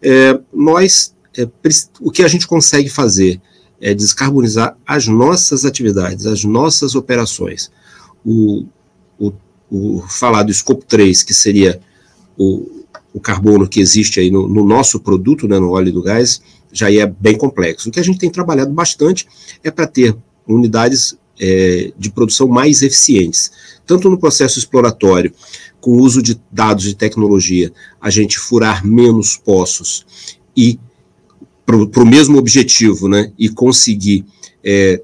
É, 0.03 0.39
nós, 0.53 1.15
é, 1.37 1.49
o 2.01 2.11
que 2.11 2.23
a 2.23 2.29
gente 2.29 2.47
consegue 2.47 2.89
fazer 2.89 3.41
é 3.81 3.95
descarbonizar 3.95 4.77
as 4.87 5.07
nossas 5.07 5.65
atividades, 5.65 6.27
as 6.27 6.45
nossas 6.45 6.95
operações. 6.95 7.71
O, 8.25 8.67
o, 9.19 9.33
o 9.71 10.03
falar 10.09 10.43
do 10.43 10.51
escopo 10.51 10.85
3, 10.85 11.23
que 11.23 11.33
seria 11.33 11.81
o, 12.37 12.85
o 13.13 13.21
carbono 13.21 13.69
que 13.69 13.81
existe 13.81 14.21
aí 14.21 14.31
no, 14.31 14.47
no 14.47 14.65
nosso 14.65 15.01
produto, 15.01 15.49
né, 15.49 15.59
no 15.59 15.71
óleo 15.71 15.89
e 15.89 15.93
do 15.93 16.03
gás, 16.03 16.43
já 16.73 16.93
é 16.93 17.07
bem 17.07 17.37
complexo. 17.37 17.89
O 17.89 17.93
que 17.93 18.01
a 18.01 18.05
gente 18.05 18.19
tem 18.19 18.31
trabalhado 18.31 18.73
bastante 18.73 19.27
é 19.65 19.71
para 19.71 19.87
ter 19.87 20.17
unidades 20.47 21.17
é, 21.41 21.93
de 21.99 22.11
produção 22.11 22.47
mais 22.47 22.83
eficientes, 22.83 23.51
tanto 23.87 24.11
no 24.11 24.19
processo 24.19 24.59
exploratório, 24.59 25.33
com 25.81 25.93
o 25.93 26.03
uso 26.03 26.23
de 26.23 26.39
dados 26.53 26.87
e 26.87 26.95
tecnologia, 26.95 27.73
a 28.01 28.11
gente 28.11 28.39
furar 28.39 28.87
menos 28.87 29.37
poços 29.37 30.05
e 30.55 30.79
para 31.65 32.03
o 32.03 32.07
mesmo 32.07 32.37
objetivo, 32.37 33.09
né, 33.09 33.33
e 33.39 33.49
conseguir 33.49 34.25
é, 34.63 35.01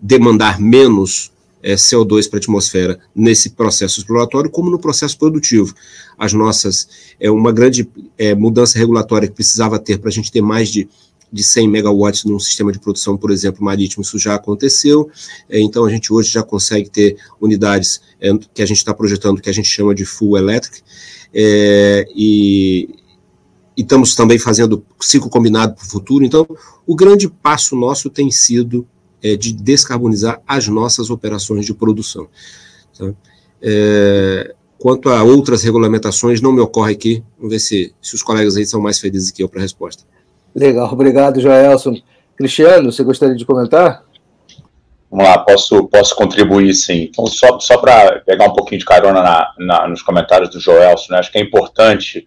demandar 0.00 0.60
menos 0.60 1.32
é, 1.62 1.74
CO2 1.74 2.28
para 2.28 2.38
a 2.38 2.40
atmosfera 2.40 2.98
nesse 3.14 3.50
processo 3.50 4.00
exploratório, 4.00 4.50
como 4.50 4.70
no 4.70 4.78
processo 4.78 5.16
produtivo. 5.16 5.74
As 6.16 6.32
nossas, 6.32 6.88
é 7.20 7.30
uma 7.30 7.52
grande 7.52 7.88
é, 8.16 8.34
mudança 8.34 8.78
regulatória 8.78 9.28
que 9.28 9.34
precisava 9.34 9.78
ter 9.78 9.98
para 9.98 10.08
a 10.08 10.12
gente 10.12 10.32
ter 10.32 10.42
mais 10.42 10.68
de 10.68 10.88
de 11.32 11.44
100 11.44 11.68
megawatts 11.68 12.24
num 12.24 12.38
sistema 12.38 12.72
de 12.72 12.78
produção, 12.78 13.16
por 13.16 13.30
exemplo, 13.30 13.62
marítimo, 13.62 14.02
isso 14.02 14.18
já 14.18 14.34
aconteceu. 14.34 15.10
É, 15.48 15.60
então, 15.60 15.84
a 15.84 15.90
gente 15.90 16.12
hoje 16.12 16.30
já 16.30 16.42
consegue 16.42 16.88
ter 16.88 17.16
unidades 17.40 18.00
é, 18.20 18.30
que 18.52 18.62
a 18.62 18.66
gente 18.66 18.78
está 18.78 18.94
projetando, 18.94 19.40
que 19.40 19.50
a 19.50 19.52
gente 19.52 19.68
chama 19.68 19.94
de 19.94 20.04
full 20.04 20.36
electric, 20.36 20.82
é, 21.32 22.06
e, 22.14 22.88
e, 23.76 23.82
estamos 23.82 24.14
também 24.14 24.38
fazendo 24.38 24.84
ciclo 25.00 25.28
combinado 25.28 25.74
para 25.74 25.84
o 25.84 25.88
futuro. 25.88 26.24
Então, 26.24 26.46
o 26.86 26.96
grande 26.96 27.28
passo 27.28 27.76
nosso 27.76 28.08
tem 28.08 28.30
sido 28.30 28.86
é, 29.22 29.36
de 29.36 29.52
descarbonizar 29.52 30.40
as 30.46 30.68
nossas 30.68 31.10
operações 31.10 31.66
de 31.66 31.74
produção. 31.74 32.28
Tá? 32.96 33.12
É, 33.60 34.54
quanto 34.78 35.08
a 35.08 35.22
outras 35.22 35.62
regulamentações, 35.62 36.40
não 36.40 36.52
me 36.52 36.60
ocorre 36.60 36.92
aqui. 36.92 37.22
Vamos 37.36 37.52
ver 37.52 37.58
se, 37.58 37.92
se 38.00 38.14
os 38.14 38.22
colegas 38.22 38.56
aí 38.56 38.64
são 38.64 38.80
mais 38.80 38.98
felizes 38.98 39.30
que 39.30 39.42
eu 39.42 39.48
para 39.48 39.60
a 39.60 39.62
resposta. 39.62 40.04
Legal, 40.58 40.92
obrigado, 40.92 41.40
Joelson. 41.40 41.94
Cristiano, 42.36 42.90
você 42.90 43.04
gostaria 43.04 43.36
de 43.36 43.46
comentar? 43.46 44.02
Vamos 45.08 45.24
lá, 45.24 45.38
posso, 45.38 45.86
posso 45.86 46.16
contribuir 46.16 46.74
sim. 46.74 47.08
Então, 47.10 47.26
só, 47.26 47.60
só 47.60 47.78
para 47.78 48.20
pegar 48.20 48.46
um 48.46 48.52
pouquinho 48.52 48.80
de 48.80 48.84
carona 48.84 49.22
na, 49.22 49.54
na, 49.56 49.88
nos 49.88 50.02
comentários 50.02 50.50
do 50.50 50.58
Joelson, 50.58 51.12
né, 51.12 51.20
acho 51.20 51.30
que 51.30 51.38
é 51.38 51.40
importante 51.40 52.26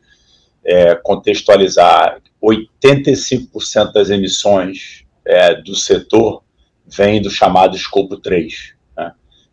é, 0.63 0.95
contextualizar: 0.95 2.21
85% 2.41 3.91
das 3.91 4.09
emissões 4.09 5.03
é, 5.25 5.55
do 5.55 5.75
setor 5.75 6.41
vem 6.87 7.21
do 7.21 7.29
chamado 7.29 7.75
escopo 7.75 8.15
3, 8.15 8.73
né, 8.95 9.11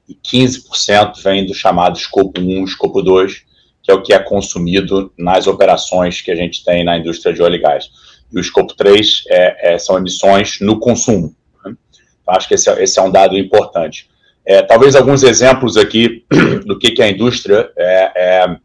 e 0.08 0.14
15% 0.14 1.20
vem 1.20 1.44
do 1.44 1.52
chamado 1.52 1.98
escopo 1.98 2.40
1, 2.40 2.64
escopo 2.64 3.02
2, 3.02 3.42
que 3.82 3.90
é 3.90 3.94
o 3.94 4.02
que 4.02 4.14
é 4.14 4.20
consumido 4.20 5.12
nas 5.18 5.48
operações 5.48 6.20
que 6.20 6.30
a 6.30 6.36
gente 6.36 6.64
tem 6.64 6.84
na 6.84 6.96
indústria 6.96 7.34
de 7.34 7.42
óleo 7.42 7.56
e 7.56 7.60
gás 7.60 7.90
e 8.32 8.38
o 8.38 8.40
escopo 8.40 8.74
3 8.74 9.24
é, 9.28 9.74
é, 9.74 9.78
são 9.78 9.96
emissões 9.96 10.58
no 10.60 10.78
consumo. 10.78 11.34
Né? 11.64 11.74
Então, 12.22 12.34
acho 12.34 12.48
que 12.48 12.54
esse 12.54 12.70
é, 12.70 12.82
esse 12.82 12.98
é, 12.98 13.02
um 13.02 13.10
dado 13.10 13.36
importante. 13.36 14.08
É, 14.44 14.62
talvez 14.62 14.94
alguns 14.94 15.22
exemplos 15.22 15.76
aqui 15.76 16.24
do 16.64 16.78
que, 16.78 16.92
que 16.92 17.02
a 17.02 17.10
indústria 17.10 17.70
é, 17.76 18.12
é, 18.16 18.56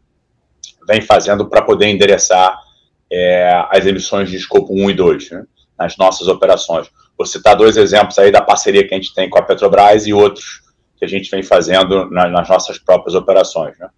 vem 0.86 1.00
fazendo 1.00 1.46
para 1.48 1.62
poder 1.62 1.86
endereçar 1.86 2.62
as 3.70 3.86
emissões 3.86 4.28
de 4.28 4.36
escopo 4.36 4.74
1 4.74 4.90
e 4.90 4.94
2 4.94 5.30
né? 5.30 5.44
nas 5.78 5.96
nossas 5.96 6.26
operações. 6.26 6.88
Vou 7.16 7.24
citar 7.24 7.54
dois 7.54 7.76
exemplos 7.76 8.18
aí 8.18 8.32
da 8.32 8.40
parceria 8.40 8.84
que 8.88 8.92
a 8.92 8.96
gente 8.96 9.14
tem 9.14 9.30
com 9.30 9.38
a 9.38 9.42
Petrobras 9.42 10.04
e 10.08 10.12
outros 10.12 10.62
que 10.98 11.04
a 11.04 11.08
gente 11.08 11.30
vem 11.30 11.42
fazendo 11.42 12.10
nas, 12.10 12.32
nas 12.32 12.48
nossas 12.48 12.76
próprias 12.76 13.14
operações. 13.14 13.76
Né? 13.78 13.88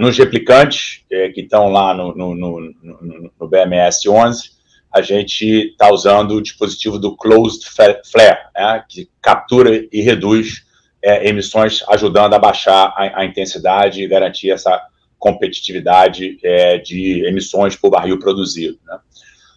Nos 0.00 0.18
replicantes, 0.18 1.04
que 1.32 1.42
estão 1.42 1.70
lá 1.70 1.94
no, 1.94 2.12
no, 2.12 2.34
no, 2.34 3.30
no, 3.38 3.48
BMS 3.48 4.08
11, 4.08 4.57
a 4.92 5.02
gente 5.02 5.44
está 5.44 5.92
usando 5.92 6.32
o 6.32 6.42
dispositivo 6.42 6.98
do 6.98 7.16
Closed 7.16 7.64
Flare, 7.64 8.38
né, 8.54 8.84
que 8.88 9.08
captura 9.20 9.86
e 9.92 10.00
reduz 10.00 10.64
é, 11.02 11.28
emissões, 11.28 11.84
ajudando 11.88 12.34
a 12.34 12.38
baixar 12.38 12.92
a, 12.96 13.20
a, 13.20 13.24
intensidade 13.24 14.02
e 14.02 14.08
garantir 14.08 14.50
essa 14.50 14.80
competitividade 15.18 16.38
é, 16.42 16.78
de 16.78 17.24
emissões 17.26 17.76
por 17.76 17.90
barril 17.90 18.18
produzido. 18.18 18.78
Né? 18.86 18.98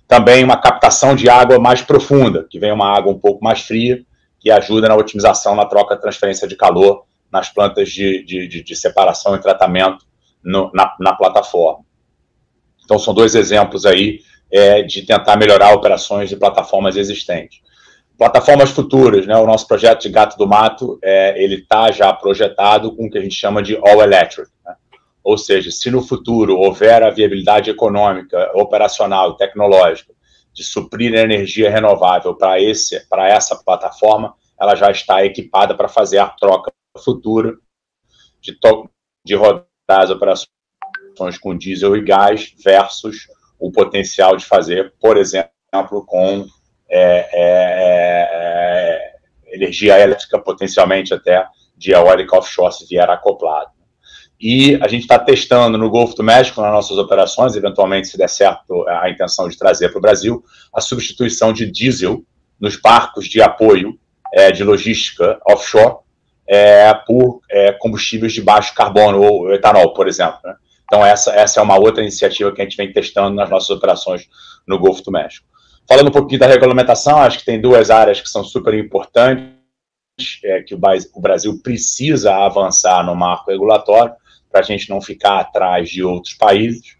Também 0.07 0.43
uma 0.43 0.57
captação 0.57 1.15
de 1.15 1.29
água 1.29 1.59
mais 1.59 1.81
profunda, 1.81 2.45
que 2.49 2.59
vem 2.59 2.71
uma 2.71 2.95
água 2.95 3.11
um 3.11 3.19
pouco 3.19 3.43
mais 3.43 3.61
fria, 3.61 4.03
que 4.39 4.51
ajuda 4.51 4.89
na 4.89 4.95
otimização 4.95 5.55
na 5.55 5.65
troca 5.65 5.95
de 5.95 6.01
transferência 6.01 6.47
de 6.47 6.55
calor 6.55 7.05
nas 7.31 7.49
plantas 7.49 7.89
de, 7.89 8.23
de, 8.25 8.47
de, 8.47 8.63
de 8.63 8.75
separação 8.75 9.35
e 9.35 9.39
tratamento 9.39 10.05
no, 10.43 10.69
na, 10.73 10.93
na, 10.99 11.13
plataforma. 11.13 11.85
Então, 12.83 12.99
são 12.99 13.13
dois 13.13 13.35
exemplos 13.35 13.85
aí 13.85 14.19
é, 14.51 14.81
de 14.83 15.03
tentar 15.03 15.37
melhorar 15.37 15.73
operações 15.73 16.29
de 16.29 16.35
plataformas 16.35 16.97
existentes. 16.97 17.61
Plataformas 18.17 18.69
futuras, 18.69 19.25
né? 19.25 19.35
O 19.37 19.47
nosso 19.47 19.67
projeto 19.67 20.01
de 20.03 20.09
Gato 20.09 20.37
do 20.37 20.47
Mato, 20.47 20.99
é, 21.01 21.41
ele 21.41 21.55
está 21.55 21.91
já 21.91 22.13
projetado 22.13 22.95
com 22.95 23.05
o 23.05 23.09
que 23.09 23.17
a 23.17 23.21
gente 23.21 23.35
chama 23.35 23.63
de 23.63 23.77
all 23.77 24.01
electric. 24.01 24.49
Né? 24.65 24.75
Ou 25.23 25.37
seja, 25.37 25.71
se 25.71 25.89
no 25.89 26.01
futuro 26.01 26.57
houver 26.57 27.01
a 27.01 27.09
viabilidade 27.09 27.69
econômica, 27.69 28.51
operacional 28.53 29.35
tecnológica 29.35 30.13
de 30.53 30.63
suprir 30.63 31.13
energia 31.13 31.71
renovável 31.71 32.35
para 32.35 32.59
esse, 32.59 32.99
para 33.07 33.27
essa 33.29 33.55
plataforma, 33.55 34.35
ela 34.59 34.75
já 34.75 34.91
está 34.91 35.25
equipada 35.25 35.73
para 35.73 35.87
fazer 35.87 36.17
a 36.17 36.27
troca 36.27 36.71
futura 37.03 37.55
de, 38.41 38.57
de 39.25 39.35
rodar 39.35 39.65
as 39.87 40.09
operações 40.09 41.37
com 41.39 41.57
diesel 41.57 41.95
e 41.95 42.01
gás 42.03 42.53
versus 42.63 43.27
o 43.61 43.71
potencial 43.71 44.35
de 44.35 44.43
fazer, 44.43 44.91
por 44.99 45.15
exemplo, 45.15 46.03
com 46.05 46.45
é, 46.89 47.29
é, 47.31 48.29
é, 48.33 49.55
energia 49.55 49.99
elétrica, 49.99 50.39
potencialmente 50.39 51.13
até 51.13 51.45
de 51.77 51.91
eólica 51.91 52.35
offshore, 52.35 52.73
se 52.73 52.87
vier 52.87 53.09
acoplado. 53.09 53.69
E 54.39 54.79
a 54.81 54.87
gente 54.87 55.03
está 55.03 55.19
testando 55.19 55.77
no 55.77 55.89
Golfo 55.89 56.15
do 56.15 56.23
México, 56.23 56.59
nas 56.61 56.71
nossas 56.71 56.97
operações, 56.97 57.55
eventualmente, 57.55 58.07
se 58.07 58.17
der 58.17 58.27
certo 58.27 58.87
a 58.89 59.07
intenção 59.09 59.47
de 59.47 59.55
trazer 59.55 59.89
para 59.89 59.99
o 59.99 60.01
Brasil, 60.01 60.43
a 60.73 60.81
substituição 60.81 61.53
de 61.53 61.69
diesel 61.71 62.23
nos 62.59 62.75
barcos 62.75 63.27
de 63.27 63.41
apoio 63.41 63.97
é, 64.33 64.51
de 64.51 64.63
logística 64.63 65.39
offshore 65.47 65.97
é, 66.47 66.91
por 67.05 67.41
é, 67.49 67.71
combustíveis 67.73 68.33
de 68.33 68.41
baixo 68.41 68.73
carbono, 68.73 69.21
ou 69.21 69.53
etanol, 69.53 69.93
por 69.93 70.07
exemplo. 70.07 70.39
Né? 70.43 70.55
Então, 70.91 71.05
essa, 71.05 71.31
essa 71.31 71.61
é 71.61 71.63
uma 71.63 71.79
outra 71.79 72.01
iniciativa 72.01 72.51
que 72.51 72.59
a 72.59 72.65
gente 72.65 72.75
vem 72.75 72.91
testando 72.91 73.33
nas 73.33 73.49
nossas 73.49 73.69
operações 73.69 74.27
no 74.67 74.77
Golfo 74.77 75.01
do 75.01 75.09
México. 75.09 75.47
Falando 75.87 76.09
um 76.09 76.11
pouquinho 76.11 76.41
da 76.41 76.47
regulamentação, 76.47 77.17
acho 77.17 77.39
que 77.39 77.45
tem 77.45 77.61
duas 77.61 77.89
áreas 77.89 78.19
que 78.19 78.27
são 78.27 78.43
super 78.43 78.73
importantes, 78.73 79.53
é, 80.43 80.61
que 80.61 80.75
o 80.75 81.21
Brasil 81.21 81.57
precisa 81.63 82.35
avançar 82.35 83.05
no 83.05 83.15
marco 83.15 83.49
regulatório 83.49 84.13
para 84.51 84.59
a 84.59 84.63
gente 84.63 84.89
não 84.89 84.99
ficar 84.99 85.39
atrás 85.39 85.89
de 85.89 86.03
outros 86.03 86.33
países. 86.33 86.97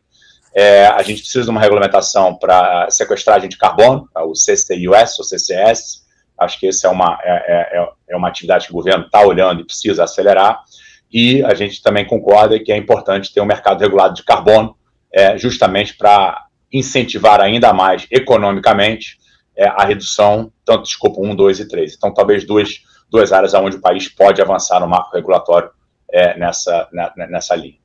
É, 0.56 0.86
a 0.86 1.02
gente 1.04 1.24
precisa 1.24 1.44
de 1.44 1.50
uma 1.50 1.60
regulamentação 1.60 2.34
para 2.36 2.90
sequestragem 2.90 3.50
de 3.50 3.58
carbono, 3.58 4.08
tá? 4.14 4.24
o 4.24 4.32
CCUS 4.32 5.20
ou 5.20 5.26
CCS. 5.26 6.06
Acho 6.40 6.58
que 6.58 6.68
essa 6.70 6.88
é 6.88 6.90
uma, 6.90 7.20
é, 7.22 7.78
é, 7.78 7.90
é 8.12 8.16
uma 8.16 8.30
atividade 8.30 8.68
que 8.68 8.72
o 8.72 8.76
governo 8.76 9.04
está 9.04 9.22
olhando 9.22 9.60
e 9.60 9.66
precisa 9.66 10.06
acelerar. 10.06 10.64
E 11.12 11.44
a 11.44 11.54
gente 11.54 11.82
também 11.82 12.06
concorda 12.06 12.60
que 12.60 12.72
é 12.72 12.78
importante 12.78 13.34
ter 13.34 13.42
um 13.42 13.46
mercado 13.46 13.82
regulado 13.82 14.16
de 14.16 14.24
carbono, 14.24 14.76
é, 15.14 15.38
justamente 15.38 15.96
para 15.98 16.46
incentivar 16.72 17.42
ainda 17.42 17.74
mais 17.74 18.08
economicamente 18.10 19.18
é, 19.56 19.68
a 19.68 19.84
redução 19.84 20.52
tanto 20.64 20.84
de 20.84 20.90
escopo 20.90 21.26
1, 21.26 21.36
2 21.36 21.60
e 21.60 21.68
3. 21.68 21.96
Então, 21.96 22.14
talvez 22.14 22.46
duas, 22.46 22.82
duas 23.10 23.34
áreas 23.34 23.54
onde 23.54 23.76
o 23.76 23.82
país 23.82 24.08
pode 24.08 24.42
avançar 24.42 24.80
no 24.80 24.88
marco 24.88 25.14
regulatório 25.14 25.70
é, 26.10 26.38
nessa, 26.38 26.88
na, 26.94 27.12
nessa 27.28 27.56
linha. 27.56 27.82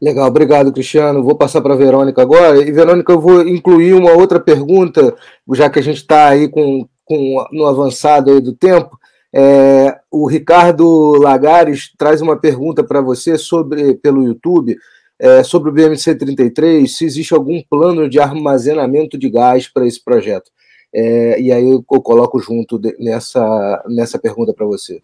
Legal, 0.00 0.28
obrigado, 0.28 0.72
Cristiano. 0.72 1.24
Vou 1.24 1.34
passar 1.34 1.60
para 1.60 1.74
a 1.74 1.76
Verônica 1.76 2.22
agora. 2.22 2.58
E, 2.58 2.70
Verônica, 2.70 3.12
eu 3.12 3.20
vou 3.20 3.40
incluir 3.42 3.94
uma 3.94 4.12
outra 4.12 4.38
pergunta, 4.38 5.16
já 5.54 5.68
que 5.68 5.78
a 5.78 5.82
gente 5.82 5.96
está 5.96 6.28
aí 6.28 6.48
com, 6.48 6.86
com, 7.04 7.44
no 7.50 7.66
avançado 7.66 8.40
do 8.40 8.52
tempo. 8.52 8.96
É, 9.34 9.98
o 10.10 10.26
Ricardo 10.26 11.12
Lagares 11.20 11.92
traz 11.98 12.22
uma 12.22 12.36
pergunta 12.36 12.82
para 12.82 13.00
você 13.00 13.36
sobre 13.36 13.94
pelo 13.94 14.24
YouTube 14.24 14.76
é, 15.18 15.42
sobre 15.42 15.70
o 15.70 15.72
BMC 15.72 16.14
33, 16.14 16.96
se 16.96 17.04
existe 17.04 17.34
algum 17.34 17.60
plano 17.68 18.08
de 18.08 18.20
armazenamento 18.20 19.18
de 19.18 19.28
gás 19.28 19.66
para 19.66 19.86
esse 19.86 20.02
projeto. 20.02 20.50
É, 20.94 21.40
e 21.40 21.52
aí 21.52 21.68
eu 21.68 21.82
coloco 21.82 22.38
junto 22.38 22.78
de, 22.78 22.94
nessa, 22.98 23.84
nessa 23.88 24.18
pergunta 24.18 24.54
para 24.54 24.64
você. 24.64 25.00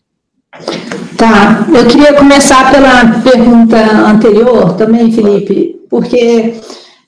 Tá, 1.19 1.67
eu 1.77 1.87
queria 1.89 2.15
começar 2.15 2.71
pela 2.71 3.21
pergunta 3.23 3.77
anterior 4.07 4.77
também, 4.77 5.11
Felipe, 5.11 5.81
porque 5.91 6.55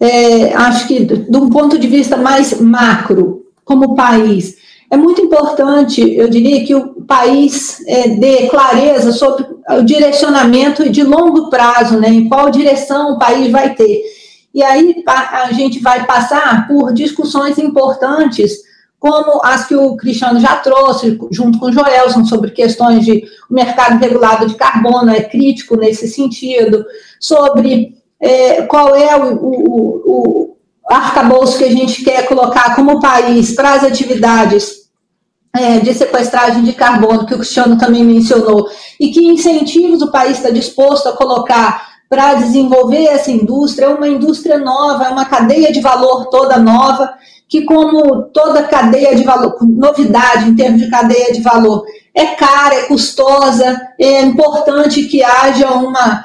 é, 0.00 0.52
acho 0.54 0.88
que, 0.88 1.04
de 1.04 1.36
um 1.36 1.48
ponto 1.48 1.78
de 1.78 1.86
vista 1.86 2.16
mais 2.16 2.60
macro, 2.60 3.46
como 3.64 3.94
país, 3.94 4.56
é 4.90 4.96
muito 4.96 5.20
importante, 5.20 6.00
eu 6.14 6.28
diria, 6.28 6.64
que 6.64 6.74
o 6.74 7.02
país 7.02 7.84
é, 7.86 8.08
dê 8.08 8.48
clareza 8.48 9.12
sobre 9.12 9.44
o 9.68 9.82
direcionamento 9.82 10.88
de 10.88 11.02
longo 11.02 11.50
prazo, 11.50 11.98
né, 11.98 12.08
em 12.08 12.28
qual 12.28 12.50
direção 12.50 13.12
o 13.12 13.18
país 13.18 13.50
vai 13.50 13.74
ter. 13.74 14.02
E 14.54 14.62
aí 14.62 15.04
a 15.06 15.52
gente 15.52 15.80
vai 15.80 16.06
passar 16.06 16.66
por 16.68 16.92
discussões 16.92 17.58
importantes, 17.58 18.64
como 18.98 19.44
as 19.44 19.66
que 19.66 19.74
o 19.74 19.96
Cristiano 19.96 20.40
já 20.40 20.56
trouxe, 20.56 21.18
junto 21.30 21.58
com 21.58 21.66
o 21.66 21.72
Joelson, 21.72 22.24
sobre 22.24 22.52
questões 22.52 23.04
de 23.04 23.24
mercado 23.50 23.98
regulado 23.98 24.46
de 24.46 24.54
carbono, 24.54 25.10
é 25.10 25.20
crítico 25.20 25.76
nesse 25.76 26.08
sentido, 26.08 26.84
sobre 27.20 27.96
é, 28.18 28.62
qual 28.62 28.94
é 28.94 29.14
o, 29.16 29.34
o, 29.34 30.02
o 30.06 30.55
arcabouço 30.88 31.58
que 31.58 31.64
a 31.64 31.70
gente 31.70 32.04
quer 32.04 32.26
colocar 32.26 32.74
como 32.76 33.00
país 33.00 33.54
para 33.54 33.74
as 33.74 33.84
atividades 33.84 34.86
é, 35.54 35.80
de 35.80 35.92
sequestragem 35.94 36.62
de 36.62 36.72
carbono, 36.72 37.26
que 37.26 37.34
o 37.34 37.38
Cristiano 37.38 37.78
também 37.78 38.04
mencionou, 38.04 38.68
e 39.00 39.10
que 39.10 39.24
incentivos 39.24 40.02
o 40.02 40.10
país 40.10 40.36
está 40.36 40.50
disposto 40.50 41.08
a 41.08 41.16
colocar 41.16 41.96
para 42.08 42.34
desenvolver 42.34 43.04
essa 43.04 43.30
indústria, 43.30 43.86
é 43.86 43.88
uma 43.88 44.06
indústria 44.06 44.58
nova, 44.58 45.06
é 45.06 45.08
uma 45.08 45.24
cadeia 45.24 45.72
de 45.72 45.80
valor 45.80 46.26
toda 46.26 46.58
nova, 46.58 47.14
que 47.48 47.64
como 47.64 48.22
toda 48.24 48.62
cadeia 48.62 49.14
de 49.14 49.24
valor, 49.24 49.56
novidade 49.62 50.48
em 50.48 50.54
termos 50.54 50.80
de 50.80 50.90
cadeia 50.90 51.32
de 51.32 51.40
valor, 51.40 51.84
é 52.14 52.26
cara, 52.26 52.74
é 52.74 52.82
custosa, 52.82 53.80
é 53.98 54.22
importante 54.22 55.04
que 55.04 55.22
haja 55.22 55.70
uma 55.72 56.24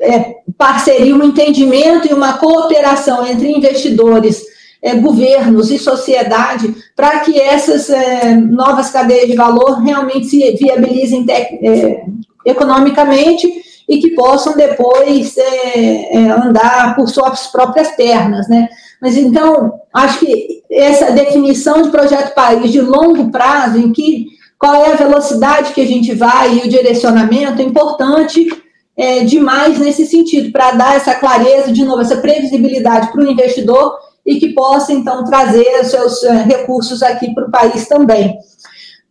é, 0.00 0.36
parceria, 0.56 1.14
um 1.14 1.24
entendimento 1.24 2.08
e 2.08 2.14
uma 2.14 2.34
cooperação 2.34 3.26
entre 3.26 3.50
investidores, 3.50 4.42
é, 4.80 4.94
governos 4.94 5.70
e 5.70 5.78
sociedade 5.78 6.74
para 6.94 7.20
que 7.20 7.40
essas 7.40 7.90
é, 7.90 8.34
novas 8.34 8.90
cadeias 8.90 9.28
de 9.28 9.36
valor 9.36 9.80
realmente 9.80 10.26
se 10.26 10.52
viabilizem 10.52 11.26
é, 11.28 12.04
economicamente 12.44 13.48
e 13.88 13.98
que 13.98 14.10
possam 14.10 14.54
depois 14.54 15.36
é, 15.36 16.16
é, 16.16 16.30
andar 16.30 16.94
por 16.94 17.08
suas 17.08 17.46
próprias 17.46 17.88
pernas, 17.92 18.46
né? 18.48 18.68
Mas 19.00 19.16
então, 19.16 19.80
acho 19.94 20.20
que 20.20 20.62
essa 20.70 21.10
definição 21.12 21.82
de 21.82 21.90
projeto 21.90 22.34
país 22.34 22.70
de 22.70 22.80
longo 22.80 23.30
prazo, 23.30 23.78
em 23.78 23.92
que 23.92 24.26
qual 24.58 24.84
é 24.84 24.92
a 24.92 24.96
velocidade 24.96 25.72
que 25.72 25.80
a 25.80 25.86
gente 25.86 26.14
vai 26.14 26.58
e 26.58 26.66
o 26.66 26.68
direcionamento, 26.68 27.62
é 27.62 27.64
importante 27.64 28.48
é, 28.98 29.22
demais 29.22 29.78
nesse 29.78 30.04
sentido, 30.04 30.50
para 30.50 30.72
dar 30.72 30.96
essa 30.96 31.14
clareza, 31.14 31.70
de 31.70 31.84
novo, 31.84 32.02
essa 32.02 32.16
previsibilidade 32.16 33.12
para 33.12 33.22
o 33.22 33.30
investidor 33.30 33.96
e 34.26 34.40
que 34.40 34.48
possa, 34.48 34.92
então, 34.92 35.24
trazer 35.24 35.84
seus 35.84 36.24
é, 36.24 36.42
recursos 36.42 37.00
aqui 37.00 37.32
para 37.32 37.46
o 37.46 37.50
país 37.50 37.86
também. 37.86 38.36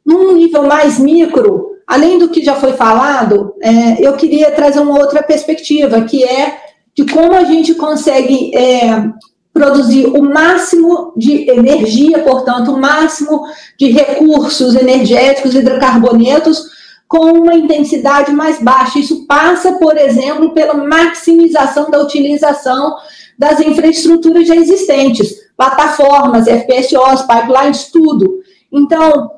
Num 0.05 0.33
nível 0.33 0.63
mais 0.63 0.99
micro, 0.99 1.77
além 1.87 2.19
do 2.19 2.27
que 2.27 2.43
já 2.43 2.55
foi 2.55 2.73
falado, 2.73 3.55
é, 3.61 4.05
eu 4.05 4.13
queria 4.17 4.51
trazer 4.51 4.81
uma 4.81 4.99
outra 4.99 5.23
perspectiva, 5.23 6.01
que 6.01 6.21
é 6.21 6.57
de 6.93 7.05
como 7.05 7.33
a 7.33 7.45
gente 7.45 7.73
consegue 7.75 8.51
é, 8.53 9.09
produzir 9.53 10.05
o 10.07 10.21
máximo 10.21 11.13
de 11.15 11.49
energia, 11.49 12.19
portanto, 12.19 12.73
o 12.73 12.79
máximo 12.79 13.43
de 13.79 13.89
recursos 13.89 14.75
energéticos, 14.75 15.55
hidrocarbonetos, 15.55 16.76
com 17.07 17.31
uma 17.31 17.55
intensidade 17.55 18.31
mais 18.31 18.61
baixa. 18.61 18.99
Isso 18.99 19.25
passa, 19.25 19.73
por 19.73 19.97
exemplo, 19.97 20.53
pela 20.53 20.73
maximização 20.73 21.89
da 21.89 22.01
utilização 22.01 22.95
das 23.37 23.59
infraestruturas 23.59 24.47
já 24.47 24.55
existentes, 24.55 25.33
plataformas, 25.55 26.47
FPSOs, 26.47 27.21
pipelines, 27.21 27.91
tudo. 27.91 28.39
Então, 28.71 29.31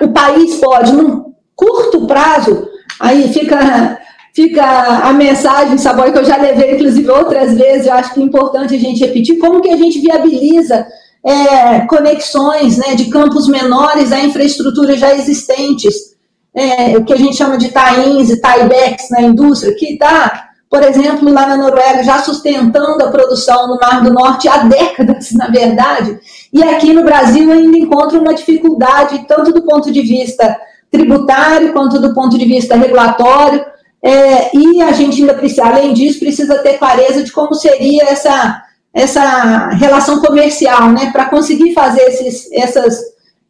o 0.00 0.08
país 0.08 0.56
pode, 0.56 0.92
num 0.92 1.34
curto 1.54 2.06
prazo, 2.06 2.68
aí 3.00 3.32
fica 3.32 3.98
fica 4.34 4.62
a 4.62 5.14
mensagem, 5.14 5.78
Saboy, 5.78 6.12
que 6.12 6.18
eu 6.18 6.24
já 6.24 6.36
levei, 6.36 6.74
inclusive, 6.74 7.10
outras 7.10 7.54
vezes, 7.56 7.86
eu 7.86 7.94
acho 7.94 8.12
que 8.12 8.20
é 8.20 8.22
importante 8.22 8.74
a 8.74 8.78
gente 8.78 9.02
repetir, 9.02 9.38
como 9.38 9.62
que 9.62 9.70
a 9.70 9.76
gente 9.78 9.98
viabiliza 9.98 10.86
é, 11.24 11.80
conexões 11.86 12.76
né, 12.76 12.94
de 12.94 13.06
campos 13.06 13.48
menores 13.48 14.12
a 14.12 14.20
infraestruturas 14.20 15.00
já 15.00 15.14
existentes. 15.14 16.15
É, 16.56 16.96
o 16.96 17.04
que 17.04 17.12
a 17.12 17.18
gente 17.18 17.36
chama 17.36 17.58
de 17.58 17.68
tie-ins 17.68 18.30
e 18.30 18.40
tie-backs 18.40 19.10
na 19.10 19.20
indústria, 19.20 19.74
que 19.74 19.92
está, 19.92 20.48
por 20.70 20.82
exemplo, 20.82 21.30
lá 21.30 21.46
na 21.46 21.56
Noruega, 21.58 22.02
já 22.02 22.18
sustentando 22.20 23.04
a 23.04 23.10
produção 23.10 23.68
no 23.68 23.76
Mar 23.76 24.02
do 24.02 24.10
Norte 24.10 24.48
há 24.48 24.58
décadas, 24.58 25.32
na 25.36 25.48
verdade, 25.48 26.18
e 26.50 26.62
aqui 26.64 26.94
no 26.94 27.04
Brasil 27.04 27.52
ainda 27.52 27.76
encontra 27.76 28.18
uma 28.18 28.32
dificuldade, 28.32 29.26
tanto 29.28 29.52
do 29.52 29.62
ponto 29.62 29.92
de 29.92 30.00
vista 30.00 30.58
tributário 30.90 31.74
quanto 31.74 32.00
do 32.00 32.14
ponto 32.14 32.38
de 32.38 32.46
vista 32.46 32.74
regulatório, 32.74 33.62
é, 34.02 34.56
e 34.56 34.80
a 34.80 34.92
gente 34.92 35.20
ainda 35.20 35.34
precisa, 35.34 35.66
além 35.66 35.92
disso, 35.92 36.20
precisa 36.20 36.58
ter 36.58 36.78
clareza 36.78 37.22
de 37.22 37.32
como 37.32 37.54
seria 37.54 38.04
essa, 38.04 38.62
essa 38.94 39.68
relação 39.70 40.20
comercial, 40.20 40.90
né, 40.90 41.10
para 41.12 41.26
conseguir 41.26 41.74
fazer 41.74 42.02
esses, 42.02 42.50
essas, 42.52 42.98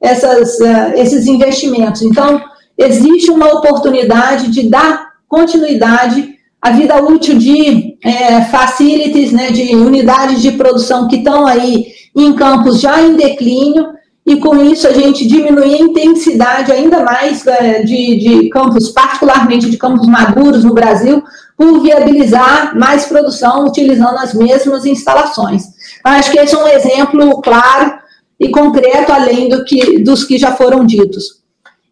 essas, 0.01 0.59
uh, 0.59 0.93
esses 0.97 1.27
investimentos. 1.27 2.03
Então, 2.03 2.41
existe 2.78 3.31
uma 3.31 3.53
oportunidade 3.55 4.51
de 4.51 4.69
dar 4.69 5.12
continuidade 5.28 6.36
à 6.61 6.70
vida 6.70 6.97
útil 7.03 7.39
de 7.39 7.97
é, 8.03 8.43
facilities, 8.44 9.32
né, 9.32 9.51
de 9.51 9.74
unidades 9.74 10.43
de 10.43 10.53
produção 10.53 11.09
que 11.09 11.16
estão 11.16 11.47
aí 11.47 11.86
em 12.15 12.32
campos 12.35 12.81
já 12.81 13.01
em 13.03 13.16
declínio, 13.16 13.97
e 14.24 14.40
com 14.40 14.61
isso 14.61 14.89
a 14.89 14.93
gente 14.93 15.27
diminuir 15.27 15.74
a 15.74 15.78
intensidade 15.82 16.73
ainda 16.73 17.05
mais 17.05 17.47
é, 17.47 17.85
de, 17.85 18.16
de 18.16 18.48
campos, 18.48 18.89
particularmente 18.89 19.70
de 19.70 19.77
campos 19.77 20.09
maduros 20.09 20.65
no 20.65 20.74
Brasil, 20.74 21.23
por 21.57 21.81
viabilizar 21.81 22.77
mais 22.77 23.05
produção 23.05 23.65
utilizando 23.65 24.19
as 24.19 24.35
mesmas 24.35 24.85
instalações. 24.85 25.62
Acho 26.03 26.32
que 26.32 26.39
esse 26.40 26.55
é 26.55 26.59
um 26.59 26.66
exemplo 26.66 27.40
claro 27.40 27.94
e 28.39 28.48
concreto, 28.48 29.12
além 29.12 29.48
do 29.48 29.65
que, 29.65 30.01
dos 30.01 30.24
que 30.24 30.36
já 30.39 30.53
foram 30.53 30.85
ditos. 30.85 31.45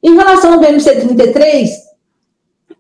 Em 0.05 0.14
relação 0.14 0.52
ao 0.52 0.60
BMC 0.60 0.97
33, 0.97 1.70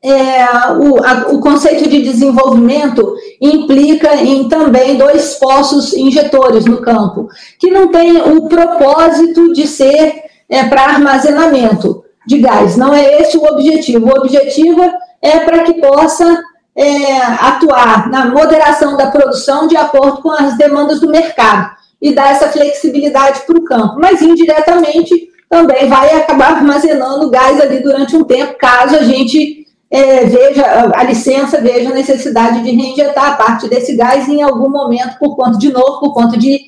é, 0.02 0.44
o, 0.72 1.02
a, 1.02 1.28
o, 1.32 1.40
conceito 1.40 1.88
de 1.88 2.02
desenvolvimento 2.02 3.16
implica 3.40 4.14
em 4.16 4.46
também 4.46 4.98
dois 4.98 5.36
poços 5.36 5.94
injetores 5.94 6.66
no 6.66 6.82
campo, 6.82 7.26
que 7.58 7.70
não 7.70 7.90
tem 7.90 8.18
o 8.18 8.46
propósito 8.46 9.54
de 9.54 9.66
ser 9.66 10.24
é, 10.50 10.64
para 10.64 10.82
armazenamento 10.82 12.04
de 12.26 12.40
gás. 12.40 12.76
Não 12.76 12.92
é 12.92 13.22
esse 13.22 13.38
o 13.38 13.44
objetivo. 13.44 14.06
O 14.06 14.18
objetivo 14.18 14.82
é 15.22 15.40
para 15.40 15.60
que 15.60 15.80
possa 15.80 16.38
é, 16.76 17.22
atuar 17.40 18.10
na 18.10 18.26
moderação 18.26 18.98
da 18.98 19.06
produção 19.06 19.66
de 19.66 19.78
acordo 19.78 20.20
com 20.20 20.30
as 20.30 20.58
demandas 20.58 21.00
do 21.00 21.08
mercado 21.08 21.70
e 22.02 22.14
dar 22.14 22.30
essa 22.30 22.50
flexibilidade 22.50 23.40
para 23.46 23.58
o 23.58 23.64
campo. 23.64 23.98
Mas 23.98 24.20
indiretamente 24.20 25.32
também 25.48 25.88
vai 25.88 26.10
acabar 26.16 26.56
armazenando 26.56 27.30
gás 27.30 27.60
ali 27.60 27.80
durante 27.80 28.16
um 28.16 28.24
tempo, 28.24 28.56
caso 28.58 28.96
a 28.96 29.02
gente 29.02 29.64
é, 29.90 30.24
veja, 30.24 30.92
a 30.94 31.04
licença 31.04 31.60
veja 31.60 31.90
a 31.90 31.94
necessidade 31.94 32.62
de 32.64 32.70
reinjetar 32.72 33.38
parte 33.38 33.68
desse 33.68 33.94
gás 33.94 34.28
em 34.28 34.42
algum 34.42 34.68
momento, 34.68 35.18
por 35.18 35.36
conta, 35.36 35.56
de 35.56 35.72
novo, 35.72 36.00
por 36.00 36.12
conta 36.12 36.36
de 36.36 36.60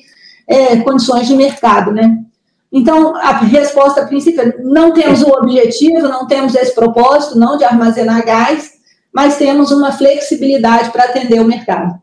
é, 0.47 0.77
condições 0.77 1.27
de 1.27 1.35
mercado, 1.35 1.91
né? 1.91 2.19
Então, 2.71 3.15
a 3.15 3.39
resposta 3.39 4.05
princípio 4.05 4.41
é, 4.41 4.57
não 4.63 4.93
temos 4.93 5.21
o 5.21 5.29
objetivo, 5.29 6.07
não 6.07 6.25
temos 6.25 6.55
esse 6.55 6.73
propósito, 6.73 7.37
não 7.37 7.57
de 7.57 7.65
armazenar 7.65 8.25
gás, 8.25 8.71
mas 9.13 9.37
temos 9.37 9.71
uma 9.71 9.91
flexibilidade 9.91 10.89
para 10.91 11.05
atender 11.05 11.41
o 11.41 11.45
mercado. 11.45 11.99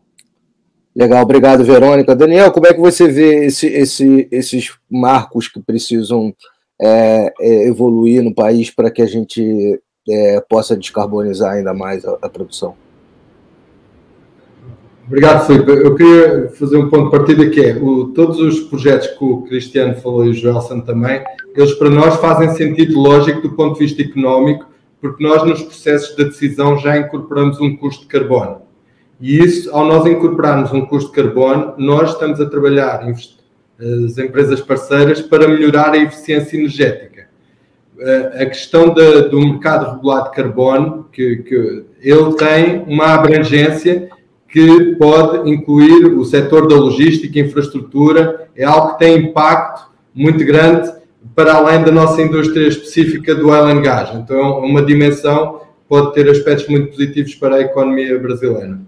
Legal, 0.95 1.23
obrigado, 1.23 1.65
Verônica. 1.65 2.15
Daniel, 2.15 2.53
como 2.53 2.67
é 2.67 2.75
que 2.75 2.81
você 2.81 3.09
vê 3.09 3.47
esse, 3.47 3.67
esse, 3.67 4.29
esses 4.31 4.73
marcos 4.91 5.49
que 5.49 5.61
precisam 5.61 6.35
é, 6.81 7.33
é, 7.41 7.69
evoluir 7.69 8.23
no 8.23 8.35
país 8.35 8.71
para 8.71 8.91
que 8.91 9.03
a 9.03 9.07
gente 9.07 9.81
é, 10.09 10.41
possa 10.49 10.77
descarbonizar 10.77 11.55
ainda 11.55 11.73
mais 11.73 12.05
a, 12.05 12.19
a, 12.23 12.29
produção. 12.29 12.75
Obrigado, 15.07 15.47
Filipe. 15.47 15.71
Eu 15.71 15.95
queria 15.95 16.49
fazer 16.51 16.77
um 16.77 16.89
ponto 16.89 17.05
de 17.05 17.11
partida 17.11 17.51
que 17.51 17.61
é 17.61 17.77
o, 17.77 18.07
todos 18.07 18.41
os 18.41 18.61
projetos 18.61 19.09
que 19.09 19.25
o 19.25 19.43
Cristiano 19.43 19.95
falou 19.97 20.27
e 20.27 20.31
o 20.31 20.35
Joelson 20.35 20.81
também, 20.81 21.23
eles 21.55 21.75
para 21.75 21.91
nós 21.91 22.17
fazem 22.17 22.51
sentido 22.51 22.99
lógico 22.99 23.43
do 23.43 23.55
ponto 23.55 23.79
de 23.79 23.85
vista 23.85 24.03
económico, 24.03 24.67
porque 25.01 25.23
nós 25.23 25.45
nos 25.45 25.63
processos 25.63 26.17
de 26.17 26.25
decisão 26.25 26.79
já 26.79 26.97
incorporamos 26.97 27.61
um 27.61 27.77
custo 27.77 28.03
de 28.03 28.09
carbono. 28.09 28.63
E 29.21 29.39
isso, 29.39 29.71
ao 29.73 29.87
nós 29.87 30.07
incorporarmos 30.07 30.73
um 30.73 30.85
custo 30.87 31.11
de 31.11 31.17
carbono, 31.17 31.75
nós 31.79 32.13
estamos 32.13 32.41
a 32.41 32.47
trabalhar 32.47 33.07
as 33.79 34.19
empresas 34.19 34.61
parceiras 34.61 35.21
para 35.21 35.49
melhorar 35.49 35.93
a 35.93 35.99
eficiência 35.99 36.57
energética. 36.57 37.29
A 38.41 38.47
questão 38.47 38.93
do 38.93 39.41
mercado 39.41 39.93
regulado 39.93 40.31
de 40.31 40.37
carbono, 40.37 41.09
que, 41.13 41.37
que 41.37 41.85
ele 42.01 42.35
tem 42.35 42.85
uma 42.87 43.15
abrangência 43.15 44.09
que 44.49 44.97
pode 44.97 45.51
incluir 45.51 46.07
o 46.07 46.25
setor 46.25 46.69
da 46.69 46.77
logística 46.77 47.39
infraestrutura, 47.39 48.49
é 48.57 48.65
algo 48.65 48.93
que 48.93 48.99
tem 49.01 49.19
impacto 49.19 49.91
muito 50.15 50.45
grande 50.45 50.93
para 51.35 51.55
além 51.55 51.83
da 51.83 51.91
nossa 51.91 52.21
indústria 52.21 52.69
específica 52.69 53.35
do 53.35 53.49
oil 53.49 53.67
and 53.67 53.83
gas. 53.83 54.15
Então, 54.15 54.39
é 54.39 54.67
uma 54.67 54.83
dimensão 54.83 55.65
pode 55.89 56.15
ter 56.15 56.29
aspectos 56.29 56.69
muito 56.69 56.89
positivos 56.89 57.35
para 57.35 57.57
a 57.57 57.61
economia 57.61 58.19
brasileira. 58.19 58.81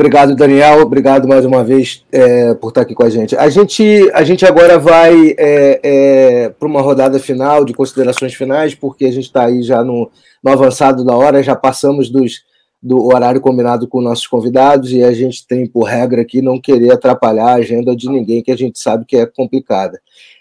Obrigado, 0.00 0.34
Daniel. 0.34 0.80
Obrigado 0.80 1.28
mais 1.28 1.44
uma 1.44 1.62
vez 1.62 2.06
é, 2.10 2.54
por 2.54 2.70
estar 2.70 2.80
aqui 2.80 2.94
com 2.94 3.02
a 3.02 3.10
gente. 3.10 3.36
A 3.36 3.50
gente, 3.50 4.10
a 4.14 4.24
gente 4.24 4.46
agora 4.46 4.78
vai 4.78 5.34
é, 5.36 5.80
é, 5.82 6.48
para 6.48 6.66
uma 6.66 6.80
rodada 6.80 7.18
final 7.18 7.66
de 7.66 7.74
considerações 7.74 8.32
finais, 8.32 8.74
porque 8.74 9.04
a 9.04 9.12
gente 9.12 9.24
está 9.24 9.44
aí 9.44 9.62
já 9.62 9.84
no, 9.84 10.10
no, 10.42 10.50
avançado 10.50 11.04
da 11.04 11.14
hora, 11.14 11.42
já 11.42 11.54
passamos 11.54 12.08
dos, 12.08 12.44
do 12.82 13.08
horário 13.08 13.42
combinado 13.42 13.86
com 13.86 14.00
nossos 14.00 14.26
convidados 14.26 14.90
e 14.90 15.04
a 15.04 15.12
gente 15.12 15.46
tem 15.46 15.66
por 15.66 15.82
regra 15.82 16.22
aqui 16.22 16.40
não 16.40 16.58
querer 16.58 16.92
atrapalhar 16.92 17.48
a 17.48 17.56
agenda 17.56 17.94
de 17.94 18.08
ninguém, 18.08 18.42
que 18.42 18.50
a 18.50 18.56
gente 18.56 18.78
sabe 18.78 19.04
que 19.04 19.18
é 19.18 19.26
complicada. 19.26 20.00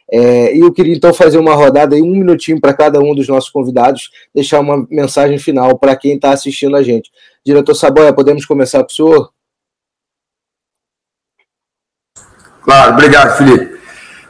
É, 0.10 0.56
e 0.56 0.62
eu 0.62 0.72
queria 0.72 0.96
então 0.96 1.14
fazer 1.14 1.38
uma 1.38 1.54
rodada 1.54 1.98
aí, 1.98 2.02
um 2.02 2.16
minutinho 2.16 2.62
para 2.62 2.74
cada 2.74 3.02
um 3.02 3.14
dos 3.14 3.28
nossos 3.28 3.50
convidados, 3.50 4.10
deixar 4.34 4.62
uma 4.62 4.88
mensagem 4.90 5.38
final 5.38 5.78
para 5.78 5.98
quem 5.98 6.16
está 6.16 6.32
assistindo 6.32 6.78
a 6.78 6.82
gente. 6.82 7.12
Diretor 7.46 7.76
Saboia, 7.76 8.14
podemos 8.14 8.46
começar 8.46 8.80
com 8.86 8.90
o 8.90 8.96
senhor? 8.96 9.39
Claro, 12.70 12.94
obrigado, 12.94 13.36
Felipe. 13.36 13.80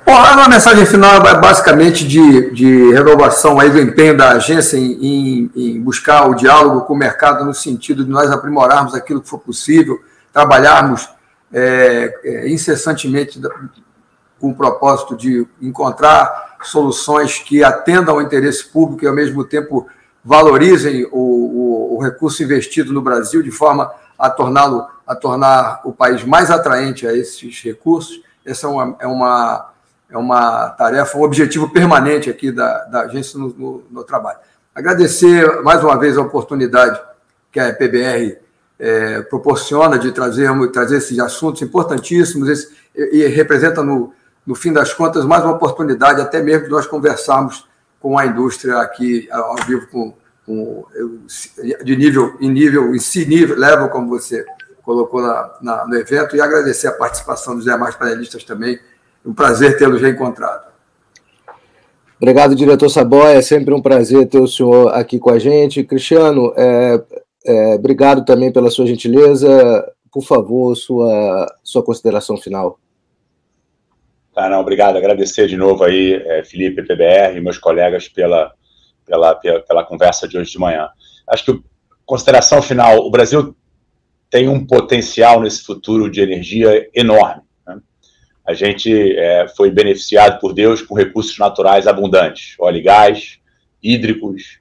Bom, 0.06 0.16
a 0.16 0.48
mensagem 0.48 0.86
final 0.86 1.28
é 1.28 1.42
basicamente 1.42 2.08
de, 2.08 2.52
de 2.52 2.94
renovação 2.94 3.60
aí 3.60 3.70
do 3.70 3.82
empenho 3.82 4.16
da 4.16 4.30
agência 4.30 4.78
em, 4.78 4.94
em, 4.94 5.52
em, 5.54 5.82
buscar 5.82 6.26
o 6.26 6.34
diálogo 6.34 6.86
com 6.86 6.94
o 6.94 6.98
mercado 6.98 7.44
no 7.44 7.54
sentido 7.54 8.06
de 8.06 8.10
nós 8.10 8.32
aprimorarmos 8.32 8.96
aquilo 8.96 9.22
que 9.22 9.28
for 9.28 9.40
possível, 9.40 10.00
trabalharmos 10.32 11.10
é, 11.52 12.18
é, 12.24 12.50
incessantemente 12.50 13.42
com 14.40 14.52
o 14.52 14.56
propósito 14.56 15.18
de 15.18 15.46
encontrar 15.62 16.56
soluções 16.64 17.40
que 17.40 17.62
atendam 17.62 18.16
ao 18.16 18.22
interesse 18.22 18.70
público 18.70 19.04
e, 19.04 19.08
ao 19.10 19.14
mesmo 19.14 19.44
tempo, 19.44 19.86
valorizem 20.24 21.06
o, 21.12 21.18
o, 21.20 21.98
o 21.98 22.02
recurso 22.02 22.42
investido 22.42 22.94
no 22.94 23.02
Brasil 23.02 23.44
de 23.44 23.52
forma 23.52 23.92
a 24.18 24.30
torná-lo 24.30 24.88
a 25.06 25.14
tornar 25.14 25.82
o 25.84 25.92
país 25.92 26.24
mais 26.24 26.50
atraente 26.50 27.06
a 27.06 27.14
esses 27.14 27.62
recursos 27.64 28.29
essa 28.46 28.68
é 28.68 28.70
uma, 28.70 28.96
é 29.00 29.08
uma, 29.08 29.70
é 30.10 30.18
uma 30.18 30.70
tarefa, 30.70 31.18
um 31.18 31.24
objetivo 31.24 31.70
permanente 31.70 32.30
aqui 32.30 32.52
da, 32.52 32.86
da 32.86 33.02
agência 33.02 33.40
no, 33.40 33.50
no, 33.50 33.84
no 33.92 34.04
trabalho. 34.04 34.40
Agradecer 34.74 35.62
mais 35.62 35.84
uma 35.84 35.98
vez 35.98 36.18
a 36.18 36.22
oportunidade 36.22 37.00
que 37.52 37.60
a 37.60 37.74
PBR 37.74 38.38
é, 38.80 39.22
proporciona 39.24 40.00
de 40.00 40.12
trazer, 40.12 40.50
trazer 40.72 40.98
esses 40.98 41.20
assuntos 41.20 41.62
importantíssimos 41.62 42.48
esse, 42.48 42.74
e, 42.96 43.18
e, 43.18 43.28
representa, 43.28 43.84
no, 43.84 44.14
no 44.46 44.56
fim 44.56 44.72
das 44.72 44.94
contas, 44.94 45.26
mais 45.26 45.44
uma 45.44 45.54
oportunidade 45.54 46.22
até 46.22 46.42
mesmo 46.42 46.66
de 46.66 46.72
nós 46.72 46.88
conversarmos 46.88 47.68
com 48.00 48.18
a 48.18 48.26
indústria 48.26 48.78
aqui 48.80 49.28
ao 49.32 49.56
vivo, 49.68 49.88
com, 49.88 50.14
com, 50.46 50.86
de 51.84 51.96
nível 51.96 52.38
em 52.40 52.50
nível, 52.50 52.96
em 52.96 53.00
si 53.00 53.26
nível, 53.26 53.58
level, 53.58 53.90
como 53.90 54.08
você 54.08 54.46
colocou 54.90 55.22
na, 55.22 55.54
na, 55.62 55.88
no 55.88 55.96
evento 55.96 56.36
e 56.36 56.42
agradecer 56.42 56.88
a 56.88 56.92
participação 56.92 57.54
dos 57.54 57.64
demais 57.64 57.96
panelistas 57.96 58.44
também. 58.44 58.80
Um 59.24 59.36
prazer 59.36 59.78
tê-los 59.78 60.02
reencontrado. 60.02 60.64
Obrigado, 62.20 62.56
diretor 62.56 62.90
Saboia. 62.90 63.38
É 63.38 63.42
sempre 63.44 63.72
um 63.72 63.84
prazer 63.84 64.28
ter 64.28 64.40
o 64.40 64.48
senhor 64.48 64.92
aqui 64.96 65.20
com 65.20 65.30
a 65.30 65.38
gente. 65.38 65.84
Cristiano, 65.84 66.52
é, 66.58 67.00
é, 67.46 67.76
obrigado 67.76 68.26
também 68.26 68.52
pela 68.52 68.72
sua 68.72 68.88
gentileza. 68.88 69.48
Por 70.12 70.24
favor, 70.24 70.76
sua, 70.76 71.46
sua 71.64 71.84
consideração 71.84 72.36
final. 72.36 72.80
Tá, 74.34 74.50
não, 74.50 74.60
obrigado. 74.60 74.98
Agradecer 74.98 75.46
de 75.46 75.56
novo 75.56 75.84
aí, 75.84 76.16
é, 76.16 76.44
Felipe, 76.44 76.82
PBR 76.82 77.38
e 77.38 77.42
meus 77.42 77.60
colegas 77.60 78.08
pela, 78.08 78.52
pela, 79.06 79.36
pela, 79.36 79.60
pela 79.60 79.84
conversa 79.84 80.28
de 80.28 80.36
hoje 80.36 80.52
de 80.52 80.58
manhã. 80.58 80.90
Acho 81.28 81.46
que 81.46 81.64
consideração 82.08 82.60
final, 82.60 83.06
o 83.06 83.12
Brasil 83.12 83.56
tem 84.30 84.48
um 84.48 84.66
potencial 84.66 85.42
nesse 85.42 85.64
futuro 85.64 86.10
de 86.10 86.22
energia 86.22 86.88
enorme. 86.94 87.42
Né? 87.66 87.80
a 88.46 88.54
gente 88.54 88.92
é, 89.18 89.48
foi 89.48 89.70
beneficiado 89.72 90.40
por 90.40 90.54
Deus 90.54 90.82
com 90.82 90.96
recursos 90.96 91.38
naturais 91.38 91.88
abundantes, 91.88 92.56
óleo 92.60 92.78
e 92.78 92.82
gás, 92.82 93.40
hídricos, 93.82 94.60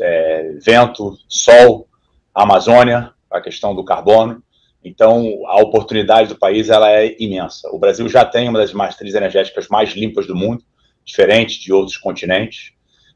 é, 0.00 0.52
vento, 0.64 1.16
sol, 1.28 1.88
Amazônia, 2.34 3.10
a 3.30 3.40
questão 3.40 3.74
do 3.74 3.84
carbono. 3.84 4.42
Então, 4.84 5.42
a 5.46 5.60
oportunidade 5.60 6.28
do 6.28 6.38
país 6.38 6.68
ela 6.68 6.90
é 6.90 7.16
imensa. 7.18 7.68
O 7.70 7.78
Brasil 7.78 8.08
já 8.08 8.24
tem 8.24 8.48
uma 8.48 8.58
das 8.58 8.72
matrizes 8.72 9.14
energéticas 9.14 9.68
mais 9.68 9.90
limpas 9.90 10.26
do 10.26 10.34
mundo, 10.34 10.64
diferente 11.04 11.60
de 11.60 11.72
outros 11.72 11.96
continentes. 11.96 12.72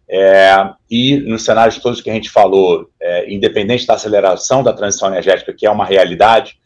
É, 0.09 0.71
e 0.91 1.17
nos 1.17 1.45
cenários 1.45 1.79
todos 1.79 2.01
que 2.01 2.11
a 2.11 2.15
gente 2.15 2.31
falou, 2.31 2.89
é, 3.01 3.33
independente 3.33 3.87
da 3.87 3.95
aceleração 3.95 4.63
da 4.63 4.73
transição 4.73 5.09
energética, 5.09 5.53
que 5.53 5.67
é 5.67 5.71
uma 5.71 5.85
realidade, 5.85 6.59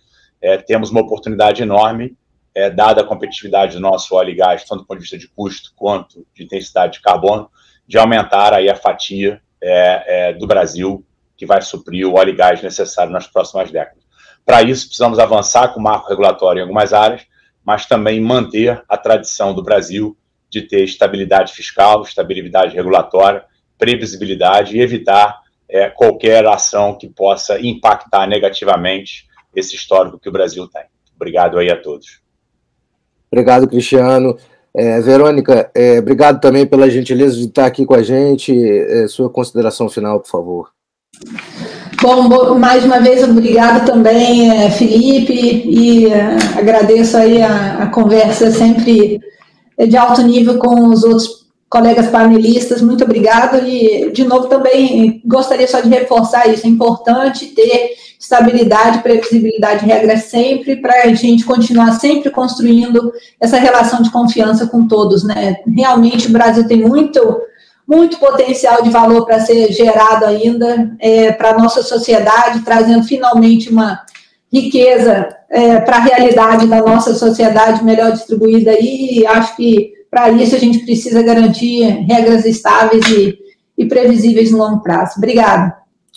é, 0.42 0.56
temos 0.58 0.90
uma 0.90 1.00
oportunidade 1.00 1.62
enorme, 1.62 2.16
é, 2.54 2.68
dada 2.68 3.00
a 3.00 3.04
competitividade 3.04 3.74
do 3.74 3.80
nosso 3.80 4.14
óleo 4.14 4.30
e 4.30 4.34
gás, 4.34 4.64
tanto 4.64 4.80
do 4.80 4.86
ponto 4.86 4.98
de 4.98 5.02
vista 5.02 5.18
de 5.18 5.28
custo 5.28 5.72
quanto 5.74 6.26
de 6.34 6.44
intensidade 6.44 6.94
de 6.94 7.00
carbono, 7.00 7.50
de 7.86 7.98
aumentar 7.98 8.52
aí 8.52 8.68
a 8.68 8.76
fatia 8.76 9.40
é, 9.60 10.28
é, 10.28 10.32
do 10.32 10.46
Brasil 10.46 11.04
que 11.36 11.46
vai 11.46 11.62
suprir 11.62 12.06
o 12.06 12.14
óleo 12.14 12.30
e 12.30 12.36
gás 12.36 12.62
necessário 12.62 13.12
nas 13.12 13.26
próximas 13.26 13.70
décadas. 13.70 14.04
Para 14.44 14.62
isso, 14.62 14.86
precisamos 14.86 15.18
avançar 15.18 15.68
com 15.68 15.80
o 15.80 15.82
marco 15.82 16.08
regulatório 16.08 16.60
em 16.60 16.62
algumas 16.62 16.92
áreas, 16.92 17.22
mas 17.64 17.86
também 17.86 18.20
manter 18.20 18.82
a 18.88 18.96
tradição 18.96 19.54
do 19.54 19.62
Brasil 19.62 20.16
de 20.50 20.62
ter 20.62 20.84
estabilidade 20.84 21.52
fiscal, 21.52 22.02
estabilidade 22.02 22.74
regulatória, 22.74 23.44
previsibilidade 23.78 24.76
e 24.76 24.80
evitar 24.80 25.40
é, 25.68 25.88
qualquer 25.88 26.44
ação 26.46 26.98
que 26.98 27.08
possa 27.08 27.60
impactar 27.60 28.26
negativamente 28.26 29.26
esse 29.54 29.76
histórico 29.76 30.18
que 30.18 30.28
o 30.28 30.32
Brasil 30.32 30.66
tem. 30.68 30.82
Obrigado 31.14 31.58
aí 31.58 31.70
a 31.70 31.80
todos. 31.80 32.20
Obrigado, 33.30 33.68
Cristiano. 33.68 34.36
É, 34.74 35.00
Verônica, 35.00 35.70
é, 35.74 35.98
obrigado 35.98 36.40
também 36.40 36.64
pela 36.64 36.90
gentileza 36.90 37.36
de 37.36 37.46
estar 37.46 37.66
aqui 37.66 37.84
com 37.84 37.94
a 37.94 38.02
gente. 38.02 38.52
É, 38.52 39.06
sua 39.08 39.28
consideração 39.28 39.88
final, 39.88 40.20
por 40.20 40.28
favor. 40.28 40.70
Bom, 42.00 42.54
mais 42.58 42.84
uma 42.84 43.00
vez, 43.00 43.22
obrigado 43.22 43.84
também, 43.84 44.50
é, 44.50 44.70
Felipe, 44.70 45.34
e 45.34 46.06
é, 46.06 46.36
agradeço 46.56 47.16
aí 47.16 47.42
a, 47.42 47.82
a 47.82 47.86
conversa 47.88 48.50
sempre 48.50 49.20
de 49.86 49.96
alto 49.96 50.22
nível 50.22 50.58
com 50.58 50.88
os 50.88 51.04
outros 51.04 51.40
colegas 51.70 52.08
panelistas, 52.08 52.82
muito 52.82 53.04
obrigado. 53.04 53.64
E, 53.64 54.10
de 54.12 54.24
novo, 54.24 54.48
também 54.48 55.22
gostaria 55.24 55.68
só 55.68 55.80
de 55.80 55.88
reforçar 55.88 56.48
isso: 56.48 56.66
é 56.66 56.68
importante 56.70 57.46
ter 57.46 57.92
estabilidade, 58.18 59.02
previsibilidade, 59.02 59.86
regra 59.86 60.16
sempre, 60.18 60.76
para 60.76 61.04
a 61.04 61.14
gente 61.14 61.44
continuar 61.44 61.92
sempre 61.98 62.28
construindo 62.30 63.12
essa 63.40 63.56
relação 63.56 64.02
de 64.02 64.10
confiança 64.10 64.66
com 64.66 64.86
todos, 64.86 65.24
né? 65.24 65.56
Realmente 65.66 66.26
o 66.28 66.32
Brasil 66.32 66.66
tem 66.66 66.82
muito, 66.82 67.40
muito 67.88 68.18
potencial 68.18 68.82
de 68.82 68.90
valor 68.90 69.24
para 69.24 69.40
ser 69.40 69.72
gerado 69.72 70.26
ainda 70.26 70.94
é, 70.98 71.32
para 71.32 71.50
a 71.50 71.58
nossa 71.58 71.82
sociedade, 71.82 72.60
trazendo 72.62 73.04
finalmente 73.04 73.70
uma 73.70 74.02
riqueza 74.52 75.28
é, 75.48 75.80
para 75.80 75.96
a 75.96 76.00
realidade 76.00 76.66
da 76.66 76.80
nossa 76.80 77.14
sociedade 77.14 77.84
melhor 77.84 78.12
distribuída 78.12 78.72
e 78.80 79.24
acho 79.26 79.56
que 79.56 79.92
para 80.10 80.30
isso 80.30 80.56
a 80.56 80.58
gente 80.58 80.80
precisa 80.80 81.22
garantir 81.22 81.84
regras 81.84 82.44
estáveis 82.44 83.04
e, 83.08 83.38
e 83.78 83.86
previsíveis 83.86 84.50
no 84.50 84.58
longo 84.58 84.82
prazo. 84.82 85.14
Obrigada. 85.18 85.76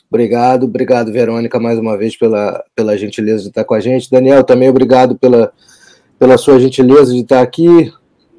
Obrigado, 0.10 0.65
obrigado, 0.65 1.11
Verônica, 1.11 1.60
mais 1.60 1.80
uma 1.80 1.97
vez 1.97 2.15
pela, 2.15 2.64
pela 2.76 2.97
gentileza 2.97 3.43
de 3.43 3.49
estar 3.49 3.64
com 3.64 3.73
a 3.73 3.80
gente. 3.80 4.10
Daniel, 4.11 4.43
também 4.43 4.69
obrigado 4.69 5.15
pela, 5.15 5.51
pela 6.19 6.38
sua 6.38 6.60
gentileza 6.60 7.11
de 7.14 7.22
estar 7.22 7.41
aqui. 7.41 7.91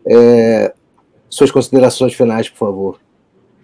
É, 0.07 0.73
suas 1.29 1.51
considerações 1.51 2.15
finais, 2.15 2.49
por 2.49 2.59
favor. 2.59 2.99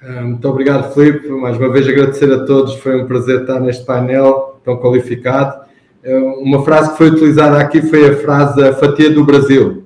É, 0.02 0.20
muito 0.22 0.48
obrigado, 0.48 0.92
Filipe. 0.92 1.28
Mais 1.28 1.56
uma 1.56 1.70
vez 1.70 1.86
agradecer 1.86 2.32
a 2.32 2.44
todos. 2.44 2.74
Foi 2.76 3.00
um 3.00 3.06
prazer 3.06 3.42
estar 3.42 3.60
neste 3.60 3.84
painel 3.84 4.58
tão 4.64 4.76
qualificado. 4.78 5.69
É, 6.02 6.16
uma 6.16 6.64
frase 6.64 6.92
que 6.92 6.98
foi 6.98 7.10
utilizada 7.10 7.58
aqui 7.58 7.82
foi 7.82 8.08
a 8.08 8.16
frase 8.16 8.62
a 8.62 8.72
fatia 8.72 9.10
do 9.10 9.24
Brasil. 9.24 9.84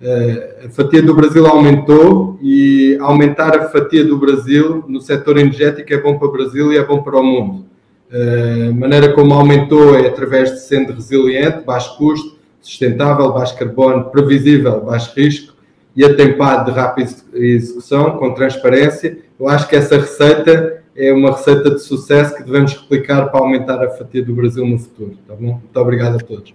É, 0.00 0.66
a 0.66 0.68
fatia 0.68 1.02
do 1.02 1.14
Brasil 1.14 1.46
aumentou 1.46 2.38
e 2.42 2.98
aumentar 3.00 3.56
a 3.56 3.68
fatia 3.70 4.04
do 4.04 4.18
Brasil 4.18 4.84
no 4.86 5.00
setor 5.00 5.38
energético 5.38 5.92
é 5.94 5.98
bom 5.98 6.18
para 6.18 6.28
o 6.28 6.32
Brasil 6.32 6.72
e 6.72 6.76
é 6.76 6.84
bom 6.84 7.02
para 7.02 7.18
o 7.18 7.22
mundo. 7.22 7.64
A 8.12 8.72
maneira 8.72 9.12
como 9.12 9.32
aumentou 9.32 9.98
é 9.98 10.06
através 10.06 10.50
de 10.50 10.60
sendo 10.60 10.92
resiliente, 10.92 11.64
baixo 11.64 11.96
custo, 11.96 12.36
sustentável, 12.60 13.32
baixo 13.32 13.58
carbono, 13.58 14.04
previsível, 14.04 14.80
baixo 14.82 15.12
risco 15.16 15.54
e 15.96 16.04
atempado 16.04 16.70
de 16.70 16.78
rápida 16.78 17.10
execução, 17.32 18.18
com 18.18 18.34
transparência. 18.34 19.18
Eu 19.40 19.48
acho 19.48 19.68
que 19.68 19.74
essa 19.74 19.96
receita 19.96 20.83
é 20.96 21.12
uma 21.12 21.32
receita 21.32 21.70
de 21.70 21.80
sucesso 21.80 22.36
que 22.36 22.42
devemos 22.44 22.72
replicar 22.72 23.26
para 23.26 23.40
aumentar 23.40 23.82
a 23.82 23.90
fatia 23.90 24.24
do 24.24 24.34
Brasil 24.34 24.66
no 24.66 24.78
futuro. 24.78 25.16
Tá 25.26 25.34
bom? 25.34 25.60
Muito 25.60 25.76
obrigado 25.76 26.16
a 26.16 26.18
todos. 26.18 26.54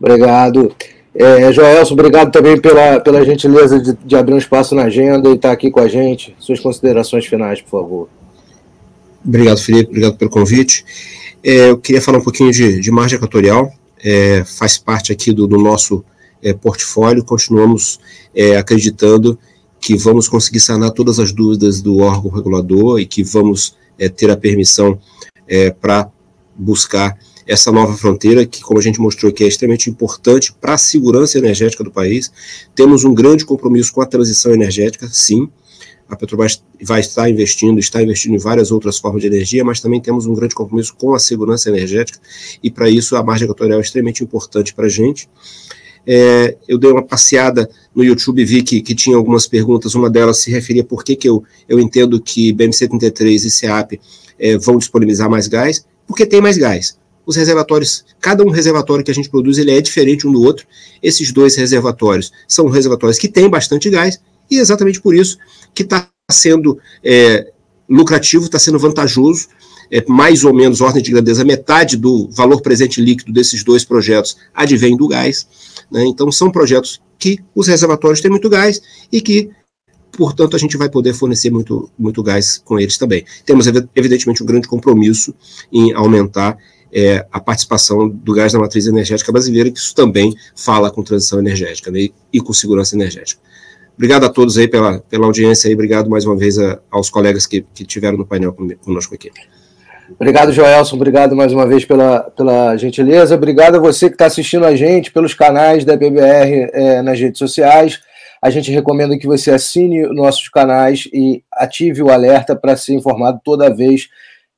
Obrigado. 0.00 0.72
É, 1.14 1.50
Joelson, 1.52 1.94
obrigado 1.94 2.30
também 2.30 2.60
pela, 2.60 3.00
pela 3.00 3.24
gentileza 3.24 3.80
de, 3.80 3.96
de 4.04 4.16
abrir 4.16 4.34
um 4.34 4.38
espaço 4.38 4.74
na 4.74 4.84
agenda 4.84 5.28
e 5.28 5.34
estar 5.34 5.50
aqui 5.50 5.70
com 5.70 5.80
a 5.80 5.88
gente. 5.88 6.36
Suas 6.38 6.60
considerações 6.60 7.26
finais, 7.26 7.60
por 7.60 7.70
favor. 7.70 8.08
Obrigado, 9.24 9.58
Felipe, 9.58 9.88
obrigado 9.88 10.16
pelo 10.16 10.30
convite. 10.30 10.84
É, 11.42 11.70
eu 11.70 11.78
queria 11.78 12.00
falar 12.00 12.18
um 12.18 12.22
pouquinho 12.22 12.52
de, 12.52 12.80
de 12.80 12.90
margem 12.90 13.16
equatorial, 13.16 13.72
é, 14.04 14.44
faz 14.44 14.78
parte 14.78 15.12
aqui 15.12 15.32
do, 15.32 15.46
do 15.46 15.58
nosso 15.58 16.04
é, 16.42 16.52
portfólio, 16.52 17.24
continuamos 17.24 17.98
é, 18.34 18.56
acreditando 18.56 19.38
que 19.80 19.96
vamos 19.96 20.28
conseguir 20.28 20.60
sanar 20.60 20.90
todas 20.90 21.18
as 21.18 21.32
dúvidas 21.32 21.80
do 21.80 21.98
órgão 21.98 22.30
regulador 22.30 22.98
e 23.00 23.06
que 23.06 23.22
vamos 23.22 23.76
é, 23.98 24.08
ter 24.08 24.30
a 24.30 24.36
permissão 24.36 24.98
é, 25.46 25.70
para 25.70 26.10
buscar 26.56 27.18
essa 27.46 27.72
nova 27.72 27.96
fronteira, 27.96 28.44
que, 28.44 28.60
como 28.60 28.78
a 28.78 28.82
gente 28.82 29.00
mostrou 29.00 29.30
aqui, 29.30 29.42
é 29.42 29.48
extremamente 29.48 29.88
importante 29.88 30.52
para 30.52 30.74
a 30.74 30.78
segurança 30.78 31.38
energética 31.38 31.82
do 31.82 31.90
país. 31.90 32.30
Temos 32.74 33.04
um 33.04 33.14
grande 33.14 33.46
compromisso 33.46 33.92
com 33.92 34.02
a 34.02 34.06
transição 34.06 34.52
energética, 34.52 35.08
sim, 35.10 35.48
a 36.08 36.16
Petrobras 36.16 36.62
vai 36.82 37.00
estar 37.00 37.28
investindo, 37.28 37.78
está 37.78 38.02
investindo 38.02 38.34
em 38.34 38.38
várias 38.38 38.70
outras 38.70 38.98
formas 38.98 39.20
de 39.20 39.28
energia, 39.28 39.62
mas 39.62 39.80
também 39.80 40.00
temos 40.00 40.26
um 40.26 40.32
grande 40.32 40.54
compromisso 40.54 40.94
com 40.94 41.14
a 41.14 41.18
segurança 41.18 41.68
energética, 41.68 42.18
e 42.62 42.70
para 42.70 42.88
isso 42.88 43.14
a 43.14 43.22
margem 43.22 43.44
equatorial 43.44 43.78
é 43.78 43.82
extremamente 43.82 44.24
importante 44.24 44.72
para 44.74 44.86
a 44.86 44.88
gente. 44.88 45.28
É, 46.10 46.56
eu 46.66 46.78
dei 46.78 46.90
uma 46.90 47.02
passeada 47.02 47.68
no 47.94 48.02
YouTube 48.02 48.40
e 48.40 48.44
vi 48.44 48.62
que, 48.62 48.80
que 48.80 48.94
tinha 48.94 49.14
algumas 49.14 49.46
perguntas, 49.46 49.94
uma 49.94 50.08
delas 50.08 50.38
se 50.38 50.50
referia 50.50 50.82
por 50.82 51.04
que, 51.04 51.14
que 51.14 51.28
eu, 51.28 51.44
eu 51.68 51.78
entendo 51.78 52.18
que 52.18 52.50
BMC-33 52.54 53.44
e 53.44 53.50
SEAP 53.50 54.00
é, 54.38 54.56
vão 54.56 54.78
disponibilizar 54.78 55.28
mais 55.28 55.46
gás, 55.48 55.84
porque 56.06 56.24
tem 56.24 56.40
mais 56.40 56.56
gás. 56.56 56.96
Os 57.26 57.36
reservatórios, 57.36 58.06
cada 58.18 58.42
um 58.42 58.48
reservatório 58.48 59.04
que 59.04 59.10
a 59.10 59.14
gente 59.14 59.28
produz, 59.28 59.58
ele 59.58 59.70
é 59.70 59.82
diferente 59.82 60.26
um 60.26 60.32
do 60.32 60.40
outro. 60.40 60.66
Esses 61.02 61.30
dois 61.30 61.56
reservatórios 61.56 62.32
são 62.48 62.68
reservatórios 62.68 63.18
que 63.18 63.28
têm 63.28 63.50
bastante 63.50 63.90
gás, 63.90 64.18
e 64.50 64.56
é 64.56 64.60
exatamente 64.62 65.02
por 65.02 65.14
isso 65.14 65.36
que 65.74 65.82
está 65.82 66.08
sendo 66.30 66.78
é, 67.04 67.52
lucrativo, 67.86 68.46
está 68.46 68.58
sendo 68.58 68.78
vantajoso, 68.78 69.48
é, 69.90 70.02
mais 70.08 70.44
ou 70.44 70.54
menos 70.54 70.80
ordem 70.80 71.02
de 71.02 71.10
grandeza, 71.10 71.44
metade 71.44 71.98
do 71.98 72.28
valor 72.30 72.62
presente 72.62 73.00
líquido 73.00 73.32
desses 73.32 73.62
dois 73.62 73.84
projetos 73.84 74.38
advém 74.54 74.96
do 74.96 75.06
gás. 75.06 75.46
Né? 75.90 76.04
Então, 76.06 76.30
são 76.30 76.50
projetos 76.50 77.00
que 77.18 77.38
os 77.54 77.66
reservatórios 77.66 78.20
têm 78.20 78.30
muito 78.30 78.48
gás 78.48 78.80
e 79.10 79.20
que, 79.20 79.50
portanto, 80.12 80.54
a 80.54 80.58
gente 80.58 80.76
vai 80.76 80.88
poder 80.88 81.14
fornecer 81.14 81.50
muito, 81.50 81.90
muito 81.98 82.22
gás 82.22 82.60
com 82.64 82.78
eles 82.78 82.96
também. 82.96 83.24
Temos, 83.44 83.66
evidentemente, 83.94 84.42
um 84.42 84.46
grande 84.46 84.68
compromisso 84.68 85.34
em 85.72 85.92
aumentar 85.92 86.56
é, 86.92 87.26
a 87.30 87.40
participação 87.40 88.08
do 88.08 88.32
gás 88.32 88.52
na 88.52 88.60
matriz 88.60 88.86
energética 88.86 89.32
brasileira, 89.32 89.70
que 89.70 89.78
isso 89.78 89.94
também 89.94 90.34
fala 90.54 90.90
com 90.90 91.02
transição 91.02 91.38
energética 91.38 91.90
né, 91.90 92.08
e 92.32 92.40
com 92.40 92.52
segurança 92.52 92.94
energética. 92.94 93.40
Obrigado 93.96 94.24
a 94.24 94.28
todos 94.28 94.56
aí 94.56 94.68
pela, 94.68 95.00
pela 95.00 95.26
audiência 95.26 95.68
e 95.68 95.74
obrigado 95.74 96.08
mais 96.08 96.24
uma 96.24 96.36
vez 96.36 96.56
a, 96.58 96.80
aos 96.90 97.10
colegas 97.10 97.46
que, 97.46 97.66
que 97.74 97.84
tiveram 97.84 98.16
no 98.16 98.24
painel 98.24 98.56
conosco 98.80 99.14
aqui. 99.14 99.30
Obrigado, 100.14 100.52
Joelson. 100.52 100.96
Obrigado 100.96 101.36
mais 101.36 101.52
uma 101.52 101.66
vez 101.66 101.84
pela, 101.84 102.20
pela 102.30 102.76
gentileza. 102.76 103.34
Obrigado 103.34 103.76
a 103.76 103.80
você 103.80 104.08
que 104.08 104.14
está 104.14 104.26
assistindo 104.26 104.64
a 104.64 104.74
gente 104.74 105.12
pelos 105.12 105.34
canais 105.34 105.84
da 105.84 105.98
PBR 105.98 106.70
é, 106.72 107.02
nas 107.02 107.20
redes 107.20 107.38
sociais. 107.38 108.00
A 108.40 108.50
gente 108.50 108.70
recomenda 108.70 109.18
que 109.18 109.26
você 109.26 109.50
assine 109.50 110.06
nossos 110.14 110.48
canais 110.48 111.08
e 111.12 111.42
ative 111.52 112.02
o 112.02 112.10
alerta 112.10 112.56
para 112.56 112.76
ser 112.76 112.94
informado 112.94 113.40
toda 113.44 113.74
vez 113.74 114.08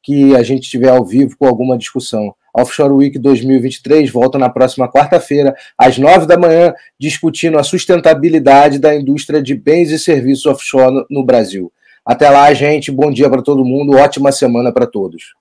que 0.02 0.36
a 0.36 0.42
gente 0.42 0.64
estiver 0.64 0.90
ao 0.90 1.04
vivo 1.04 1.36
com 1.36 1.46
alguma 1.46 1.76
discussão. 1.76 2.34
Offshore 2.54 2.92
Week 2.92 3.18
2023 3.18 4.10
volta 4.10 4.38
na 4.38 4.48
próxima 4.48 4.90
quarta-feira, 4.90 5.54
às 5.78 5.98
nove 5.98 6.26
da 6.26 6.38
manhã, 6.38 6.74
discutindo 6.98 7.58
a 7.58 7.62
sustentabilidade 7.62 8.78
da 8.78 8.94
indústria 8.94 9.42
de 9.42 9.54
bens 9.54 9.90
e 9.90 9.98
serviços 9.98 10.46
offshore 10.46 11.04
no 11.10 11.24
Brasil. 11.24 11.72
Até 12.04 12.28
lá, 12.28 12.52
gente. 12.54 12.90
Bom 12.90 13.10
dia 13.10 13.28
para 13.28 13.42
todo 13.42 13.64
mundo. 13.64 13.96
Ótima 13.96 14.32
semana 14.32 14.72
para 14.72 14.86
todos. 14.86 15.39